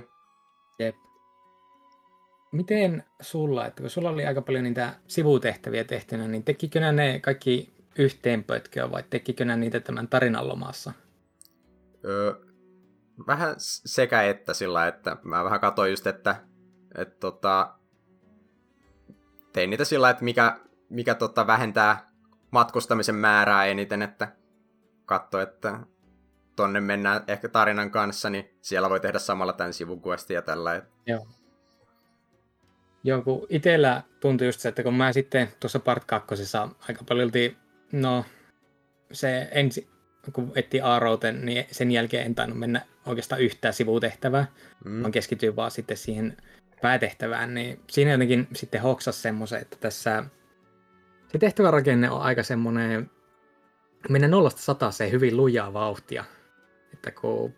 Jep. 0.79 0.95
Miten 2.51 3.03
sulla, 3.21 3.65
että 3.65 3.81
kun 3.83 3.89
sulla 3.89 4.09
oli 4.09 4.25
aika 4.25 4.41
paljon 4.41 4.63
niitä 4.63 4.95
sivutehtäviä 5.07 5.83
tehtynä, 5.83 6.27
niin 6.27 6.43
tekikö 6.43 6.91
ne 6.91 7.19
kaikki 7.19 7.75
yhteenpötköä 7.97 8.91
vai 8.91 9.03
tekikö 9.09 9.45
niitä 9.45 9.79
tämän 9.79 10.07
tarinan 10.07 10.47
lomassa? 10.47 10.93
Öö, 12.05 12.33
vähän 13.27 13.55
sekä 13.57 14.23
että 14.23 14.53
sillä, 14.53 14.87
että 14.87 15.17
mä 15.23 15.43
vähän 15.43 15.59
katsoin 15.59 15.91
just, 15.91 16.07
että, 16.07 16.35
että 16.97 17.15
tota, 17.19 17.75
tein 19.53 19.69
niitä 19.69 19.85
sillä, 19.85 20.09
että 20.09 20.23
mikä, 20.23 20.59
mikä 20.89 21.15
tota, 21.15 21.47
vähentää 21.47 22.11
matkustamisen 22.51 23.15
määrää 23.15 23.65
eniten, 23.65 24.01
että 24.01 24.27
katso, 25.05 25.39
että 25.39 25.79
tonne 26.55 26.81
mennään 26.81 27.23
ehkä 27.27 27.49
tarinan 27.49 27.91
kanssa, 27.91 28.29
niin 28.29 28.57
siellä 28.61 28.89
voi 28.89 28.99
tehdä 28.99 29.19
samalla 29.19 29.53
tämän 29.53 29.73
sivukuestin 29.73 30.35
ja 30.35 30.41
tällä. 30.41 30.81
Joo. 31.05 31.27
Joo, 33.03 33.21
kun 33.21 33.45
itsellä 33.49 34.03
tuntui 34.19 34.47
just 34.47 34.59
se, 34.59 34.69
että 34.69 34.83
kun 34.83 34.93
mä 34.93 35.13
sitten 35.13 35.47
tuossa 35.59 35.79
part 35.79 36.05
2 36.05 36.35
aika 36.89 37.03
paljon 37.07 37.31
no 37.91 38.25
se 39.11 39.47
ensi, 39.51 39.89
kun 40.33 40.51
etti 40.55 40.81
Aarouten, 40.81 41.45
niin 41.45 41.65
sen 41.71 41.91
jälkeen 41.91 42.25
en 42.25 42.35
tainnut 42.35 42.59
mennä 42.59 42.81
oikeastaan 43.05 43.41
yhtään 43.41 43.73
sivutehtävää, 43.73 44.47
mm. 44.85 45.01
vaan 45.01 45.11
keskityin 45.11 45.55
vaan 45.55 45.71
sitten 45.71 45.97
siihen 45.97 46.37
päätehtävään, 46.81 47.53
niin 47.53 47.79
siinä 47.89 48.11
jotenkin 48.11 48.47
sitten 48.53 48.81
hoksas 48.81 49.21
semmoisen, 49.21 49.61
että 49.61 49.77
tässä 49.79 50.23
se 51.31 51.37
tehtävärakenne 51.37 52.09
on 52.09 52.21
aika 52.21 52.43
semmoinen 52.43 53.11
mennä 54.09 54.27
nollasta 54.27 54.61
sataseen 54.61 55.11
hyvin 55.11 55.37
lujaa 55.37 55.73
vauhtia. 55.73 56.23
Että 56.93 57.11
kun 57.11 57.53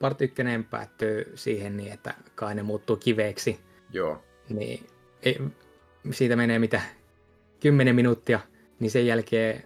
part 0.00 0.20
1 0.20 0.34
päättyy 0.70 1.32
siihen 1.34 1.76
niin, 1.76 1.92
että 1.92 2.14
kai 2.34 2.54
ne 2.54 2.62
muuttuu 2.62 2.96
kiveeksi, 2.96 3.60
Joo. 3.92 4.24
niin 4.48 4.86
ei, 5.22 5.40
siitä 6.10 6.36
menee 6.36 6.58
mitä 6.58 6.80
10 7.60 7.94
minuuttia, 7.94 8.40
niin 8.80 8.90
sen 8.90 9.06
jälkeen 9.06 9.62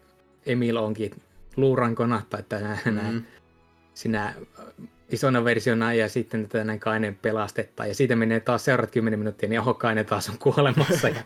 Emil 0.47 0.77
onkin 0.77 1.11
luurankona, 1.57 2.23
tai 2.31 2.41
että 2.41 2.79
mm. 2.85 3.23
sinä 3.95 4.35
isona 5.11 5.45
versiona 5.45 5.95
ja 5.95 6.09
sitten 6.09 6.49
tätä 6.49 6.65
näin 6.65 6.81
Kainen 6.81 7.19
pelastetaan. 7.23 7.89
Ja 7.89 7.95
siitä 7.95 8.17
menee 8.17 8.41
taas 8.41 8.65
seuraavat 8.65 8.91
10 8.91 9.19
minuuttia, 9.19 9.49
niin 9.49 9.61
oho, 9.61 9.75
Kainen 9.75 10.07
taas 10.07 10.29
on 10.29 10.39
kuolemassa. 10.39 11.09
Ja 11.09 11.23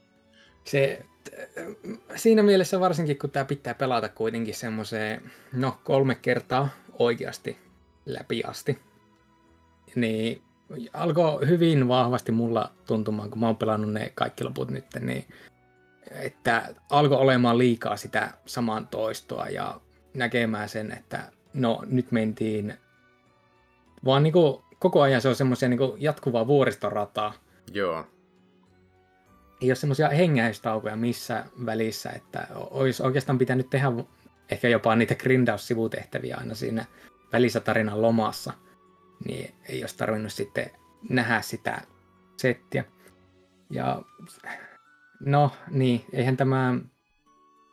se, 0.64 1.02
siinä 2.16 2.42
mielessä 2.42 2.80
varsinkin, 2.80 3.18
kun 3.18 3.30
tämä 3.30 3.44
pitää 3.44 3.74
pelata 3.74 4.08
kuitenkin 4.08 4.54
semmoiseen, 4.54 5.22
no 5.52 5.78
kolme 5.84 6.14
kertaa 6.14 6.68
oikeasti 6.98 7.58
läpi 8.06 8.42
asti, 8.44 8.78
niin 9.94 10.42
alkoi 10.92 11.48
hyvin 11.48 11.88
vahvasti 11.88 12.32
mulla 12.32 12.72
tuntumaan, 12.86 13.30
kun 13.30 13.40
mä 13.40 13.46
oon 13.46 13.56
pelannut 13.56 13.92
ne 13.92 14.12
kaikki 14.14 14.44
loput 14.44 14.70
nyt, 14.70 14.84
niin 15.00 15.24
että 16.10 16.74
alkoi 16.90 17.18
olemaan 17.18 17.58
liikaa 17.58 17.96
sitä 17.96 18.30
saman 18.46 18.88
toistoa 18.88 19.48
ja 19.48 19.80
näkemään 20.14 20.68
sen, 20.68 20.92
että 20.92 21.32
no 21.54 21.82
nyt 21.86 22.12
mentiin 22.12 22.74
vaan 24.04 24.22
niin 24.22 24.32
kuin, 24.32 24.62
koko 24.78 25.00
ajan 25.00 25.20
se 25.20 25.28
on 25.28 25.36
semmoisia 25.36 25.68
niin 25.68 25.80
jatkuvaa 25.96 26.46
vuoristorataa. 26.46 27.34
Joo. 27.72 28.06
Ei 29.60 29.70
ole 29.70 29.74
semmoisia 29.74 30.08
hengäystaukoja 30.08 30.96
missä 30.96 31.44
välissä, 31.66 32.10
että 32.10 32.46
olisi 32.54 33.02
oikeastaan 33.02 33.38
pitänyt 33.38 33.70
tehdä 33.70 33.88
ehkä 34.50 34.68
jopa 34.68 34.96
niitä 34.96 35.14
grindaus-sivutehtäviä 35.14 36.36
aina 36.36 36.54
siinä 36.54 36.84
välissä 37.32 37.60
tarinan 37.60 38.02
lomassa, 38.02 38.52
niin 39.24 39.54
ei 39.68 39.82
olisi 39.82 39.96
tarvinnut 39.96 40.32
sitten 40.32 40.70
nähdä 41.08 41.40
sitä 41.40 41.82
settiä. 42.36 42.84
Ja 43.70 44.02
no 45.20 45.50
niin, 45.70 46.04
eihän 46.12 46.36
tämä, 46.36 46.74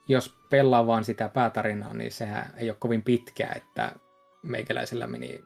jos 0.08 0.36
pelaa 0.50 0.88
vaan 0.88 1.06
sitä 1.06 1.30
päätarinaa, 1.30 1.94
niin 1.94 2.12
sehän 2.12 2.54
ei 2.58 2.70
ole 2.70 2.78
kovin 2.80 3.04
pitkä, 3.04 3.48
että 3.56 3.92
meikäläisellä 4.44 5.08
meni 5.08 5.44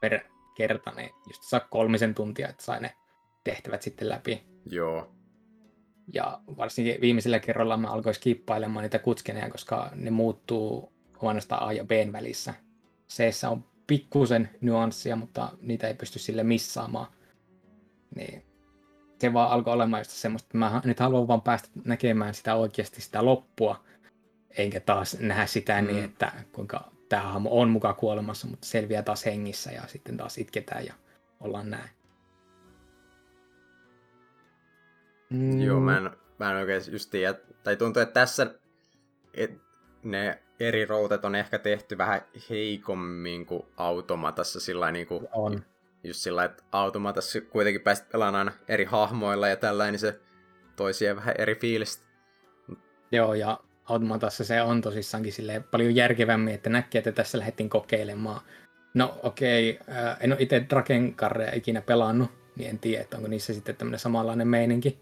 per 0.00 0.20
kerta, 0.56 0.92
niin 0.96 1.10
just 1.28 1.42
saa 1.42 1.60
kolmisen 1.60 2.14
tuntia, 2.14 2.48
että 2.48 2.64
sai 2.64 2.80
ne 2.80 2.96
tehtävät 3.44 3.82
sitten 3.82 4.08
läpi. 4.08 4.44
Joo. 4.70 5.12
Ja 6.12 6.40
varsinkin 6.56 7.00
viimeisellä 7.00 7.38
kerralla 7.38 7.76
mä 7.76 7.88
alkoin 7.88 8.14
skippailemaan 8.14 8.82
niitä 8.82 8.98
kutskeneja, 8.98 9.50
koska 9.50 9.90
ne 9.94 10.10
muuttuu 10.10 10.92
huonosta 11.22 11.56
A 11.56 11.72
ja 11.72 11.84
B 11.84 11.90
välissä. 12.12 12.54
c 13.08 13.20
on 13.50 13.64
pikkusen 13.86 14.50
nyanssia, 14.60 15.16
mutta 15.16 15.52
niitä 15.60 15.88
ei 15.88 15.94
pysty 15.94 16.18
sille 16.18 16.42
missaamaan. 16.42 17.06
Niin 18.14 18.45
se 19.18 19.32
vaan 19.32 19.50
alkoi 19.50 19.74
olemaan 19.74 20.00
just 20.00 20.10
semmoista, 20.10 20.46
että 20.46 20.58
mä 20.58 20.80
nyt 20.84 21.00
haluan 21.00 21.28
vaan 21.28 21.42
päästä 21.42 21.68
näkemään 21.84 22.34
sitä 22.34 22.54
oikeasti 22.54 23.00
sitä 23.00 23.24
loppua, 23.24 23.84
enkä 24.58 24.80
taas 24.80 25.20
nähdä 25.20 25.46
sitä 25.46 25.80
niin, 25.80 25.90
mm. 25.90 25.94
niin, 25.94 26.04
että 26.04 26.32
kuinka 26.52 26.90
tämä 27.08 27.22
hahmo 27.22 27.60
on 27.60 27.70
mukaan 27.70 27.94
kuolemassa, 27.94 28.46
mutta 28.46 28.66
selviää 28.66 29.02
taas 29.02 29.26
hengissä 29.26 29.70
ja 29.72 29.82
sitten 29.86 30.16
taas 30.16 30.38
itketään 30.38 30.86
ja 30.86 30.94
ollaan 31.40 31.70
näin. 31.70 31.90
Mm. 35.30 35.60
Joo, 35.60 35.80
mä 35.80 35.96
en, 35.96 36.10
mä 36.38 36.50
en 36.50 36.56
oikein 36.56 36.82
just 36.90 37.10
tiedä. 37.10 37.34
Tai 37.62 37.76
tuntuu, 37.76 38.02
että 38.02 38.20
tässä 38.20 38.54
et 39.34 39.60
ne 40.02 40.42
eri 40.60 40.84
routet 40.84 41.24
on 41.24 41.34
ehkä 41.34 41.58
tehty 41.58 41.98
vähän 41.98 42.22
heikommin 42.50 43.46
kuin 43.46 43.62
automatassa 43.76 44.60
sillä 44.60 44.92
niin 44.92 45.06
kuin, 45.06 45.28
on. 45.32 45.64
Just 46.06 46.20
sillä 46.20 46.44
että 46.44 46.62
automatassa 46.72 47.40
kuitenkin 47.40 47.80
pääsit 47.80 48.08
pelaamaan 48.08 48.48
aina 48.48 48.58
eri 48.68 48.84
hahmoilla 48.84 49.48
ja 49.48 49.56
tällainen, 49.56 49.92
niin 49.92 50.00
se 50.00 50.20
toisia 50.76 51.16
vähän 51.16 51.34
eri 51.38 51.54
fiilistä. 51.54 52.06
Joo, 53.12 53.34
ja 53.34 53.60
Automatassa 53.84 54.44
se 54.44 54.62
on 54.62 54.80
tosissaankin 54.80 55.32
sille 55.32 55.64
paljon 55.70 55.94
järkevämmin, 55.94 56.54
että 56.54 56.70
näkee, 56.70 56.98
että 56.98 57.12
tässä 57.12 57.38
lähdettiin 57.38 57.70
kokeilemaan. 57.70 58.40
No 58.94 59.18
okei, 59.22 59.78
okay, 59.80 59.96
äh, 59.96 60.16
en 60.20 60.32
ole 60.32 60.42
itse 60.42 60.66
Drakenkarreja 60.70 61.54
ikinä 61.54 61.80
pelannut, 61.80 62.30
niin 62.56 62.70
en 62.70 62.78
tiedä, 62.78 63.02
että 63.02 63.16
onko 63.16 63.28
niissä 63.28 63.54
sitten 63.54 63.76
tämmöinen 63.76 63.98
samanlainen 63.98 64.48
meininki. 64.48 65.00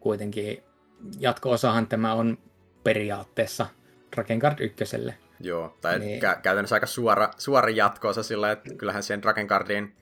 Kuitenkin 0.00 0.62
jatko-osahan 1.18 1.86
tämä 1.86 2.14
on 2.14 2.38
periaatteessa 2.84 3.66
Drakengard 4.16 4.60
ykköselle. 4.60 5.14
Joo, 5.40 5.76
tai 5.80 5.98
niin... 5.98 6.22
kä- 6.22 6.40
käytännössä 6.42 6.76
aika 6.76 6.86
suora, 6.86 7.30
suora 7.38 7.70
jatko-osa 7.70 8.22
sillä, 8.22 8.52
että 8.52 8.74
kyllähän 8.74 9.02
siihen 9.02 9.22
Drakengardiin 9.22 9.96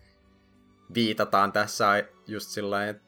viitataan 0.95 1.53
tässä 1.53 2.05
just 2.27 2.51
sillä 2.51 2.89
että 2.89 3.07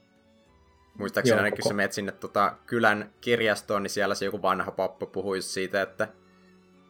Muistaakseni 0.99 1.39
ainakin, 1.39 1.63
kun 1.63 1.69
sä 1.69 1.75
menet 1.75 1.93
sinne 1.93 2.13
tota, 2.13 2.57
kylän 2.67 3.13
kirjastoon, 3.21 3.83
niin 3.83 3.91
siellä 3.91 4.15
se 4.15 4.25
joku 4.25 4.43
vanha 4.43 4.71
pappu 4.71 5.07
puhuisi 5.07 5.49
siitä, 5.49 5.83
että 5.83 6.09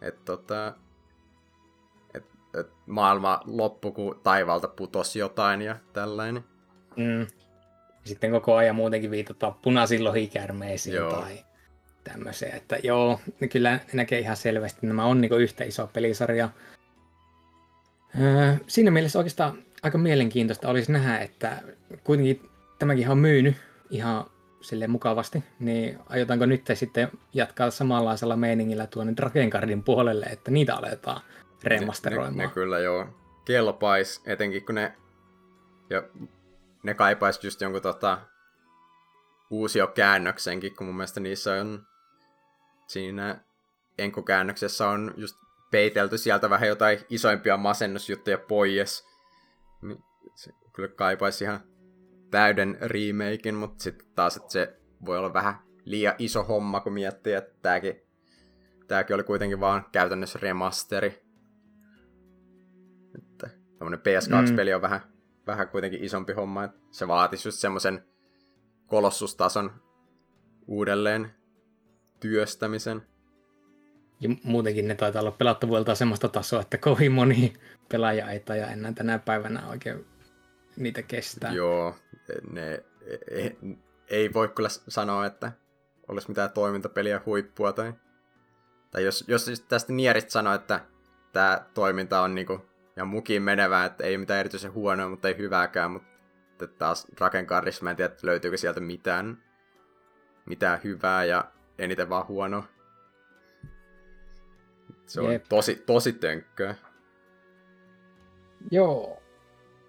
et, 0.02 0.24
tota, 0.24 0.74
et, 2.14 2.24
et 2.60 2.66
maailma 2.86 3.40
loppu, 3.46 3.92
kun 3.92 4.20
taivalta 4.22 4.68
putosi 4.68 5.18
jotain 5.18 5.62
ja 5.62 5.76
tällainen. 5.92 6.44
Mm. 6.96 7.26
Sitten 8.04 8.30
koko 8.30 8.56
ajan 8.56 8.76
muutenkin 8.76 9.10
viitataan 9.10 9.54
punaisiin 9.54 10.04
lohikärmeisiin 10.04 10.96
joo. 10.96 11.12
tai 11.12 11.44
tämmöiseen. 12.04 12.56
Että 12.56 12.76
joo, 12.82 13.20
kyllä 13.52 13.80
näkee 13.92 14.18
ihan 14.18 14.36
selvästi, 14.36 14.76
että 14.76 14.86
nämä 14.86 15.04
on 15.04 15.20
niin 15.20 15.32
yhtä 15.32 15.64
iso 15.64 15.86
pelisarja. 15.92 16.48
Öö, 18.20 18.54
siinä 18.66 18.90
mielessä 18.90 19.18
oikeastaan 19.18 19.67
aika 19.82 19.98
mielenkiintoista 19.98 20.68
olisi 20.68 20.92
nähdä, 20.92 21.18
että 21.18 21.62
kuitenkin 22.04 22.50
tämäkin 22.78 23.10
on 23.10 23.18
myynyt 23.18 23.56
ihan 23.90 24.24
sille 24.60 24.86
mukavasti, 24.86 25.44
niin 25.60 25.98
aiotaanko 26.08 26.46
nyt 26.46 26.66
sitten 26.74 27.10
jatkaa 27.34 27.70
samanlaisella 27.70 28.36
meiningillä 28.36 28.86
tuonne 28.86 29.16
Drakengardin 29.16 29.82
puolelle, 29.82 30.26
että 30.26 30.50
niitä 30.50 30.76
aletaan 30.76 31.20
remasteroimaan? 31.64 32.36
Ne, 32.36 32.42
ne, 32.42 32.48
ne 32.48 32.54
kyllä 32.54 32.78
joo 32.78 33.06
kelpais, 33.44 34.22
etenkin 34.26 34.66
kun 34.66 34.74
ne, 34.74 34.92
jo, 35.90 36.08
ne 36.82 36.94
kaipais 36.94 37.44
just 37.44 37.60
jonkun 37.60 37.82
tota, 37.82 38.18
uusio 39.50 39.86
käännöksenkin, 39.86 40.76
kun 40.76 40.86
mun 40.86 40.96
mielestä 40.96 41.20
niissä 41.20 41.54
on 41.54 41.86
siinä 42.86 43.40
enkokäännöksessä 43.98 44.88
on 44.88 45.14
just 45.16 45.36
peitelty 45.70 46.18
sieltä 46.18 46.50
vähän 46.50 46.68
jotain 46.68 46.98
isoimpia 47.10 47.56
masennusjuttuja 47.56 48.38
pois. 48.38 49.07
Niin 49.82 50.04
se 50.34 50.52
kyllä 50.72 50.88
kaipaisi 50.88 51.44
ihan 51.44 51.60
täyden 52.30 52.78
remakein, 52.80 53.54
mutta 53.54 53.82
sitten 53.82 54.06
taas, 54.14 54.36
että 54.36 54.52
se 54.52 54.80
voi 55.06 55.18
olla 55.18 55.32
vähän 55.32 55.54
liian 55.84 56.14
iso 56.18 56.44
homma, 56.44 56.80
kun 56.80 56.92
miettii, 56.92 57.32
että 57.32 57.54
tämäkin, 57.62 58.02
tämäkin 58.88 59.14
oli 59.14 59.22
kuitenkin 59.22 59.60
vaan 59.60 59.86
käytännössä 59.92 60.38
remasteri. 60.42 61.22
Että 63.14 63.50
tämmönen 63.78 64.00
PS2-peli 64.00 64.70
mm. 64.70 64.76
on 64.76 64.82
vähän, 64.82 65.00
vähän 65.46 65.68
kuitenkin 65.68 66.04
isompi 66.04 66.32
homma, 66.32 66.64
että 66.64 66.78
se 66.90 67.08
vaatisi 67.08 67.48
just 67.48 67.58
semmoisen 67.58 68.04
kolossustason 68.86 69.70
uudelleen 70.66 71.34
työstämisen. 72.20 73.07
Ja 74.20 74.28
muutenkin 74.42 74.88
ne 74.88 74.94
taitaa 74.94 75.20
olla 75.22 75.30
pelattavuudelta 75.30 75.94
semmoista 75.94 76.28
tasoa, 76.28 76.60
että 76.60 76.78
kovin 76.78 77.12
moni 77.12 77.52
pelaaja 77.88 78.30
ei 78.30 78.40
taja 78.40 78.66
enää 78.66 78.92
tänä 78.92 79.18
päivänä 79.18 79.68
oikein 79.68 80.06
niitä 80.76 81.02
kestää. 81.02 81.52
Joo, 81.52 81.96
ne 82.52 82.84
ei, 83.30 83.56
ei 84.10 84.32
voi 84.32 84.48
kyllä 84.48 84.68
sanoa, 84.68 85.26
että 85.26 85.52
olisi 86.08 86.28
mitään 86.28 86.50
toimintapeliä 86.50 87.20
huippua 87.26 87.72
tai, 87.72 87.92
tai 88.90 89.04
jos, 89.04 89.24
jos 89.28 89.64
tästä 89.68 89.92
Nierit 89.92 90.30
sanoo, 90.30 90.54
että 90.54 90.80
tämä 91.32 91.64
toiminta 91.74 92.20
on 92.20 92.34
niinku 92.34 92.66
ja 92.96 93.04
mukiin 93.04 93.42
menevää, 93.42 93.84
että 93.84 94.04
ei 94.04 94.18
mitään 94.18 94.40
erityisen 94.40 94.72
huonoa, 94.72 95.08
mutta 95.08 95.28
ei 95.28 95.36
hyvääkään, 95.38 95.90
mutta 95.90 96.66
taas 96.78 97.06
Drakenkarissa 97.16 97.84
mä 97.84 97.90
en 97.90 97.96
tiedä, 97.96 98.14
löytyykö 98.22 98.56
sieltä 98.56 98.80
mitään, 98.80 99.42
mitään 100.46 100.80
hyvää 100.84 101.24
ja 101.24 101.44
eniten 101.78 102.08
vaan 102.08 102.26
huonoa. 102.28 102.77
Se 105.08 105.20
on 105.20 105.32
Jep. 105.32 105.44
tosi, 105.48 105.82
tosi 105.86 106.12
tönkköä. 106.12 106.74
Joo. 108.70 109.22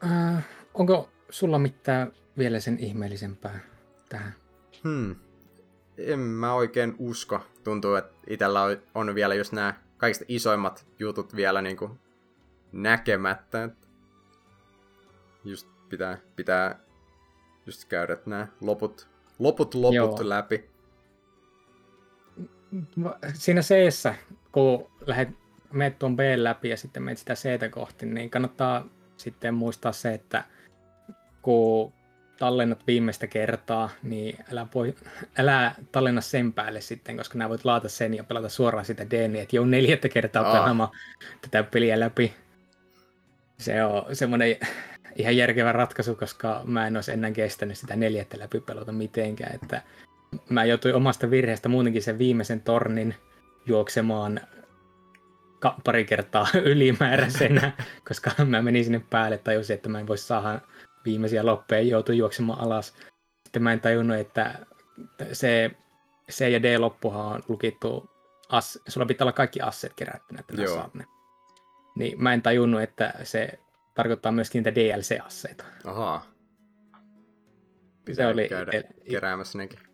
Äh, 0.03 0.45
onko 0.73 1.09
sulla 1.29 1.59
mitään 1.59 2.13
vielä 2.37 2.59
sen 2.59 2.79
ihmeellisempää 2.79 3.59
tähän? 4.09 4.33
Hmm. 4.83 5.15
En 5.97 6.19
mä 6.19 6.53
oikein 6.53 6.95
usko. 6.99 7.39
Tuntuu, 7.63 7.95
että 7.95 8.13
itsellä 8.27 8.61
on 8.95 9.15
vielä 9.15 9.35
just 9.35 9.53
nämä 9.53 9.73
kaikista 9.97 10.25
isoimmat 10.27 10.87
jutut 10.99 11.35
vielä 11.35 11.61
niinku 11.61 11.97
näkemättä. 12.71 13.69
Just 15.43 15.67
pitää, 15.89 16.17
pitää 16.35 16.79
just 17.65 17.85
käydä 17.85 18.17
nämä 18.25 18.47
loput, 18.61 19.07
loput, 19.39 19.75
loput 19.75 19.95
Joo. 19.95 20.17
läpi. 20.21 20.69
Siinä 23.33 23.61
c 23.61 23.69
kun 24.51 24.91
lähdet, 25.05 25.29
menet 25.71 25.99
tuon 25.99 26.15
B 26.15 26.19
läpi 26.35 26.69
ja 26.69 26.77
sitten 26.77 27.03
menet 27.03 27.17
sitä 27.17 27.35
c 27.35 27.71
kohti, 27.71 28.05
niin 28.05 28.29
kannattaa 28.29 28.85
sitten 29.17 29.53
muistaa 29.53 29.91
se, 29.91 30.13
että 30.13 30.43
kun 31.41 31.93
tallennat 32.39 32.87
viimeistä 32.87 33.27
kertaa, 33.27 33.89
niin 34.03 34.37
älä, 34.51 34.67
voi, 34.75 34.95
älä 35.37 35.75
tallenna 35.91 36.21
sen 36.21 36.53
päälle 36.53 36.81
sitten, 36.81 37.17
koska 37.17 37.37
nämä 37.37 37.49
voit 37.49 37.65
laata 37.65 37.89
sen 37.89 38.13
ja 38.13 38.23
pelata 38.23 38.49
suoraan 38.49 38.85
sitä 38.85 39.05
DNA, 39.09 39.39
että 39.39 39.55
joo 39.55 39.65
neljättä 39.65 40.09
kertaa 40.09 40.43
Aa. 40.43 40.53
pelaamaan 40.53 40.89
tätä 41.41 41.63
peliä 41.63 41.99
läpi. 41.99 42.33
Se 43.57 43.83
on 43.83 44.15
semmoinen 44.15 44.57
ihan 45.15 45.37
järkevä 45.37 45.71
ratkaisu, 45.71 46.15
koska 46.15 46.61
mä 46.65 46.87
en 46.87 46.97
olisi 46.97 47.11
enää 47.11 47.31
kestänyt 47.31 47.77
sitä 47.77 47.95
neljättä 47.95 48.39
läpi 48.39 48.59
pelata 48.59 48.91
mitenkään, 48.91 49.55
että 49.55 49.81
mä 50.49 50.65
joutuin 50.65 50.95
omasta 50.95 51.29
virheestä 51.31 51.69
muutenkin 51.69 52.03
sen 52.03 52.17
viimeisen 52.17 52.61
tornin 52.61 53.15
juoksemaan 53.65 54.41
pari 55.83 56.05
kertaa 56.05 56.47
ylimääräisenä, 56.71 57.71
koska 58.07 58.31
mä 58.45 58.61
menin 58.61 58.83
sinne 58.83 59.01
päälle, 59.09 59.37
tajusin, 59.37 59.73
että 59.73 59.89
mä 59.89 59.99
en 59.99 60.07
voi 60.07 60.17
saada 60.17 60.59
viimeisiä 61.05 61.45
loppuja, 61.45 61.81
joutuin 61.81 62.17
juoksemaan 62.17 62.61
alas. 62.61 62.93
Sitten 63.43 63.63
mä 63.63 63.73
en 63.73 63.81
tajunnut, 63.81 64.17
että 64.17 64.65
se 65.31 65.71
C 66.31 66.49
ja 66.51 66.63
D 66.63 66.77
loppuhan 66.77 67.25
on 67.25 67.43
lukittu, 67.47 68.09
as, 68.49 68.79
sulla 68.87 69.05
pitää 69.05 69.25
olla 69.25 69.33
kaikki 69.33 69.61
asset 69.61 69.93
kerättynä, 69.95 70.39
että 70.39 70.61
Joo. 70.61 70.75
Saat 70.75 70.95
ne. 70.95 71.05
Niin 71.95 72.23
mä 72.23 72.33
en 72.33 72.41
tajunnut, 72.41 72.81
että 72.81 73.13
se 73.23 73.59
tarkoittaa 73.95 74.31
myöskin 74.31 74.63
niitä 74.63 74.79
DLC-asseita. 74.79 75.65
Ahaa. 75.85 76.25
Se 76.93 78.05
Pitää 78.05 78.29
oli 78.29 78.49
käydä 78.49 78.71
keräämässä 79.11 79.57
nekin. 79.57 79.88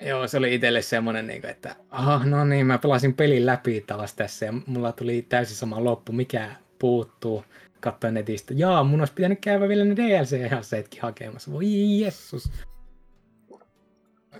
Joo, 0.00 0.28
se 0.28 0.36
oli 0.38 0.54
itselle 0.54 0.82
semmoinen, 0.82 1.26
niin 1.26 1.40
kuin, 1.40 1.50
että 1.50 1.76
ah, 1.90 2.26
no 2.26 2.44
niin, 2.44 2.66
mä 2.66 2.78
pelasin 2.78 3.14
pelin 3.14 3.46
läpi 3.46 3.84
taas 3.86 4.14
tässä 4.14 4.46
ja 4.46 4.52
mulla 4.66 4.92
tuli 4.92 5.26
täysin 5.28 5.56
sama 5.56 5.84
loppu, 5.84 6.12
mikä 6.12 6.50
puuttuu. 6.78 7.44
Katsoin 7.80 8.14
netistä, 8.14 8.54
jaa, 8.56 8.84
mun 8.84 9.00
olisi 9.00 9.14
pitänyt 9.14 9.38
käydä 9.40 9.68
vielä 9.68 9.84
ne 9.84 9.96
DLC-aseetkin 9.96 11.02
hakemassa. 11.02 11.52
Voi 11.52 12.00
jessus. 12.00 12.52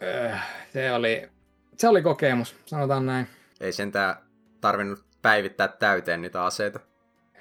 Öh, 0.03 0.39
Se 0.73 0.93
oli, 0.93 1.29
se 1.77 1.89
oli 1.89 2.03
kokemus, 2.03 2.57
sanotaan 2.67 3.07
näin. 3.07 3.27
Ei 3.61 3.73
sentään 3.73 4.17
tarvinnut 4.61 5.05
päivittää 5.23 5.69
täyteen 5.69 6.23
niitä 6.23 6.45
aseita. 6.45 6.81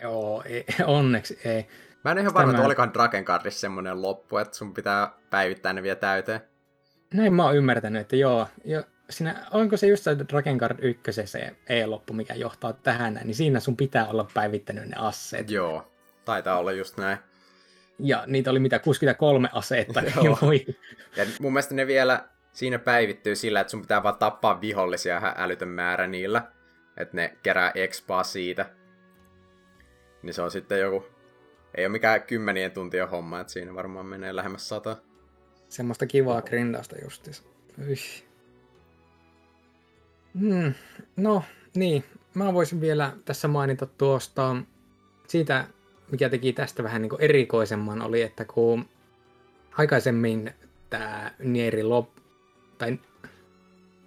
Joo, 0.02 0.44
ei, 0.46 0.66
onneksi 0.86 1.40
ei. 1.46 1.68
Mä 2.04 2.12
en 2.12 2.18
ihan 2.18 2.34
varma, 2.34 2.52
että 2.52 2.66
olikohan 2.66 2.94
Drakengardissa 2.94 3.60
semmonen 3.60 4.02
loppu, 4.02 4.38
että 4.38 4.58
sun 4.58 4.74
pitää 4.74 5.12
päivittää 5.30 5.74
ne 5.74 5.84
vielä 5.84 5.96
täyteen. 5.96 6.42
Näin 7.14 7.34
mä 7.34 7.46
oon 7.46 7.56
ymmärtänyt, 7.56 8.02
että 8.02 8.16
joo, 8.16 8.48
jo, 8.66 8.84
siinä, 9.10 9.46
onko 9.52 9.78
se 9.78 9.88
just 9.88 10.04
se 10.04 10.18
Dragon 10.20 10.58
Guard 10.58 10.80
1 10.82 11.12
se 11.26 11.56
E-loppu, 11.70 12.14
mikä 12.14 12.34
johtaa 12.34 12.74
tähän, 12.74 13.20
niin 13.24 13.36
siinä 13.36 13.60
sun 13.60 13.78
pitää 13.78 14.08
olla 14.08 14.28
päivittänyt 14.34 14.86
ne 14.86 14.96
asseet. 14.98 15.52
Joo, 15.52 15.92
taitaa 16.26 16.60
olla 16.60 16.72
just 16.72 16.98
näin. 16.98 17.18
Ja 18.00 18.24
niitä 18.28 18.52
oli 18.52 18.60
mitä 18.60 18.80
63 18.80 19.50
aseetta, 19.54 20.02
Joo. 20.02 20.24
niin 20.24 20.38
voi. 20.42 20.66
Ja 21.16 21.26
mun 21.40 21.54
mielestä 21.54 21.76
ne 21.76 21.88
vielä 21.88 22.30
siinä 22.54 22.80
päivittyy 22.80 23.36
sillä, 23.36 23.60
että 23.60 23.72
sun 23.72 23.82
pitää 23.82 24.04
vaan 24.04 24.18
tappaa 24.18 24.62
vihollisia 24.62 25.34
älytön 25.38 25.68
määrä 25.68 26.08
niillä. 26.08 26.52
Että 26.98 27.16
ne 27.16 27.38
kerää 27.44 27.72
expaa 27.76 28.24
siitä. 28.24 28.70
Niin 30.24 30.34
se 30.34 30.42
on 30.42 30.52
sitten 30.52 30.80
joku... 30.80 31.06
Ei 31.76 31.86
ole 31.86 31.92
mikään 31.92 32.22
kymmenien 32.22 32.72
tuntien 32.72 33.10
homma, 33.10 33.40
että 33.40 33.54
siinä 33.54 33.76
varmaan 33.76 34.06
menee 34.06 34.36
lähemmäs 34.36 34.70
sata. 34.70 34.98
Semmoista 35.70 36.06
kivaa 36.06 36.42
grindausta 36.42 36.96
justiis. 37.04 37.44
Yh. 37.78 38.24
Hmm. 40.40 40.74
No, 41.16 41.44
niin. 41.76 42.04
Mä 42.34 42.54
voisin 42.54 42.82
vielä 42.82 43.14
tässä 43.26 43.48
mainita 43.48 43.86
tuosta 43.86 44.56
siitä, 45.28 45.68
mikä 46.12 46.30
teki 46.30 46.54
tästä 46.54 46.84
vähän 46.84 47.02
niin 47.02 47.12
erikoisemman, 47.20 48.02
oli, 48.02 48.22
että 48.22 48.46
kun 48.46 48.86
aikaisemmin 49.72 50.54
tämä 50.90 51.32
Nieri 51.40 51.84
Lop, 51.84 52.10
tai 52.78 53.00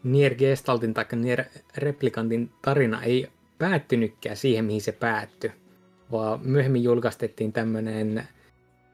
Nier 0.04 0.34
Gestaltin 0.34 0.94
tai 0.94 1.04
Nier 1.12 1.44
Replikantin 1.76 2.50
tarina 2.62 3.02
ei 3.02 3.28
päättynytkään 3.58 4.36
siihen, 4.36 4.64
mihin 4.64 4.80
se 4.80 4.92
päättyi, 4.92 5.52
vaan 6.12 6.40
myöhemmin 6.42 6.82
julkaistettiin 6.82 7.52
tämmöinen 7.52 8.28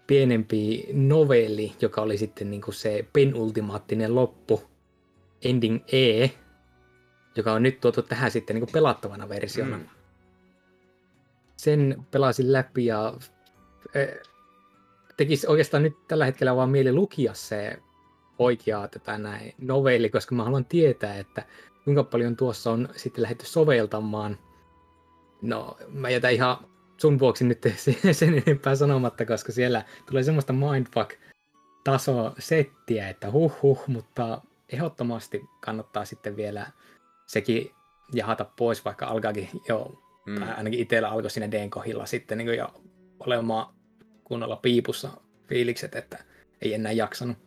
pienempi 0.06 0.88
novelli, 0.92 1.72
joka 1.80 2.02
oli 2.02 2.18
sitten 2.18 2.50
niin 2.50 2.62
kuin 2.62 2.74
se 2.74 3.06
penultimaattinen 3.12 4.14
loppu, 4.14 4.62
Ending 5.42 5.80
E, 5.92 6.28
joka 7.36 7.52
on 7.52 7.62
nyt 7.62 7.80
tuotu 7.80 8.02
tähän 8.02 8.30
sitten 8.30 8.54
niin 8.56 8.60
kuin 8.60 8.72
pelattavana 8.72 9.28
versiona. 9.28 9.78
Mm. 9.78 9.86
Sen 11.56 12.04
pelasin 12.10 12.52
läpi 12.52 12.86
ja 12.86 13.14
eh, 13.94 14.20
tekisi 15.16 15.46
oikeastaan 15.46 15.82
nyt 15.82 16.08
tällä 16.08 16.24
hetkellä 16.24 16.56
vaan 16.56 16.70
mieli 16.70 16.92
lukia 16.92 17.34
se 17.34 17.78
oikeaa 18.38 18.88
tätä 18.88 19.18
näin 19.18 19.54
novelli, 19.58 20.10
koska 20.10 20.34
mä 20.34 20.44
haluan 20.44 20.64
tietää, 20.64 21.18
että 21.18 21.44
kuinka 21.84 22.04
paljon 22.04 22.36
tuossa 22.36 22.70
on 22.70 22.88
sitten 22.96 23.22
lähdetty 23.22 23.46
soveltamaan. 23.46 24.38
No, 25.42 25.76
mä 25.88 26.10
jätän 26.10 26.32
ihan 26.32 26.56
sun 26.96 27.18
vuoksi 27.18 27.44
nyt 27.44 27.58
se- 27.76 28.12
sen 28.12 28.42
enempää 28.46 28.74
sanomatta, 28.74 29.26
koska 29.26 29.52
siellä 29.52 29.84
tulee 30.06 30.22
semmoista 30.22 30.52
mindfuck-taso 30.52 32.34
settiä, 32.38 33.08
että 33.08 33.30
huh 33.30 33.62
huh, 33.62 33.84
mutta 33.86 34.42
ehdottomasti 34.72 35.44
kannattaa 35.60 36.04
sitten 36.04 36.36
vielä 36.36 36.66
sekin 37.26 37.70
jahata 38.12 38.46
pois, 38.56 38.84
vaikka 38.84 39.06
alkaakin 39.06 39.48
jo, 39.68 40.02
Mm. 40.26 40.40
tai 40.40 40.54
ainakin 40.54 40.80
itsellä 40.80 41.08
alkoi 41.08 41.30
siinä 41.30 41.50
Dn 41.50 41.70
kohdilla 41.70 42.06
sitten 42.06 42.38
niin 42.38 42.54
jo 42.56 42.74
olemaan 43.20 43.74
kunnolla 44.24 44.56
piipussa 44.56 45.10
fiilikset, 45.48 45.94
että 45.94 46.24
ei 46.62 46.74
enää 46.74 46.92
jaksanut. 46.92 47.38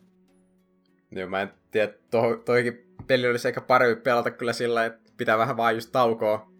Joo, 1.10 1.28
mä 1.28 1.42
en 1.42 1.52
tiedä, 1.70 1.92
to, 2.10 2.36
toikin 2.44 2.94
peli 3.06 3.26
olisi 3.28 3.48
ehkä 3.48 3.60
parempi 3.60 4.02
pelata 4.02 4.30
kyllä 4.30 4.52
sillä, 4.52 4.84
että 4.84 5.12
pitää 5.16 5.38
vähän 5.38 5.56
vaan 5.56 5.74
just 5.74 5.92
taukoa 5.92 6.50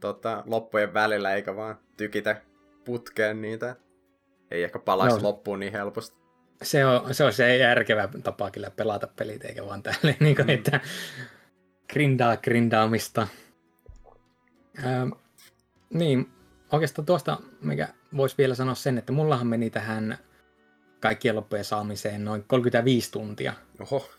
tota, 0.00 0.42
loppujen 0.46 0.94
välillä, 0.94 1.34
eikä 1.34 1.56
vaan 1.56 1.78
tykitä 1.98 2.40
putkeen 2.84 3.42
niitä. 3.42 3.76
Ei 4.50 4.62
ehkä 4.62 4.78
palaisi 4.78 5.16
Joo. 5.16 5.22
loppuun 5.22 5.60
niin 5.60 5.72
helposti. 5.72 6.16
Se 6.62 6.86
on, 6.86 7.14
se 7.14 7.24
on 7.24 7.32
se 7.32 7.56
järkevä 7.56 8.08
tapa 8.22 8.50
kyllä 8.50 8.70
pelata 8.70 9.06
pelit, 9.06 9.44
eikä 9.44 9.66
vaan 9.66 9.82
tälleen, 9.82 10.16
niin 10.20 10.36
kuin, 10.36 10.46
Mm. 10.46 10.54
että 10.54 10.80
grindaa 11.92 12.36
grindaamista. 12.36 13.28
Ähm, 14.84 15.10
niin, 15.90 16.30
oikeastaan 16.72 17.06
tuosta, 17.06 17.38
mikä 17.62 17.88
voisi 18.16 18.34
vielä 18.38 18.54
sanoa 18.54 18.74
sen, 18.74 18.98
että 18.98 19.12
mullahan 19.12 19.46
meni 19.46 19.70
tähän 19.70 20.18
kaikkien 21.00 21.36
loppujen 21.36 21.64
saamiseen 21.64 22.24
noin 22.24 22.44
35 22.46 23.12
tuntia. 23.12 23.52
Oho, 23.80 24.10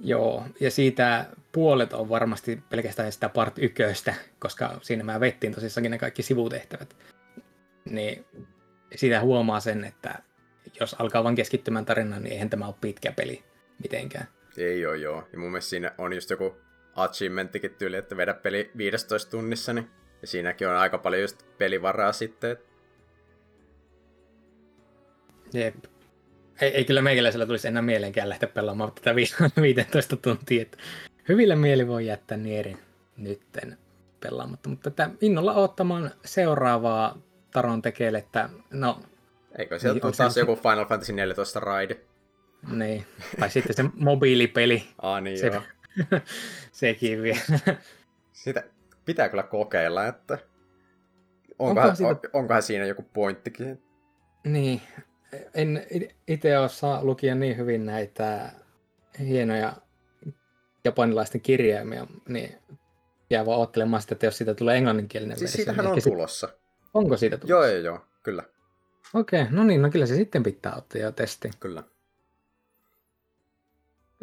Joo, 0.00 0.44
ja 0.60 0.70
siitä 0.70 1.26
puolet 1.52 1.92
on 1.92 2.08
varmasti 2.08 2.62
pelkästään 2.70 3.12
sitä 3.12 3.28
part 3.28 3.58
yköstä, 3.58 4.14
koska 4.38 4.78
siinä 4.82 5.04
mä 5.04 5.20
vettiin 5.20 5.54
tosissakin 5.54 5.90
ne 5.90 5.98
kaikki 5.98 6.22
sivutehtävät. 6.22 6.96
Niin 7.90 8.24
siitä 8.94 9.20
huomaa 9.20 9.60
sen, 9.60 9.84
että 9.84 10.22
jos 10.80 10.96
alkaa 10.98 11.24
vaan 11.24 11.34
keskittymään 11.34 11.84
tarinaan, 11.84 12.22
niin 12.22 12.32
eihän 12.32 12.50
tämä 12.50 12.66
ole 12.66 12.74
pitkä 12.80 13.12
peli 13.12 13.44
mitenkään. 13.82 14.28
ei 14.56 14.86
oo 14.86 14.94
joo. 14.94 15.28
Ja 15.32 15.38
mun 15.38 15.50
mielestä 15.50 15.70
siinä 15.70 15.92
on 15.98 16.12
just 16.12 16.30
joku 16.30 16.56
achievementtikin 16.94 17.74
tyyli, 17.74 17.96
että 17.96 18.16
vedä 18.16 18.34
peli 18.34 18.70
15 18.76 19.30
tunnissa, 19.30 19.72
niin 19.72 19.90
ja 20.22 20.26
siinäkin 20.26 20.68
on 20.68 20.76
aika 20.76 20.98
paljon 20.98 21.22
just 21.22 21.42
pelivaraa 21.58 22.12
sitten. 22.12 22.56
Jep. 25.54 25.74
Ei, 26.60 26.76
ei 26.76 26.84
kyllä 26.84 27.02
meikäläisellä 27.02 27.46
tulisi 27.46 27.68
enää 27.68 27.82
mieleenkään 27.82 28.28
lähteä 28.28 28.48
pelaamaan 28.48 28.92
tätä 28.92 29.14
vi- 29.14 29.62
15 29.62 30.16
tuntia. 30.22 30.62
Että 30.62 30.78
hyvillä 31.28 31.56
mieli 31.56 31.88
voi 31.88 32.06
jättää 32.06 32.38
Nierin 32.38 32.78
nytten 33.16 33.78
pelaamatta, 34.20 34.68
mutta 34.68 34.88
että 34.88 35.10
innolla 35.20 35.54
ottamaan 35.54 36.10
seuraavaa 36.24 37.18
Taron 37.50 37.82
tekeelle, 37.82 38.18
että 38.18 38.48
no 38.70 39.00
Eikö 39.58 39.78
sieltä 39.78 40.06
Niin, 40.06 40.16
taas 40.16 40.36
joku 40.36 40.56
Final 40.56 40.84
Fantasy 40.86 41.12
14 41.12 41.60
raidi? 41.60 41.96
Niin, 42.72 43.06
tai 43.40 43.50
sitten 43.50 43.76
se 43.76 43.84
mobiilipeli, 43.94 44.82
Ah 45.02 45.22
niin 45.22 45.38
Se- 45.38 45.46
joo. 45.46 45.62
sekin 46.72 47.22
vielä. 47.22 47.40
Sitä 48.32 48.64
pitää 49.04 49.28
kyllä 49.28 49.42
kokeilla, 49.42 50.06
että 50.06 50.34
onkohan, 50.34 50.48
Onkohan 51.58 51.96
siitä... 51.96 52.14
siitä- 52.14 52.28
on, 52.32 52.40
onkohan 52.40 52.62
siinä 52.62 52.84
joku 52.86 53.02
pointtikin. 53.12 53.82
niin, 54.44 54.80
en 55.54 55.86
itse 56.28 56.58
osaa 56.58 57.04
lukia 57.04 57.34
niin 57.34 57.56
hyvin 57.56 57.86
näitä 57.86 58.52
hienoja 59.18 59.72
japanilaisten 60.84 61.40
kirjaimia, 61.40 62.06
niin 62.28 62.54
jää 63.30 63.46
vaan 63.46 63.60
ottelemaan 63.60 64.02
sitä, 64.02 64.14
että 64.14 64.26
jos 64.26 64.38
siitä 64.38 64.54
tulee 64.54 64.76
englanninkielinen 64.76 65.38
Siis 65.38 65.50
versio. 65.50 65.56
siitähän 65.56 65.84
niin 65.84 66.06
on 66.06 66.12
tulossa. 66.12 66.48
Onko 66.94 67.16
siitä 67.16 67.36
tullut? 67.36 67.50
Joo, 67.50 67.66
joo, 67.66 67.78
joo, 67.78 68.00
kyllä, 68.22 68.44
Okei, 69.14 69.46
no 69.50 69.64
niin, 69.64 69.82
no 69.82 69.90
kyllä 69.90 70.06
se 70.06 70.14
sitten 70.14 70.42
pitää 70.42 70.74
ottaa 70.76 71.00
jo 71.00 71.12
testi. 71.12 71.50
kyllä. 71.60 71.82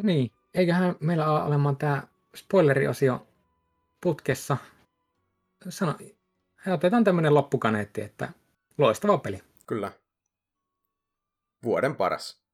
Niin, 0.03 0.31
eiköhän 0.53 0.95
meillä 0.99 1.31
ole 1.31 1.43
olemaan 1.43 1.77
tämä 1.77 2.03
spoileriosio 2.35 3.27
putkessa. 4.01 4.57
Sano, 5.69 5.95
otetaan 6.73 7.03
tämmöinen 7.03 7.34
loppukaneetti, 7.34 8.01
että 8.01 8.29
loistava 8.77 9.17
peli. 9.17 9.41
Kyllä. 9.67 9.91
Vuoden 11.68 11.98
paras. 11.98 12.47